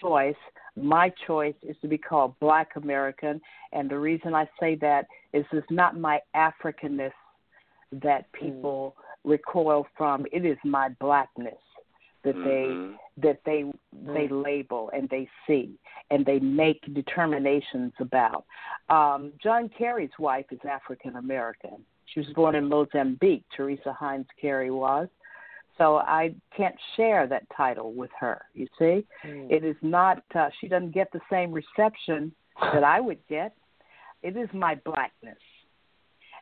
choice. 0.00 0.34
My 0.74 1.12
choice 1.24 1.54
is 1.62 1.76
to 1.82 1.88
be 1.88 1.96
called 1.96 2.34
Black 2.40 2.70
American, 2.74 3.40
and 3.72 3.88
the 3.88 3.98
reason 3.98 4.34
I 4.34 4.48
say 4.58 4.74
that 4.80 5.06
is 5.32 5.44
it's 5.52 5.66
not 5.70 5.96
my 5.96 6.18
Africanness 6.34 7.12
that 7.92 8.30
people 8.32 8.96
recoil 9.22 9.86
from. 9.96 10.26
It 10.32 10.44
is 10.44 10.58
my 10.64 10.88
blackness 10.98 11.54
that 12.24 12.34
mm-hmm. 12.34 12.96
they 13.20 13.28
that 13.28 13.40
they 13.46 13.64
they 14.12 14.26
label 14.26 14.90
and 14.92 15.08
they 15.08 15.28
see 15.46 15.78
and 16.10 16.26
they 16.26 16.40
make 16.40 16.82
determinations 16.92 17.92
about. 18.00 18.44
Um, 18.88 19.32
John 19.40 19.70
Kerry's 19.78 20.10
wife 20.18 20.46
is 20.50 20.58
African 20.68 21.14
American. 21.14 21.84
She 22.12 22.18
was 22.18 22.28
born 22.34 22.56
in 22.56 22.68
Mozambique. 22.68 23.44
Teresa 23.56 23.92
Heinz 23.92 24.26
Kerry 24.40 24.72
was. 24.72 25.08
So 25.78 25.96
I 25.96 26.34
can't 26.56 26.74
share 26.96 27.26
that 27.26 27.44
title 27.54 27.92
with 27.92 28.10
her. 28.18 28.42
You 28.54 28.66
see, 28.78 29.06
mm. 29.24 29.50
it 29.50 29.64
is 29.64 29.76
not. 29.82 30.22
Uh, 30.34 30.48
she 30.60 30.68
doesn't 30.68 30.92
get 30.92 31.12
the 31.12 31.20
same 31.30 31.52
reception 31.52 32.32
that 32.60 32.82
I 32.84 33.00
would 33.00 33.18
get. 33.28 33.54
It 34.22 34.36
is 34.36 34.48
my 34.54 34.76
blackness, 34.76 35.38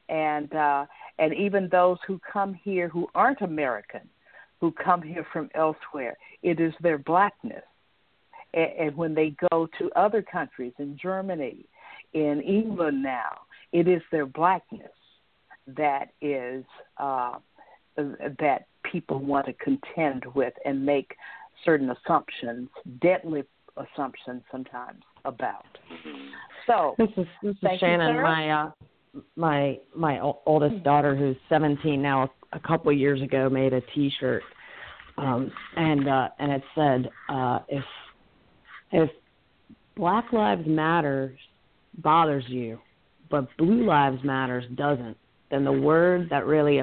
and 0.08 0.54
uh, 0.54 0.86
and 1.18 1.34
even 1.34 1.68
those 1.70 1.98
who 2.06 2.20
come 2.32 2.54
here 2.54 2.88
who 2.88 3.08
aren't 3.14 3.40
American, 3.40 4.08
who 4.60 4.70
come 4.72 5.02
here 5.02 5.26
from 5.32 5.50
elsewhere, 5.54 6.16
it 6.42 6.60
is 6.60 6.72
their 6.80 6.98
blackness. 6.98 7.64
And, 8.54 8.70
and 8.78 8.96
when 8.96 9.14
they 9.14 9.34
go 9.50 9.68
to 9.78 9.90
other 9.96 10.22
countries, 10.22 10.72
in 10.78 10.96
Germany, 10.96 11.66
in 12.12 12.40
England 12.40 13.02
now, 13.02 13.40
it 13.72 13.88
is 13.88 14.02
their 14.12 14.26
blackness 14.26 14.92
that 15.66 16.10
is 16.20 16.64
uh, 16.98 17.34
that 17.96 18.66
people 18.90 19.18
want 19.18 19.46
to 19.46 19.52
contend 19.54 20.24
with 20.34 20.54
and 20.64 20.84
make 20.84 21.14
certain 21.64 21.90
assumptions, 21.90 22.68
deadly 23.00 23.42
assumptions 23.76 24.42
sometimes 24.50 25.02
about. 25.24 25.64
So 26.66 26.94
this 26.98 27.08
is 27.16 27.26
this 27.42 27.56
is 27.62 27.78
Shannon, 27.80 28.16
you, 28.16 28.22
my 28.22 28.50
uh, 28.50 28.70
my 29.36 29.78
my 29.94 30.20
oldest 30.20 30.82
daughter, 30.84 31.16
who's 31.16 31.36
17 31.48 32.00
now. 32.00 32.30
A 32.52 32.60
couple 32.60 32.92
of 32.92 32.96
years 32.96 33.20
ago, 33.20 33.48
made 33.50 33.72
a 33.72 33.80
T-shirt, 33.94 34.42
um, 35.18 35.50
and 35.76 36.08
uh, 36.08 36.28
and 36.38 36.52
it 36.52 36.62
said, 36.74 37.10
uh, 37.28 37.58
"If 37.68 37.84
if 38.92 39.10
Black 39.96 40.32
Lives 40.32 40.66
Matter 40.66 41.36
bothers 41.98 42.44
you, 42.46 42.78
but 43.30 43.48
Blue 43.56 43.84
Lives 43.84 44.22
Matters 44.22 44.64
doesn't, 44.76 45.16
then 45.50 45.64
the 45.64 45.72
word 45.72 46.28
that 46.30 46.46
really 46.46 46.80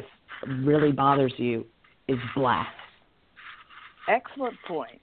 really 0.64 0.92
bothers 0.92 1.34
you 1.38 1.66
is 2.08 2.20
black." 2.36 2.68
Excellent 4.08 4.56
point. 4.68 5.00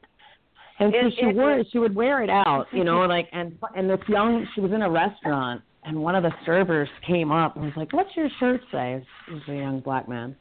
And 0.80 0.92
so 0.92 1.10
she 1.10 1.26
it- 1.26 1.36
wore 1.36 1.58
it. 1.58 1.66
She 1.72 1.78
would 1.78 1.94
wear 1.94 2.22
it 2.22 2.30
out, 2.30 2.66
you 2.72 2.84
know, 2.84 3.00
like 3.06 3.28
and 3.32 3.56
and 3.76 3.88
this 3.90 4.00
young. 4.08 4.46
She 4.54 4.60
was 4.60 4.72
in 4.72 4.82
a 4.82 4.90
restaurant, 4.90 5.62
and 5.84 6.00
one 6.00 6.14
of 6.14 6.22
the 6.22 6.32
servers 6.46 6.88
came 7.06 7.32
up 7.32 7.56
and 7.56 7.64
was 7.64 7.74
like, 7.76 7.92
"What's 7.92 8.14
your 8.16 8.28
shirt 8.38 8.60
say?" 8.70 9.04
It 9.28 9.32
was 9.32 9.42
a 9.48 9.54
young 9.54 9.80
black 9.80 10.08
man, 10.08 10.36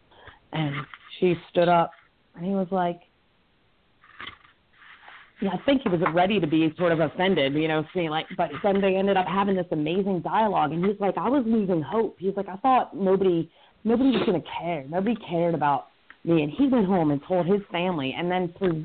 and 0.54 0.76
she 1.20 1.36
stood 1.50 1.68
up, 1.70 1.92
and 2.36 2.46
he 2.46 2.52
was 2.52 2.68
like, 2.72 3.02
"Yeah, 5.42 5.50
I 5.54 5.58
think 5.66 5.82
he 5.82 5.90
was 5.90 6.02
ready 6.14 6.40
to 6.40 6.48
be 6.48 6.74
sort 6.78 6.92
of 6.92 7.00
offended, 7.00 7.54
you 7.54 7.68
know, 7.68 7.84
seeing 7.94 8.10
like." 8.10 8.28
But 8.38 8.52
then 8.64 8.80
they 8.80 8.96
ended 8.96 9.18
up 9.18 9.26
having 9.28 9.56
this 9.56 9.68
amazing 9.72 10.22
dialogue, 10.22 10.72
and 10.72 10.86
he's 10.86 11.00
like, 11.00 11.18
"I 11.18 11.30
was 11.30 11.44
losing 11.48 11.82
hope." 11.82 12.18
He's 12.20 12.36
like, 12.36 12.50
"I 12.50 12.58
thought 12.58 12.96
nobody, 12.96 13.50
nobody 13.84 14.12
was 14.12 14.24
gonna 14.26 14.42
care. 14.60 14.86
Nobody 14.88 15.16
cared 15.16 15.56
about." 15.56 15.87
Me 16.28 16.44
and 16.44 16.52
he 16.52 16.68
went 16.68 16.86
home 16.86 17.12
and 17.12 17.22
told 17.28 17.46
his 17.46 17.62
family 17.72 18.16
and 18.18 18.30
then 18.30 18.54
through 18.58 18.84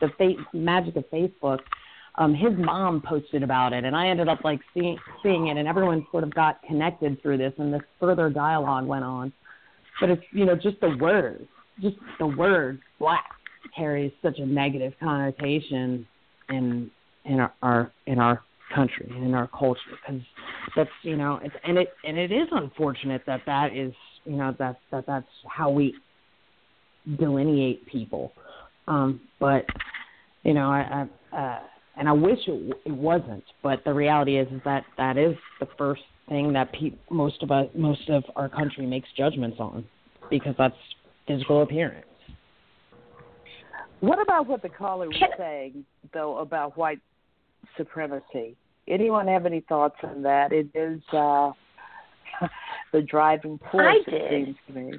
the 0.00 0.08
fa- 0.16 0.44
magic 0.52 0.96
of 0.96 1.04
facebook 1.10 1.58
um 2.16 2.34
his 2.34 2.52
mom 2.56 3.02
posted 3.06 3.42
about 3.42 3.72
it 3.72 3.84
and 3.84 3.96
i 3.96 4.08
ended 4.08 4.28
up 4.28 4.38
like 4.44 4.60
seeing 4.72 4.96
seeing 5.22 5.48
it 5.48 5.56
and 5.56 5.66
everyone 5.66 6.06
sort 6.10 6.24
of 6.24 6.32
got 6.34 6.62
connected 6.62 7.20
through 7.22 7.36
this 7.36 7.52
and 7.58 7.72
this 7.72 7.82
further 7.98 8.30
dialogue 8.30 8.86
went 8.86 9.04
on. 9.04 9.32
But 10.00 10.10
it's 10.10 10.22
you 10.32 10.44
know 10.44 10.54
just 10.54 10.80
the 10.80 10.96
word 11.00 11.46
just 11.80 11.96
the 12.18 12.26
word 12.26 12.80
black 12.98 13.24
carries 13.74 14.12
such 14.22 14.38
a 14.38 14.46
negative 14.46 14.92
connotation 15.00 16.06
in 16.48 16.90
in 17.24 17.40
our, 17.40 17.52
our 17.62 17.92
in 18.06 18.18
our 18.18 18.42
country 18.74 19.06
and 19.14 19.24
in 19.24 19.34
our 19.34 19.48
culture 19.48 19.80
because 20.00 20.20
that's 20.76 20.90
you 21.02 21.16
know 21.16 21.40
it's 21.42 21.54
and 21.64 21.78
it 21.78 21.88
and 22.04 22.18
it 22.18 22.32
is 22.32 22.48
unfortunate 22.52 23.22
that 23.26 23.40
that 23.46 23.74
is 23.74 23.92
you 24.24 24.36
know 24.36 24.54
that 24.58 24.78
that 24.90 25.06
that's 25.06 25.26
how 25.48 25.70
we 25.70 25.94
delineate 27.18 27.86
people. 27.86 28.32
Um, 28.86 29.20
but 29.40 29.64
you 30.42 30.54
know, 30.54 30.70
I, 30.70 31.06
I 31.32 31.36
uh, 31.36 31.60
and 31.96 32.08
I 32.08 32.12
wish 32.12 32.38
it, 32.46 32.76
it 32.84 32.92
wasn't. 32.92 33.44
But 33.62 33.84
the 33.84 33.94
reality 33.94 34.38
is, 34.38 34.48
is 34.48 34.60
that 34.64 34.84
that 34.96 35.16
is 35.16 35.34
the 35.60 35.68
first 35.78 36.02
thing 36.28 36.52
that 36.54 36.72
pe- 36.72 36.96
most 37.10 37.42
of 37.42 37.50
us, 37.50 37.68
most 37.74 38.08
of 38.08 38.24
our 38.36 38.48
country 38.48 38.86
makes 38.86 39.08
judgments 39.16 39.58
on, 39.60 39.84
because 40.30 40.54
that's 40.58 40.74
physical 41.26 41.62
appearance. 41.62 42.06
What 44.00 44.20
about 44.20 44.46
what 44.46 44.62
the 44.62 44.68
caller 44.68 45.06
was 45.06 45.22
saying, 45.38 45.84
though, 46.12 46.38
about 46.38 46.76
white 46.76 47.00
supremacy? 47.76 48.56
Anyone 48.86 49.26
have 49.28 49.46
any 49.46 49.60
thoughts 49.60 49.96
on 50.02 50.22
that? 50.22 50.52
It 50.52 50.68
is 50.74 51.00
uh, 51.12 51.52
the 52.92 53.00
driving 53.00 53.58
force. 53.70 53.96
I 54.06 54.10
it 54.10 54.46
seems 54.46 54.56
to 54.66 54.72
me. 54.74 54.98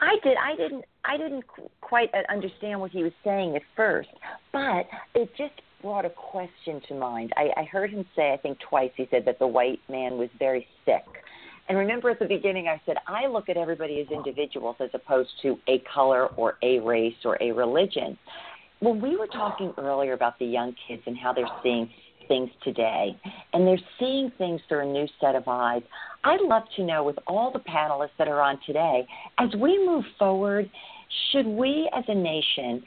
I 0.00 0.16
did. 0.22 0.36
I 0.36 0.56
didn't. 0.56 0.84
I 1.04 1.16
didn't 1.16 1.44
quite 1.80 2.10
understand 2.30 2.80
what 2.80 2.90
he 2.90 3.02
was 3.02 3.12
saying 3.24 3.56
at 3.56 3.62
first, 3.74 4.10
but 4.52 4.86
it 5.14 5.30
just 5.36 5.54
brought 5.80 6.04
a 6.04 6.10
question 6.10 6.80
to 6.88 6.94
mind. 6.94 7.32
I, 7.36 7.60
I 7.60 7.64
heard 7.64 7.90
him 7.90 8.04
say, 8.16 8.32
I 8.32 8.36
think 8.36 8.58
twice, 8.68 8.90
he 8.96 9.06
said 9.10 9.24
that 9.26 9.38
the 9.38 9.46
white 9.46 9.80
man 9.88 10.18
was 10.18 10.28
very 10.38 10.66
sick. 10.84 11.04
And 11.68 11.76
remember 11.78 12.10
at 12.10 12.18
the 12.18 12.26
beginning, 12.26 12.66
I 12.68 12.80
said 12.86 12.96
I 13.06 13.26
look 13.26 13.48
at 13.48 13.56
everybody 13.56 14.00
as 14.00 14.06
individuals 14.10 14.76
as 14.80 14.90
opposed 14.94 15.30
to 15.42 15.58
a 15.68 15.82
color 15.92 16.26
or 16.36 16.56
a 16.62 16.78
race 16.80 17.16
or 17.24 17.36
a 17.42 17.52
religion. 17.52 18.18
When 18.80 19.00
we 19.00 19.16
were 19.16 19.26
talking 19.26 19.72
earlier 19.76 20.12
about 20.12 20.38
the 20.38 20.46
young 20.46 20.74
kids 20.86 21.02
and 21.06 21.16
how 21.16 21.32
they're 21.32 21.48
seeing 21.62 21.90
things 22.28 22.50
today, 22.62 23.18
and 23.52 23.66
they're 23.66 23.80
seeing 23.98 24.30
things 24.38 24.60
through 24.68 24.88
a 24.88 24.92
new 24.92 25.06
set 25.20 25.34
of 25.34 25.44
eyes. 25.46 25.82
I'd 26.24 26.40
love 26.40 26.64
to 26.76 26.84
know, 26.84 27.02
with 27.02 27.16
all 27.26 27.50
the 27.52 27.60
panelists 27.60 28.16
that 28.18 28.28
are 28.28 28.40
on 28.40 28.58
today, 28.66 29.06
as 29.38 29.48
we 29.58 29.84
move 29.84 30.04
forward, 30.18 30.70
should 31.30 31.46
we 31.46 31.90
as 31.96 32.04
a 32.08 32.14
nation 32.14 32.82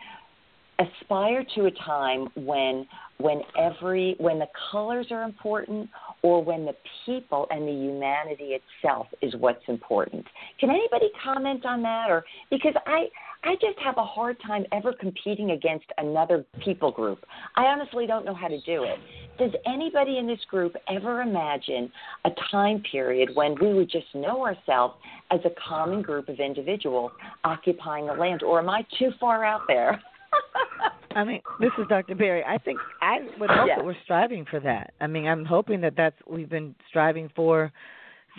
aspire 0.80 1.46
to 1.56 1.66
a 1.66 1.72
time 1.72 2.28
when 2.36 2.88
when 3.20 3.42
every 3.58 4.16
when 4.20 4.40
the 4.40 4.48
colors 4.72 5.08
are 5.12 5.24
important 5.24 5.88
or 6.24 6.44
when 6.44 6.66
the 6.66 6.74
people 7.06 7.46
and 7.52 7.68
the 7.68 7.72
humanity 7.72 8.58
itself 8.58 9.08
is 9.22 9.36
what's 9.38 9.64
important? 9.68 10.26
Can 10.60 10.70
anybody 10.70 11.10
comment 11.24 11.66
on 11.66 11.82
that? 11.84 12.10
Or 12.10 12.24
because 12.50 12.74
i 12.86 13.08
i 13.44 13.54
just 13.56 13.78
have 13.84 13.98
a 13.98 14.04
hard 14.04 14.38
time 14.46 14.66
ever 14.72 14.94
competing 14.94 15.52
against 15.52 15.86
another 15.98 16.46
people 16.64 16.92
group. 16.92 17.26
I 17.56 17.66
honestly 17.66 18.08
don't 18.08 18.26
know 18.26 18.36
how 18.36 18.48
to 18.48 18.60
do 18.62 18.84
it 18.84 18.98
does 19.42 19.52
anybody 19.66 20.20
in 20.20 20.28
this 20.28 20.40
group 20.52 20.76
ever 20.88 21.22
imagine 21.24 21.92
a 22.26 22.30
time 22.52 22.84
period 22.92 23.30
when 23.34 23.56
we 23.60 23.74
would 23.74 23.90
just 23.90 24.06
know 24.14 24.46
ourselves 24.46 24.94
as 25.32 25.40
a 25.46 25.50
common 25.68 26.04
group 26.04 26.30
of 26.30 26.40
individuals 26.40 27.12
occupying 27.44 28.06
the 28.06 28.14
land 28.14 28.44
or 28.44 28.60
am 28.60 28.70
i 28.70 28.86
too 29.00 29.10
far 29.20 29.44
out 29.44 29.62
there 29.68 30.00
I 31.16 31.26
mean, 31.26 31.42
this 31.60 31.72
is 31.78 31.86
Dr. 31.90 32.16
Berry. 32.16 32.42
I 32.46 32.58
think 32.58 32.80
I 33.02 33.18
would 33.38 33.50
hope 33.50 33.68
Yeah. 33.68 33.76
that 33.76 33.86
we're 33.86 33.98
striving 34.06 34.46
for 34.50 34.62
that. 34.62 34.94
I 35.02 35.08
mean, 35.08 35.28
I'm 35.28 35.44
hoping 35.44 35.82
that 35.82 35.96
that's 35.98 36.16
we've 36.26 36.50
been 36.50 36.74
striving 36.88 37.30
for 37.36 37.70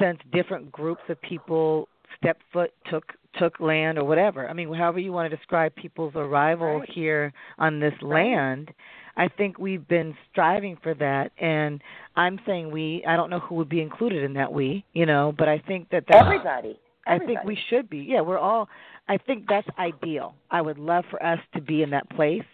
since 0.01 0.19
different 0.33 0.73
groups 0.73 1.03
of 1.11 1.21
people 1.21 1.87
stepped 2.17 2.41
foot 2.51 2.73
took 2.91 3.05
took 3.39 3.61
land 3.61 3.99
or 3.99 4.05
whatever. 4.05 4.49
I 4.49 4.55
mean, 4.55 4.73
however 4.73 5.01
you 5.01 5.13
want 5.13 5.31
to 5.31 5.37
describe 5.37 5.75
people's 5.75 6.15
arrival 6.17 6.79
Right. 6.79 6.91
here 6.91 7.33
on 7.59 7.79
this 7.79 7.95
land, 8.01 8.71
I 9.17 9.29
think 9.29 9.59
we've 9.59 9.87
been 9.87 10.17
striving 10.31 10.79
for 10.83 10.95
that. 10.95 11.33
And 11.39 11.83
I'm 12.17 12.39
saying 12.47 12.71
we. 12.71 13.05
I 13.07 13.17
don't 13.17 13.31
know 13.31 13.41
who 13.41 13.57
would 13.57 13.69
be 13.69 13.81
included 13.81 14.25
in 14.25 14.35
that 14.35 14.53
we. 14.53 14.85
You 14.93 15.07
know, 15.07 15.35
but 15.37 15.49
I 15.49 15.59
think 15.59 15.91
that 15.91 16.05
that's 16.09 16.25
everybody 16.25 16.79
I 17.07 17.19
think 17.19 17.45
we 17.45 17.59
should 17.69 17.91
be. 17.91 17.99
Yeah, 17.99 18.21
we're 18.21 18.39
all. 18.39 18.69
I 19.09 19.19
think 19.19 19.47
that's 19.49 19.67
ideal. 19.79 20.35
I 20.51 20.63
would 20.63 20.79
love 20.79 21.05
for 21.11 21.23
us 21.23 21.41
to 21.55 21.61
be 21.61 21.83
in 21.83 21.91
that 21.91 22.09
place, 22.11 22.45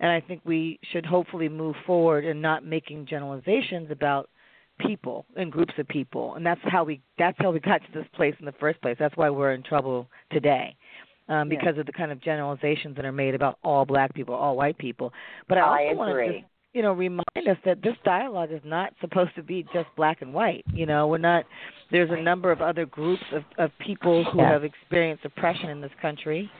and 0.00 0.10
I 0.10 0.20
think 0.20 0.42
we 0.44 0.78
should 0.92 1.06
hopefully 1.06 1.48
move 1.48 1.76
forward 1.86 2.24
and 2.24 2.40
not 2.40 2.64
making 2.64 3.06
generalizations 3.06 3.90
about 3.90 4.28
people 4.78 5.24
and 5.36 5.50
groups 5.50 5.72
of 5.78 5.88
people. 5.88 6.34
And 6.34 6.44
that's 6.44 6.60
how 6.64 6.84
we. 6.84 7.00
That's 7.18 7.36
how 7.38 7.50
we 7.50 7.60
got 7.60 7.78
to 7.78 7.92
this 7.92 8.06
place 8.14 8.34
in 8.38 8.46
the 8.46 8.52
first 8.52 8.80
place. 8.82 8.96
That's 8.98 9.16
why 9.16 9.30
we're 9.30 9.52
in 9.52 9.62
trouble 9.62 10.08
today. 10.30 10.76
Um, 11.26 11.50
Yeah. 11.50 11.58
because 11.58 11.78
of 11.78 11.86
the 11.86 11.92
kind 11.92 12.12
of 12.12 12.20
generalizations 12.20 12.96
that 12.96 13.04
are 13.06 13.12
made 13.12 13.34
about 13.34 13.58
all 13.64 13.86
black 13.86 14.12
people, 14.12 14.34
all 14.34 14.56
white 14.56 14.76
people. 14.76 15.10
But 15.48 15.56
I 15.56 15.60
also 15.62 15.90
I 15.90 15.94
want 15.94 16.10
to 16.18 16.42
you 16.74 16.82
know 16.82 16.92
remind 16.92 17.48
us 17.48 17.56
that 17.64 17.80
this 17.82 17.94
dialogue 18.04 18.50
is 18.52 18.60
not 18.64 18.92
supposed 19.00 19.34
to 19.36 19.42
be 19.42 19.64
just 19.72 19.86
black 19.96 20.20
and 20.22 20.34
white 20.34 20.64
you 20.74 20.84
know 20.86 21.06
we're 21.06 21.18
not 21.18 21.44
there's 21.92 22.10
a 22.10 22.20
number 22.20 22.50
of 22.50 22.60
other 22.60 22.84
groups 22.84 23.22
of 23.32 23.44
of 23.58 23.70
people 23.78 24.24
who 24.24 24.40
Yeah. 24.40 24.50
have 24.50 24.64
experienced 24.64 25.24
oppression 25.24 25.70
in 25.70 25.80
this 25.80 25.92
country 26.02 26.50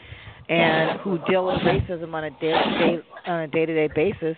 and 0.49 1.01
who 1.01 1.19
deal 1.29 1.47
with 1.47 1.59
racism 1.63 2.15
on 2.15 2.25
a 2.25 2.31
day 2.31 2.53
day 2.53 3.03
on 3.27 3.41
a 3.41 3.49
day 3.49 3.67
to 3.67 3.75
day 3.75 3.89
basis 3.95 4.37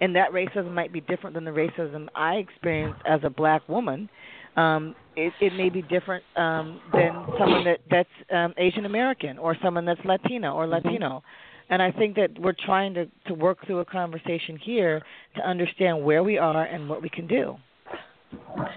and 0.00 0.14
that 0.14 0.30
racism 0.30 0.72
might 0.72 0.92
be 0.92 1.00
different 1.02 1.34
than 1.34 1.44
the 1.44 1.50
racism 1.50 2.06
I 2.14 2.36
experienced 2.36 3.00
as 3.04 3.20
a 3.24 3.30
black 3.30 3.68
woman 3.68 4.08
um 4.56 4.94
it 5.16 5.32
it 5.40 5.52
may 5.54 5.68
be 5.68 5.82
different 5.82 6.24
um 6.36 6.80
than 6.92 7.26
someone 7.38 7.64
that 7.64 7.80
that's 7.90 8.08
um 8.32 8.54
Asian 8.56 8.86
American 8.86 9.38
or 9.38 9.56
someone 9.62 9.84
that's 9.84 10.04
Latina 10.04 10.54
or 10.54 10.66
Latino 10.66 11.22
And 11.68 11.82
I 11.82 11.90
think 11.90 12.14
that 12.16 12.30
we're 12.38 12.54
trying 12.64 12.94
to, 12.94 13.06
to 13.26 13.34
work 13.34 13.58
through 13.66 13.80
a 13.80 13.84
conversation 13.84 14.56
here 14.56 15.02
to 15.36 15.42
understand 15.42 16.02
where 16.04 16.22
we 16.22 16.38
are 16.38 16.64
and 16.64 16.88
what 16.88 17.02
we 17.02 17.08
can 17.08 17.26
do. 17.26 17.56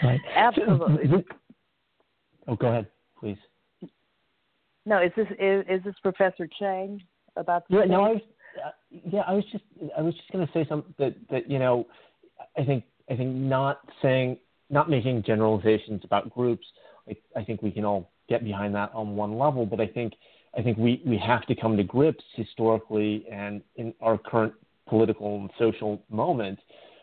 Right. 0.04 0.20
Absolutely. 0.36 1.26
Oh, 2.48 2.56
go 2.56 2.68
ahead, 2.68 2.88
please. 3.20 3.38
No, 4.86 5.02
is 5.02 5.12
this 5.16 5.28
is, 5.40 5.66
is 5.70 5.84
this 5.84 5.94
Professor 6.02 6.48
Chang 6.58 7.02
about? 7.36 7.68
The 7.70 7.78
Yeah, 7.78 7.86
no, 7.86 8.04
I 8.04 8.10
was, 8.14 8.22
uh, 8.66 8.70
yeah, 8.90 9.22
I 9.28 9.34
was 9.34 9.44
just 9.52 9.64
I 9.96 10.02
was 10.02 10.16
just 10.16 10.32
going 10.32 10.46
to 10.46 10.54
say 10.54 10.66
something 10.68 10.94
that 10.98 11.16
that 11.30 11.50
you 11.50 11.60
know, 11.60 11.86
I 12.58 12.64
think 12.64 12.86
I 13.10 13.16
think 13.16 13.36
not 13.36 13.82
saying 14.02 14.38
not 14.70 14.90
making 14.90 15.24
generalizations 15.24 16.02
about 16.04 16.34
groups. 16.34 16.66
I, 17.08 17.16
I 17.36 17.44
think 17.44 17.62
we 17.62 17.72
can 17.72 17.86
all 17.86 18.12
get 18.28 18.44
behind 18.44 18.76
that 18.76 18.92
on 18.94 19.16
one 19.16 19.38
level, 19.38 19.66
but 19.66 19.80
I 19.80 19.88
think 19.88 20.14
I 20.58 20.62
think 20.62 20.78
we 20.78 21.02
we 21.06 21.18
have 21.18 21.46
to 21.48 21.56
come 21.56 21.78
to 21.78 21.84
grips 21.84 22.24
historically 22.36 23.26
and 23.32 23.62
in 23.76 23.94
our 24.02 24.18
current 24.18 24.54
political 24.88 25.36
and 25.40 25.50
social 25.60 26.02
moment 26.10 26.60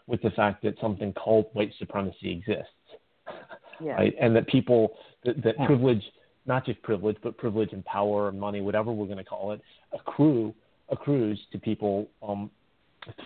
with 0.06 0.22
the 0.22 0.30
fact 0.30 0.62
that 0.62 0.74
something 0.80 1.12
called 1.12 1.46
white 1.52 1.72
supremacy 1.78 2.30
exists. 2.30 2.70
Yeah. 3.78 3.92
Right? 3.92 4.14
And 4.18 4.34
that 4.34 4.46
people 4.46 4.96
that, 5.22 5.44
that 5.44 5.58
privilege 5.66 6.02
not 6.46 6.64
just 6.64 6.80
privilege, 6.82 7.16
but 7.22 7.36
privilege 7.36 7.72
and 7.72 7.84
power 7.84 8.28
and 8.28 8.38
money, 8.38 8.60
whatever 8.60 8.92
we're 8.92 9.06
going 9.06 9.18
to 9.18 9.24
call 9.24 9.52
it, 9.52 9.60
accrue 9.92 10.54
accrues 10.88 11.40
to 11.50 11.58
people 11.58 12.08
um, 12.26 12.50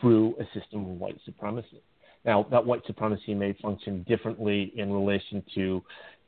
through 0.01 0.35
a 0.41 0.45
system 0.59 0.81
of 0.81 0.99
white 0.99 1.19
supremacy. 1.25 1.83
Now, 2.25 2.47
that 2.51 2.65
white 2.65 2.85
supremacy 2.87 3.35
may 3.35 3.55
function 3.55 4.05
differently 4.09 4.73
in 4.77 4.93
relation 4.93 5.43
to 5.55 5.83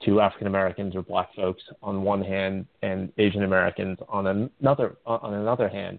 to 0.07 0.21
African 0.21 0.49
Americans 0.49 0.97
or 0.97 1.03
Black 1.03 1.33
folks 1.37 1.63
on 1.81 2.03
one 2.03 2.23
hand, 2.23 2.67
and 2.83 3.13
Asian 3.19 3.45
Americans 3.45 3.99
on 4.09 4.27
another 4.27 4.97
on 5.07 5.35
another 5.35 5.69
hand. 5.69 5.99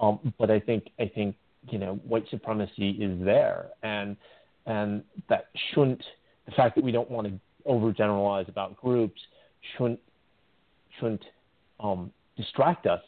Um, 0.00 0.34
but 0.38 0.50
I 0.50 0.58
think 0.60 0.88
I 0.98 1.10
think 1.14 1.36
you 1.68 1.78
know 1.78 1.94
white 2.06 2.24
supremacy 2.30 2.90
is 2.90 3.22
there, 3.24 3.68
and 3.82 4.16
and 4.66 5.04
that 5.28 5.48
shouldn't 5.72 6.02
the 6.46 6.52
fact 6.52 6.74
that 6.76 6.84
we 6.84 6.92
don't 6.92 7.10
want 7.10 7.26
to 7.28 7.38
overgeneralize 7.68 8.48
about 8.48 8.76
groups 8.76 9.20
shouldn't 9.76 10.00
shouldn't 10.98 11.24
um, 11.80 12.10
distract 12.36 12.86
us 12.86 13.02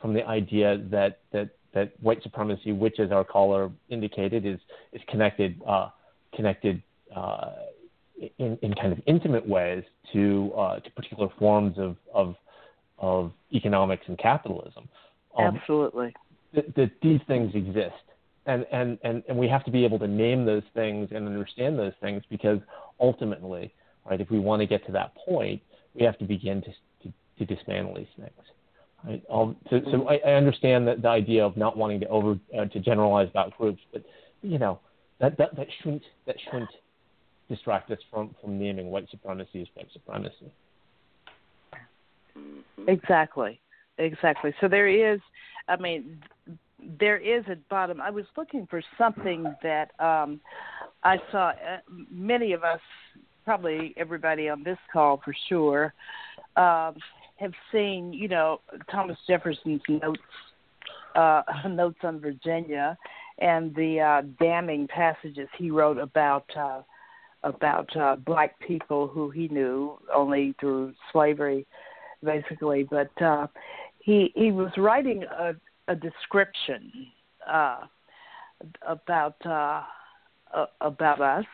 from 0.00 0.14
the 0.14 0.26
idea 0.26 0.78
that 0.90 1.20
that 1.32 1.50
that 1.74 1.92
white 2.00 2.22
supremacy, 2.22 2.72
which, 2.72 2.98
as 2.98 3.10
our 3.10 3.24
caller 3.24 3.70
indicated, 3.88 4.46
is 4.46 4.58
is 4.92 5.02
connected 5.08 5.60
uh, 5.66 5.88
connected 6.34 6.82
uh, 7.14 7.50
in, 8.38 8.58
in 8.62 8.74
kind 8.74 8.92
of 8.92 9.00
intimate 9.06 9.46
ways 9.46 9.84
to 10.12 10.52
uh, 10.56 10.80
to 10.80 10.90
particular 10.92 11.28
forms 11.38 11.76
of 11.78 11.96
of, 12.12 12.36
of 12.98 13.32
economics 13.52 14.04
and 14.06 14.18
capitalism. 14.18 14.88
Um, 15.36 15.56
Absolutely. 15.56 16.14
That, 16.54 16.74
that 16.76 16.90
these 17.02 17.20
things 17.26 17.52
exist, 17.54 17.94
and, 18.46 18.64
and 18.72 18.98
and 19.02 19.22
and 19.28 19.36
we 19.36 19.48
have 19.48 19.64
to 19.64 19.70
be 19.70 19.84
able 19.84 19.98
to 19.98 20.08
name 20.08 20.44
those 20.44 20.62
things 20.74 21.08
and 21.12 21.26
understand 21.26 21.78
those 21.78 21.94
things 22.00 22.22
because 22.30 22.60
ultimately, 23.00 23.74
right, 24.08 24.20
if 24.20 24.30
we 24.30 24.38
want 24.38 24.60
to 24.60 24.66
get 24.66 24.86
to 24.86 24.92
that 24.92 25.14
point, 25.16 25.60
we 25.94 26.04
have 26.04 26.18
to 26.18 26.24
begin 26.24 26.62
to 26.62 26.72
to 27.38 27.44
dismantle 27.44 27.94
these 27.94 28.06
things. 28.16 28.53
Right? 29.06 29.22
Um, 29.30 29.56
so, 29.70 29.80
so 29.90 30.08
I, 30.08 30.16
I 30.26 30.32
understand 30.32 30.88
that 30.88 31.02
the 31.02 31.08
idea 31.08 31.44
of 31.44 31.56
not 31.56 31.76
wanting 31.76 32.00
to 32.00 32.08
over 32.08 32.38
uh, 32.58 32.64
to 32.66 32.80
generalize 32.80 33.28
about 33.28 33.56
groups, 33.56 33.82
but 33.92 34.02
you 34.42 34.58
know 34.58 34.80
that, 35.20 35.36
that 35.38 35.54
that 35.56 35.66
shouldn't 35.82 36.02
that 36.26 36.36
shouldn't 36.44 36.70
distract 37.48 37.90
us 37.90 37.98
from 38.10 38.34
from 38.40 38.58
naming 38.58 38.90
white 38.90 39.08
supremacy 39.10 39.62
as 39.62 39.68
white 39.74 39.88
supremacy. 39.92 40.50
Exactly, 42.88 43.60
exactly. 43.98 44.54
So 44.60 44.68
there 44.68 44.88
is, 44.88 45.20
I 45.68 45.76
mean, 45.76 46.20
there 46.98 47.18
is 47.18 47.44
at 47.48 47.66
bottom. 47.68 48.00
I 48.00 48.10
was 48.10 48.24
looking 48.36 48.66
for 48.66 48.82
something 48.98 49.44
that 49.62 49.90
um, 50.00 50.40
I 51.02 51.18
saw. 51.30 51.50
Uh, 51.50 51.78
many 52.10 52.52
of 52.52 52.64
us, 52.64 52.80
probably 53.44 53.94
everybody 53.96 54.48
on 54.48 54.62
this 54.62 54.78
call 54.92 55.20
for 55.24 55.34
sure, 55.48 55.94
um, 56.56 56.96
have 57.36 57.52
seen, 57.72 58.12
you 58.12 58.28
know, 58.28 58.60
Thomas 58.90 59.18
Jefferson's 59.26 59.82
notes 59.88 60.20
uh, 61.14 61.42
notes 61.68 61.98
on 62.02 62.20
Virginia 62.20 62.96
and 63.38 63.74
the 63.74 64.00
uh, 64.00 64.22
damning 64.38 64.86
passages 64.86 65.48
he 65.58 65.70
wrote 65.70 65.98
about 65.98 66.44
uh, 66.56 66.82
about 67.42 67.94
uh, 67.96 68.16
black 68.16 68.58
people 68.60 69.06
who 69.06 69.30
he 69.30 69.48
knew 69.48 69.98
only 70.14 70.54
through 70.60 70.94
slavery, 71.12 71.66
basically. 72.22 72.84
But 72.84 73.10
uh, 73.22 73.48
he 73.98 74.32
he 74.34 74.50
was 74.52 74.70
writing 74.76 75.24
a, 75.24 75.54
a 75.88 75.94
description 75.94 77.08
uh, 77.48 77.80
about 78.86 79.44
uh, 79.44 79.82
about 80.80 81.20
us 81.20 81.44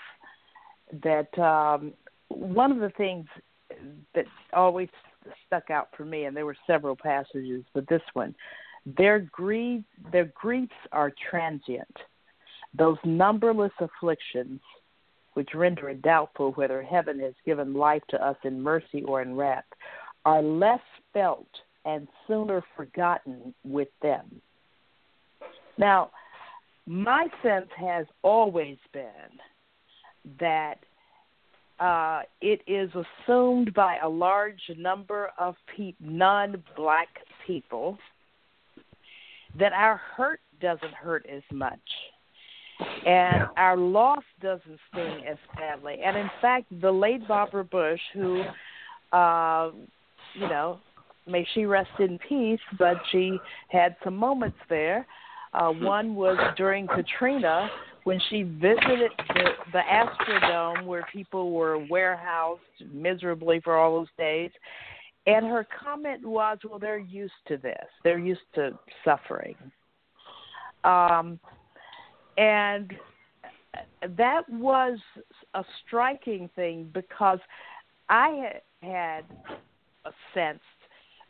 that 1.02 1.36
um, 1.38 1.92
one 2.28 2.72
of 2.72 2.78
the 2.78 2.90
things 2.90 3.26
that 4.14 4.26
always 4.52 4.88
stuck 5.46 5.70
out 5.70 5.88
for 5.96 6.04
me, 6.04 6.24
and 6.24 6.36
there 6.36 6.46
were 6.46 6.56
several 6.66 6.96
passages, 6.96 7.64
but 7.74 7.88
this 7.88 8.02
one, 8.14 8.34
their 8.96 9.20
grief, 9.20 9.82
their 10.12 10.32
griefs 10.34 10.72
are 10.92 11.12
transient. 11.30 11.96
Those 12.76 12.98
numberless 13.04 13.72
afflictions, 13.80 14.60
which 15.34 15.50
render 15.54 15.90
it 15.90 16.02
doubtful 16.02 16.52
whether 16.52 16.82
heaven 16.82 17.18
has 17.20 17.34
given 17.44 17.74
life 17.74 18.02
to 18.10 18.24
us 18.24 18.36
in 18.44 18.62
mercy 18.62 19.02
or 19.04 19.22
in 19.22 19.36
wrath, 19.36 19.64
are 20.24 20.42
less 20.42 20.80
felt 21.12 21.48
and 21.84 22.06
sooner 22.26 22.62
forgotten 22.76 23.54
with 23.64 23.88
them. 24.02 24.40
Now, 25.78 26.10
my 26.86 27.28
sense 27.42 27.68
has 27.76 28.06
always 28.22 28.76
been 28.92 29.38
that 30.38 30.78
uh, 31.80 32.22
it 32.40 32.60
is 32.66 32.90
assumed 32.94 33.72
by 33.74 33.96
a 34.02 34.08
large 34.08 34.60
number 34.76 35.30
of 35.38 35.54
pe- 35.76 35.94
non-black 36.00 37.08
people 37.46 37.98
that 39.58 39.72
our 39.72 39.96
hurt 40.16 40.40
doesn't 40.60 40.92
hurt 40.92 41.26
as 41.26 41.42
much 41.52 41.80
and 43.06 43.46
our 43.56 43.76
loss 43.76 44.22
doesn't 44.40 44.78
sting 44.90 45.24
as 45.28 45.36
badly. 45.56 45.98
And 46.04 46.16
in 46.16 46.30
fact, 46.40 46.66
the 46.80 46.90
late 46.90 47.26
Barbara 47.26 47.64
Bush, 47.64 48.00
who, 48.14 48.42
uh, 49.12 49.70
you 50.34 50.48
know, 50.48 50.80
may 51.26 51.46
she 51.54 51.64
rest 51.64 51.90
in 51.98 52.18
peace, 52.28 52.60
but 52.78 52.96
she 53.10 53.38
had 53.68 53.96
some 54.04 54.16
moments 54.16 54.58
there. 54.68 55.06
Uh, 55.52 55.70
one 55.70 56.14
was 56.14 56.38
during 56.56 56.86
Katrina 56.86 57.68
when 58.10 58.20
she 58.28 58.42
visited 58.42 59.12
the, 59.28 59.50
the 59.72 59.82
Astrodome 59.88 60.84
where 60.84 61.06
people 61.12 61.52
were 61.52 61.78
warehoused 61.88 62.60
miserably 62.92 63.60
for 63.62 63.76
all 63.76 64.00
those 64.00 64.08
days. 64.18 64.50
And 65.28 65.46
her 65.46 65.64
comment 65.84 66.24
was, 66.24 66.58
well, 66.68 66.80
they're 66.80 66.98
used 66.98 67.32
to 67.46 67.56
this. 67.56 67.86
They're 68.02 68.18
used 68.18 68.40
to 68.56 68.76
suffering. 69.04 69.54
Um, 70.82 71.38
and 72.36 72.92
that 74.16 74.42
was 74.48 74.98
a 75.54 75.62
striking 75.86 76.50
thing 76.56 76.90
because 76.92 77.38
I 78.08 78.54
had 78.82 79.22
a 80.04 80.10
sense 80.34 80.58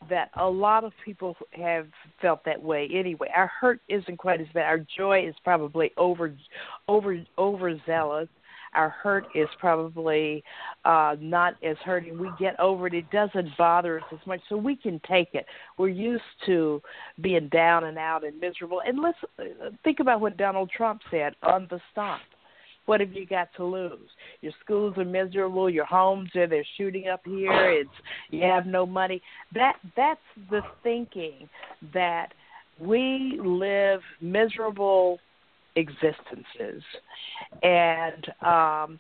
that 0.09 0.31
a 0.39 0.49
lot 0.49 0.85
of 0.85 0.93
people 1.05 1.37
have 1.53 1.87
felt 2.21 2.45
that 2.45 2.61
way 2.61 2.89
anyway. 2.93 3.29
Our 3.35 3.51
hurt 3.61 3.81
isn't 3.89 4.17
quite 4.17 4.41
as 4.41 4.47
bad. 4.55 4.65
Our 4.65 4.85
joy 4.97 5.27
is 5.27 5.35
probably 5.45 5.93
over 5.97 6.35
over 6.89 7.23
overzealous. 7.39 8.29
Our 8.73 8.89
hurt 8.89 9.27
is 9.35 9.49
probably 9.59 10.43
uh 10.85 11.17
not 11.21 11.55
as 11.63 11.77
hurting. 11.85 12.19
We 12.19 12.31
get 12.39 12.59
over 12.59 12.87
it. 12.87 12.95
It 12.95 13.11
doesn't 13.11 13.57
bother 13.59 13.99
us 13.99 14.07
as 14.13 14.27
much, 14.27 14.41
so 14.49 14.57
we 14.57 14.77
can 14.77 15.01
take 15.09 15.35
it. 15.35 15.45
We're 15.77 15.89
used 15.89 16.23
to 16.47 16.81
being 17.21 17.49
down 17.49 17.85
and 17.85 17.99
out 17.99 18.25
and 18.25 18.41
miserable. 18.41 18.81
And 18.87 19.01
let's 19.03 19.19
think 19.85 20.01
about 20.01 20.21
what 20.21 20.37
Donald 20.37 20.71
Trump 20.75 21.03
said 21.11 21.35
on 21.43 21.67
the 21.69 21.81
stomp 21.93 22.23
what 22.91 22.99
have 22.99 23.13
you 23.13 23.25
got 23.25 23.49
to 23.55 23.65
lose? 23.65 24.11
Your 24.41 24.53
schools 24.65 24.99
are 24.99 25.05
miserable. 25.05 25.71
Your 25.71 25.85
homes 25.85 26.29
are 26.35 26.49
they're 26.49 26.67
shooting 26.77 27.07
up 27.07 27.21
here. 27.25 27.71
It's 27.71 27.89
you 28.31 28.43
have 28.43 28.67
no 28.67 28.85
money. 28.85 29.23
That 29.55 29.75
that's 29.97 30.19
the 30.51 30.63
thinking 30.83 31.49
that 31.95 32.33
we 32.81 33.41
live 33.41 34.01
miserable 34.21 35.21
existences, 35.77 36.83
and 37.63 38.27
um, 38.45 38.99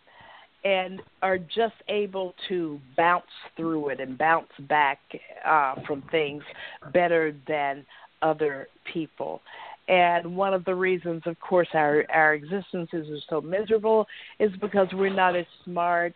and 0.63 1.03
are 1.21 1.39
just 1.39 1.75
able 1.89 2.35
to 2.49 2.79
bounce 2.97 3.25
through 3.57 3.89
it 3.89 3.99
and 3.99 4.17
bounce 4.17 4.53
back 4.69 5.01
uh, 5.45 5.75
from 5.85 6.05
things 6.13 6.45
better 6.93 7.35
than 7.49 7.85
other 8.23 8.69
people. 8.93 9.41
And 9.91 10.37
one 10.37 10.55
of 10.55 10.65
the 10.65 10.75
reasons, 10.75 11.23
of 11.27 11.39
course, 11.41 11.67
our 11.75 12.05
our 12.15 12.35
existences 12.35 13.09
are 13.11 13.25
so 13.29 13.41
miserable 13.41 14.07
is 14.39 14.53
because 14.61 14.87
we're 14.93 15.13
not 15.13 15.35
as 15.35 15.47
smart 15.65 16.15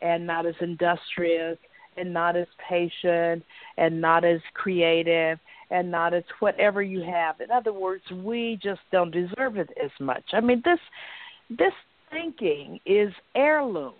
and 0.00 0.24
not 0.24 0.46
as 0.46 0.54
industrious 0.60 1.58
and 1.96 2.12
not 2.12 2.36
as 2.36 2.46
patient 2.68 3.42
and 3.78 4.00
not 4.00 4.24
as 4.24 4.40
creative 4.54 5.40
and 5.72 5.90
not 5.90 6.14
as 6.14 6.22
whatever 6.38 6.82
you 6.82 7.02
have. 7.02 7.40
In 7.40 7.50
other 7.50 7.72
words, 7.72 8.04
we 8.12 8.60
just 8.62 8.82
don't 8.92 9.10
deserve 9.10 9.56
it 9.56 9.70
as 9.82 9.90
much. 9.98 10.22
I 10.32 10.40
mean, 10.40 10.62
this 10.64 10.78
this 11.50 11.72
thinking 12.12 12.78
is 12.86 13.12
heirloom. 13.34 13.94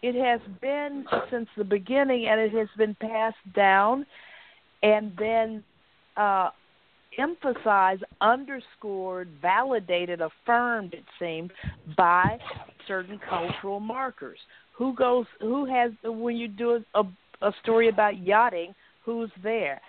It 0.00 0.14
has 0.14 0.40
been 0.62 1.04
since 1.30 1.48
the 1.58 1.64
beginning, 1.64 2.26
and 2.26 2.40
it 2.40 2.52
has 2.52 2.68
been 2.78 2.94
passed 2.94 3.36
down, 3.54 4.06
and 4.82 5.12
then 5.18 5.62
uh, 6.16 6.50
emphasized, 7.18 8.04
underscored, 8.20 9.28
validated, 9.40 10.20
affirmed. 10.20 10.94
It 10.94 11.04
seemed 11.18 11.52
by 11.96 12.38
certain 12.86 13.20
cultural 13.28 13.80
markers. 13.80 14.38
Who 14.76 14.94
goes? 14.94 15.26
Who 15.40 15.64
has? 15.66 15.92
When 16.04 16.36
you 16.36 16.48
do 16.48 16.82
a, 16.94 17.02
a 17.42 17.52
story 17.62 17.88
about 17.88 18.18
yachting, 18.18 18.74
who's 19.04 19.30
there? 19.42 19.80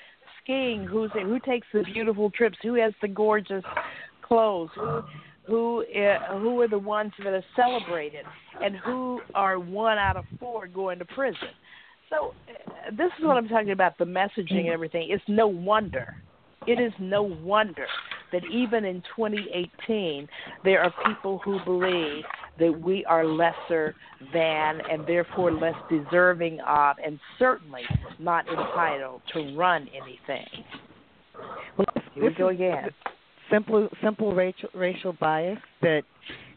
Skiing, 0.44 0.86
who's 0.86 1.12
there? 1.14 1.26
Who 1.26 1.40
takes 1.40 1.68
the 1.74 1.84
beautiful 1.84 2.32
trips? 2.32 2.58
Who 2.64 2.76
has 2.76 2.94
the 3.02 3.08
gorgeous 3.08 3.64
clothes? 4.22 4.70
Who 4.76 5.04
who 5.46 5.84
uh, 5.84 6.40
who 6.40 6.62
are 6.62 6.68
the 6.68 6.80
ones 6.80 7.12
that 7.20 7.34
are 7.34 7.44
celebrated, 7.56 8.26
and 8.62 8.76
who 8.76 9.22
are 9.34 9.60
one 9.60 9.98
out 9.98 10.18
of 10.18 10.26
four 10.40 10.68
going 10.68 11.00
to 11.00 11.06
prison. 11.06 11.50
So 12.10 12.34
uh, 12.50 12.92
this 12.92 13.12
is 13.20 13.26
what 13.26 13.38
I'm 13.38 13.48
talking 13.48 13.72
about 13.72 13.98
the 13.98 14.06
messaging 14.06 14.60
and 14.60 14.70
everything. 14.70 15.08
It's 15.10 15.24
no 15.28 15.48
wonder. 15.48 16.16
It 16.68 16.80
is 16.80 16.92
no 17.00 17.24
wonder 17.24 17.88
that 18.32 18.44
even 18.52 18.86
in 18.86 19.02
2018 19.16 20.28
there 20.64 20.84
are 20.84 20.94
people 21.06 21.40
who 21.44 21.60
believe 21.64 22.24
that 22.60 22.82
we 22.82 23.06
are 23.06 23.26
lesser 23.26 23.96
than 24.34 24.82
and 24.92 25.06
therefore 25.08 25.52
less 25.52 25.76
deserving 25.90 26.60
of 26.68 26.98
and 27.04 27.20
certainly 27.40 27.84
not 28.20 28.46
entitled 28.48 29.22
to 29.34 29.56
run 29.56 29.88
anything. 29.96 30.46
Well, 31.78 31.88
Here 32.14 32.24
we 32.24 32.34
go 32.34 32.50
again 32.50 32.90
simple 33.52 33.88
simple 34.04 34.34
racial 34.34 34.70
racial 34.74 35.14
bias 35.14 35.60
that 35.82 36.04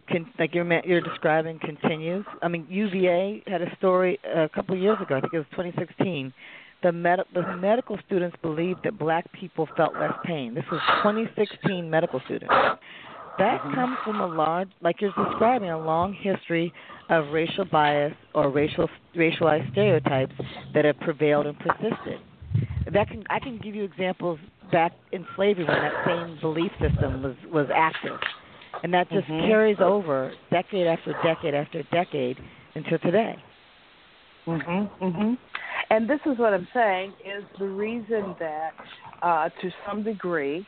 can 0.08 0.26
like 0.38 0.54
you're 0.54 0.66
you're 0.86 1.00
describing 1.00 1.58
continues. 1.60 2.24
I 2.42 2.48
mean, 2.48 2.66
UVA 2.68 3.42
had 3.46 3.62
a 3.62 3.74
story 3.76 4.18
a 4.24 4.48
couple 4.48 4.74
of 4.74 4.80
years 4.80 4.98
ago. 5.00 5.16
I 5.16 5.20
think 5.20 5.34
it 5.34 5.38
was 5.38 5.46
2016. 5.52 6.32
The, 6.82 6.92
med- 6.92 7.20
the 7.34 7.56
medical 7.56 7.98
students 8.06 8.36
believed 8.40 8.80
that 8.84 8.98
black 8.98 9.30
people 9.32 9.68
felt 9.76 9.94
less 9.94 10.14
pain. 10.24 10.54
This 10.54 10.64
was 10.70 10.80
2016 11.02 11.90
medical 11.90 12.20
students. 12.24 12.54
That 13.38 13.60
mm-hmm. 13.60 13.74
comes 13.74 13.96
from 14.04 14.20
a 14.20 14.26
large, 14.26 14.68
like 14.82 15.00
you're 15.00 15.12
describing, 15.12 15.70
a 15.70 15.78
long 15.78 16.14
history 16.14 16.72
of 17.08 17.32
racial 17.32 17.64
bias 17.64 18.14
or 18.34 18.50
racial 18.50 18.88
racialized 19.16 19.70
stereotypes 19.72 20.32
that 20.74 20.84
have 20.84 20.98
prevailed 21.00 21.46
and 21.46 21.58
persisted. 21.58 22.20
That 22.92 23.08
can 23.08 23.24
I 23.30 23.38
can 23.38 23.58
give 23.58 23.74
you 23.74 23.84
examples 23.84 24.38
back 24.70 24.92
in 25.12 25.26
slavery 25.36 25.64
when 25.64 25.74
that 25.74 26.04
same 26.06 26.38
belief 26.40 26.70
system 26.80 27.22
was 27.22 27.34
was 27.52 27.66
active, 27.74 28.18
and 28.82 28.92
that 28.94 29.08
just 29.10 29.26
mm-hmm. 29.26 29.48
carries 29.48 29.78
over 29.80 30.32
decade 30.50 30.86
after 30.86 31.14
decade 31.22 31.54
after 31.54 31.82
decade 31.84 32.38
until 32.74 32.98
today. 32.98 33.36
Mhm. 34.46 34.90
Mhm. 35.00 35.38
And 35.90 36.08
this 36.08 36.20
is 36.24 36.38
what 36.38 36.54
I'm 36.54 36.68
saying 36.72 37.12
is 37.24 37.42
the 37.58 37.66
reason 37.66 38.36
that, 38.38 38.70
uh, 39.22 39.48
to 39.60 39.70
some 39.86 40.04
degree, 40.04 40.64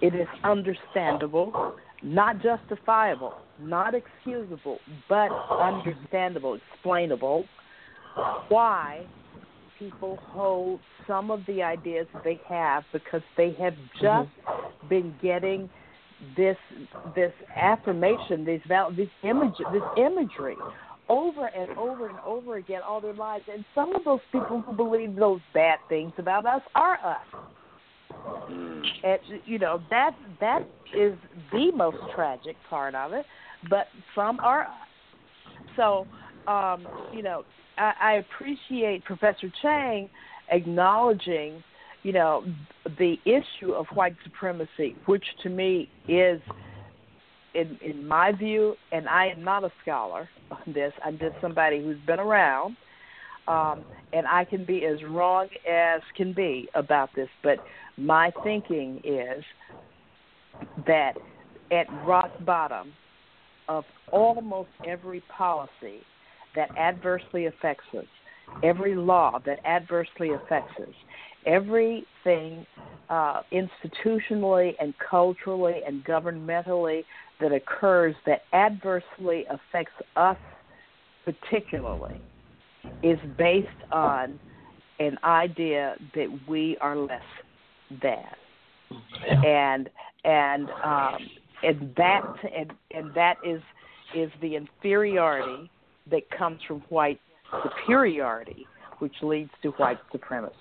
it 0.00 0.14
is 0.14 0.26
understandable, 0.42 1.76
not 2.02 2.42
justifiable, 2.42 3.34
not 3.60 3.94
excusable, 3.94 4.78
but 5.08 5.28
understandable, 5.50 6.58
explainable, 6.72 7.44
why 8.48 9.06
people 9.78 10.18
hold 10.20 10.80
some 11.06 11.30
of 11.30 11.40
the 11.46 11.62
ideas 11.62 12.06
they 12.24 12.40
have 12.48 12.84
because 12.92 13.22
they 13.36 13.56
have 13.60 13.74
just 13.94 14.04
mm-hmm. 14.04 14.88
been 14.88 15.14
getting 15.22 15.70
this 16.36 16.56
this 17.14 17.32
affirmation, 17.54 18.44
this 18.44 18.62
val- 18.66 18.92
this 18.92 19.08
image, 19.22 19.54
this 19.72 19.82
imagery 19.96 20.56
over 21.08 21.46
and 21.46 21.76
over 21.78 22.08
and 22.08 22.18
over 22.24 22.56
again 22.56 22.80
all 22.86 23.00
their 23.00 23.14
lives. 23.14 23.44
And 23.52 23.64
some 23.74 23.94
of 23.94 24.04
those 24.04 24.20
people 24.32 24.62
who 24.62 24.72
believe 24.72 25.14
those 25.16 25.40
bad 25.52 25.78
things 25.88 26.12
about 26.18 26.46
us 26.46 26.62
are 26.74 26.98
us. 27.04 27.40
And 29.02 29.18
you 29.44 29.58
know 29.58 29.80
that 29.90 30.12
that 30.40 30.66
is 30.96 31.14
the 31.52 31.72
most 31.72 31.98
tragic 32.14 32.56
part 32.70 32.94
of 32.94 33.12
it. 33.12 33.26
But 33.68 33.86
some 34.14 34.40
are 34.40 34.62
us. 34.62 34.70
So 35.76 36.06
um, 36.46 36.86
you 37.12 37.22
know 37.22 37.44
I, 37.76 37.92
I 38.00 38.12
appreciate 38.14 39.04
Professor 39.04 39.52
Chang 39.62 40.08
acknowledging, 40.50 41.62
you 42.02 42.12
know, 42.12 42.44
the 42.98 43.16
issue 43.24 43.72
of 43.72 43.86
white 43.94 44.16
supremacy, 44.24 44.96
which 45.06 45.24
to 45.42 45.48
me 45.48 45.88
is, 46.08 46.40
in 47.54 47.78
in 47.82 48.06
my 48.06 48.32
view, 48.32 48.74
and 48.92 49.08
I 49.08 49.26
am 49.28 49.42
not 49.42 49.64
a 49.64 49.72
scholar 49.82 50.28
on 50.50 50.72
this. 50.72 50.92
I'm 51.04 51.18
just 51.18 51.34
somebody 51.40 51.82
who's 51.82 51.98
been 52.06 52.20
around, 52.20 52.76
um, 53.48 53.84
and 54.12 54.26
I 54.26 54.44
can 54.44 54.64
be 54.64 54.84
as 54.84 55.02
wrong 55.08 55.48
as 55.70 56.00
can 56.16 56.32
be 56.32 56.68
about 56.74 57.10
this. 57.14 57.28
But 57.42 57.58
my 57.96 58.32
thinking 58.42 59.00
is 59.04 59.44
that 60.86 61.14
at 61.70 61.86
rock 62.06 62.30
bottom 62.44 62.92
of 63.68 63.84
almost 64.12 64.70
every 64.84 65.22
policy 65.36 66.02
that 66.54 66.70
adversely 66.78 67.46
affects 67.46 67.86
us, 67.96 68.04
every 68.62 68.94
law 68.94 69.38
that 69.46 69.58
adversely 69.64 70.32
affects 70.32 70.72
us, 70.80 70.94
everything 71.46 72.66
uh, 73.08 73.42
institutionally 73.52 74.74
and 74.80 74.94
culturally 75.10 75.80
and 75.86 76.04
governmentally 76.04 77.04
that 77.40 77.52
occurs 77.52 78.14
that 78.26 78.42
adversely 78.52 79.44
affects 79.50 79.94
us 80.16 80.36
particularly 81.24 82.20
is 83.02 83.18
based 83.36 83.68
on 83.92 84.38
an 84.98 85.18
idea 85.24 85.96
that 86.14 86.28
we 86.48 86.76
are 86.80 86.96
less 86.96 87.20
than. 88.02 88.24
And 89.44 89.88
and 90.24 90.68
um, 90.84 91.18
and 91.62 91.94
that 91.96 92.22
and, 92.56 92.72
and 92.92 93.14
that 93.14 93.36
is 93.44 93.60
is 94.14 94.30
the 94.40 94.54
inferiority 94.54 95.70
that 96.10 96.30
comes 96.30 96.60
from 96.68 96.80
white 96.90 97.20
superiority, 97.62 98.66
which 98.98 99.14
leads 99.22 99.50
to 99.62 99.70
white 99.70 99.98
supremacy. 100.12 100.54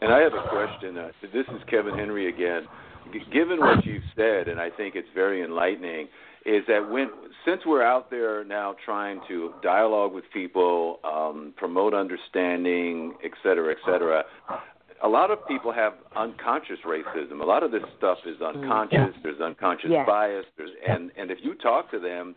And 0.00 0.12
I 0.12 0.20
have 0.20 0.34
a 0.34 0.48
question. 0.48 0.98
Uh, 0.98 1.08
this 1.22 1.46
is 1.48 1.62
Kevin 1.70 1.96
Henry 1.96 2.28
again. 2.28 2.66
G- 3.12 3.20
given 3.32 3.60
what 3.60 3.84
you've 3.84 4.02
said, 4.14 4.48
and 4.48 4.60
I 4.60 4.70
think 4.70 4.94
it's 4.94 5.08
very 5.14 5.42
enlightening, 5.42 6.08
is 6.44 6.62
that 6.68 6.88
when 6.90 7.10
since 7.44 7.62
we're 7.66 7.82
out 7.82 8.10
there 8.10 8.44
now 8.44 8.74
trying 8.84 9.20
to 9.28 9.52
dialogue 9.62 10.12
with 10.12 10.24
people, 10.32 11.00
um, 11.04 11.52
promote 11.56 11.94
understanding, 11.94 13.14
et 13.24 13.32
cetera, 13.42 13.72
et 13.72 13.78
cetera, 13.84 14.24
a 15.02 15.08
lot 15.08 15.30
of 15.30 15.46
people 15.48 15.72
have 15.72 15.94
unconscious 16.16 16.78
racism. 16.86 17.40
A 17.40 17.44
lot 17.44 17.62
of 17.62 17.72
this 17.72 17.82
stuff 17.98 18.18
is 18.26 18.40
unconscious. 18.40 18.98
Yeah. 19.14 19.20
There's 19.22 19.40
unconscious 19.40 19.90
yeah. 19.90 20.06
bias. 20.06 20.46
There's, 20.56 20.70
and 20.88 21.10
and 21.16 21.30
if 21.30 21.38
you 21.42 21.54
talk 21.54 21.90
to 21.90 21.98
them, 21.98 22.34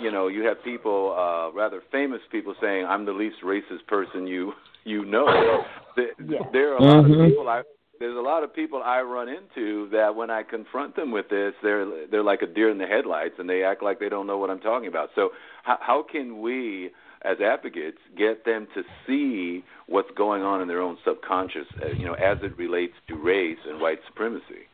you 0.00 0.10
know, 0.10 0.28
you 0.28 0.42
have 0.42 0.62
people, 0.64 1.14
uh, 1.16 1.52
rather 1.56 1.82
famous 1.92 2.20
people, 2.30 2.54
saying, 2.60 2.86
"I'm 2.86 3.04
the 3.04 3.12
least 3.12 3.36
racist 3.44 3.86
person 3.86 4.26
you 4.26 4.52
you 4.84 5.04
know." 5.04 5.26
There, 5.96 6.08
yeah. 6.28 6.40
there 6.52 6.74
are 6.74 6.76
a 6.76 6.82
lot 6.82 7.04
mm-hmm. 7.06 7.20
of 7.22 7.28
people 7.30 7.48
I 7.48 7.62
there's 7.98 8.16
a 8.16 8.20
lot 8.20 8.42
of 8.42 8.54
people 8.54 8.82
I 8.82 9.00
run 9.00 9.28
into 9.28 9.88
that 9.90 10.14
when 10.14 10.30
I 10.30 10.42
confront 10.42 10.96
them 10.96 11.10
with 11.10 11.28
this, 11.28 11.52
they're 11.62 12.06
they're 12.10 12.22
like 12.22 12.42
a 12.42 12.46
deer 12.46 12.70
in 12.70 12.78
the 12.78 12.86
headlights, 12.86 13.34
and 13.38 13.48
they 13.48 13.62
act 13.62 13.82
like 13.82 13.98
they 13.98 14.08
don't 14.08 14.26
know 14.26 14.38
what 14.38 14.50
I'm 14.50 14.60
talking 14.60 14.88
about. 14.88 15.10
So, 15.14 15.30
how, 15.62 15.78
how 15.80 16.02
can 16.10 16.40
we, 16.40 16.90
as 17.22 17.38
advocates, 17.40 17.98
get 18.16 18.44
them 18.44 18.66
to 18.74 18.82
see 19.06 19.64
what's 19.86 20.10
going 20.16 20.42
on 20.42 20.60
in 20.60 20.68
their 20.68 20.80
own 20.80 20.98
subconscious, 21.04 21.66
uh, 21.82 21.88
you 21.88 22.06
know, 22.06 22.14
as 22.14 22.38
it 22.42 22.56
relates 22.58 22.94
to 23.08 23.16
race 23.16 23.58
and 23.68 23.80
white 23.80 23.98
supremacy? 24.06 24.66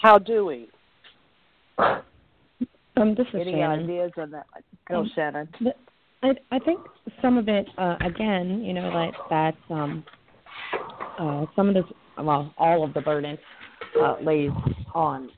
How 0.00 0.18
do 0.18 0.44
we? 0.44 0.68
Um, 1.78 3.14
this 3.14 3.26
is 3.28 3.40
Any 3.40 3.52
Shannon. 3.52 3.84
ideas 3.84 4.12
on 4.16 4.30
that? 4.32 4.46
Go, 4.88 5.00
um, 5.00 5.10
Shannon. 5.14 5.48
I 6.22 6.30
I 6.50 6.58
think 6.58 6.80
some 7.22 7.38
of 7.38 7.48
it, 7.48 7.68
uh, 7.78 7.96
again, 8.00 8.62
you 8.64 8.72
know, 8.72 8.90
that 8.90 9.12
that 9.30 9.74
um, 9.74 10.04
uh, 11.18 11.46
some 11.56 11.68
of 11.68 11.74
this, 11.74 11.84
well, 12.18 12.52
all 12.58 12.84
of 12.84 12.94
the 12.94 13.00
burden 13.00 13.38
uh, 14.00 14.16
lays 14.22 14.50
on 14.94 15.30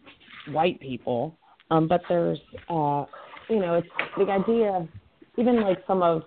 white 0.49 0.81
people, 0.81 1.37
um, 1.71 1.89
but 1.89 2.01
there's, 2.09 2.39
uh, 2.69 3.05
you 3.49 3.61
know, 3.61 3.75
it's 3.75 3.89
the 4.17 4.25
idea, 4.31 4.87
even 5.39 5.61
like 5.63 5.79
some 5.87 6.03
of 6.03 6.23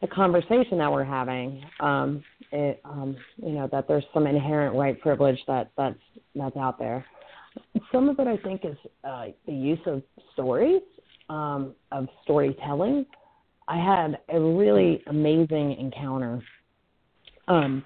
the 0.00 0.06
conversation 0.08 0.78
that 0.78 0.90
we're 0.90 1.04
having, 1.04 1.62
um, 1.80 2.22
it, 2.52 2.80
um, 2.84 3.16
you 3.36 3.52
know, 3.52 3.68
that 3.72 3.88
there's 3.88 4.04
some 4.12 4.26
inherent 4.26 4.74
white 4.74 5.00
privilege 5.00 5.38
that 5.46 5.70
that's 5.76 5.98
that's 6.34 6.56
out 6.56 6.78
there. 6.78 7.04
Some 7.92 8.08
of 8.08 8.18
it, 8.18 8.26
I 8.26 8.36
think, 8.38 8.64
is 8.64 8.76
uh, 9.04 9.26
the 9.46 9.52
use 9.52 9.78
of 9.86 10.02
stories, 10.32 10.82
um, 11.28 11.74
of 11.92 12.08
storytelling. 12.22 13.06
I 13.66 13.76
had 13.76 14.18
a 14.28 14.40
really 14.40 15.02
amazing 15.06 15.76
encounter. 15.78 16.42
Um, 17.48 17.84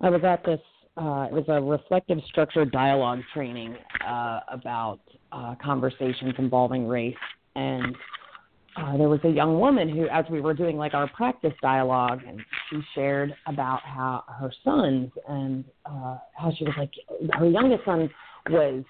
I 0.00 0.10
was 0.10 0.22
at 0.24 0.44
this 0.44 0.60
uh, 0.98 1.28
it 1.30 1.32
was 1.32 1.44
a 1.46 1.60
reflective 1.62 2.18
structured 2.26 2.72
dialogue 2.72 3.20
training 3.32 3.76
uh, 4.04 4.40
about 4.48 4.98
uh, 5.30 5.54
conversations 5.62 6.34
involving 6.38 6.88
race, 6.88 7.14
and 7.54 7.94
uh, 8.76 8.96
there 8.96 9.08
was 9.08 9.20
a 9.22 9.28
young 9.28 9.60
woman 9.60 9.88
who, 9.88 10.08
as 10.08 10.24
we 10.28 10.40
were 10.40 10.54
doing 10.54 10.76
like 10.76 10.94
our 10.94 11.08
practice 11.10 11.52
dialogue, 11.62 12.22
and 12.26 12.40
she 12.68 12.80
shared 12.96 13.32
about 13.46 13.80
how 13.82 14.24
her 14.40 14.52
sons 14.64 15.10
and 15.28 15.64
uh, 15.86 16.16
how 16.34 16.52
she 16.58 16.64
was 16.64 16.74
like 16.76 16.90
her 17.38 17.48
youngest 17.48 17.84
son 17.84 18.10
was. 18.50 18.84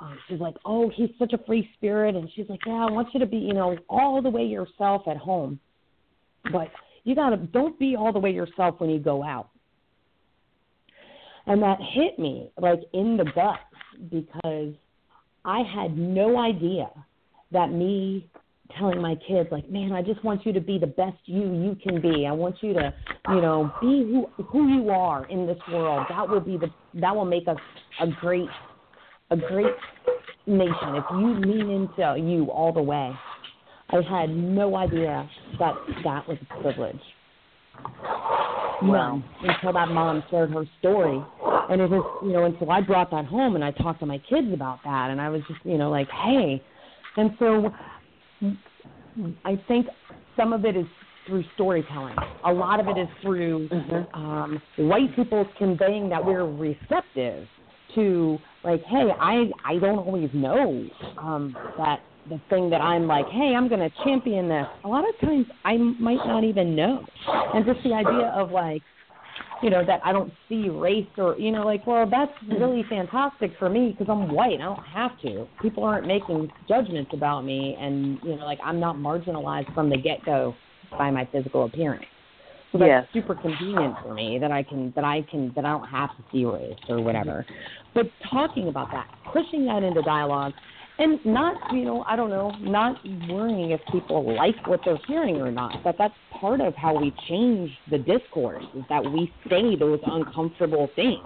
Um, 0.00 0.18
she's 0.28 0.40
like, 0.40 0.56
oh, 0.64 0.90
he's 0.92 1.10
such 1.16 1.32
a 1.32 1.38
free 1.46 1.70
spirit, 1.76 2.16
and 2.16 2.28
she's 2.34 2.48
like, 2.48 2.58
yeah, 2.66 2.86
I 2.88 2.90
want 2.90 3.14
you 3.14 3.20
to 3.20 3.26
be, 3.26 3.36
you 3.36 3.54
know, 3.54 3.78
all 3.88 4.20
the 4.20 4.30
way 4.30 4.42
yourself 4.42 5.02
at 5.06 5.16
home, 5.16 5.60
but 6.50 6.72
you 7.04 7.14
gotta 7.14 7.36
don't 7.36 7.78
be 7.78 7.94
all 7.94 8.12
the 8.12 8.18
way 8.18 8.32
yourself 8.32 8.80
when 8.80 8.90
you 8.90 8.98
go 8.98 9.22
out. 9.22 9.51
And 11.46 11.62
that 11.62 11.78
hit 11.94 12.18
me 12.18 12.50
like 12.60 12.80
in 12.92 13.16
the 13.16 13.24
gut 13.34 13.60
because 14.10 14.74
I 15.44 15.62
had 15.74 15.96
no 15.98 16.38
idea 16.38 16.88
that 17.50 17.72
me 17.72 18.28
telling 18.78 19.02
my 19.02 19.14
kids 19.28 19.48
like 19.52 19.68
man 19.68 19.92
i 19.92 20.00
just 20.00 20.24
want 20.24 20.46
you 20.46 20.52
to 20.52 20.60
be 20.60 20.78
the 20.78 20.86
best 20.86 21.18
you 21.26 21.42
you 21.42 21.76
can 21.82 22.00
be. 22.00 22.26
I 22.26 22.32
want 22.32 22.56
you 22.62 22.72
to 22.72 22.94
you 23.28 23.40
know 23.40 23.70
be 23.80 24.02
who 24.02 24.44
who 24.44 24.68
you 24.68 24.90
are 24.90 25.26
in 25.26 25.46
this 25.46 25.58
world. 25.70 26.06
That 26.08 26.28
will 26.28 26.40
be 26.40 26.56
the 26.56 26.68
that 27.00 27.14
will 27.14 27.24
make 27.24 27.48
us 27.48 27.58
a 28.00 28.06
great 28.06 28.48
a 29.30 29.36
great 29.36 29.74
nation 30.46 30.94
if 30.94 31.04
you 31.10 31.34
lean 31.34 31.70
into 31.70 32.18
you 32.18 32.50
all 32.50 32.72
the 32.72 32.82
way. 32.82 33.12
I 33.90 33.96
had 34.08 34.30
no 34.30 34.76
idea 34.76 35.28
that 35.58 35.74
that 36.04 36.26
was 36.26 36.38
a 36.50 36.62
privilege 36.62 37.00
none 38.82 39.24
until 39.42 39.72
that 39.72 39.88
mom 39.88 40.22
shared 40.30 40.50
her 40.50 40.64
story 40.78 41.22
and 41.70 41.80
it 41.80 41.88
was 41.88 42.20
you 42.24 42.32
know 42.32 42.44
and 42.44 42.56
so 42.60 42.68
i 42.70 42.80
brought 42.80 43.10
that 43.10 43.24
home 43.24 43.54
and 43.54 43.64
i 43.64 43.70
talked 43.70 44.00
to 44.00 44.06
my 44.06 44.18
kids 44.28 44.48
about 44.52 44.78
that 44.84 45.10
and 45.10 45.20
i 45.20 45.28
was 45.28 45.40
just 45.48 45.60
you 45.64 45.78
know 45.78 45.90
like 45.90 46.08
hey 46.10 46.62
and 47.16 47.30
so 47.38 47.72
I 49.44 49.60
think 49.68 49.86
some 50.36 50.52
of 50.52 50.64
it 50.64 50.76
is 50.76 50.86
through 51.26 51.44
storytelling. 51.54 52.16
A 52.44 52.52
lot 52.52 52.80
of 52.80 52.88
it 52.88 52.98
is 52.98 53.08
through 53.22 53.68
mm-hmm. 53.68 54.20
um, 54.20 54.62
white 54.76 55.14
people 55.14 55.46
conveying 55.58 56.08
that 56.08 56.24
we're 56.24 56.46
receptive 56.46 57.46
to, 57.94 58.38
like, 58.64 58.82
hey, 58.84 59.08
I 59.20 59.50
I 59.64 59.78
don't 59.78 59.98
always 59.98 60.30
know 60.32 60.88
um, 61.18 61.56
that 61.76 62.00
the 62.28 62.40
thing 62.48 62.70
that 62.70 62.80
I'm 62.80 63.06
like, 63.06 63.26
hey, 63.26 63.54
I'm 63.56 63.68
going 63.68 63.80
to 63.80 63.90
champion 64.04 64.48
this. 64.48 64.66
A 64.84 64.88
lot 64.88 65.04
of 65.08 65.18
times 65.20 65.46
I 65.64 65.76
might 65.76 66.24
not 66.26 66.44
even 66.44 66.76
know, 66.76 67.04
and 67.54 67.64
just 67.64 67.82
the 67.82 67.92
idea 67.92 68.32
of 68.34 68.50
like, 68.50 68.82
you 69.62 69.70
know, 69.70 69.84
that 69.84 70.00
I 70.04 70.12
don't 70.12 70.32
see 70.48 70.68
race 70.68 71.06
or, 71.16 71.38
you 71.38 71.52
know, 71.52 71.64
like, 71.64 71.86
well, 71.86 72.08
that's 72.08 72.32
really 72.48 72.84
fantastic 72.88 73.52
for 73.58 73.68
me 73.68 73.94
because 73.96 74.10
I'm 74.10 74.32
white. 74.32 74.54
I 74.54 74.64
don't 74.64 74.84
have 74.84 75.12
to. 75.22 75.46
People 75.60 75.84
aren't 75.84 76.06
making 76.06 76.50
judgments 76.68 77.10
about 77.14 77.44
me, 77.44 77.76
and 77.78 78.18
you 78.22 78.36
know, 78.36 78.44
like 78.44 78.58
I'm 78.64 78.80
not 78.80 78.96
marginalized 78.96 79.72
from 79.74 79.88
the 79.88 79.96
get 79.96 80.24
go 80.24 80.54
by 80.90 81.10
my 81.10 81.28
physical 81.30 81.64
appearance. 81.64 82.04
So 82.72 82.78
that's 82.78 82.88
yes. 82.88 83.06
super 83.12 83.34
convenient 83.34 83.96
for 84.02 84.14
me 84.14 84.38
that 84.40 84.50
I 84.50 84.62
can 84.62 84.92
that 84.96 85.04
I 85.04 85.22
can 85.30 85.52
that 85.54 85.64
I 85.64 85.68
don't 85.68 85.88
have 85.88 86.10
to 86.16 86.24
see 86.32 86.44
race 86.46 86.74
or 86.88 87.02
whatever. 87.02 87.44
But 87.94 88.06
talking 88.30 88.68
about 88.68 88.90
that, 88.92 89.06
pushing 89.30 89.66
that 89.66 89.82
into 89.82 90.00
dialogue, 90.02 90.54
and 91.02 91.24
not 91.24 91.56
you 91.74 91.84
know 91.84 92.04
i 92.06 92.14
don't 92.14 92.30
know 92.30 92.50
not 92.60 92.96
worrying 93.28 93.72
if 93.72 93.80
people 93.90 94.34
like 94.36 94.54
what 94.66 94.80
they're 94.84 95.00
hearing 95.08 95.36
or 95.36 95.50
not 95.50 95.82
but 95.82 95.96
that's 95.98 96.14
part 96.40 96.60
of 96.60 96.74
how 96.74 96.98
we 96.98 97.12
change 97.28 97.70
the 97.90 97.98
discourse 97.98 98.64
is 98.76 98.84
that 98.88 99.02
we 99.02 99.32
say 99.48 99.76
those 99.76 100.00
uncomfortable 100.06 100.88
things. 100.94 101.24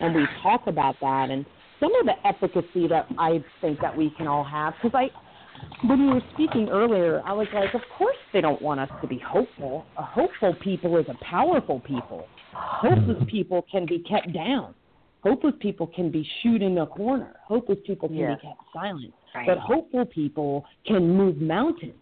And 0.00 0.14
we 0.14 0.26
talk 0.42 0.66
about 0.66 0.96
that 1.00 1.30
and 1.30 1.44
some 1.78 1.94
of 2.00 2.06
the 2.06 2.26
efficacy 2.26 2.88
that 2.88 3.06
i 3.18 3.42
think 3.60 3.80
that 3.80 3.96
we 3.96 4.10
can 4.16 4.26
all 4.26 4.44
have 4.44 4.74
because 4.82 4.94
i 4.94 5.86
when 5.86 6.00
you 6.00 6.14
were 6.14 6.22
speaking 6.34 6.68
earlier 6.70 7.22
i 7.26 7.32
was 7.32 7.46
like 7.52 7.74
of 7.74 7.82
course 7.96 8.16
they 8.32 8.40
don't 8.40 8.62
want 8.62 8.80
us 8.80 8.88
to 9.02 9.06
be 9.06 9.18
hopeful. 9.18 9.84
A 9.98 10.02
hopeful 10.02 10.54
people 10.62 10.96
is 10.96 11.06
a 11.08 11.24
powerful 11.24 11.80
people. 11.80 12.26
Hopeless 12.54 13.22
people 13.28 13.64
can 13.70 13.84
be 13.84 13.98
kept 14.00 14.32
down 14.32 14.74
Hopeless 15.22 15.54
people 15.60 15.86
can 15.86 16.10
be 16.10 16.28
shooed 16.42 16.62
in 16.62 16.78
a 16.78 16.86
corner. 16.86 17.36
Hopeless 17.44 17.78
people 17.86 18.08
can 18.08 18.18
yes. 18.18 18.38
be 18.40 18.48
kept 18.48 18.60
silent. 18.72 19.14
Right. 19.34 19.46
But 19.46 19.58
hopeful 19.58 20.04
people 20.04 20.64
can 20.86 21.16
move 21.16 21.40
mountains 21.40 21.94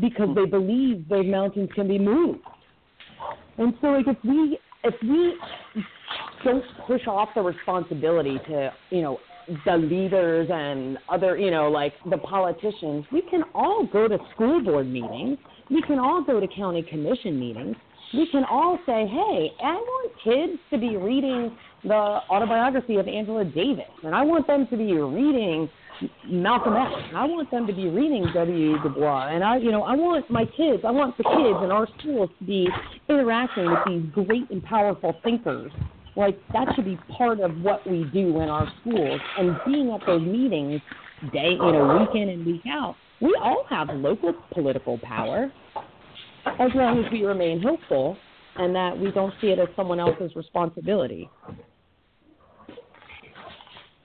because 0.00 0.28
they 0.34 0.44
believe 0.44 1.08
those 1.08 1.26
mountains 1.26 1.70
can 1.74 1.86
be 1.86 1.98
moved. 1.98 2.40
And 3.58 3.74
so 3.80 3.88
like 3.88 4.06
if 4.08 4.16
we 4.24 4.58
if 4.82 4.94
we 5.02 5.34
don't 6.44 6.64
push 6.86 7.06
off 7.06 7.30
the 7.34 7.40
responsibility 7.40 8.38
to, 8.48 8.72
you 8.90 9.02
know, 9.02 9.18
the 9.64 9.76
leaders 9.76 10.48
and 10.52 10.98
other, 11.08 11.36
you 11.36 11.50
know, 11.50 11.70
like 11.70 11.94
the 12.10 12.18
politicians, 12.18 13.04
we 13.12 13.22
can 13.22 13.44
all 13.54 13.86
go 13.90 14.08
to 14.08 14.18
school 14.34 14.62
board 14.62 14.88
meetings. 14.88 15.38
We 15.70 15.82
can 15.82 15.98
all 15.98 16.22
go 16.22 16.40
to 16.40 16.46
county 16.48 16.82
commission 16.82 17.38
meetings. 17.38 17.76
We 18.12 18.28
can 18.30 18.44
all 18.44 18.78
say, 18.86 19.06
hey, 19.06 19.52
I 19.62 19.74
want 19.74 20.12
kids 20.22 20.60
to 20.70 20.78
be 20.78 20.96
reading 20.96 21.56
the 21.84 21.94
autobiography 21.94 22.96
of 22.96 23.08
Angela 23.08 23.44
Davis, 23.44 23.84
and 24.02 24.14
I 24.14 24.22
want 24.22 24.46
them 24.46 24.66
to 24.68 24.76
be 24.76 24.94
reading 24.94 25.68
Malcolm 26.26 26.74
X. 26.74 26.92
I 27.14 27.24
want 27.24 27.50
them 27.50 27.66
to 27.66 27.72
be 27.72 27.88
reading 27.88 28.26
W. 28.34 28.82
Du 28.82 28.88
Bois, 28.88 29.28
and 29.28 29.44
I, 29.44 29.58
you 29.58 29.70
know, 29.70 29.82
I 29.82 29.94
want 29.94 30.28
my 30.30 30.44
kids, 30.44 30.82
I 30.86 30.90
want 30.90 31.16
the 31.18 31.24
kids 31.24 31.62
in 31.62 31.70
our 31.70 31.86
schools 31.98 32.30
to 32.38 32.44
be 32.44 32.68
interacting 33.08 33.70
with 33.70 33.78
these 33.86 34.26
great 34.26 34.50
and 34.50 34.62
powerful 34.64 35.14
thinkers. 35.22 35.70
Like 36.16 36.38
that 36.52 36.68
should 36.74 36.84
be 36.84 36.98
part 37.16 37.40
of 37.40 37.60
what 37.60 37.86
we 37.88 38.04
do 38.12 38.40
in 38.40 38.48
our 38.48 38.66
schools, 38.80 39.20
and 39.38 39.56
being 39.66 39.90
at 39.90 40.00
those 40.06 40.22
meetings, 40.22 40.80
day, 41.32 41.50
you 41.50 41.58
know, 41.58 41.98
week 41.98 42.20
in 42.20 42.28
and 42.30 42.46
week 42.46 42.62
out. 42.68 42.96
We 43.20 43.36
all 43.42 43.64
have 43.70 43.88
local 43.90 44.34
political 44.52 44.98
power, 44.98 45.52
as 46.46 46.70
long 46.74 47.04
as 47.04 47.10
we 47.12 47.24
remain 47.24 47.62
hopeful 47.62 48.16
and 48.56 48.74
that 48.74 48.98
we 48.98 49.10
don't 49.10 49.34
see 49.40 49.48
it 49.48 49.58
as 49.58 49.68
someone 49.76 50.00
else's 50.00 50.34
responsibility. 50.36 51.28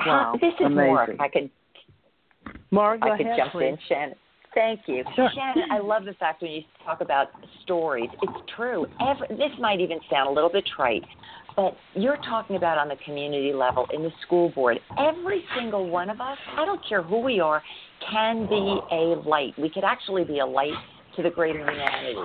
Wow, 0.05 0.35
this 0.41 0.53
is 0.59 0.65
amazing. 0.65 0.85
more. 0.87 1.15
I 1.19 1.27
could, 1.27 1.49
Mark, 2.71 2.99
I 3.01 3.17
could 3.17 3.25
ahead, 3.25 3.37
jump 3.37 3.51
please. 3.53 3.67
in, 3.67 3.77
Shannon. 3.87 4.15
Thank 4.55 4.81
you, 4.87 5.03
sure. 5.15 5.29
Shannon. 5.33 5.69
I 5.71 5.79
love 5.79 6.05
the 6.05 6.13
fact 6.13 6.41
when 6.41 6.51
you 6.51 6.61
talk 6.83 7.01
about 7.01 7.27
stories. 7.63 8.09
It's 8.21 8.51
true. 8.55 8.87
Every, 8.99 9.27
this 9.37 9.51
might 9.59 9.79
even 9.79 9.99
sound 10.09 10.27
a 10.27 10.31
little 10.31 10.49
bit 10.49 10.63
trite, 10.75 11.03
but 11.55 11.77
you're 11.93 12.17
talking 12.17 12.55
about 12.55 12.77
on 12.77 12.87
the 12.87 12.95
community 13.05 13.53
level 13.53 13.85
in 13.93 14.01
the 14.01 14.11
school 14.25 14.49
board. 14.49 14.79
Every 14.97 15.43
single 15.55 15.87
one 15.89 16.09
of 16.09 16.19
us, 16.19 16.37
I 16.57 16.65
don't 16.65 16.81
care 16.87 17.03
who 17.03 17.19
we 17.19 17.39
are, 17.39 17.61
can 18.11 18.47
be 18.47 18.79
a 18.91 19.21
light. 19.27 19.53
We 19.59 19.69
could 19.69 19.83
actually 19.83 20.23
be 20.23 20.39
a 20.39 20.45
light 20.45 20.73
to 21.15 21.23
the 21.23 21.29
greater 21.29 21.59
humanity. 21.59 22.17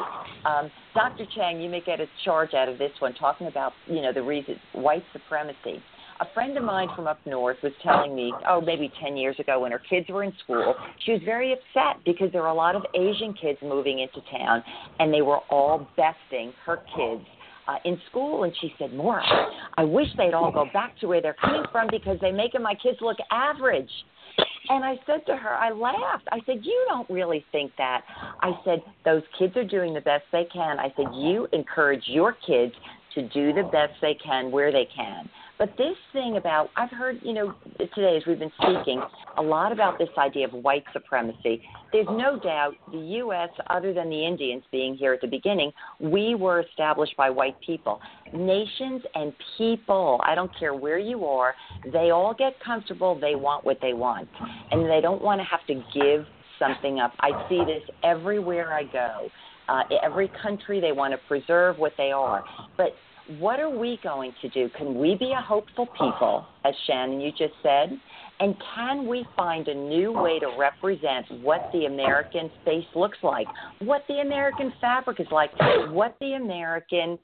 Um, 0.44 0.70
Dr. 0.94 1.26
Chang, 1.34 1.60
you 1.60 1.68
may 1.68 1.80
get 1.80 2.00
a 2.00 2.06
charge 2.24 2.54
out 2.54 2.68
of 2.68 2.78
this 2.78 2.92
one, 3.00 3.12
talking 3.14 3.48
about 3.48 3.72
you 3.86 4.00
know 4.00 4.12
the 4.12 4.22
reason 4.22 4.56
white 4.72 5.04
supremacy. 5.12 5.82
A 6.20 6.26
friend 6.32 6.56
of 6.56 6.62
mine 6.62 6.88
from 6.94 7.08
up 7.08 7.18
north 7.26 7.56
was 7.62 7.72
telling 7.82 8.14
me, 8.14 8.32
oh, 8.48 8.60
maybe 8.60 8.92
10 9.02 9.16
years 9.16 9.36
ago 9.40 9.60
when 9.60 9.72
her 9.72 9.82
kids 9.90 10.08
were 10.08 10.22
in 10.22 10.32
school, 10.44 10.74
she 11.04 11.12
was 11.12 11.20
very 11.24 11.52
upset 11.52 12.04
because 12.04 12.30
there 12.30 12.42
were 12.42 12.48
a 12.48 12.54
lot 12.54 12.76
of 12.76 12.82
Asian 12.94 13.34
kids 13.34 13.58
moving 13.62 13.98
into 13.98 14.20
town 14.30 14.62
and 15.00 15.12
they 15.12 15.22
were 15.22 15.38
all 15.50 15.88
besting 15.96 16.52
her 16.64 16.78
kids 16.96 17.24
uh, 17.66 17.76
in 17.84 18.00
school. 18.10 18.44
And 18.44 18.52
she 18.60 18.72
said, 18.78 18.92
Maura, 18.92 19.24
I 19.76 19.82
wish 19.82 20.06
they'd 20.16 20.34
all 20.34 20.52
go 20.52 20.66
back 20.72 20.96
to 21.00 21.08
where 21.08 21.20
they're 21.20 21.36
coming 21.40 21.64
from 21.72 21.88
because 21.90 22.18
they're 22.20 22.32
making 22.32 22.62
my 22.62 22.74
kids 22.74 22.98
look 23.00 23.16
average. 23.32 23.90
And 24.68 24.84
I 24.84 24.94
said 25.06 25.26
to 25.26 25.36
her, 25.36 25.50
I 25.50 25.72
laughed. 25.72 26.26
I 26.32 26.38
said, 26.46 26.60
You 26.62 26.86
don't 26.88 27.08
really 27.10 27.44
think 27.52 27.72
that. 27.76 28.02
I 28.40 28.52
said, 28.64 28.82
Those 29.04 29.22
kids 29.38 29.56
are 29.56 29.64
doing 29.64 29.92
the 29.92 30.00
best 30.00 30.24
they 30.32 30.46
can. 30.52 30.78
I 30.78 30.92
said, 30.96 31.06
You 31.12 31.48
encourage 31.52 32.04
your 32.06 32.36
kids 32.46 32.72
to 33.14 33.28
do 33.28 33.52
the 33.52 33.68
best 33.70 33.92
they 34.00 34.14
can 34.14 34.50
where 34.50 34.72
they 34.72 34.88
can. 34.94 35.28
But 35.58 35.76
this 35.78 35.96
thing 36.12 36.36
about, 36.36 36.70
I've 36.76 36.90
heard, 36.90 37.20
you 37.22 37.32
know, 37.32 37.54
today 37.78 38.16
as 38.16 38.24
we've 38.26 38.38
been 38.38 38.52
speaking, 38.60 39.00
a 39.36 39.42
lot 39.42 39.70
about 39.70 39.98
this 39.98 40.08
idea 40.18 40.48
of 40.48 40.52
white 40.52 40.84
supremacy. 40.92 41.62
There's 41.92 42.08
no 42.10 42.38
doubt 42.38 42.74
the 42.90 42.98
U.S., 42.98 43.50
other 43.68 43.92
than 43.92 44.10
the 44.10 44.26
Indians 44.26 44.64
being 44.72 44.96
here 44.96 45.12
at 45.12 45.20
the 45.20 45.28
beginning, 45.28 45.72
we 46.00 46.34
were 46.34 46.60
established 46.60 47.16
by 47.16 47.30
white 47.30 47.56
people. 47.60 48.00
Nations 48.32 49.02
and 49.14 49.32
people, 49.56 50.20
I 50.24 50.34
don't 50.34 50.50
care 50.58 50.74
where 50.74 50.98
you 50.98 51.24
are, 51.24 51.54
they 51.92 52.10
all 52.10 52.34
get 52.34 52.58
comfortable. 52.60 53.18
They 53.18 53.36
want 53.36 53.64
what 53.64 53.78
they 53.80 53.92
want. 53.92 54.28
And 54.72 54.90
they 54.90 55.00
don't 55.00 55.22
want 55.22 55.40
to 55.40 55.44
have 55.44 55.64
to 55.68 55.74
give 55.98 56.26
something 56.58 56.98
up. 56.98 57.12
I 57.20 57.48
see 57.48 57.62
this 57.64 57.82
everywhere 58.02 58.72
I 58.72 58.84
go. 58.84 59.28
Uh, 59.68 59.82
every 60.02 60.30
country, 60.42 60.80
they 60.80 60.92
want 60.92 61.12
to 61.12 61.18
preserve 61.26 61.78
what 61.78 61.92
they 61.96 62.10
are. 62.10 62.44
But 62.76 62.94
what 63.38 63.58
are 63.58 63.70
we 63.70 63.98
going 64.02 64.32
to 64.42 64.48
do? 64.50 64.68
Can 64.76 64.98
we 64.98 65.14
be 65.14 65.32
a 65.32 65.40
hopeful 65.40 65.86
people, 65.98 66.46
as 66.64 66.74
Shannon, 66.86 67.20
you 67.20 67.30
just 67.30 67.54
said? 67.62 67.98
And 68.40 68.54
can 68.74 69.06
we 69.06 69.24
find 69.36 69.68
a 69.68 69.74
new 69.74 70.12
way 70.12 70.38
to 70.40 70.54
represent 70.58 71.26
what 71.42 71.70
the 71.72 71.86
American 71.86 72.50
face 72.64 72.84
looks 72.94 73.18
like, 73.22 73.46
what 73.78 74.04
the 74.08 74.20
American 74.20 74.72
fabric 74.80 75.20
is 75.20 75.26
like, 75.30 75.50
what 75.90 76.16
the 76.20 76.34
American 76.34 77.18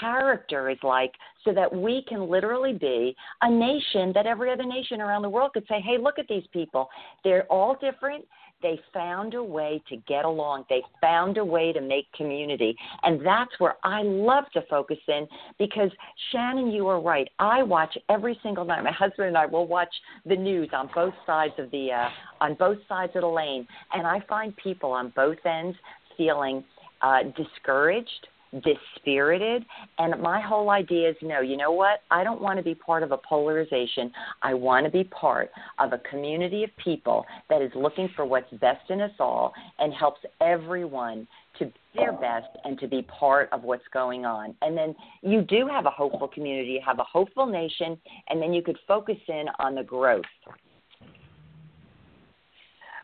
character 0.00 0.70
is 0.70 0.78
like 0.82 1.12
so 1.44 1.52
that 1.52 1.72
we 1.72 2.02
can 2.08 2.28
literally 2.28 2.72
be 2.72 3.14
a 3.42 3.50
nation 3.50 4.12
that 4.14 4.26
every 4.26 4.50
other 4.50 4.64
nation 4.64 5.00
around 5.00 5.22
the 5.22 5.28
world 5.28 5.52
could 5.52 5.66
say, 5.68 5.80
hey, 5.80 5.98
look 6.00 6.18
at 6.18 6.26
these 6.28 6.46
people. 6.52 6.88
They're 7.22 7.44
all 7.44 7.76
different. 7.80 8.24
They 8.62 8.80
found 8.92 9.34
a 9.34 9.42
way 9.42 9.82
to 9.88 9.96
get 10.08 10.24
along. 10.24 10.64
They 10.70 10.82
found 11.00 11.36
a 11.36 11.44
way 11.44 11.72
to 11.72 11.80
make 11.80 12.10
community. 12.12 12.74
And 13.02 13.24
that's 13.24 13.50
where 13.58 13.76
I 13.84 14.02
love 14.02 14.44
to 14.54 14.62
focus 14.70 14.98
in 15.06 15.26
because, 15.58 15.90
Shannon, 16.32 16.70
you 16.70 16.86
are 16.88 17.00
right. 17.00 17.28
I 17.38 17.62
watch 17.62 17.96
every 18.08 18.38
single 18.42 18.64
night. 18.64 18.82
My 18.82 18.92
husband 18.92 19.28
and 19.28 19.36
I 19.36 19.46
will 19.46 19.66
watch 19.66 19.94
the 20.24 20.36
news 20.36 20.70
on 20.72 20.88
both 20.94 21.14
sides 21.26 21.54
of 21.58 21.70
the 21.70 21.92
uh, 21.92 22.08
on 22.40 22.54
both 22.54 22.78
sides 22.88 23.12
of 23.14 23.22
the 23.22 23.28
lane, 23.28 23.66
and 23.92 24.06
I 24.06 24.20
find 24.28 24.56
people 24.56 24.92
on 24.92 25.12
both 25.14 25.38
ends 25.44 25.76
feeling 26.16 26.64
uh, 27.02 27.18
discouraged, 27.36 28.28
dispirited. 28.62 29.64
And 29.98 30.20
my 30.20 30.40
whole 30.40 30.70
idea 30.70 31.10
is 31.10 31.16
no, 31.22 31.40
you 31.40 31.56
know 31.56 31.72
what? 31.72 32.00
I 32.10 32.24
don't 32.24 32.40
want 32.40 32.58
to 32.58 32.62
be 32.62 32.74
part 32.74 33.02
of 33.02 33.12
a 33.12 33.18
polarization. 33.18 34.12
I 34.42 34.54
want 34.54 34.86
to 34.86 34.92
be 34.92 35.04
part 35.04 35.50
of 35.78 35.92
a 35.92 35.98
community 36.10 36.64
of 36.64 36.70
people 36.82 37.24
that 37.50 37.62
is 37.62 37.70
looking 37.74 38.08
for 38.14 38.24
what's 38.24 38.50
best 38.60 38.90
in 38.90 39.00
us 39.00 39.12
all 39.18 39.52
and 39.78 39.92
helps 39.92 40.20
everyone 40.40 41.26
to 41.58 41.70
their 41.94 42.12
best 42.12 42.48
and 42.64 42.78
to 42.80 42.88
be 42.88 43.02
part 43.02 43.48
of 43.52 43.62
what's 43.62 43.86
going 43.92 44.24
on. 44.24 44.54
And 44.62 44.76
then 44.76 44.94
you 45.22 45.42
do 45.42 45.68
have 45.70 45.86
a 45.86 45.90
hopeful 45.90 46.28
community, 46.28 46.70
you 46.70 46.80
have 46.84 46.98
a 46.98 47.04
hopeful 47.04 47.46
nation, 47.46 47.96
and 48.28 48.42
then 48.42 48.52
you 48.52 48.62
could 48.62 48.78
focus 48.88 49.18
in 49.28 49.46
on 49.58 49.74
the 49.74 49.84
growth. 49.84 50.24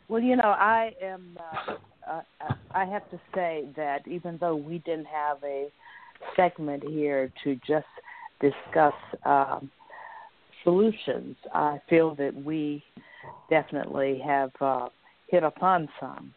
Well, 0.08 0.20
you 0.20 0.34
know, 0.34 0.42
I 0.42 0.90
am. 1.00 1.38
Uh, 1.38 1.74
uh, 2.08 2.22
I 2.72 2.84
have 2.84 3.08
to 3.10 3.20
say 3.34 3.66
that 3.76 4.06
even 4.06 4.38
though 4.40 4.56
we 4.56 4.78
didn't 4.78 5.06
have 5.06 5.38
a 5.44 5.68
segment 6.36 6.82
here 6.88 7.32
to 7.44 7.56
just 7.66 7.86
discuss 8.40 8.94
um, 9.24 9.70
solutions, 10.64 11.36
I 11.52 11.80
feel 11.88 12.14
that 12.16 12.34
we 12.34 12.82
definitely 13.48 14.20
have 14.24 14.50
uh, 14.60 14.88
hit 15.28 15.42
upon 15.42 15.88
some. 15.98 16.34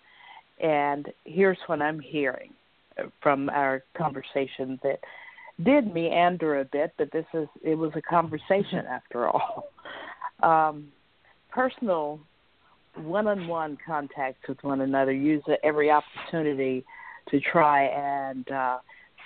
And 0.62 1.08
here's 1.26 1.58
what 1.68 1.82
I'm 1.82 2.00
hearing 2.00 2.54
from 3.22 3.50
our 3.50 3.84
conversation 3.98 4.80
that 4.84 5.00
did 5.64 5.94
meander 5.94 6.60
a 6.60 6.66
bit, 6.66 6.94
but 6.98 7.12
this 7.12 7.26
is 7.34 7.48
it 7.64 7.76
was 7.76 7.92
a 7.96 8.02
conversation 8.02 8.86
after 8.90 9.28
all. 9.28 9.70
Um, 10.42 10.88
personal 11.52 12.20
one-on-one 12.96 13.78
contact 13.86 14.48
with 14.48 14.64
one 14.64 14.82
another. 14.82 15.12
Use 15.12 15.44
every 15.64 15.90
opportunity 15.92 16.86
to 17.30 17.40
try 17.40 17.86
and 17.86 18.50
uh, 18.52 18.78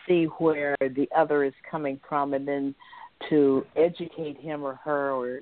see 0.07 0.25
where 0.37 0.75
the 0.79 1.07
other 1.15 1.43
is 1.43 1.53
coming 1.69 1.99
from, 2.07 2.33
and 2.33 2.47
then 2.47 2.75
to 3.29 3.65
educate 3.75 4.39
him 4.39 4.63
or 4.63 4.75
her 4.75 5.11
or 5.11 5.39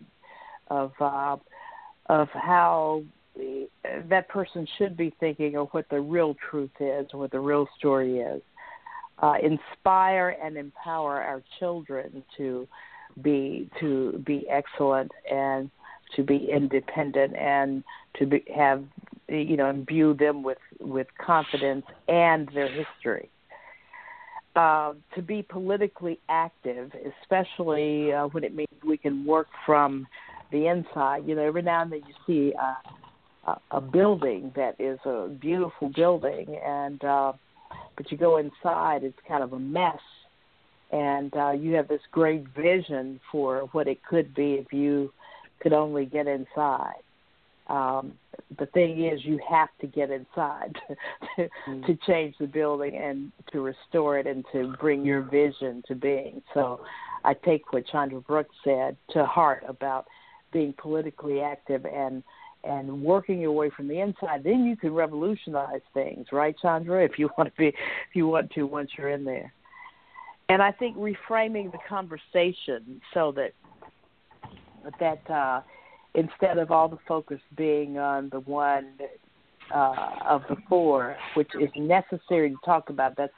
of 0.70 0.92
uh, 1.00 1.36
of 2.08 2.28
how 2.30 3.04
that 4.10 4.30
person 4.30 4.68
should 4.78 4.96
be 4.96 5.14
thinking 5.20 5.56
or 5.58 5.66
what 5.68 5.88
the 5.90 6.00
real 6.00 6.36
truth 6.50 6.72
is 6.80 7.06
or 7.14 7.20
what 7.20 7.32
the 7.32 7.40
real 7.40 7.68
story 7.78 8.20
is. 8.20 8.42
Uh, 9.20 9.36
inspire 9.42 10.36
and 10.44 10.58
empower 10.58 11.22
our 11.22 11.42
children 11.60 12.24
to 12.36 12.68
be 13.22 13.70
to 13.80 14.22
be 14.26 14.46
excellent 14.50 15.12
and 15.32 15.70
to 16.16 16.24
be 16.24 16.50
independent 16.52 17.36
and 17.36 17.84
to 18.18 18.26
be, 18.26 18.44
have 18.56 18.84
you 19.28 19.58
know 19.58 19.70
imbue 19.70 20.14
them 20.14 20.44
with 20.44 20.58
with 20.80 21.08
confidence 21.24 21.86
and 22.08 22.50
their 22.54 22.70
history. 22.70 23.30
Uh, 24.56 24.94
to 25.14 25.22
be 25.22 25.42
politically 25.42 26.18
active, 26.30 26.90
especially 27.22 28.14
uh, 28.14 28.26
when 28.28 28.44
it 28.44 28.56
means 28.56 28.70
we 28.88 28.98
can 28.98 29.26
work 29.26 29.48
from 29.66 30.08
the 30.52 30.68
inside. 30.68 31.28
You 31.28 31.36
know, 31.36 31.42
every 31.42 31.62
now 31.62 31.82
and 31.82 31.92
then 31.92 32.02
you 32.08 32.14
see 32.26 32.54
a, 33.46 33.58
a 33.72 33.82
building 33.82 34.54
that 34.56 34.76
is 34.80 34.98
a 35.06 35.28
beautiful 35.28 35.92
building, 35.94 36.58
and 36.66 37.04
uh, 37.04 37.34
but 37.98 38.10
you 38.12 38.18
go 38.18 38.38
inside, 38.38 39.04
it's 39.04 39.18
kind 39.28 39.44
of 39.44 39.52
a 39.52 39.60
mess, 39.60 40.00
and 40.92 41.36
uh, 41.36 41.52
you 41.52 41.74
have 41.74 41.90
this 41.90 42.02
great 42.12 42.46
vision 42.56 43.20
for 43.32 43.68
what 43.74 43.88
it 43.88 44.04
could 44.06 44.34
be 44.34 44.54
if 44.54 44.72
you 44.72 45.12
could 45.66 45.74
only 45.74 46.06
get 46.06 46.28
inside. 46.28 47.02
Um, 47.66 48.14
the 48.60 48.68
thing 48.68 49.04
is, 49.04 49.26
you 49.26 49.40
have 49.50 49.70
to 49.82 49.88
get 49.88 50.12
inside 50.12 50.76
to, 51.38 51.50
mm. 51.68 51.86
to 51.88 51.98
change 52.06 52.36
the 52.40 52.46
building 52.46 52.96
and 52.96 53.32
to 53.52 53.62
restore 53.62 54.20
it 54.20 54.28
and 54.28 54.46
to 54.52 54.76
bring 54.80 55.04
your 55.04 55.24
vision 55.24 55.82
to 55.88 55.96
being. 55.96 56.44
So, 56.54 56.82
I 57.24 57.34
take 57.34 57.74
what 57.74 57.88
Chandra 57.88 58.22
Brooks 58.22 58.54
said 58.64 58.96
to 59.14 59.26
heart 59.26 59.64
about 59.68 60.06
being 60.54 60.76
politically 60.78 61.42
active 61.42 61.84
and 61.88 62.22
and 62.64 63.02
working 63.02 63.42
your 63.42 63.52
way 63.52 63.72
from 63.76 63.88
the 63.88 64.00
inside. 64.00 64.44
Then 64.44 64.66
you 64.66 64.76
can 64.76 64.94
revolutionize 64.94 65.82
things, 65.96 66.28
right, 66.32 66.56
Chandra? 66.62 67.04
If 67.04 67.18
you 67.18 67.30
want 67.38 67.52
to 67.52 67.58
be, 67.58 67.70
if 67.70 67.76
you 68.14 68.28
want 68.28 68.52
to, 68.52 68.64
once 68.68 68.92
you're 68.96 69.10
in 69.10 69.24
there. 69.24 69.52
And 70.50 70.62
I 70.62 70.72
think 70.72 70.96
reframing 70.98 71.72
the 71.72 71.80
conversation 71.90 73.02
so 73.16 73.32
that 73.32 73.54
that 75.00 75.30
uh, 75.30 75.62
instead 76.14 76.58
of 76.58 76.72
all 76.72 76.88
the 76.88 76.98
focus 77.08 77.40
being 77.56 77.98
on 77.98 78.30
the 78.30 78.40
one 78.42 78.94
uh, 79.74 79.96
of 80.26 80.44
the 80.50 80.56
four, 80.70 81.18
which 81.36 81.50
is 81.60 81.70
necessary 81.76 82.50
to 82.50 82.58
talk 82.66 82.90
about, 82.90 83.16
that's 83.18 83.34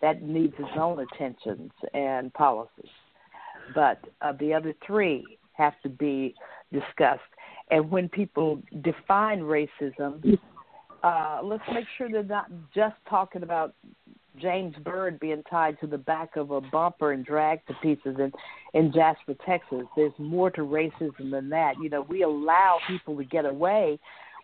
that 0.00 0.22
needs 0.22 0.54
its 0.58 0.68
own 0.78 1.00
attentions 1.00 1.72
and 1.92 2.32
policies. 2.34 2.90
But 3.74 3.98
uh, 4.22 4.32
the 4.38 4.54
other 4.54 4.74
three 4.86 5.38
have 5.54 5.74
to 5.82 5.88
be 5.88 6.34
discussed. 6.72 7.20
And 7.70 7.90
when 7.90 8.08
people 8.08 8.62
define 8.82 9.40
racism, 9.40 10.38
uh, 11.02 11.40
let's 11.42 11.64
make 11.72 11.86
sure 11.96 12.08
they're 12.08 12.22
not 12.22 12.50
just 12.74 12.94
talking 13.10 13.42
about 13.42 13.74
James 14.40 14.74
Byrd 14.84 15.20
being 15.20 15.42
tied 15.50 15.78
to 15.80 15.86
the 15.86 15.98
back 15.98 16.36
of 16.36 16.50
a 16.50 16.60
bumper 16.60 17.12
and 17.12 17.24
dragged 17.24 17.66
to 17.68 17.74
pieces 17.82 18.16
in 18.18 18.32
in 18.74 18.92
Jasper, 18.92 19.34
Texas. 19.46 19.84
There's 19.96 20.12
more 20.18 20.50
to 20.50 20.62
racism 20.62 21.30
than 21.30 21.48
that. 21.50 21.74
You 21.82 21.88
know, 21.88 22.02
we 22.02 22.22
allow 22.22 22.78
people 22.86 23.16
to 23.16 23.24
get 23.24 23.44
away 23.44 23.98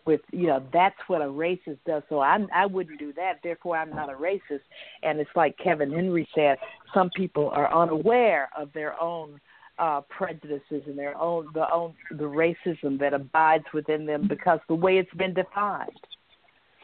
with 0.07 0.21
you 0.33 0.47
know 0.47 0.62
that's 0.73 0.99
what 1.07 1.23
a 1.23 1.27
racist 1.27 1.79
does. 1.87 2.03
So 2.09 2.21
I 2.21 2.39
I 2.55 2.66
wouldn't 2.66 2.99
do 2.99 3.12
that. 3.15 3.41
Therefore, 3.43 3.77
I'm 3.77 3.91
not 3.91 4.11
a 4.11 4.16
racist. 4.16 4.61
And 5.03 5.19
it's 5.19 5.31
like 5.35 5.57
Kevin 5.62 5.93
Henry 5.93 6.29
said, 6.35 6.59
some 6.93 7.11
people 7.16 7.51
are 7.51 7.75
unaware 7.75 8.49
of 8.57 8.73
their 8.73 9.01
own 9.01 9.41
uh 9.79 10.01
prejudices 10.03 10.83
and 10.87 10.97
their 10.97 11.16
own 11.19 11.49
the 11.55 11.71
own 11.73 11.95
the 12.11 12.25
racism 12.25 12.99
that 12.99 13.12
abides 13.12 13.65
within 13.73 14.07
them 14.07 14.29
because 14.29 14.61
the 14.69 14.75
way 14.75 14.99
it's 14.99 15.15
been 15.15 15.35
defined. 15.35 15.91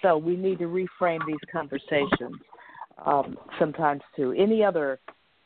So 0.03 0.16
we 0.16 0.37
need 0.37 0.59
to 0.61 0.65
reframe 0.65 1.20
these 1.27 1.37
conversations 1.53 2.41
um, 3.05 3.36
sometimes 3.59 4.02
too. 4.16 4.32
Any 4.36 4.64
other 4.64 4.98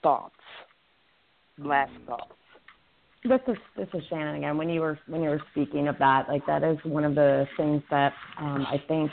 thoughts? 0.02 0.34
Last 1.58 1.92
thoughts. 2.06 2.32
This 3.24 3.40
is 3.48 3.56
this 3.76 3.88
is 3.94 4.02
Shannon 4.10 4.36
again. 4.36 4.58
When 4.58 4.68
you 4.68 4.80
were 4.80 4.98
when 5.06 5.22
you 5.22 5.30
were 5.30 5.42
speaking 5.52 5.88
of 5.88 5.96
that, 5.98 6.28
like 6.28 6.44
that 6.46 6.62
is 6.62 6.76
one 6.84 7.04
of 7.04 7.14
the 7.14 7.46
things 7.56 7.82
that 7.90 8.12
um, 8.38 8.66
I 8.68 8.82
think 8.86 9.10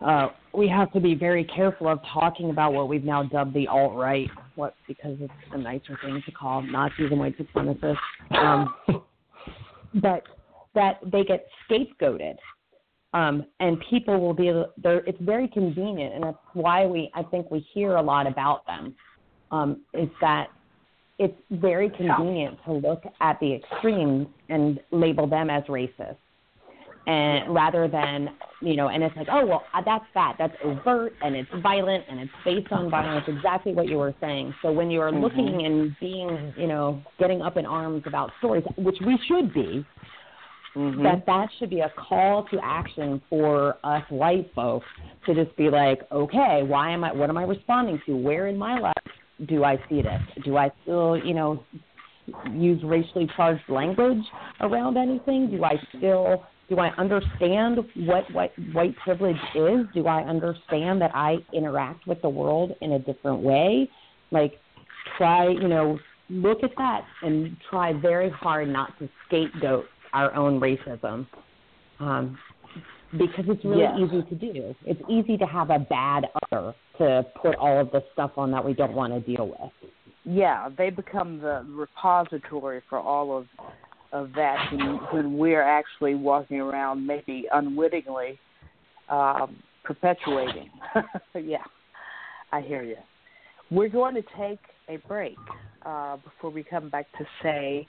uh, 0.00 0.28
we 0.52 0.68
have 0.68 0.92
to 0.92 1.00
be 1.00 1.14
very 1.14 1.44
careful 1.44 1.88
of 1.88 1.98
talking 2.12 2.50
about 2.50 2.74
what 2.74 2.88
we've 2.88 3.04
now 3.04 3.24
dubbed 3.24 3.54
the 3.54 3.66
alt 3.66 3.96
right. 3.96 4.28
What 4.54 4.74
because 4.86 5.16
it's 5.20 5.32
a 5.52 5.58
nicer 5.58 5.98
thing 6.04 6.22
to 6.24 6.32
call 6.32 6.62
Nazis 6.62 7.10
and 7.10 7.18
white 7.18 7.36
supremacists. 7.38 7.96
Um, 8.30 8.74
but 9.94 10.22
that 10.74 10.98
they 11.10 11.24
get 11.24 11.46
scapegoated 11.68 12.36
um, 13.14 13.46
and 13.60 13.78
people 13.88 14.20
will 14.20 14.34
be 14.34 14.52
there. 14.82 14.98
It's 15.06 15.20
very 15.20 15.48
convenient, 15.48 16.14
and 16.14 16.24
that's 16.24 16.36
why 16.52 16.84
we 16.84 17.10
I 17.14 17.22
think 17.22 17.50
we 17.50 17.64
hear 17.72 17.96
a 17.96 18.02
lot 18.02 18.26
about 18.26 18.66
them. 18.66 18.94
Um, 19.50 19.82
is 19.94 20.08
that 20.20 20.48
it's 21.18 21.36
very 21.52 21.88
convenient 21.90 22.58
to 22.64 22.72
look 22.72 23.04
at 23.20 23.38
the 23.38 23.54
extremes 23.54 24.26
and 24.48 24.80
label 24.90 25.28
them 25.28 25.48
as 25.48 25.62
racist, 25.64 26.16
and 27.06 27.54
rather 27.54 27.86
than 27.86 28.30
you 28.60 28.74
know, 28.76 28.88
and 28.88 29.04
it's 29.04 29.14
like, 29.16 29.28
oh 29.30 29.46
well, 29.46 29.62
uh, 29.74 29.82
that's 29.84 30.06
that. 30.14 30.34
That's 30.38 30.54
overt 30.64 31.12
and 31.22 31.36
it's 31.36 31.50
violent 31.62 32.04
and 32.10 32.18
it's 32.18 32.32
based 32.44 32.72
on 32.72 32.90
violence. 32.90 33.26
Exactly 33.28 33.74
what 33.74 33.86
you 33.86 33.98
were 33.98 34.14
saying. 34.20 34.54
So 34.60 34.72
when 34.72 34.90
you 34.90 35.00
are 35.00 35.12
mm-hmm. 35.12 35.22
looking 35.22 35.66
and 35.66 35.94
being, 36.00 36.52
you 36.56 36.66
know, 36.66 37.00
getting 37.20 37.42
up 37.42 37.58
in 37.58 37.66
arms 37.66 38.02
about 38.06 38.30
stories, 38.38 38.64
which 38.76 38.96
we 39.06 39.18
should 39.28 39.52
be, 39.52 39.86
mm-hmm. 40.76 41.02
that 41.02 41.24
that 41.26 41.48
should 41.58 41.70
be 41.70 41.80
a 41.80 41.92
call 41.96 42.44
to 42.50 42.58
action 42.62 43.20
for 43.28 43.76
us 43.84 44.02
white 44.08 44.50
folks 44.54 44.86
to 45.26 45.34
just 45.34 45.56
be 45.56 45.70
like, 45.70 46.00
okay, 46.12 46.62
why 46.64 46.90
am 46.90 47.04
I? 47.04 47.12
What 47.12 47.30
am 47.30 47.36
I 47.36 47.44
responding 47.44 48.00
to? 48.06 48.16
Where 48.16 48.48
in 48.48 48.56
my 48.56 48.78
life 48.78 48.94
do 49.46 49.64
I 49.64 49.76
see 49.88 50.02
this? 50.02 50.20
Do 50.44 50.56
I 50.56 50.70
still, 50.82 51.16
you 51.16 51.34
know, 51.34 51.64
use 52.52 52.82
racially 52.84 53.28
charged 53.36 53.68
language 53.68 54.22
around 54.60 54.96
anything? 54.96 55.50
Do 55.50 55.64
I 55.64 55.74
still 55.96 56.44
do 56.68 56.78
I 56.78 56.88
understand 56.96 57.78
what, 57.94 58.24
what 58.32 58.52
white 58.72 58.96
privilege 58.96 59.36
is? 59.54 59.86
Do 59.92 60.06
I 60.06 60.22
understand 60.22 61.00
that 61.02 61.10
I 61.14 61.36
interact 61.52 62.06
with 62.06 62.22
the 62.22 62.28
world 62.28 62.72
in 62.80 62.92
a 62.92 62.98
different 62.98 63.40
way? 63.40 63.88
Like 64.30 64.54
try, 65.18 65.48
you 65.48 65.68
know, 65.68 65.98
look 66.30 66.62
at 66.62 66.70
that 66.78 67.04
and 67.22 67.56
try 67.68 67.92
very 67.92 68.30
hard 68.30 68.68
not 68.68 68.98
to 68.98 69.08
scapegoat 69.26 69.84
our 70.14 70.34
own 70.34 70.60
racism. 70.60 71.26
Um, 72.00 72.38
because 73.18 73.44
it's 73.48 73.64
really 73.64 73.82
Yes. 73.82 73.98
easy 73.98 74.22
to 74.22 74.34
do. 74.34 74.74
It's 74.84 75.00
easy 75.08 75.36
to 75.38 75.46
have 75.46 75.70
a 75.70 75.78
bad 75.78 76.24
other 76.50 76.74
to 76.98 77.24
put 77.40 77.54
all 77.56 77.78
of 77.78 77.92
the 77.92 78.02
stuff 78.12 78.32
on 78.36 78.50
that 78.50 78.64
we 78.64 78.72
don't 78.74 78.94
want 78.94 79.12
to 79.12 79.20
deal 79.20 79.46
with. 79.48 79.92
yeah, 80.26 80.70
they 80.76 80.88
become 80.90 81.38
the 81.38 81.64
repository 81.68 82.80
for 82.88 82.98
all 82.98 83.36
of 83.36 83.46
of 84.12 84.32
that 84.34 84.56
when, 84.72 84.96
when 85.12 85.38
we're 85.38 85.62
actually 85.62 86.14
walking 86.14 86.60
around, 86.60 87.04
maybe 87.04 87.46
unwittingly 87.52 88.38
um, 89.08 89.56
perpetuating. 89.82 90.70
yeah, 91.34 91.58
I 92.52 92.60
hear 92.60 92.82
you. 92.84 92.96
We're 93.70 93.88
going 93.88 94.14
to 94.14 94.22
take 94.38 94.60
a 94.88 94.96
break 95.08 95.36
uh, 95.84 96.16
before 96.18 96.50
we 96.50 96.62
come 96.62 96.88
back 96.88 97.06
to 97.18 97.24
say 97.42 97.86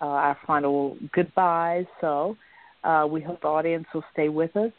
uh, 0.00 0.06
our 0.06 0.38
final 0.46 0.96
goodbyes. 1.12 1.86
So 2.00 2.36
uh, 2.84 3.06
we 3.10 3.20
hope 3.20 3.42
the 3.42 3.48
audience 3.48 3.86
will 3.92 4.04
stay 4.12 4.28
with 4.28 4.56
us. 4.56 4.72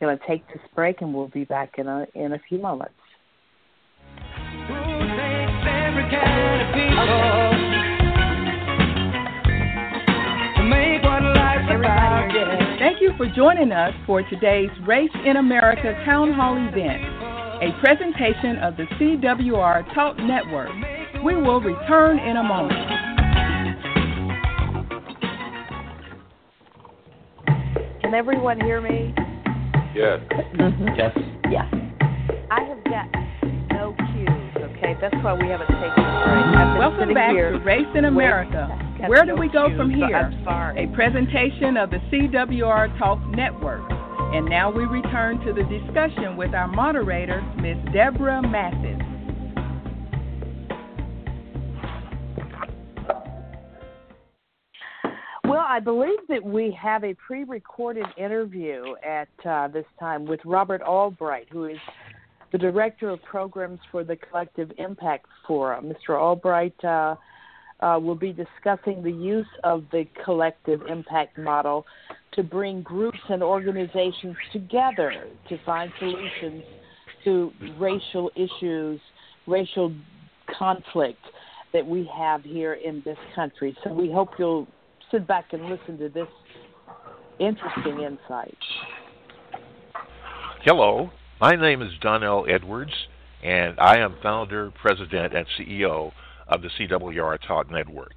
Going 0.00 0.16
to 0.16 0.26
take 0.26 0.46
this 0.48 0.62
break, 0.74 1.02
and 1.02 1.12
we'll 1.12 1.28
be 1.28 1.44
back 1.44 1.74
in 1.76 1.86
a 1.86 2.06
in 2.14 2.32
a 2.32 2.38
few 2.48 2.58
moments. 2.58 2.94
Thank 12.78 13.02
you 13.02 13.12
for 13.16 13.26
joining 13.36 13.72
us 13.72 13.92
for 14.06 14.22
today's 14.22 14.70
Race 14.86 15.10
in 15.26 15.36
America 15.36 15.92
Town 16.06 16.32
Hall 16.32 16.56
event, 16.56 17.02
a 17.62 17.78
presentation 17.80 18.56
of 18.62 18.76
the 18.76 18.84
CWR 18.98 19.94
Talk 19.94 20.16
Network. 20.18 20.70
We 21.22 21.36
will 21.36 21.60
return 21.60 22.18
in 22.18 22.38
a 22.38 22.42
moment. 22.42 22.99
Can 28.10 28.18
everyone 28.18 28.60
hear 28.60 28.80
me? 28.80 29.14
Yes. 29.94 30.18
Mm-hmm. 30.58 30.98
Yes. 30.98 31.16
Yes. 31.48 31.64
I 32.50 32.64
have 32.64 32.82
got 32.82 33.06
no 33.70 33.94
cues, 34.10 34.50
okay? 34.58 34.98
That's 35.00 35.14
why 35.22 35.34
we 35.34 35.46
haven't 35.46 35.68
taken 35.68 36.02
a 36.02 36.18
break. 36.26 36.78
Welcome 36.80 37.14
back 37.14 37.30
here 37.30 37.52
to 37.52 37.58
Race 37.58 37.86
in 37.94 38.06
America. 38.06 38.66
got 38.98 39.08
Where 39.08 39.22
do 39.22 39.36
no 39.36 39.40
we 39.40 39.48
go 39.48 39.68
cues, 39.68 39.78
from 39.78 39.94
here? 39.94 40.16
I'm 40.16 40.42
sorry. 40.42 40.90
A 40.90 40.92
presentation 40.92 41.76
of 41.76 41.90
the 41.90 41.98
CWR 42.10 42.98
Talk 42.98 43.20
Network. 43.28 43.88
And 44.34 44.44
now 44.46 44.72
we 44.72 44.86
return 44.86 45.38
to 45.46 45.52
the 45.52 45.62
discussion 45.62 46.36
with 46.36 46.52
our 46.52 46.66
moderator, 46.66 47.40
Ms. 47.62 47.76
Deborah 47.94 48.42
Mathis. 48.42 48.98
Well, 55.50 55.66
I 55.66 55.80
believe 55.80 56.20
that 56.28 56.44
we 56.44 56.70
have 56.80 57.02
a 57.02 57.12
pre-recorded 57.14 58.06
interview 58.16 58.94
at 59.04 59.28
uh, 59.44 59.66
this 59.66 59.84
time 59.98 60.24
with 60.24 60.38
Robert 60.44 60.80
Albright, 60.80 61.48
who 61.50 61.64
is 61.64 61.78
the 62.52 62.58
director 62.58 63.10
of 63.10 63.20
programs 63.24 63.80
for 63.90 64.04
the 64.04 64.14
Collective 64.14 64.70
Impact 64.78 65.26
Forum. 65.48 65.92
Mr. 65.92 66.16
Albright 66.16 66.76
uh, 66.84 67.16
uh, 67.80 67.98
will 67.98 68.14
be 68.14 68.32
discussing 68.32 69.02
the 69.02 69.10
use 69.10 69.48
of 69.64 69.82
the 69.90 70.04
collective 70.24 70.82
impact 70.88 71.36
model 71.36 71.84
to 72.34 72.44
bring 72.44 72.80
groups 72.82 73.18
and 73.28 73.42
organizations 73.42 74.36
together 74.52 75.12
to 75.48 75.58
find 75.66 75.90
solutions 75.98 76.62
to 77.24 77.50
racial 77.76 78.30
issues, 78.36 79.00
racial 79.48 79.92
conflict 80.56 81.24
that 81.72 81.84
we 81.84 82.08
have 82.16 82.44
here 82.44 82.74
in 82.74 83.02
this 83.04 83.18
country. 83.34 83.76
So 83.82 83.92
we 83.92 84.12
hope 84.12 84.28
you'll 84.38 84.68
sit 85.10 85.26
back 85.26 85.52
and 85.52 85.68
listen 85.68 85.98
to 85.98 86.08
this 86.08 86.28
interesting 87.38 88.00
insight. 88.00 88.58
Hello, 90.62 91.10
my 91.40 91.56
name 91.56 91.82
is 91.82 91.92
Donnell 92.00 92.46
Edwards, 92.48 92.92
and 93.42 93.78
I 93.80 93.98
am 93.98 94.16
founder, 94.22 94.70
president, 94.70 95.34
and 95.34 95.46
CEO 95.58 96.12
of 96.46 96.62
the 96.62 96.68
CWR 96.68 97.38
Talk 97.46 97.70
Network. 97.70 98.12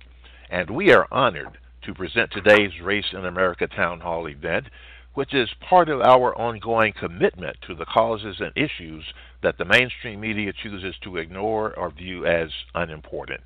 And 0.49 0.69
we 0.69 0.91
are 0.91 1.07
honored 1.11 1.57
to 1.83 1.93
present 1.93 2.31
today's 2.31 2.71
Race 2.83 3.05
in 3.13 3.25
America 3.25 3.67
Town 3.67 4.01
Hall 4.01 4.27
event, 4.27 4.65
which 5.13 5.33
is 5.33 5.49
part 5.67 5.89
of 5.89 6.01
our 6.01 6.35
ongoing 6.37 6.93
commitment 6.99 7.57
to 7.67 7.75
the 7.75 7.85
causes 7.85 8.37
and 8.39 8.51
issues 8.55 9.03
that 9.41 9.57
the 9.57 9.65
mainstream 9.65 10.19
media 10.19 10.51
chooses 10.61 10.95
to 11.03 11.17
ignore 11.17 11.73
or 11.77 11.91
view 11.91 12.25
as 12.25 12.49
unimportant. 12.75 13.43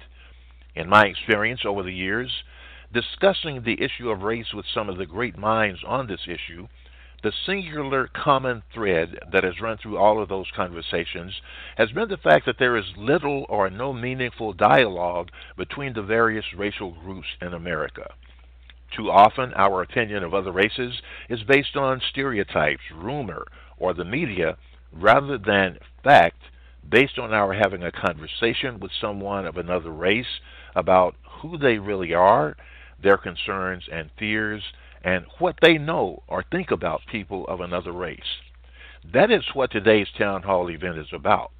In 0.75 0.89
my 0.89 1.05
experience 1.05 1.61
over 1.65 1.83
the 1.83 1.93
years, 1.93 2.31
discussing 2.93 3.63
the 3.63 3.81
issue 3.81 4.09
of 4.09 4.21
race 4.21 4.53
with 4.53 4.65
some 4.73 4.89
of 4.89 4.97
the 4.97 5.05
great 5.05 5.37
minds 5.37 5.79
on 5.85 6.07
this 6.07 6.27
issue, 6.27 6.67
the 7.23 7.31
singular 7.45 8.09
common 8.13 8.61
thread 8.73 9.17
that 9.31 9.43
has 9.43 9.59
run 9.59 9.77
through 9.77 9.97
all 9.97 10.21
of 10.21 10.29
those 10.29 10.45
conversations 10.55 11.33
has 11.75 11.91
been 11.91 12.07
the 12.09 12.17
fact 12.17 12.45
that 12.45 12.59
there 12.59 12.77
is 12.77 12.85
little 12.95 13.45
or 13.49 13.69
no 13.69 13.91
meaningful 13.91 14.53
dialogue 14.53 15.29
between 15.57 15.93
the 15.93 16.01
various 16.01 16.45
racial 16.55 16.91
groups 16.91 17.27
in 17.41 17.53
America. 17.53 18.13
Too 18.95 19.09
often, 19.09 19.53
our 19.55 19.81
opinion 19.81 20.23
of 20.23 20.33
other 20.33 20.51
races 20.51 21.01
is 21.27 21.43
based 21.43 21.75
on 21.75 22.01
stereotypes, 22.09 22.83
rumor, 22.93 23.45
or 23.77 23.93
the 23.93 24.05
media 24.05 24.57
rather 24.93 25.37
than 25.37 25.79
fact 26.03 26.41
based 26.89 27.19
on 27.19 27.33
our 27.33 27.53
having 27.53 27.83
a 27.83 27.91
conversation 27.91 28.79
with 28.79 28.91
someone 29.01 29.45
of 29.45 29.57
another 29.57 29.91
race 29.91 30.39
about 30.75 31.15
who 31.41 31.57
they 31.57 31.77
really 31.77 32.13
are, 32.13 32.55
their 33.01 33.17
concerns 33.17 33.83
and 33.91 34.09
fears, 34.17 34.63
and 35.03 35.25
what 35.39 35.55
they 35.61 35.77
know 35.77 36.23
or 36.27 36.43
think 36.43 36.71
about 36.71 37.01
people 37.11 37.45
of 37.47 37.61
another 37.61 37.91
race. 37.91 38.19
That 39.13 39.31
is 39.31 39.43
what 39.53 39.71
today's 39.71 40.07
town 40.17 40.43
hall 40.43 40.69
event 40.69 40.97
is 40.97 41.13
about 41.13 41.51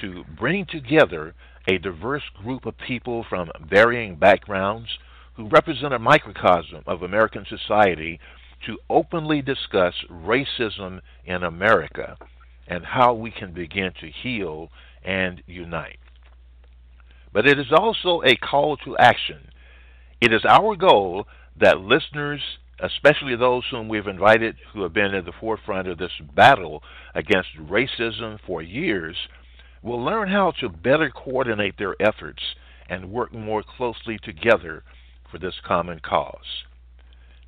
to 0.00 0.24
bring 0.38 0.66
together 0.66 1.34
a 1.68 1.78
diverse 1.78 2.22
group 2.42 2.64
of 2.64 2.78
people 2.78 3.24
from 3.28 3.50
varying 3.68 4.16
backgrounds 4.16 4.88
who 5.34 5.48
represent 5.48 5.92
a 5.92 5.98
microcosm 5.98 6.82
of 6.86 7.02
American 7.02 7.44
society 7.48 8.20
to 8.66 8.78
openly 8.88 9.42
discuss 9.42 9.94
racism 10.10 11.00
in 11.24 11.42
America 11.42 12.16
and 12.66 12.84
how 12.84 13.12
we 13.14 13.30
can 13.30 13.52
begin 13.52 13.92
to 14.00 14.10
heal 14.22 14.70
and 15.04 15.42
unite. 15.46 15.98
But 17.32 17.46
it 17.46 17.58
is 17.58 17.72
also 17.72 18.22
a 18.24 18.36
call 18.36 18.76
to 18.78 18.96
action. 18.98 19.50
It 20.20 20.34
is 20.34 20.44
our 20.44 20.76
goal 20.76 21.26
that 21.58 21.80
listeners, 21.80 22.42
especially 22.78 23.36
those 23.36 23.64
whom 23.70 23.88
we've 23.88 24.06
invited 24.06 24.56
who 24.72 24.82
have 24.82 24.92
been 24.92 25.14
at 25.14 25.24
the 25.24 25.32
forefront 25.32 25.88
of 25.88 25.96
this 25.96 26.12
battle 26.34 26.82
against 27.14 27.56
racism 27.58 28.38
for 28.46 28.60
years, 28.60 29.16
will 29.82 30.02
learn 30.02 30.28
how 30.28 30.50
to 30.60 30.68
better 30.68 31.10
coordinate 31.10 31.78
their 31.78 31.96
efforts 32.00 32.42
and 32.88 33.10
work 33.10 33.32
more 33.32 33.62
closely 33.62 34.18
together 34.18 34.84
for 35.30 35.38
this 35.38 35.54
common 35.64 36.00
cause. 36.00 36.64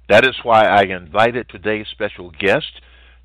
That 0.09 0.25
is 0.25 0.37
why 0.43 0.65
I 0.65 0.83
invited 0.85 1.49
today's 1.49 1.89
special 1.89 2.31
guest 2.31 2.81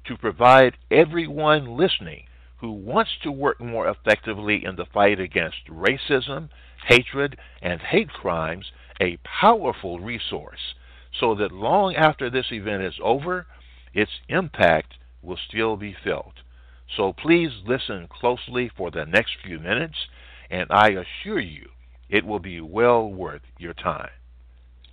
to 0.07 0.17
provide 0.17 0.77
everyone 0.91 1.77
listening 1.77 2.23
who 2.57 2.71
wants 2.71 3.11
to 3.23 3.31
work 3.31 3.61
more 3.61 3.87
effectively 3.87 4.65
in 4.65 4.75
the 4.75 4.85
fight 4.93 5.19
against 5.19 5.67
racism, 5.69 6.49
hatred, 6.87 7.37
and 7.61 7.79
hate 7.79 8.09
crimes 8.09 8.71
a 9.01 9.17
powerful 9.41 9.99
resource 9.99 10.75
so 11.19 11.35
that 11.35 11.51
long 11.51 11.95
after 11.95 12.29
this 12.29 12.51
event 12.51 12.83
is 12.83 12.99
over, 13.03 13.47
its 13.93 14.11
impact 14.29 14.93
will 15.21 15.37
still 15.47 15.75
be 15.75 15.95
felt. 16.03 16.33
So 16.95 17.13
please 17.13 17.51
listen 17.65 18.07
closely 18.07 18.71
for 18.75 18.91
the 18.91 19.05
next 19.05 19.31
few 19.43 19.59
minutes, 19.59 19.97
and 20.49 20.67
I 20.69 20.89
assure 20.89 21.39
you 21.39 21.69
it 22.09 22.25
will 22.25 22.39
be 22.39 22.61
well 22.61 23.11
worth 23.11 23.41
your 23.57 23.73
time. 23.73 24.09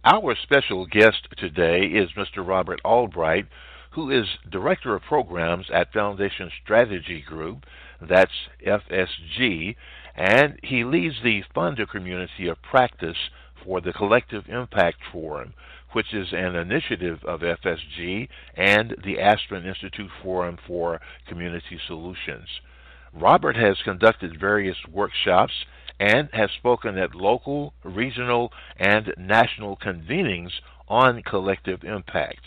Our 0.05 0.35
special 0.43 0.87
guest 0.87 1.29
today 1.39 1.87
is 1.87 2.11
Mr. 2.13 2.47
Robert 2.47 2.81
Albright, 2.85 3.47
who 3.93 4.11
is 4.11 4.27
Director 4.51 4.95
of 4.97 5.03
Programs 5.03 5.67
at 5.73 5.93
Foundation 5.93 6.51
Strategy 6.63 7.23
Group, 7.23 7.65
that's 8.01 8.33
FSG, 8.67 9.77
and 10.17 10.59
he 10.63 10.85
leads 10.85 11.15
the 11.23 11.43
funder 11.55 11.89
community 11.89 12.49
of 12.49 12.61
practice 12.61 13.17
for 13.65 13.81
the 13.81 13.93
Collective 13.93 14.45
Impact 14.49 14.99
Forum, 15.11 15.55
which 15.93 16.13
is 16.13 16.29
an 16.33 16.55
initiative 16.55 17.25
of 17.25 17.41
FSG 17.41 18.29
and 18.57 18.95
the 19.05 19.19
Aspen 19.21 19.65
Institute 19.65 20.11
Forum 20.23 20.59
for 20.67 21.01
Community 21.27 21.79
Solutions. 21.87 22.49
Robert 23.13 23.57
has 23.57 23.77
conducted 23.85 24.39
various 24.39 24.77
workshops 24.91 25.53
and 25.99 26.29
has 26.33 26.51
spoken 26.51 26.99
at 26.99 27.15
local, 27.15 27.73
regional, 27.85 28.53
and 28.77 29.15
national 29.17 29.77
convenings 29.77 30.51
on 30.89 31.23
collective 31.23 31.85
impact. 31.85 32.41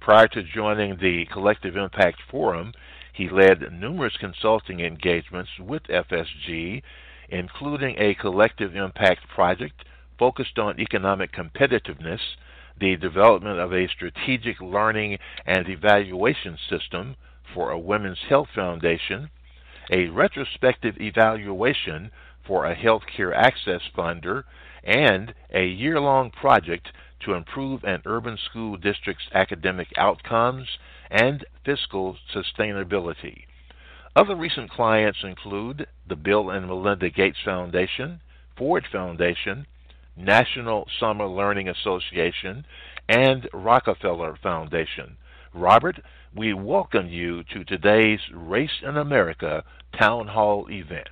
Prior 0.00 0.26
to 0.28 0.42
joining 0.42 0.96
the 0.96 1.26
Collective 1.32 1.76
Impact 1.76 2.18
Forum, 2.30 2.72
he 3.12 3.28
led 3.28 3.72
numerous 3.72 4.16
consulting 4.18 4.80
engagements 4.80 5.50
with 5.58 5.82
FSG 5.84 6.82
including 7.28 7.96
a 7.98 8.14
collective 8.14 8.76
impact 8.76 9.28
project 9.28 9.84
focused 10.18 10.58
on 10.58 10.80
economic 10.80 11.32
competitiveness, 11.32 12.20
the 12.78 12.96
development 12.96 13.58
of 13.58 13.72
a 13.72 13.88
strategic 13.88 14.60
learning 14.60 15.18
and 15.46 15.68
evaluation 15.68 16.58
system 16.68 17.16
for 17.54 17.70
a 17.70 17.78
women's 17.78 18.18
health 18.28 18.48
foundation, 18.54 19.30
a 19.90 20.08
retrospective 20.08 20.96
evaluation 21.00 22.10
for 22.46 22.66
a 22.66 22.76
healthcare 22.76 23.34
access 23.34 23.80
funder, 23.96 24.44
and 24.84 25.34
a 25.52 25.66
year 25.66 26.00
long 26.00 26.30
project 26.30 26.88
to 27.24 27.34
improve 27.34 27.82
an 27.84 28.02
urban 28.04 28.36
school 28.36 28.76
district's 28.76 29.28
academic 29.32 29.88
outcomes 29.96 30.78
and 31.10 31.44
fiscal 31.64 32.16
sustainability. 32.34 33.44
Other 34.14 34.36
recent 34.36 34.70
clients 34.70 35.18
include 35.22 35.86
the 36.08 36.16
Bill 36.16 36.50
and 36.50 36.66
Melinda 36.66 37.10
Gates 37.10 37.38
Foundation, 37.44 38.20
Ford 38.56 38.86
Foundation, 38.90 39.66
National 40.16 40.86
Summer 40.98 41.26
Learning 41.26 41.68
Association, 41.68 42.64
and 43.08 43.48
Rockefeller 43.52 44.36
Foundation. 44.42 45.16
Robert, 45.54 46.00
we 46.34 46.52
welcome 46.52 47.08
you 47.08 47.42
to 47.44 47.64
today's 47.64 48.20
Race 48.32 48.82
in 48.82 48.96
America 48.96 49.64
Town 49.98 50.26
Hall 50.26 50.66
event. 50.70 51.08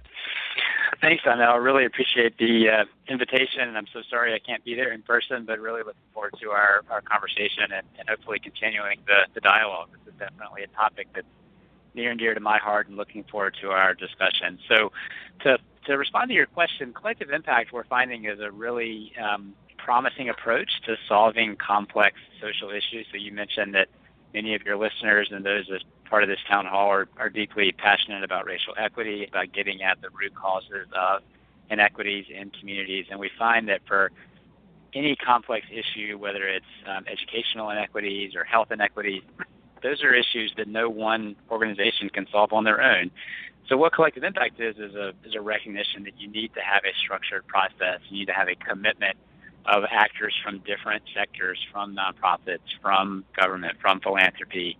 Thanks, 1.01 1.23
Donnell. 1.25 1.53
I 1.53 1.57
really 1.57 1.85
appreciate 1.85 2.39
the 2.39 2.69
uh, 2.69 2.85
invitation, 3.13 3.77
I'm 3.77 3.87
so 3.93 4.01
sorry 4.09 4.35
I 4.35 4.39
can't 4.39 4.65
be 4.65 4.75
there 4.75 4.93
in 4.93 5.03
person, 5.03 5.45
but 5.45 5.59
really 5.59 5.81
looking 5.81 6.01
forward 6.13 6.35
to 6.41 6.51
our, 6.51 6.83
our 6.91 7.01
conversation 7.03 7.65
and, 7.75 7.87
and 7.99 8.09
hopefully 8.09 8.39
continuing 8.39 9.01
the, 9.07 9.27
the 9.35 9.41
dialogue. 9.41 9.89
This 9.93 10.15
is 10.15 10.19
definitely 10.19 10.63
a 10.63 10.69
topic 10.69 11.09
that's 11.15 11.27
near 11.95 12.11
and 12.11 12.19
dear 12.19 12.35
to 12.35 12.41
my 12.41 12.59
heart 12.59 12.89
and 12.89 12.97
looking 12.97 13.25
forward 13.25 13.57
to 13.63 13.69
our 13.69 13.95
discussion. 13.95 14.59
So, 14.69 14.93
to, 15.41 15.59
to 15.87 15.97
respond 15.99 16.29
to 16.29 16.35
your 16.35 16.47
question, 16.47 16.93
collective 16.93 17.31
impact 17.31 17.73
we're 17.73 17.85
finding 17.85 18.25
is 18.25 18.41
a 18.41 18.51
really 18.51 19.13
um, 19.23 19.55
promising 19.79 20.29
approach 20.29 20.71
to 20.87 20.97
solving 21.09 21.57
complex 21.57 22.17
social 22.41 22.71
issues. 22.71 23.07
So, 23.11 23.19
you 23.19 23.33
mentioned 23.33 23.75
that 23.75 23.89
many 24.33 24.55
of 24.55 24.63
your 24.63 24.77
listeners 24.77 25.29
and 25.31 25.45
those 25.45 25.69
as 25.73 25.83
part 26.09 26.23
of 26.23 26.29
this 26.29 26.39
town 26.49 26.67
hall 26.67 26.89
are, 26.89 27.09
are 27.19 27.31
deeply 27.31 27.73
passionate 27.73 28.25
about 28.25 28.47
racial 28.47 28.75
equity, 28.77 29.27
about 29.27 29.53
getting 29.53 29.83
at 29.83 30.01
the 30.03 30.09
root 30.11 30.35
causes 30.35 30.89
of 30.95 31.23
inequities 31.71 32.27
in 32.29 32.51
communities. 32.51 33.07
And 33.11 33.19
we 33.19 33.31
find 33.39 33.69
that 33.69 33.81
for 33.87 34.11
any 34.95 35.17
complex 35.17 35.67
issue, 35.71 36.19
whether 36.19 36.47
it's 36.47 36.67
um, 36.87 37.05
educational 37.11 37.71
inequities 37.71 38.35
or 38.35 38.45
health 38.45 38.71
inequities, 38.71 39.23
those 39.85 40.03
are 40.03 40.13
issues 40.15 40.53
that 40.57 40.67
no 40.67 40.89
one 40.89 41.37
organization 41.51 42.09
can 42.09 42.27
solve 42.33 42.53
on 42.53 42.65
their 42.65 42.83
own. 42.83 43.11
So 43.69 43.77
what 43.77 43.93
collective 43.93 44.25
impact 44.25 44.59
is 44.61 44.77
is 44.77 44.95
a 44.95 45.13
is 45.25 45.35
a 45.35 45.41
recognition 45.41 46.03
that 46.05 46.19
you 46.19 46.29
need 46.29 46.53
to 46.55 46.61
have 46.61 46.83
a 46.85 46.93
structured 47.05 47.47
process. 47.47 48.01
You 48.09 48.19
need 48.19 48.27
to 48.27 48.33
have 48.33 48.49
a 48.49 48.57
commitment 48.57 49.17
of 49.67 49.85
actors 49.91 50.35
from 50.43 50.59
different 50.61 51.03
sectors, 51.15 51.59
from 51.71 51.97
nonprofits, 51.97 52.69
from 52.83 53.25
government, 53.39 53.79
from 53.81 54.01
philanthropy, 54.01 54.77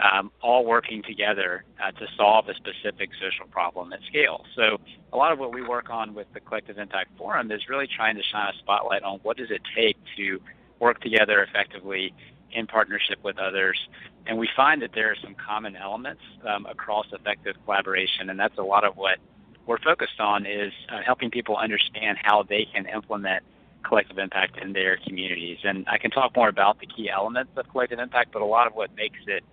um, 0.00 0.30
all 0.42 0.64
working 0.64 1.02
together 1.02 1.64
uh, 1.82 1.90
to 1.92 2.06
solve 2.16 2.48
a 2.48 2.54
specific 2.54 3.10
social 3.20 3.46
problem 3.50 3.92
at 3.92 4.00
scale. 4.08 4.44
So 4.54 4.78
a 5.12 5.16
lot 5.16 5.32
of 5.32 5.38
what 5.38 5.54
we 5.54 5.62
work 5.62 5.88
on 5.88 6.14
with 6.14 6.26
the 6.34 6.40
Collective 6.40 6.76
Impact 6.78 7.10
Forum 7.16 7.50
is 7.50 7.68
really 7.68 7.86
trying 7.86 8.16
to 8.16 8.22
shine 8.22 8.54
a 8.54 8.58
spotlight 8.58 9.02
on 9.02 9.20
what 9.22 9.38
does 9.38 9.50
it 9.50 9.62
take 9.74 9.96
to 10.16 10.40
work 10.80 11.00
together 11.00 11.42
effectively 11.42 12.12
in 12.52 12.66
partnership 12.66 13.18
with 13.22 13.38
others. 13.38 13.78
And 14.26 14.38
we 14.38 14.48
find 14.56 14.82
that 14.82 14.90
there 14.92 15.10
are 15.10 15.16
some 15.22 15.34
common 15.34 15.76
elements 15.76 16.22
um, 16.46 16.66
across 16.66 17.06
effective 17.12 17.56
collaboration, 17.64 18.28
and 18.28 18.38
that's 18.38 18.58
a 18.58 18.62
lot 18.62 18.84
of 18.84 18.96
what 18.96 19.18
we're 19.66 19.78
focused 19.78 20.20
on 20.20 20.46
is 20.46 20.72
uh, 20.88 21.00
helping 21.04 21.30
people 21.30 21.56
understand 21.56 22.18
how 22.22 22.42
they 22.42 22.66
can 22.72 22.86
implement 22.86 23.42
collective 23.84 24.18
impact 24.18 24.58
in 24.58 24.72
their 24.72 24.96
communities. 24.96 25.58
And 25.64 25.86
I 25.88 25.98
can 25.98 26.10
talk 26.10 26.34
more 26.34 26.48
about 26.48 26.80
the 26.80 26.86
key 26.86 27.08
elements 27.10 27.52
of 27.56 27.68
collective 27.68 27.98
impact, 27.98 28.32
but 28.32 28.42
a 28.42 28.46
lot 28.46 28.66
of 28.66 28.74
what 28.74 28.94
makes 28.96 29.18
it 29.26 29.44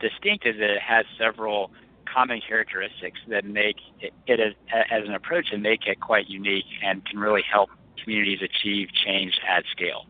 distinct 0.00 0.46
is 0.46 0.56
that 0.58 0.70
it 0.70 0.80
has 0.80 1.04
several 1.18 1.70
common 2.12 2.40
characteristics 2.46 3.18
that 3.28 3.44
make 3.44 3.76
it, 4.00 4.12
it 4.26 4.40
as, 4.40 4.52
as 4.90 5.06
an 5.06 5.14
approach 5.14 5.48
and 5.52 5.62
make 5.62 5.86
it 5.86 6.00
quite 6.00 6.28
unique 6.28 6.66
and 6.82 7.04
can 7.04 7.18
really 7.18 7.42
help 7.50 7.70
communities 8.02 8.40
achieve 8.42 8.88
change 8.92 9.40
at 9.48 9.64
scale. 9.70 10.06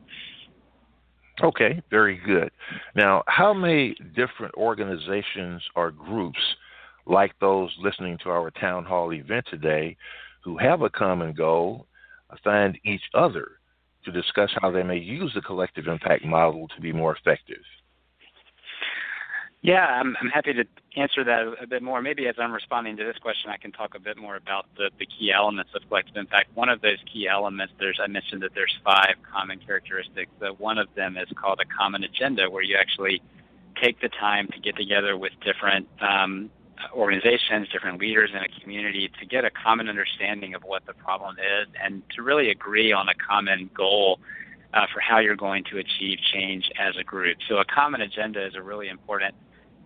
Okay, 1.43 1.83
very 1.91 2.21
good. 2.25 2.51
Now, 2.95 3.25
how 3.27 3.53
many 3.53 3.97
different 4.15 4.55
organizations 4.55 5.63
or 5.75 5.91
groups 5.91 6.39
like 7.05 7.33
those 7.41 7.75
listening 7.81 8.17
to 8.23 8.31
our 8.31 8.51
town 8.53 8.85
hall 8.85 9.13
event 9.13 9.45
today 9.51 9.97
who 10.45 10.57
have 10.59 10.83
a 10.83 10.91
common 10.91 11.33
goal 11.33 11.87
find 12.45 12.79
each 12.85 13.03
other 13.15 13.53
to 14.05 14.13
discuss 14.13 14.51
how 14.61 14.71
they 14.71 14.83
may 14.83 14.99
use 14.99 15.33
the 15.35 15.41
collective 15.41 15.89
impact 15.89 16.25
model 16.25 16.69
to 16.69 16.81
be 16.81 16.93
more 16.93 17.17
effective? 17.17 17.63
Yeah, 19.63 19.87
I'm, 19.87 20.17
I'm 20.21 20.29
happy 20.29 20.53
to 20.55 20.65
answer 20.97 21.23
that 21.23 21.55
a 21.63 21.69
bit 21.69 21.85
more. 21.85 22.03
Maybe 22.03 22.27
as 22.27 22.35
I'm 22.37 22.53
responding 22.53 22.97
to 22.97 23.05
this 23.05 23.17
question, 23.19 23.49
I 23.49 23.57
can 23.57 23.71
talk 23.71 23.95
a 23.95 24.01
bit 24.01 24.19
more 24.19 24.35
about 24.35 24.67
the, 24.77 24.91
the 24.99 25.07
key 25.07 25.33
elements 25.33 25.71
of 25.77 25.87
collective 25.87 26.17
impact. 26.17 26.51
One 26.57 26.69
of 26.69 26.81
those 26.81 26.99
key 27.11 27.29
elements, 27.29 27.73
there's 27.79 28.01
I 28.03 28.09
mentioned 28.09 28.43
that 28.43 28.55
there's 28.55 28.77
five 28.85 29.15
common 29.33 29.61
characteristics. 29.61 30.33
That 30.41 30.59
one 30.59 30.79
of 30.79 30.89
them 30.97 31.17
is 31.17 31.29
called 31.41 31.61
a 31.61 31.65
common 31.65 32.03
agenda, 32.03 32.51
where 32.51 32.65
you 32.65 32.77
actually 32.77 33.23
take 33.81 34.01
the 34.01 34.09
time 34.09 34.49
to 34.49 34.59
get 34.59 34.77
together 34.77 35.17
with 35.17 35.33
different 35.45 35.87
um, 36.01 36.51
organizations, 36.93 37.69
different 37.69 38.01
leaders 38.01 38.31
in 38.35 38.43
a 38.43 38.61
community 38.61 39.13
to 39.21 39.27
get 39.27 39.45
a 39.45 39.51
common 39.51 39.89
understanding 39.89 40.55
of 40.57 40.63
what 40.65 40.85
the 40.87 40.93
problem 40.95 41.37
is 41.39 41.69
and 41.81 42.03
to 42.17 42.23
really 42.23 42.51
agree 42.51 42.93
on 42.93 43.09
a 43.09 43.15
common 43.15 43.71
goal 43.73 44.19
uh, 44.75 44.87
for 44.93 44.99
how 44.99 45.21
you're 45.21 45.37
going 45.37 45.63
to 45.71 45.79
achieve 45.79 46.19
change 46.35 46.69
as 46.81 46.97
a 46.97 47.05
group. 47.05 47.39
So 47.49 47.59
a 47.59 47.65
common 47.65 48.01
agenda 48.01 48.45
is 48.45 48.57
a 48.57 48.63
really 48.63 48.89
important 48.89 49.37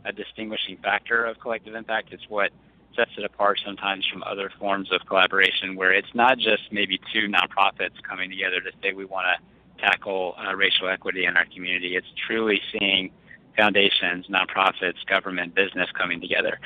a 0.07 0.13
distinguishing 0.13 0.79
factor 0.83 1.25
of 1.25 1.39
collective 1.41 1.75
impact. 1.75 2.13
It's 2.13 2.29
what 2.29 2.51
sets 2.95 3.11
it 3.19 3.25
apart 3.25 3.61
sometimes 3.65 4.07
from 4.11 4.23
other 4.23 4.51
forms 4.59 4.91
of 4.91 5.07
collaboration 5.07 5.77
where 5.77 5.93
it's 5.93 6.15
not 6.15 6.39
just 6.39 6.63
maybe 6.73 6.99
two 7.13 7.29
nonprofits 7.29 8.03
coming 8.09 8.31
together 8.31 8.61
to 8.61 8.71
say 8.83 8.93
we 8.93 9.05
want 9.05 9.27
to 9.27 9.83
tackle 9.83 10.35
uh, 10.39 10.55
racial 10.55 10.89
equity 10.89 11.27
in 11.27 11.37
our 11.37 11.45
community. 11.55 11.97
It's 11.97 12.07
truly 12.27 12.61
seeing 12.73 13.11
foundations, 13.57 14.27
nonprofits, 14.29 15.05
government, 15.07 15.55
business 15.55 15.89
coming 15.93 16.21
together. 16.21 16.59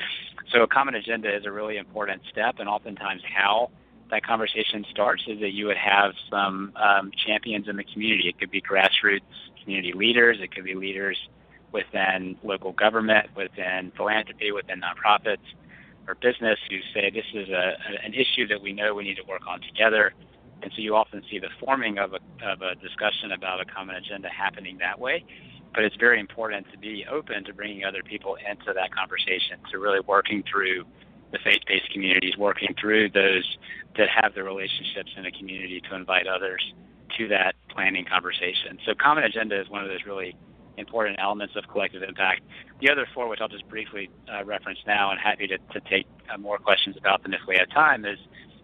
So 0.51 0.63
a 0.63 0.67
common 0.67 0.95
agenda 0.95 1.33
is 1.35 1.45
a 1.45 1.51
really 1.51 1.77
important 1.77 2.21
step, 2.29 2.55
and 2.59 2.69
oftentimes 2.69 3.21
how 3.23 3.71
that 4.09 4.25
conversation 4.25 4.85
starts 4.89 5.23
is 5.27 5.39
that 5.39 5.51
you 5.51 5.67
would 5.67 5.77
have 5.77 6.11
some 6.29 6.73
um, 6.75 7.11
champions 7.25 7.67
in 7.67 7.77
the 7.77 7.85
community. 7.85 8.27
It 8.27 8.39
could 8.39 8.51
be 8.51 8.61
grassroots 8.61 9.21
community 9.63 9.93
leaders, 9.93 10.37
it 10.41 10.53
could 10.53 10.63
be 10.63 10.75
leaders 10.75 11.17
within 11.71 12.37
local 12.43 12.73
government, 12.73 13.27
within 13.35 13.91
philanthropy, 13.95 14.51
within 14.51 14.81
nonprofits 14.81 15.37
or 16.07 16.15
business 16.15 16.57
who 16.69 16.77
say 16.93 17.09
this 17.09 17.25
is 17.33 17.49
a, 17.49 17.73
an 18.03 18.13
issue 18.13 18.47
that 18.47 18.61
we 18.61 18.73
know 18.73 18.93
we 18.93 19.03
need 19.03 19.17
to 19.17 19.23
work 19.27 19.47
on 19.47 19.61
together. 19.61 20.13
And 20.61 20.71
so 20.75 20.81
you 20.81 20.95
often 20.95 21.23
see 21.29 21.39
the 21.39 21.49
forming 21.59 21.97
of 21.97 22.13
a, 22.13 22.19
of 22.45 22.61
a 22.61 22.75
discussion 22.75 23.31
about 23.31 23.61
a 23.61 23.65
common 23.65 23.95
agenda 23.95 24.29
happening 24.29 24.77
that 24.79 24.99
way. 24.99 25.23
But 25.73 25.85
it's 25.85 25.95
very 25.95 26.19
important 26.19 26.69
to 26.71 26.77
be 26.77 27.05
open 27.09 27.45
to 27.45 27.53
bringing 27.53 27.85
other 27.85 28.03
people 28.03 28.35
into 28.35 28.73
that 28.73 28.93
conversation, 28.93 29.57
to 29.71 29.79
really 29.79 30.01
working 30.01 30.43
through 30.51 30.85
the 31.31 31.39
faith-based 31.43 31.89
communities, 31.91 32.35
working 32.37 32.75
through 32.79 33.09
those 33.09 33.57
that 33.97 34.09
have 34.09 34.35
the 34.35 34.43
relationships 34.43 35.11
in 35.15 35.25
a 35.25 35.31
community 35.31 35.81
to 35.89 35.95
invite 35.95 36.27
others 36.27 36.73
to 37.17 37.27
that 37.29 37.55
planning 37.69 38.05
conversation. 38.05 38.77
So 38.85 38.93
common 38.93 39.23
agenda 39.23 39.59
is 39.59 39.69
one 39.69 39.81
of 39.81 39.89
those 39.89 40.05
really 40.05 40.35
important 40.77 41.19
elements 41.19 41.55
of 41.55 41.67
collective 41.67 42.03
impact. 42.03 42.41
The 42.79 42.89
other 42.89 43.07
four, 43.13 43.27
which 43.27 43.39
I'll 43.41 43.47
just 43.47 43.67
briefly 43.69 44.09
uh, 44.31 44.43
reference 44.45 44.79
now, 44.87 45.11
and 45.11 45.19
happy 45.19 45.47
to, 45.47 45.57
to 45.57 45.79
take 45.89 46.07
uh, 46.33 46.37
more 46.37 46.57
questions 46.57 46.97
about 46.97 47.23
them 47.23 47.33
if 47.33 47.41
we 47.47 47.57
have 47.57 47.69
time, 47.69 48.05
is 48.05 48.17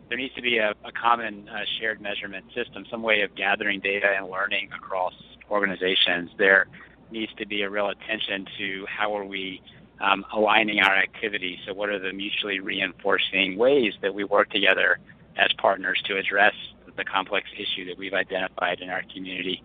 there 0.09 0.17
needs 0.17 0.33
to 0.35 0.41
be 0.41 0.57
a, 0.57 0.71
a 0.85 0.91
common 0.91 1.49
uh, 1.49 1.63
shared 1.79 2.01
measurement 2.01 2.45
system, 2.55 2.85
some 2.89 3.01
way 3.01 3.21
of 3.21 3.35
gathering 3.35 3.79
data 3.79 4.07
and 4.17 4.29
learning 4.29 4.69
across 4.75 5.13
organizations. 5.51 6.29
There 6.37 6.67
needs 7.11 7.31
to 7.37 7.45
be 7.45 7.61
a 7.61 7.69
real 7.69 7.89
attention 7.89 8.45
to 8.57 8.85
how 8.87 9.15
are 9.15 9.25
we 9.25 9.61
um, 9.99 10.25
aligning 10.33 10.79
our 10.79 10.95
activities. 10.95 11.59
So, 11.65 11.73
what 11.73 11.89
are 11.89 11.99
the 11.99 12.13
mutually 12.13 12.59
reinforcing 12.59 13.57
ways 13.57 13.93
that 14.01 14.13
we 14.13 14.23
work 14.23 14.49
together 14.49 14.99
as 15.37 15.51
partners 15.57 16.01
to 16.05 16.17
address 16.17 16.53
the 16.95 17.03
complex 17.03 17.47
issue 17.57 17.85
that 17.85 17.97
we've 17.97 18.13
identified 18.13 18.79
in 18.79 18.89
our 18.89 19.03
community? 19.13 19.63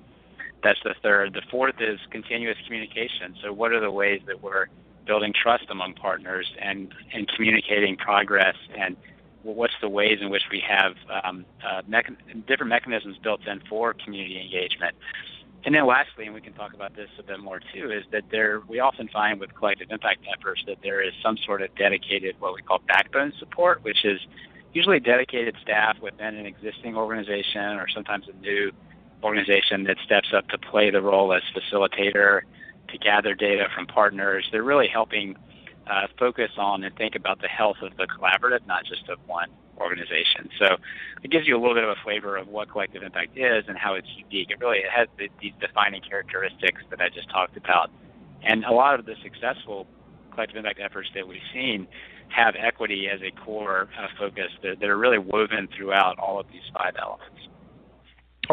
That's 0.63 0.79
the 0.85 0.95
third. 1.03 1.35
The 1.35 1.43
fourth 1.51 1.77
is 1.81 1.99
continuous 2.11 2.57
communication. 2.65 3.35
So, 3.43 3.53
what 3.53 3.73
are 3.73 3.81
the 3.81 3.91
ways 3.91 4.23
that 4.27 4.43
we're 4.43 4.67
building 5.07 5.33
trust 5.33 5.65
among 5.69 5.95
partners 5.95 6.47
and, 6.61 6.95
and 7.13 7.29
communicating 7.29 7.97
progress 7.97 8.55
and 8.77 8.97
what's 9.43 9.75
the 9.81 9.89
ways 9.89 10.19
in 10.21 10.31
which 10.31 10.45
we 10.51 10.63
have 10.67 10.95
um, 11.25 11.45
uh, 11.67 11.83
different 12.47 12.69
mechanisms 12.69 13.17
built 13.23 13.41
in 13.47 13.61
for 13.69 13.93
community 13.93 14.41
engagement. 14.41 14.95
And 15.65 15.75
then 15.75 15.87
lastly, 15.87 16.27
and 16.27 16.35
we 16.35 16.41
can 16.41 16.53
talk 16.55 16.75
about 16.75 16.95
this 16.97 17.09
a 17.19 17.23
bit 17.23 17.39
more 17.41 17.61
too, 17.73 17.91
is 17.91 18.05
that 18.11 18.25
there 18.31 18.63
we 18.69 18.81
often 18.81 19.09
find 19.09 19.39
with 19.39 19.55
collective 19.55 19.91
impact 19.91 20.25
efforts 20.33 20.63
that 20.67 20.79
there 20.83 21.01
is 21.01 21.13
some 21.23 21.37
sort 21.37 21.63
of 21.63 21.75
dedicated 21.77 22.37
what 22.41 22.55
we 22.55 22.63
call 22.63 22.81
backbone 22.87 23.33
support, 23.39 23.83
which 23.85 24.05
is 24.05 24.21
usually 24.73 24.99
dedicated 24.99 25.57
staff 25.63 25.97
within 26.01 26.35
an 26.35 26.47
existing 26.47 26.97
organization 26.97 27.77
or 27.79 27.89
sometimes 27.89 28.27
a 28.29 28.43
new 28.43 28.73
organization 29.23 29.85
that 29.85 29.97
steps 30.05 30.29
up 30.35 30.49
to 30.49 30.59
play 30.59 30.91
the 30.91 31.01
role 31.01 31.33
as 31.33 31.43
facilitator 31.55 32.43
to 32.89 32.99
gather 32.99 33.35
data 33.35 33.69
from 33.75 33.87
partners. 33.87 34.49
They're 34.53 34.63
really 34.63 34.89
helping 34.89 35.37
uh, 35.87 36.07
focus 36.19 36.51
on 36.57 36.85
and 36.85 36.95
think 36.97 37.15
about 37.15 37.41
the 37.41 37.49
health 37.49 37.79
of 37.83 37.97
the 37.97 38.07
collaborative, 38.07 38.67
not 38.67 38.85
just 38.85 39.09
of 39.09 39.19
one 39.27 39.49
organization. 39.79 40.49
So 40.59 40.77
it 41.23 41.31
gives 41.31 41.47
you 41.47 41.57
a 41.57 41.61
little 41.61 41.75
bit 41.75 41.85
of 41.85 41.91
a 41.91 41.97
flavor 42.05 42.37
of 42.37 42.49
what 42.49 42.71
collective 42.71 43.03
impact 43.03 43.37
is 43.37 43.65
and 43.69 43.77
how 43.77 43.95
it's 43.95 44.09
unique. 44.17 44.51
It 44.51 44.61
really 44.61 44.79
it 44.79 44.91
has 44.95 45.09
the, 45.19 45.29
these 45.41 45.53
defining 45.61 46.03
characteristics 46.03 46.83
that 46.91 47.01
I 47.01 47.09
just 47.09 47.29
talked 47.31 47.57
about. 47.57 47.91
And 48.43 48.65
a 48.65 48.73
lot 48.73 48.99
of 48.99 49.07
the 49.07 49.15
successful 49.23 49.87
collective 50.33 50.57
impact 50.57 50.81
efforts 50.81 51.09
that 51.15 51.27
we've 51.27 51.41
seen 51.53 51.87
have 52.29 52.55
equity 52.59 53.09
as 53.13 53.21
a 53.23 53.31
core 53.31 53.89
uh, 53.99 54.07
focus 54.19 54.51
that, 54.63 54.81
that, 54.81 54.89
are 54.89 54.97
really 54.97 55.19
woven 55.19 55.69
throughout 55.77 56.19
all 56.19 56.41
of 56.41 56.47
these 56.51 56.63
five 56.75 56.95
elements. 57.01 57.49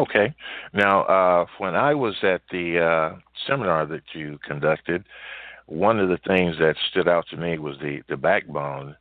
Okay. 0.00 0.34
Now, 0.72 1.02
uh, 1.02 1.46
when 1.58 1.74
I 1.74 1.94
was 1.94 2.14
at 2.22 2.40
the 2.50 2.78
uh, 2.80 3.18
seminar 3.46 3.84
that 3.86 4.02
you 4.14 4.38
conducted, 4.46 5.04
one 5.66 6.00
of 6.00 6.08
the 6.08 6.18
things 6.26 6.56
that 6.58 6.76
stood 6.90 7.06
out 7.06 7.26
to 7.30 7.36
me 7.36 7.58
was 7.58 7.76
the, 7.82 8.00
the 8.08 8.16
backbone 8.16 8.96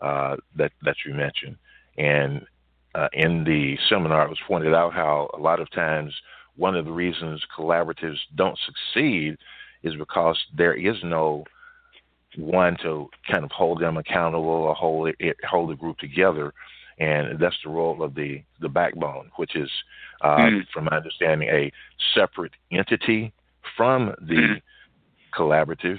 uh, 0.00 0.36
that 0.56 0.72
that 0.82 0.96
you 1.06 1.14
mentioned, 1.14 1.56
and 1.96 2.44
uh, 2.94 3.08
in 3.14 3.44
the 3.44 3.78
seminar, 3.88 4.26
it 4.26 4.28
was 4.28 4.38
pointed 4.46 4.74
out 4.74 4.92
how 4.92 5.30
a 5.32 5.38
lot 5.38 5.58
of 5.58 5.70
times 5.70 6.12
one 6.56 6.76
of 6.76 6.84
the 6.84 6.92
reasons 6.92 7.42
collaboratives 7.56 8.18
don't 8.36 8.58
succeed 8.66 9.38
is 9.82 9.94
because 9.96 10.36
there 10.54 10.74
is 10.74 10.96
no 11.02 11.44
one 12.36 12.76
to 12.82 13.08
kind 13.30 13.44
of 13.44 13.50
hold 13.50 13.80
them 13.80 13.96
accountable 13.96 14.44
or 14.44 14.74
hold 14.74 15.14
it, 15.18 15.36
hold 15.48 15.70
the 15.70 15.76
group 15.76 15.98
together, 15.98 16.52
and 17.02 17.38
that's 17.40 17.56
the 17.64 17.70
role 17.70 18.02
of 18.02 18.14
the 18.14 18.42
the 18.60 18.68
backbone, 18.68 19.30
which 19.36 19.56
is, 19.56 19.70
uh, 20.20 20.36
mm. 20.36 20.60
from 20.72 20.84
my 20.84 20.96
understanding, 20.96 21.48
a 21.48 21.72
separate 22.14 22.52
entity 22.70 23.32
from 23.76 24.14
the 24.20 24.34
mm. 24.34 24.62
collaborative, 25.36 25.98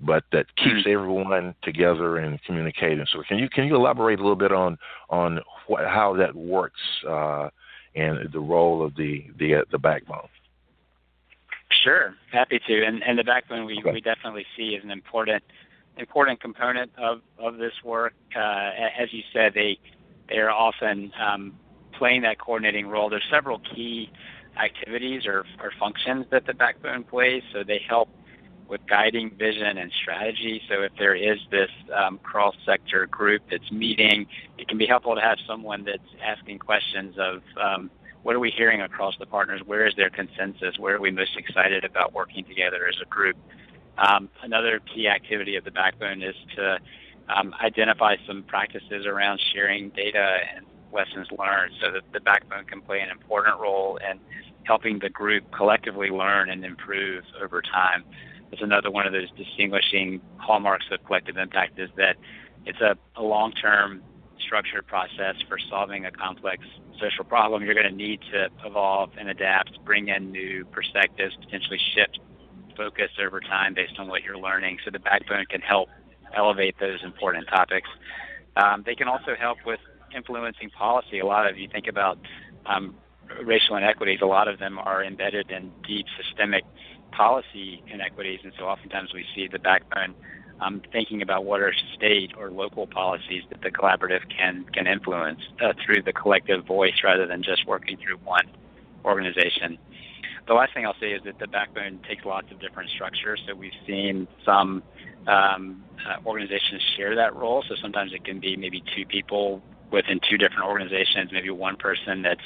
but 0.00 0.22
that 0.30 0.46
keeps 0.56 0.86
mm. 0.86 0.92
everyone 0.92 1.54
together 1.62 2.18
and 2.18 2.40
communicating. 2.44 3.04
So, 3.12 3.22
can 3.26 3.38
you 3.38 3.48
can 3.48 3.66
you 3.66 3.74
elaborate 3.74 4.20
a 4.20 4.22
little 4.22 4.36
bit 4.36 4.52
on 4.52 4.78
on 5.10 5.40
what, 5.66 5.84
how 5.86 6.14
that 6.16 6.34
works 6.36 6.80
uh, 7.08 7.48
and 7.96 8.32
the 8.32 8.40
role 8.40 8.84
of 8.84 8.94
the 8.94 9.24
the 9.38 9.56
uh, 9.56 9.62
the 9.72 9.78
backbone? 9.78 10.28
Sure, 11.82 12.14
happy 12.30 12.60
to. 12.68 12.84
And 12.84 13.02
and 13.02 13.18
the 13.18 13.24
backbone 13.24 13.66
we, 13.66 13.78
okay. 13.78 13.90
we 13.90 14.00
definitely 14.00 14.46
see 14.56 14.76
as 14.76 14.84
an 14.84 14.92
important 14.92 15.42
important 15.98 16.40
component 16.40 16.90
of, 16.98 17.22
of 17.38 17.56
this 17.56 17.72
work. 17.82 18.12
Uh, 18.36 18.70
as 19.00 19.12
you 19.12 19.22
said, 19.32 19.54
they 19.54 19.78
they 20.28 20.38
are 20.38 20.50
often 20.50 21.12
um, 21.20 21.54
playing 21.92 22.22
that 22.22 22.38
coordinating 22.38 22.88
role. 22.88 23.08
There's 23.08 23.28
several 23.30 23.60
key 23.60 24.10
activities 24.62 25.26
or, 25.26 25.44
or 25.60 25.72
functions 25.78 26.26
that 26.30 26.46
the 26.46 26.54
backbone 26.54 27.04
plays. 27.04 27.42
So 27.52 27.62
they 27.62 27.80
help 27.88 28.08
with 28.68 28.80
guiding 28.88 29.30
vision 29.30 29.78
and 29.78 29.92
strategy. 30.02 30.60
So 30.68 30.82
if 30.82 30.92
there 30.98 31.14
is 31.14 31.38
this 31.50 31.70
um, 31.94 32.18
cross-sector 32.22 33.06
group 33.06 33.42
that's 33.50 33.70
meeting, 33.70 34.26
it 34.58 34.66
can 34.68 34.78
be 34.78 34.86
helpful 34.86 35.14
to 35.14 35.20
have 35.20 35.38
someone 35.46 35.84
that's 35.84 36.02
asking 36.24 36.58
questions 36.58 37.14
of 37.18 37.42
um, 37.60 37.90
what 38.22 38.34
are 38.34 38.40
we 38.40 38.50
hearing 38.50 38.80
across 38.80 39.14
the 39.20 39.26
partners? 39.26 39.60
Where 39.64 39.86
is 39.86 39.94
their 39.94 40.10
consensus? 40.10 40.78
Where 40.78 40.96
are 40.96 41.00
we 41.00 41.12
most 41.12 41.36
excited 41.36 41.84
about 41.84 42.12
working 42.12 42.44
together 42.44 42.88
as 42.88 42.96
a 43.00 43.08
group? 43.08 43.36
Um, 43.98 44.28
another 44.42 44.80
key 44.92 45.06
activity 45.06 45.54
of 45.54 45.64
the 45.64 45.70
backbone 45.70 46.22
is 46.22 46.34
to 46.56 46.78
um, 47.28 47.54
identify 47.62 48.16
some 48.26 48.42
practices 48.44 49.06
around 49.06 49.40
sharing 49.52 49.90
data 49.90 50.38
and 50.54 50.66
lessons 50.92 51.28
learned 51.38 51.72
so 51.80 51.90
that 51.90 52.02
the 52.12 52.20
backbone 52.20 52.64
can 52.64 52.80
play 52.80 53.00
an 53.00 53.10
important 53.10 53.58
role 53.60 53.98
in 53.98 54.18
helping 54.64 54.98
the 54.98 55.10
group 55.10 55.44
collectively 55.52 56.08
learn 56.08 56.50
and 56.50 56.64
improve 56.64 57.24
over 57.42 57.62
time. 57.62 58.04
That's 58.50 58.62
another 58.62 58.90
one 58.90 59.06
of 59.06 59.12
those 59.12 59.30
distinguishing 59.36 60.20
hallmarks 60.38 60.86
of 60.90 61.04
collective 61.04 61.36
impact 61.36 61.78
is 61.78 61.90
that 61.96 62.16
it's 62.64 62.80
a, 62.80 62.96
a 63.16 63.22
long-term 63.22 64.02
structured 64.38 64.86
process 64.86 65.34
for 65.48 65.58
solving 65.70 66.06
a 66.06 66.10
complex 66.10 66.64
social 67.00 67.24
problem. 67.24 67.64
You're 67.64 67.74
going 67.74 67.90
to 67.90 67.94
need 67.94 68.20
to 68.32 68.48
evolve 68.64 69.10
and 69.18 69.28
adapt, 69.28 69.84
bring 69.84 70.08
in 70.08 70.30
new 70.30 70.64
perspectives, 70.66 71.34
potentially 71.40 71.80
shift 71.94 72.20
focus 72.76 73.10
over 73.24 73.40
time 73.40 73.74
based 73.74 73.98
on 73.98 74.08
what 74.08 74.22
you're 74.22 74.38
learning. 74.38 74.78
So 74.84 74.90
the 74.90 74.98
backbone 74.98 75.46
can 75.46 75.60
help 75.60 75.88
elevate 76.34 76.76
those 76.80 77.02
important 77.02 77.46
topics. 77.48 77.88
Um, 78.56 78.82
they 78.86 78.94
can 78.94 79.08
also 79.08 79.34
help 79.38 79.58
with 79.66 79.80
influencing 80.14 80.70
policy. 80.70 81.18
A 81.18 81.26
lot 81.26 81.48
of 81.48 81.58
you 81.58 81.68
think 81.68 81.86
about 81.86 82.18
um, 82.64 82.94
racial 83.42 83.76
inequities, 83.76 84.20
a 84.22 84.26
lot 84.26 84.48
of 84.48 84.58
them 84.58 84.78
are 84.78 85.04
embedded 85.04 85.50
in 85.50 85.72
deep 85.86 86.06
systemic 86.16 86.64
policy 87.12 87.82
inequities, 87.88 88.40
and 88.42 88.52
so 88.58 88.64
oftentimes 88.64 89.12
we 89.12 89.24
see 89.34 89.48
the 89.48 89.58
backbone 89.58 90.14
um, 90.60 90.80
thinking 90.92 91.22
about 91.22 91.44
what 91.44 91.60
are 91.60 91.72
state 91.94 92.32
or 92.36 92.50
local 92.50 92.86
policies 92.86 93.42
that 93.50 93.60
the 93.62 93.70
collaborative 93.70 94.22
can 94.34 94.64
can 94.72 94.86
influence 94.86 95.40
uh, 95.62 95.72
through 95.84 96.02
the 96.02 96.12
collective 96.12 96.64
voice 96.64 96.94
rather 97.04 97.26
than 97.26 97.42
just 97.42 97.66
working 97.66 97.96
through 97.98 98.16
one 98.18 98.46
organization 99.04 99.78
the 100.46 100.54
last 100.54 100.74
thing 100.74 100.86
I'll 100.86 100.98
say 101.00 101.12
is 101.12 101.22
that 101.24 101.38
the 101.38 101.48
backbone 101.48 102.00
takes 102.08 102.24
lots 102.24 102.50
of 102.52 102.60
different 102.60 102.90
structures. 102.90 103.42
So 103.46 103.54
we've 103.54 103.72
seen 103.86 104.28
some 104.44 104.82
um, 105.26 105.82
uh, 106.06 106.16
organizations 106.24 106.82
share 106.96 107.16
that 107.16 107.34
role. 107.34 107.64
So 107.68 107.74
sometimes 107.80 108.12
it 108.12 108.24
can 108.24 108.38
be 108.38 108.56
maybe 108.56 108.82
two 108.94 109.04
people 109.06 109.60
within 109.90 110.20
two 110.28 110.36
different 110.36 110.64
organizations, 110.64 111.30
maybe 111.32 111.50
one 111.50 111.76
person 111.76 112.22
that's 112.22 112.40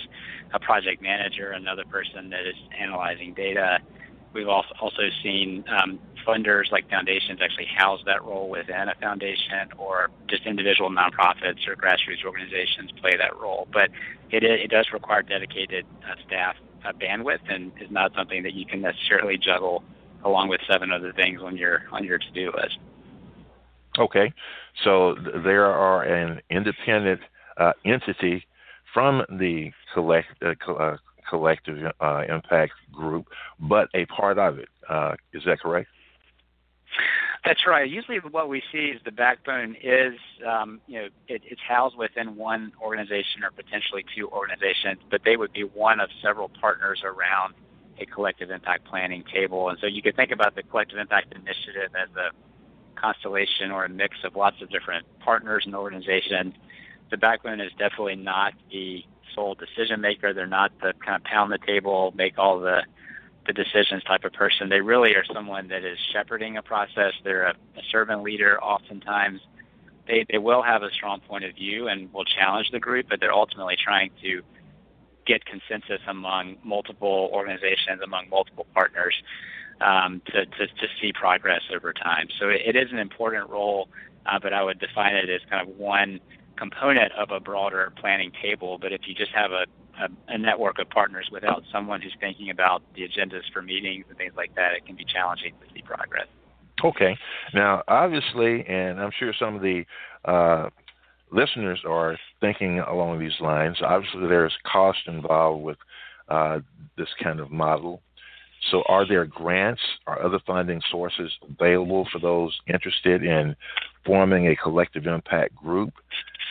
a 0.52 0.60
project 0.60 1.02
manager, 1.02 1.51
another 1.51 1.85
person 1.85 2.31
that 2.31 2.47
is 2.47 2.55
analyzing 2.78 3.35
data. 3.35 3.78
We've 4.32 4.48
also 4.48 5.09
seen 5.22 5.64
um, 5.68 5.98
funders 6.27 6.70
like 6.70 6.89
foundations 6.89 7.40
actually 7.43 7.66
house 7.77 8.01
that 8.06 8.22
role 8.24 8.48
within 8.48 8.89
a 8.89 8.94
foundation, 9.01 9.72
or 9.77 10.10
just 10.28 10.47
individual 10.47 10.89
nonprofits 10.89 11.66
or 11.66 11.74
grassroots 11.74 12.24
organizations 12.24 12.93
play 13.01 13.16
that 13.16 13.36
role. 13.36 13.66
But 13.72 13.90
it 14.31 14.44
it 14.44 14.70
does 14.70 14.86
require 14.93 15.22
dedicated 15.22 15.85
uh, 16.09 16.14
staff 16.27 16.55
uh, 16.85 16.93
bandwidth 16.93 17.40
and 17.48 17.73
is 17.81 17.90
not 17.90 18.12
something 18.15 18.43
that 18.43 18.55
you 18.55 18.66
can 18.66 18.81
necessarily 18.81 19.36
juggle 19.36 19.82
along 20.24 20.48
with 20.48 20.61
seven 20.70 20.93
other 20.93 21.12
things 21.12 21.40
on 21.43 21.57
your 21.57 21.82
on 21.93 22.05
your 22.05 22.19
to 22.19 22.31
do 22.32 22.52
list. 22.57 22.78
Okay, 23.98 24.32
so 24.85 25.15
th- 25.15 25.43
there 25.44 25.66
are 25.66 26.02
an 26.05 26.40
independent 26.51 27.20
uh, 27.57 27.73
entity 27.85 28.47
from 28.94 29.24
the 29.28 29.73
collect, 29.94 30.28
uh, 30.43 30.73
uh, 30.73 30.97
collective 31.28 31.93
uh, 32.01 32.23
impact 32.28 32.73
group, 32.93 33.27
but 33.59 33.89
a 33.94 34.07
part 34.07 34.39
of 34.39 34.59
it. 34.59 34.69
Uh, 34.89 35.15
is 35.32 35.43
that 35.44 35.61
correct? 35.61 35.89
That's 37.44 37.66
right. 37.66 37.88
Usually, 37.88 38.18
what 38.18 38.50
we 38.50 38.62
see 38.70 38.86
is 38.94 39.00
the 39.04 39.12
backbone 39.12 39.74
is, 39.82 40.14
um, 40.46 40.80
you 40.86 41.00
know, 41.00 41.08
it, 41.26 41.42
it's 41.44 41.60
housed 41.66 41.96
within 41.96 42.36
one 42.36 42.72
organization 42.82 43.42
or 43.42 43.50
potentially 43.50 44.04
two 44.14 44.28
organizations, 44.28 44.98
but 45.10 45.22
they 45.24 45.36
would 45.38 45.52
be 45.52 45.62
one 45.62 46.00
of 46.00 46.10
several 46.22 46.50
partners 46.60 47.00
around 47.02 47.54
a 47.98 48.04
collective 48.06 48.50
impact 48.50 48.84
planning 48.84 49.24
table. 49.32 49.70
And 49.70 49.78
so 49.80 49.86
you 49.86 50.02
could 50.02 50.16
think 50.16 50.32
about 50.32 50.54
the 50.54 50.62
collective 50.62 50.98
impact 50.98 51.34
initiative 51.34 51.90
as 51.94 52.08
a 52.16 52.30
constellation 53.00 53.70
or 53.70 53.84
a 53.84 53.88
mix 53.88 54.16
of 54.24 54.36
lots 54.36 54.60
of 54.60 54.68
different 54.70 55.06
partners 55.20 55.62
and 55.64 55.74
organizations. 55.74 56.54
The 57.10 57.16
backbone 57.16 57.60
is 57.60 57.72
definitely 57.78 58.16
not 58.16 58.52
the 58.70 59.02
sole 59.34 59.54
decision 59.54 60.00
maker. 60.00 60.34
They're 60.34 60.46
not 60.46 60.72
the 60.80 60.92
kind 61.04 61.16
of 61.16 61.24
pound 61.24 61.52
the 61.52 61.58
table, 61.58 62.12
make 62.14 62.38
all 62.38 62.60
the 62.60 62.82
the 63.52 63.64
decisions 63.64 64.02
type 64.05 64.24
of 64.24 64.32
person. 64.32 64.68
They 64.68 64.81
really 64.81 65.14
are 65.14 65.24
someone 65.32 65.68
that 65.68 65.85
is 65.85 65.98
shepherding 66.12 66.56
a 66.56 66.62
process. 66.62 67.12
They're 67.24 67.44
a, 67.44 67.55
a 67.77 67.82
servant 67.90 68.22
leader. 68.22 68.62
Oftentimes, 68.62 69.40
they 70.06 70.24
they 70.31 70.39
will 70.39 70.62
have 70.62 70.82
a 70.82 70.90
strong 70.93 71.20
point 71.20 71.44
of 71.44 71.55
view 71.55 71.89
and 71.89 72.12
will 72.12 72.24
challenge 72.24 72.70
the 72.70 72.81
group, 72.81 73.06
but 73.09 73.20
they're 73.20 73.32
ultimately 73.32 73.77
trying 73.82 74.10
to 74.22 74.43
get 75.27 75.44
consensus 75.44 76.01
among 76.06 76.56
multiple 76.64 77.31
organizations, 77.32 78.01
among 78.02 78.28
multiple 78.28 78.66
partners, 78.74 79.14
um, 79.81 80.22
to, 80.27 80.47
to 80.47 80.66
to 80.66 80.86
see 81.01 81.12
progress 81.12 81.62
over 81.74 81.93
time. 81.93 82.28
So 82.39 82.48
it, 82.48 82.62
it 82.64 82.77
is 82.77 82.93
an 82.93 82.98
important 82.98 83.48
role, 83.51 83.89
uh, 84.27 84.39
but 84.40 84.52
I 84.52 84.62
would 84.62 84.78
define 84.78 85.14
it 85.14 85.28
as 85.28 85.40
kind 85.51 85.68
of 85.68 85.77
one 85.77 86.20
component 86.56 87.12
of 87.12 87.31
a 87.31 87.40
broader 87.40 87.93
planning 87.97 88.32
table. 88.43 88.78
But 88.78 88.93
if 88.93 89.02
you 89.06 89.14
just 89.14 89.32
have 89.32 89.51
a 89.51 89.66
a, 90.01 90.35
a 90.35 90.39
network 90.39 90.78
of 90.78 90.89
partners 90.90 91.28
without 91.32 91.62
someone 91.72 92.01
who's 92.01 92.14
thinking 92.20 92.51
about 92.51 92.82
the 92.94 93.02
agendas 93.02 93.43
for 93.52 93.62
meetings 93.62 94.05
and 94.09 94.18
things 94.18 94.32
like 94.36 94.55
that, 94.55 94.72
it 94.77 94.86
can 94.86 94.97
be 94.97 95.05
challenging 95.05 95.52
to 95.60 95.74
see 95.74 95.82
progress. 95.82 96.27
Okay. 96.85 97.16
Now, 97.52 97.82
obviously, 97.89 98.64
and 98.66 99.01
I'm 99.01 99.10
sure 99.18 99.35
some 99.39 99.56
of 99.56 99.62
the 99.62 99.85
uh, 100.24 100.70
listeners 101.31 101.81
are 101.86 102.16
thinking 102.40 102.81
along 102.81 103.18
these 103.18 103.39
lines. 103.40 103.78
Obviously, 103.82 104.28
there's 104.28 104.56
cost 104.70 104.98
involved 105.06 105.62
with 105.62 105.78
uh, 106.28 106.60
this 106.97 107.09
kind 107.22 107.40
of 107.40 107.51
model. 107.51 108.01
So, 108.70 108.82
are 108.89 109.06
there 109.06 109.24
grants 109.27 109.81
or 110.06 110.22
other 110.22 110.39
funding 110.47 110.81
sources 110.90 111.32
available 111.48 112.06
for 112.12 112.18
those 112.18 112.59
interested 112.66 113.22
in 113.22 113.56
forming 114.05 114.48
a 114.48 114.56
collective 114.56 115.06
impact 115.06 115.55
group? 115.56 115.93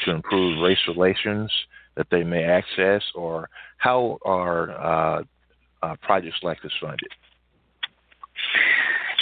to 0.06 0.12
improve 0.12 0.62
race 0.62 0.80
relations 0.88 1.52
that 2.00 2.10
they 2.10 2.24
may 2.24 2.46
access, 2.46 3.04
or 3.14 3.50
how 3.78 4.18
are 4.24 4.72
uh, 4.72 5.24
uh, 5.84 5.96
projects 6.02 6.40
like 6.42 6.62
this 6.64 6.72
funded? 6.80 7.12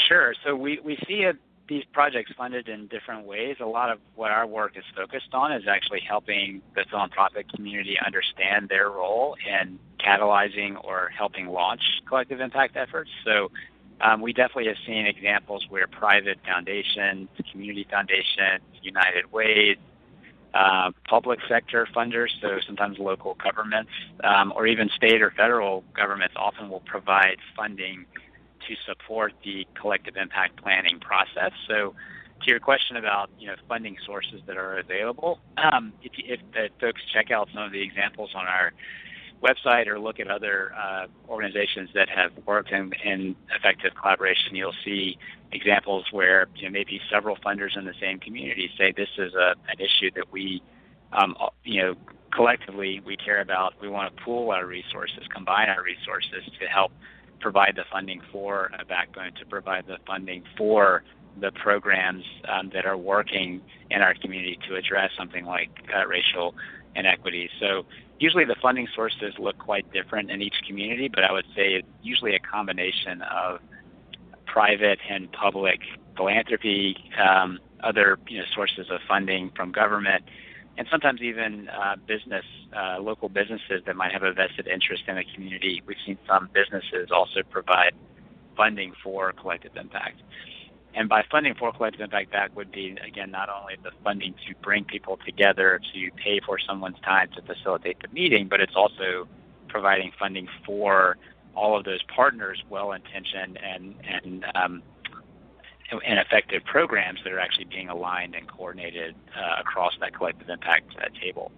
Sure. 0.07 0.35
So 0.45 0.55
we, 0.55 0.79
we 0.85 0.95
see 1.07 1.23
a, 1.23 1.33
these 1.67 1.83
projects 1.91 2.31
funded 2.37 2.69
in 2.69 2.85
different 2.85 3.25
ways. 3.25 3.55
A 3.59 3.65
lot 3.65 3.89
of 3.89 3.97
what 4.13 4.29
our 4.29 4.45
work 4.45 4.77
is 4.77 4.83
focused 4.95 5.33
on 5.33 5.51
is 5.51 5.63
actually 5.67 6.01
helping 6.07 6.61
the 6.75 6.85
philanthropic 6.87 7.49
community 7.49 7.97
understand 8.05 8.69
their 8.69 8.91
role 8.91 9.35
in 9.43 9.79
catalyzing 9.99 10.77
or 10.83 11.09
helping 11.09 11.47
launch 11.47 11.81
collective 12.07 12.41
impact 12.41 12.77
efforts. 12.77 13.09
So 13.25 13.49
um, 14.01 14.21
we 14.21 14.33
definitely 14.33 14.67
have 14.67 14.77
seen 14.85 15.07
examples 15.07 15.65
where 15.69 15.87
private 15.87 16.37
foundations, 16.45 17.27
community 17.51 17.87
foundations, 17.89 18.61
United 18.83 19.31
Way, 19.31 19.77
uh, 20.53 20.91
public 21.07 21.39
sector 21.47 21.87
funders, 21.95 22.29
so 22.41 22.59
sometimes 22.65 22.97
local 22.99 23.35
governments, 23.35 23.91
um, 24.23 24.53
or 24.55 24.65
even 24.67 24.89
state 24.89 25.21
or 25.21 25.31
federal 25.31 25.83
governments 25.93 26.35
often 26.37 26.69
will 26.69 26.81
provide 26.81 27.37
funding 27.55 28.05
to 28.67 28.75
support 28.85 29.33
the 29.43 29.65
collective 29.79 30.15
impact 30.17 30.61
planning 30.61 30.99
process. 30.99 31.51
So, 31.67 31.93
to 32.41 32.51
your 32.51 32.59
question 32.59 32.97
about 32.97 33.29
you 33.39 33.47
know 33.47 33.55
funding 33.67 33.97
sources 34.05 34.41
that 34.45 34.57
are 34.57 34.77
available, 34.77 35.39
um, 35.57 35.93
if, 36.03 36.11
if 36.17 36.39
the 36.53 36.69
folks 36.79 37.01
check 37.11 37.31
out 37.31 37.49
some 37.53 37.63
of 37.63 37.71
the 37.71 37.81
examples 37.81 38.31
on 38.35 38.45
our 38.45 38.73
website 39.41 39.87
or 39.87 39.99
look 39.99 40.19
at 40.19 40.27
other 40.27 40.73
uh, 40.73 41.05
organizations 41.29 41.89
that 41.93 42.09
have 42.09 42.31
worked 42.45 42.71
in, 42.71 42.91
in, 43.03 43.35
effective 43.55 43.91
collaboration, 43.99 44.55
you'll 44.55 44.73
see 44.83 45.17
examples 45.51 46.05
where 46.11 46.47
you 46.55 46.63
know, 46.63 46.71
maybe 46.71 46.99
several 47.11 47.37
funders 47.37 47.77
in 47.77 47.85
the 47.85 47.93
same 48.01 48.19
community 48.19 48.69
say 48.77 48.93
this 48.95 49.09
is 49.17 49.33
a, 49.35 49.53
an 49.69 49.79
issue 49.79 50.09
that 50.15 50.31
we, 50.31 50.61
um, 51.13 51.35
you 51.63 51.81
know, 51.81 51.95
collectively 52.33 53.01
we 53.05 53.15
care 53.15 53.41
about. 53.41 53.73
We 53.81 53.89
want 53.89 54.15
to 54.15 54.23
pool 54.23 54.51
our 54.51 54.65
resources, 54.65 55.23
combine 55.33 55.69
our 55.69 55.83
resources 55.83 56.43
to 56.59 56.67
help 56.67 56.91
provide 57.39 57.73
the 57.75 57.85
funding 57.91 58.21
for 58.31 58.71
a 58.79 58.85
backbone, 58.85 59.33
to 59.39 59.45
provide 59.45 59.85
the 59.87 59.97
funding 60.05 60.43
for 60.57 61.03
the 61.39 61.51
programs 61.51 62.23
um, 62.49 62.71
that 62.73 62.85
are 62.85 62.97
working 62.97 63.61
in 63.91 64.01
our 64.01 64.15
community 64.15 64.57
to 64.67 64.75
address 64.75 65.11
something 65.17 65.45
like 65.45 65.69
uh, 65.95 66.05
racial 66.07 66.55
inequities. 66.95 67.49
So 67.59 67.85
usually 68.19 68.45
the 68.45 68.55
funding 68.61 68.87
sources 68.95 69.33
look 69.37 69.57
quite 69.57 69.91
different 69.91 70.31
in 70.31 70.41
each 70.41 70.55
community, 70.67 71.07
but 71.07 71.23
I 71.23 71.31
would 71.31 71.45
say 71.55 71.75
it's 71.75 71.87
usually 72.01 72.35
a 72.35 72.39
combination 72.39 73.21
of 73.21 73.59
private 74.45 74.99
and 75.09 75.31
public 75.31 75.81
philanthropy, 76.15 76.97
um, 77.19 77.59
other 77.83 78.17
you 78.27 78.39
know, 78.39 78.45
sources 78.53 78.87
of 78.89 78.99
funding 79.07 79.51
from 79.55 79.71
government, 79.71 80.23
and 80.77 80.87
sometimes 80.89 81.21
even 81.21 81.69
uh, 81.69 81.95
business, 82.07 82.45
uh, 82.75 82.99
local 82.99 83.29
businesses 83.29 83.81
that 83.85 83.95
might 83.95 84.11
have 84.11 84.23
a 84.23 84.31
vested 84.31 84.67
interest 84.67 85.03
in 85.07 85.15
the 85.15 85.23
community. 85.33 85.81
We've 85.85 85.97
seen 86.05 86.17
some 86.27 86.49
businesses 86.53 87.09
also 87.11 87.41
provide 87.49 87.93
funding 88.55 88.93
for 89.03 89.31
collective 89.33 89.75
impact. 89.75 90.21
And 90.97 91.07
by 91.07 91.23
funding 91.29 91.53
for 91.53 91.71
collective 91.71 92.01
impact, 92.01 92.31
that 92.31 92.55
would 92.55 92.71
be, 92.71 92.97
again, 93.07 93.29
not 93.29 93.49
only 93.49 93.75
the 93.83 93.91
funding 94.03 94.33
to 94.47 94.55
bring 94.63 94.83
people 94.83 95.19
together 95.23 95.79
to 95.93 96.11
pay 96.15 96.39
for 96.43 96.57
someone's 96.57 96.99
time 97.01 97.29
to 97.35 97.41
facilitate 97.43 98.01
the 98.01 98.07
meeting, 98.07 98.47
but 98.49 98.61
it's 98.61 98.75
also 98.75 99.27
providing 99.69 100.11
funding 100.17 100.47
for 100.65 101.17
all 101.55 101.77
of 101.77 101.85
those 101.85 102.01
partners, 102.13 102.63
well 102.71 102.93
intentioned 102.93 103.59
and, 103.63 103.93
and, 104.23 104.45
um, 104.55 104.81
and 105.91 106.19
effective 106.19 106.63
programs 106.65 107.19
that 107.23 107.31
are 107.31 107.39
actually 107.39 107.65
being 107.65 107.89
aligned 107.89 108.33
and 108.33 108.47
coordinated 108.51 109.13
uh, 109.37 109.61
across 109.61 109.93
that 109.99 110.15
collective 110.15 110.49
impact 110.49 110.95
uh, 110.99 111.09
table. 111.21 111.51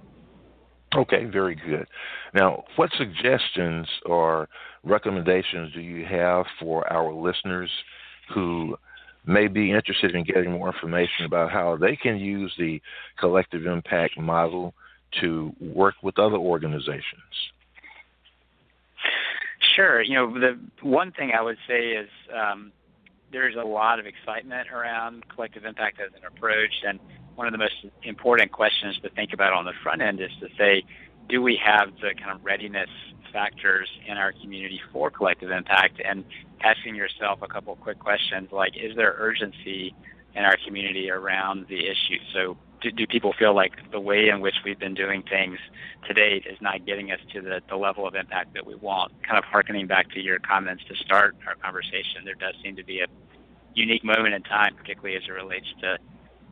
Okay, 0.98 1.24
very 1.24 1.56
good. 1.56 1.88
Now, 2.34 2.66
what 2.76 2.90
suggestions 2.98 3.88
or 4.06 4.50
recommendations 4.84 5.72
do 5.74 5.80
you 5.80 6.06
have 6.06 6.46
for 6.60 6.92
our 6.92 7.14
listeners 7.14 7.70
who 8.34 8.76
may 9.30 9.48
be 9.48 9.72
interested 9.72 10.16
in 10.16 10.24
getting 10.24 10.52
more 10.52 10.68
information 10.74 11.26
about 11.26 11.52
how 11.52 11.78
they 11.78 11.96
can 11.96 12.18
use 12.18 12.52
the 12.58 12.82
collective 13.20 13.68
impact 13.68 14.18
model 14.20 14.74
to 15.22 15.54
work 15.62 15.96
with 16.02 16.18
other 16.18 16.38
organizations? 16.38 17.52
Sure. 19.76 20.02
You 20.02 20.16
know, 20.16 20.34
the 20.34 20.60
one 20.82 21.12
thing 21.12 21.32
I 21.38 21.44
would 21.44 21.58
say 21.68 21.90
is 21.90 22.10
um, 22.36 22.72
there's 23.32 23.56
a 23.56 23.64
lot 23.64 24.00
of 24.00 24.08
excitement 24.08 24.70
around 24.72 25.24
collective 25.30 25.64
impact 25.64 26.00
as 26.02 26.12
an 26.20 26.26
approach, 26.26 26.74
and 26.86 27.00
one 27.36 27.46
of 27.46 27.52
the 27.52 27.60
most 27.60 27.76
important 28.04 28.52
questions 28.52 29.00
to 29.04 29.10
think 29.12 29.32
about 29.32 29.54
on 29.54 29.66
the 29.66 29.74
front 29.84 30.02
end 30.02 30.20
is 30.20 30.32
to 30.40 30.48
say, 30.58 30.84
do 31.30 31.42
we 31.42 31.60
have 31.64 31.94
the 32.02 32.16
kind 32.20 32.32
of 32.36 32.44
readiness 32.44 32.90
factors 33.32 33.88
in 34.08 34.18
our 34.18 34.32
community 34.32 34.82
for 34.92 35.10
collective 35.10 35.52
impact? 35.52 36.02
And 36.04 36.24
asking 36.64 36.96
yourself 36.96 37.40
a 37.42 37.48
couple 37.48 37.76
quick 37.76 38.00
questions 38.00 38.50
like, 38.52 38.74
is 38.76 38.96
there 38.96 39.16
urgency 39.18 39.94
in 40.36 40.44
our 40.44 40.58
community 40.66 41.10
around 41.10 41.68
the 41.70 41.80
issue? 41.80 42.20
So, 42.34 42.58
do, 42.82 42.92
do 42.92 43.06
people 43.08 43.34
feel 43.38 43.54
like 43.54 43.74
the 43.92 44.00
way 44.00 44.30
in 44.30 44.40
which 44.40 44.56
we've 44.64 44.80
been 44.80 44.94
doing 44.94 45.22
things 45.30 45.60
to 46.08 46.14
date 46.14 46.46
is 46.50 46.58
not 46.62 46.86
getting 46.86 47.12
us 47.12 47.20
to 47.34 47.42
the, 47.42 47.62
the 47.68 47.76
level 47.76 48.08
of 48.08 48.16
impact 48.16 48.54
that 48.54 48.66
we 48.66 48.76
want? 48.76 49.12
Kind 49.24 49.38
of 49.38 49.44
harkening 49.44 49.86
back 49.86 50.10
to 50.12 50.22
your 50.22 50.40
comments 50.40 50.84
to 50.88 50.96
start 50.96 51.36
our 51.46 51.56
conversation, 51.56 52.24
there 52.24 52.36
does 52.36 52.56
seem 52.64 52.78
to 52.78 52.84
be 52.84 53.02
a 53.02 53.08
unique 53.74 54.04
moment 54.04 54.34
in 54.34 54.44
time, 54.44 54.76
particularly 54.76 55.18
as 55.18 55.24
it 55.28 55.32
relates 55.32 55.68
to 55.82 55.98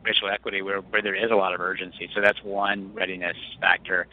racial 0.04 0.28
equity, 0.28 0.62
where, 0.62 0.80
where 0.80 1.02
there 1.02 1.14
is 1.14 1.30
a 1.30 1.34
lot 1.34 1.54
of 1.54 1.60
urgency. 1.60 2.08
So 2.14 2.20
that's 2.20 2.42
one 2.42 2.92
readiness 2.94 3.36
factor. 3.60 4.06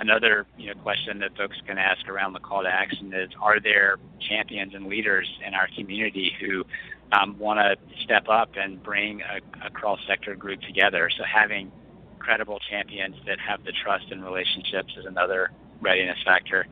Another 0.00 0.46
you 0.56 0.68
know, 0.68 0.80
question 0.80 1.18
that 1.18 1.36
folks 1.36 1.58
can 1.66 1.76
ask 1.76 2.08
around 2.08 2.32
the 2.32 2.40
call 2.40 2.62
to 2.62 2.70
action 2.70 3.12
is 3.12 3.28
Are 3.38 3.60
there 3.60 3.98
champions 4.18 4.74
and 4.74 4.86
leaders 4.86 5.28
in 5.46 5.52
our 5.52 5.68
community 5.76 6.32
who 6.40 6.64
um, 7.12 7.38
want 7.38 7.58
to 7.60 7.76
step 8.02 8.26
up 8.30 8.52
and 8.56 8.82
bring 8.82 9.20
a, 9.20 9.66
a 9.66 9.70
cross 9.70 10.00
sector 10.08 10.34
group 10.34 10.62
together? 10.62 11.10
So, 11.14 11.22
having 11.24 11.70
credible 12.18 12.58
champions 12.70 13.16
that 13.26 13.38
have 13.40 13.62
the 13.64 13.72
trust 13.72 14.06
and 14.10 14.24
relationships 14.24 14.94
is 14.98 15.04
another 15.04 15.50
readiness 15.82 16.18
factor. 16.24 16.66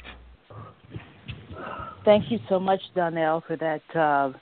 Thank 2.05 2.29
you 2.29 2.39
so 2.49 2.59
much, 2.59 2.81
Donnell, 2.95 3.43
for 3.47 3.55
that 3.57 3.95
uh, 3.95 4.33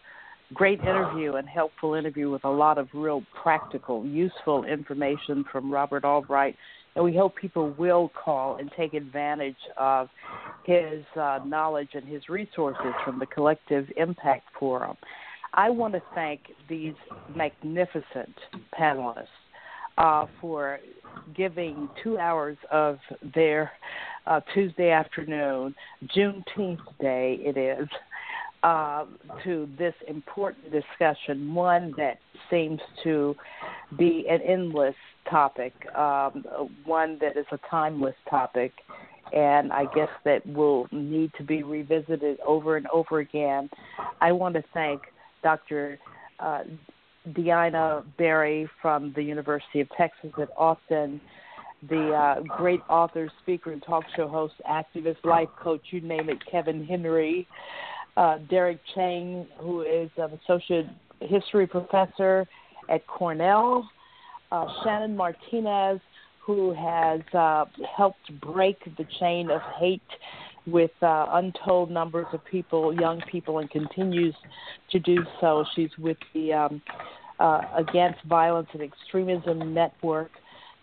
great 0.53 0.79
interview 0.79 1.35
and 1.35 1.47
helpful 1.47 1.93
interview 1.93 2.31
with 2.31 2.43
a 2.43 2.49
lot 2.49 2.77
of 2.77 2.89
real 2.93 3.23
practical, 3.41 4.05
useful 4.05 4.65
information 4.65 5.45
from 5.51 5.71
Robert 5.71 6.03
Albright. 6.03 6.55
And 6.95 7.05
we 7.05 7.15
hope 7.15 7.35
people 7.35 7.73
will 7.77 8.11
call 8.23 8.57
and 8.57 8.69
take 8.75 8.93
advantage 8.93 9.55
of 9.77 10.09
his 10.65 11.03
uh, 11.19 11.39
knowledge 11.45 11.89
and 11.93 12.05
his 12.05 12.27
resources 12.29 12.93
from 13.05 13.19
the 13.19 13.25
Collective 13.25 13.87
Impact 13.97 14.47
Forum. 14.59 14.97
I 15.53 15.69
want 15.69 15.93
to 15.93 16.01
thank 16.15 16.41
these 16.69 16.93
magnificent 17.35 18.35
panelists 18.77 19.25
uh, 19.97 20.25
for 20.39 20.79
giving 21.35 21.89
two 22.03 22.17
hours 22.17 22.57
of 22.71 22.99
their 23.35 23.71
uh, 24.25 24.39
Tuesday 24.53 24.91
afternoon, 24.91 25.73
Juneteenth 26.15 26.79
Day 26.99 27.39
it 27.41 27.57
is, 27.57 27.87
uh, 28.63 29.05
to 29.43 29.67
this 29.77 29.93
important 30.07 30.71
discussion, 30.71 31.53
one 31.53 31.93
that 31.97 32.19
seems 32.49 32.79
to 33.03 33.35
be 33.97 34.25
an 34.29 34.39
endless 34.41 34.95
topic, 35.29 35.73
um, 35.95 36.45
one 36.85 37.17
that 37.19 37.37
is 37.37 37.45
a 37.51 37.59
timeless 37.69 38.15
topic, 38.29 38.71
and 39.33 39.71
I 39.71 39.85
guess 39.95 40.09
that 40.25 40.45
will 40.45 40.87
need 40.91 41.31
to 41.37 41.43
be 41.43 41.63
revisited 41.63 42.39
over 42.45 42.77
and 42.77 42.87
over 42.87 43.19
again. 43.19 43.69
I 44.19 44.31
want 44.31 44.55
to 44.55 44.63
thank 44.73 45.01
Dr. 45.41 45.97
Uh, 46.39 46.63
Deanna 47.29 48.03
Berry 48.17 48.69
from 48.81 49.13
the 49.15 49.23
University 49.23 49.79
of 49.81 49.87
Texas 49.97 50.31
at 50.39 50.49
Austin, 50.57 51.21
the 51.89 52.11
uh, 52.11 52.41
great 52.57 52.81
author, 52.89 53.31
speaker, 53.41 53.71
and 53.71 53.81
talk 53.81 54.03
show 54.15 54.27
host, 54.27 54.53
activist, 54.69 55.23
life 55.23 55.49
coach, 55.61 55.81
you 55.91 56.01
name 56.01 56.29
it, 56.29 56.37
Kevin 56.49 56.85
Henry, 56.85 57.47
uh, 58.17 58.37
Derek 58.49 58.79
Chang, 58.93 59.47
who 59.59 59.81
is 59.81 60.09
an 60.17 60.37
associate 60.43 60.87
history 61.21 61.67
professor 61.67 62.47
at 62.89 63.05
Cornell, 63.07 63.89
uh, 64.51 64.65
Shannon 64.83 65.15
Martinez, 65.15 65.99
who 66.39 66.73
has 66.73 67.21
uh, 67.33 67.65
helped 67.95 68.39
break 68.41 68.77
the 68.97 69.05
chain 69.19 69.49
of 69.49 69.61
hate 69.79 70.01
with 70.67 70.91
uh, 71.01 71.27
untold 71.33 71.89
numbers 71.89 72.27
of 72.33 72.43
people, 72.45 72.93
young 72.93 73.21
people, 73.31 73.59
and 73.59 73.69
continues 73.69 74.35
to 74.91 74.99
do 74.99 75.17
so. 75.39 75.65
She's 75.75 75.89
with 75.97 76.17
the 76.33 76.53
um, 76.53 76.81
uh, 77.39 77.61
Against 77.75 78.23
Violence 78.25 78.67
and 78.73 78.81
Extremism 78.81 79.73
Network. 79.73 80.31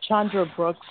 Chandra 0.08 0.46
Brooks 0.56 0.86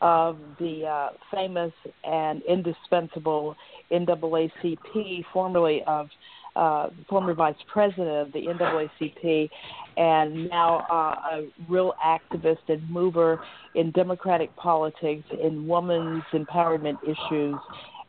of 0.00 0.38
the 0.58 0.84
uh, 0.86 1.08
famous 1.32 1.72
and 2.04 2.42
indispensable 2.42 3.56
NAACP, 3.90 5.24
formerly 5.32 5.82
of 5.86 6.08
uh, 6.56 6.88
former 7.08 7.34
vice 7.34 7.54
president 7.70 8.08
of 8.08 8.32
the 8.32 8.40
NAACP, 8.40 9.48
and 9.96 10.48
now 10.48 10.86
uh, 10.90 11.36
a 11.36 11.48
real 11.68 11.94
activist 12.04 12.58
and 12.68 12.88
mover 12.90 13.40
in 13.74 13.90
democratic 13.92 14.54
politics, 14.56 15.24
in 15.42 15.68
women's 15.68 16.22
empowerment 16.32 16.96
issues, 17.02 17.56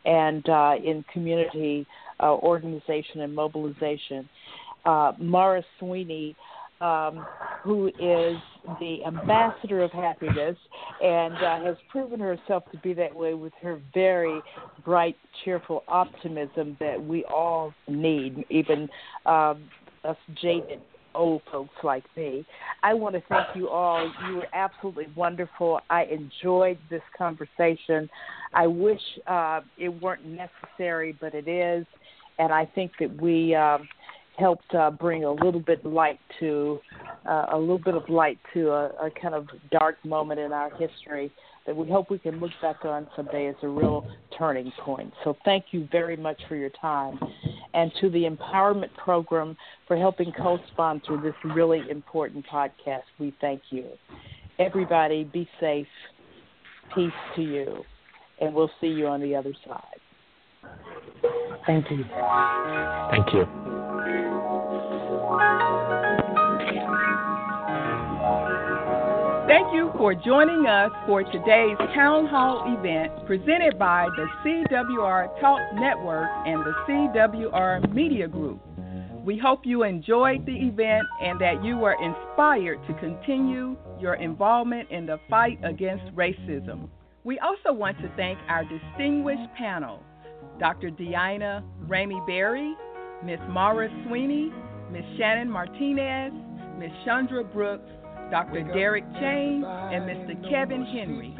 and 0.06 0.48
uh, 0.50 0.76
in 0.84 1.04
community 1.12 1.86
uh, 2.22 2.34
organization 2.36 3.22
and 3.22 3.36
mobilization. 3.36 4.28
Uh, 4.86 5.12
Mara 5.20 5.62
Sweeney, 5.80 6.36
um, 6.82 7.26
who 7.64 7.88
is 7.88 8.38
the 8.80 9.00
ambassador 9.06 9.82
of 9.82 9.92
happiness 9.92 10.58
and 11.02 11.36
uh, 11.36 11.64
has 11.64 11.76
proven 11.92 12.20
herself 12.20 12.64
to 12.72 12.78
be 12.80 12.94
that 12.94 13.14
way 13.14 13.34
with 13.34 13.54
her 13.62 13.82
very 13.94 14.42
bright, 14.84 15.16
cheerful 15.44 15.84
optimism 15.88 16.78
that 16.80 17.02
we 17.04 17.24
all 17.26 17.74
need, 17.88 18.46
even 18.50 18.90
um, 19.26 19.70
us 20.04 20.18
jaded 20.42 20.82
old 21.16 21.42
folks 21.52 21.74
like 21.84 22.04
me. 22.16 22.46
I 22.84 22.94
want 22.94 23.16
to 23.16 23.24
thank 23.28 23.56
you 23.56 23.70
all. 23.70 24.10
You 24.28 24.36
were 24.36 24.48
absolutely 24.54 25.08
wonderful. 25.16 25.80
I 25.90 26.04
enjoyed 26.04 26.78
this 26.90 27.02
conversation. 27.18 28.10
I 28.54 28.68
wish 28.68 29.02
uh, 29.26 29.62
it 29.78 29.90
weren't 29.90 30.26
necessary, 30.26 31.18
but 31.20 31.34
it 31.34 31.48
is. 31.48 31.86
And 32.40 32.54
I 32.54 32.66
think 32.66 32.92
that 33.00 33.20
we 33.20 33.56
um, 33.56 33.88
helped 34.38 34.74
uh, 34.76 34.92
bring 34.92 35.24
a 35.24 35.32
little 35.32 35.60
bit 35.60 35.84
light 35.86 36.20
to 36.40 36.80
uh, 37.28 37.48
a 37.52 37.58
little 37.58 37.80
bit 37.80 37.96
of 37.96 38.08
light 38.10 38.38
to 38.54 38.70
a, 38.70 38.86
a 39.06 39.12
kind 39.22 39.34
of 39.34 39.48
dark 39.72 40.04
moment 40.06 40.40
in 40.40 40.54
our 40.54 40.70
history 40.78 41.32
that 41.66 41.76
we 41.76 41.90
hope 41.90 42.10
we 42.10 42.18
can 42.18 42.40
look 42.40 42.52
back 42.62 42.86
on 42.86 43.08
someday 43.16 43.48
as 43.48 43.56
a 43.62 43.68
real 43.68 44.08
turning 44.38 44.72
point. 44.80 45.12
So 45.24 45.36
thank 45.44 45.66
you 45.72 45.88
very 45.92 46.16
much 46.16 46.42
for 46.48 46.56
your 46.56 46.70
time. 46.82 47.20
And 47.74 47.92
to 48.00 48.10
the 48.10 48.24
Empowerment 48.24 48.94
Program 48.96 49.58
for 49.86 49.98
helping 49.98 50.32
co 50.32 50.58
sponsor 50.72 51.18
this 51.22 51.34
really 51.44 51.82
important 51.90 52.46
podcast, 52.48 53.04
we 53.20 53.36
thank 53.42 53.62
you. 53.70 53.86
Everybody, 54.60 55.26
be 55.26 55.48
safe. 55.60 55.88
Peace 56.96 57.12
to 57.36 57.42
you. 57.42 57.84
And 58.40 58.56
we'll 58.56 58.72
see 58.80 58.88
you 58.88 59.08
on 59.08 59.20
the 59.22 59.36
other 59.36 59.54
side. 59.68 59.82
Thank 61.66 61.92
you. 61.92 62.06
Thank 63.12 63.34
you. 63.34 63.87
Thank 69.48 69.74
you 69.74 69.92
for 69.98 70.16
joining 70.16 70.66
us 70.66 70.92
for 71.06 71.24
today's 71.24 71.78
Town 71.94 72.26
Hall 72.26 72.76
event 72.76 73.12
presented 73.28 73.78
by 73.78 74.08
the 74.16 74.26
CWR 74.44 75.40
Talk 75.40 75.60
Network 75.76 76.28
and 76.48 76.62
the 76.62 76.74
CWR 76.88 77.94
Media 77.94 78.28
Group. 78.28 78.60
We 79.24 79.38
hope 79.38 79.62
you 79.64 79.84
enjoyed 79.84 80.44
the 80.46 80.56
event 80.56 81.06
and 81.22 81.40
that 81.40 81.64
you 81.64 81.78
were 81.78 81.96
inspired 82.02 82.80
to 82.88 82.94
continue 82.96 83.78
your 84.00 84.16
involvement 84.16 84.90
in 84.90 85.06
the 85.06 85.20
fight 85.30 85.60
against 85.64 86.06
racism. 86.16 86.90
We 87.24 87.38
also 87.40 87.74
want 87.74 88.00
to 88.00 88.10
thank 88.16 88.40
our 88.48 88.64
distinguished 88.64 89.54
panel 89.56 90.02
Dr. 90.60 90.90
Deanna 90.90 91.64
Ramey 91.88 92.26
Berry, 92.26 92.74
Ms. 93.24 93.40
Mara 93.50 93.90
Sweeney, 94.08 94.52
Ms. 94.92 95.04
Shannon 95.18 95.50
Martinez, 95.50 96.34
Ms. 96.80 96.92
Chandra 97.06 97.44
Brooks, 97.44 97.90
Dr. 98.32 98.64
Derek 98.74 99.06
Chang, 99.14 99.64
and 99.66 100.04
Mr. 100.04 100.50
Kevin 100.50 100.86
Henry, 100.86 101.36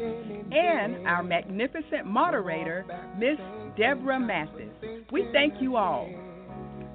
and 0.52 1.06
our 1.06 1.22
magnificent 1.22 2.06
moderator, 2.06 2.84
Ms. 3.18 3.38
Deborah 3.76 4.20
Mathis. 4.20 4.72
We 5.12 5.28
thank 5.32 5.60
you 5.60 5.76
all. 5.76 6.08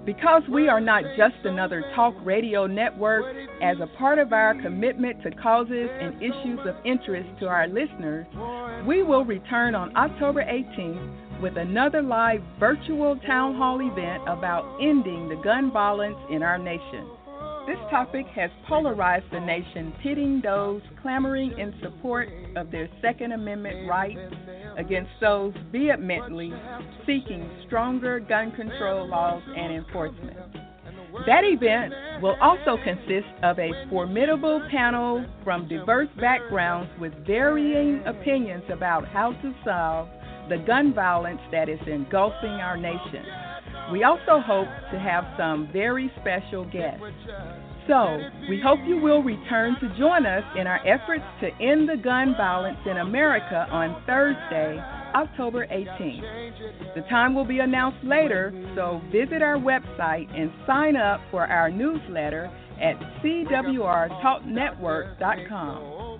Because 0.05 0.41
we 0.51 0.67
are 0.67 0.81
not 0.81 1.03
just 1.15 1.35
another 1.45 1.83
talk 1.95 2.13
radio 2.25 2.67
network, 2.67 3.23
as 3.61 3.77
a 3.81 3.87
part 3.97 4.19
of 4.19 4.33
our 4.33 4.53
commitment 4.61 5.23
to 5.23 5.31
causes 5.31 5.89
and 6.01 6.21
issues 6.21 6.59
of 6.65 6.75
interest 6.83 7.29
to 7.39 7.47
our 7.47 7.67
listeners, 7.67 8.25
we 8.85 9.01
will 9.01 9.23
return 9.23 9.75
on 9.75 9.95
October 9.95 10.43
18th 10.43 11.22
with 11.43 11.57
another 11.57 12.01
live 12.01 12.41
virtual 12.57 13.17
town 13.27 13.53
hall 13.55 13.81
event 13.81 14.23
about 14.27 14.77
ending 14.81 15.27
the 15.27 15.35
gun 15.43 15.69
violence 15.73 16.15
in 16.31 16.41
our 16.41 16.57
nation. 16.57 17.05
This 17.67 17.77
topic 17.91 18.25
has 18.27 18.49
polarized 18.65 19.25
the 19.29 19.41
nation, 19.41 19.93
pitting 20.01 20.39
those 20.41 20.81
clamoring 21.01 21.51
in 21.59 21.73
support 21.81 22.29
of 22.55 22.71
their 22.71 22.87
Second 23.01 23.33
Amendment 23.33 23.89
rights 23.89 24.33
against 24.77 25.11
those 25.19 25.53
vehemently 25.69 26.53
seeking 27.05 27.49
stronger 27.67 28.21
gun 28.21 28.53
control 28.53 29.09
laws 29.09 29.43
and 29.57 29.73
enforcement. 29.73 30.37
That 31.25 31.43
event 31.43 31.93
will 32.21 32.37
also 32.41 32.77
consist 32.81 33.27
of 33.43 33.59
a 33.59 33.69
formidable 33.89 34.65
panel 34.71 35.25
from 35.43 35.67
diverse 35.67 36.09
backgrounds 36.21 36.89
with 37.01 37.13
varying 37.27 38.01
opinions 38.05 38.63
about 38.69 39.05
how 39.09 39.33
to 39.33 39.53
solve 39.65 40.07
the 40.49 40.57
gun 40.57 40.93
violence 40.93 41.39
that 41.51 41.69
is 41.69 41.79
engulfing 41.87 42.59
our 42.61 42.77
nation. 42.77 43.25
We 43.91 44.03
also 44.03 44.39
hope 44.39 44.67
to 44.91 44.99
have 44.99 45.25
some 45.37 45.67
very 45.71 46.11
special 46.21 46.65
guests. 46.65 47.03
So, 47.87 48.17
we 48.49 48.59
hope 48.63 48.79
you 48.87 48.97
will 48.97 49.21
return 49.21 49.75
to 49.81 49.89
join 49.97 50.25
us 50.25 50.43
in 50.57 50.65
our 50.67 50.79
efforts 50.87 51.25
to 51.41 51.47
end 51.61 51.89
the 51.89 51.97
gun 52.01 52.33
violence 52.37 52.77
in 52.89 52.95
America 52.97 53.67
on 53.69 54.01
Thursday, 54.05 54.81
October 55.13 55.67
18th. 55.67 56.95
The 56.95 57.01
time 57.09 57.35
will 57.35 57.43
be 57.43 57.59
announced 57.59 58.01
later, 58.03 58.53
so 58.75 59.01
visit 59.11 59.41
our 59.41 59.57
website 59.57 60.33
and 60.33 60.49
sign 60.65 60.95
up 60.95 61.19
for 61.29 61.45
our 61.45 61.69
newsletter 61.69 62.49
at 62.81 62.97
cwrtalknetwork.com. 63.21 66.19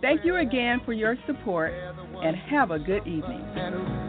Thank 0.00 0.24
you 0.24 0.36
again 0.36 0.80
for 0.84 0.94
your 0.94 1.16
support 1.26 1.74
and 2.22 2.36
have 2.50 2.70
a 2.70 2.78
good 2.78 3.06
evening. 3.06 3.44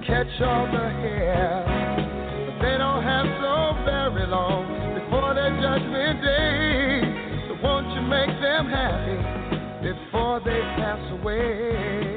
Catch 0.05 0.41
all 0.41 0.65
the 0.67 0.89
hair. 1.01 1.63
They 2.61 2.77
don't 2.77 3.03
have 3.03 3.25
so 3.41 3.85
very 3.85 4.27
long 4.27 4.65
before 4.93 5.33
their 5.33 5.51
judgment 5.61 6.21
day. 6.21 7.47
So 7.47 7.57
won't 7.63 7.87
you 7.93 8.01
make 8.01 8.41
them 8.41 8.57
them 8.57 8.69
happy 8.69 9.87
before 9.87 10.39
they 10.39 10.61
pass 10.77 10.99
away. 11.21 12.16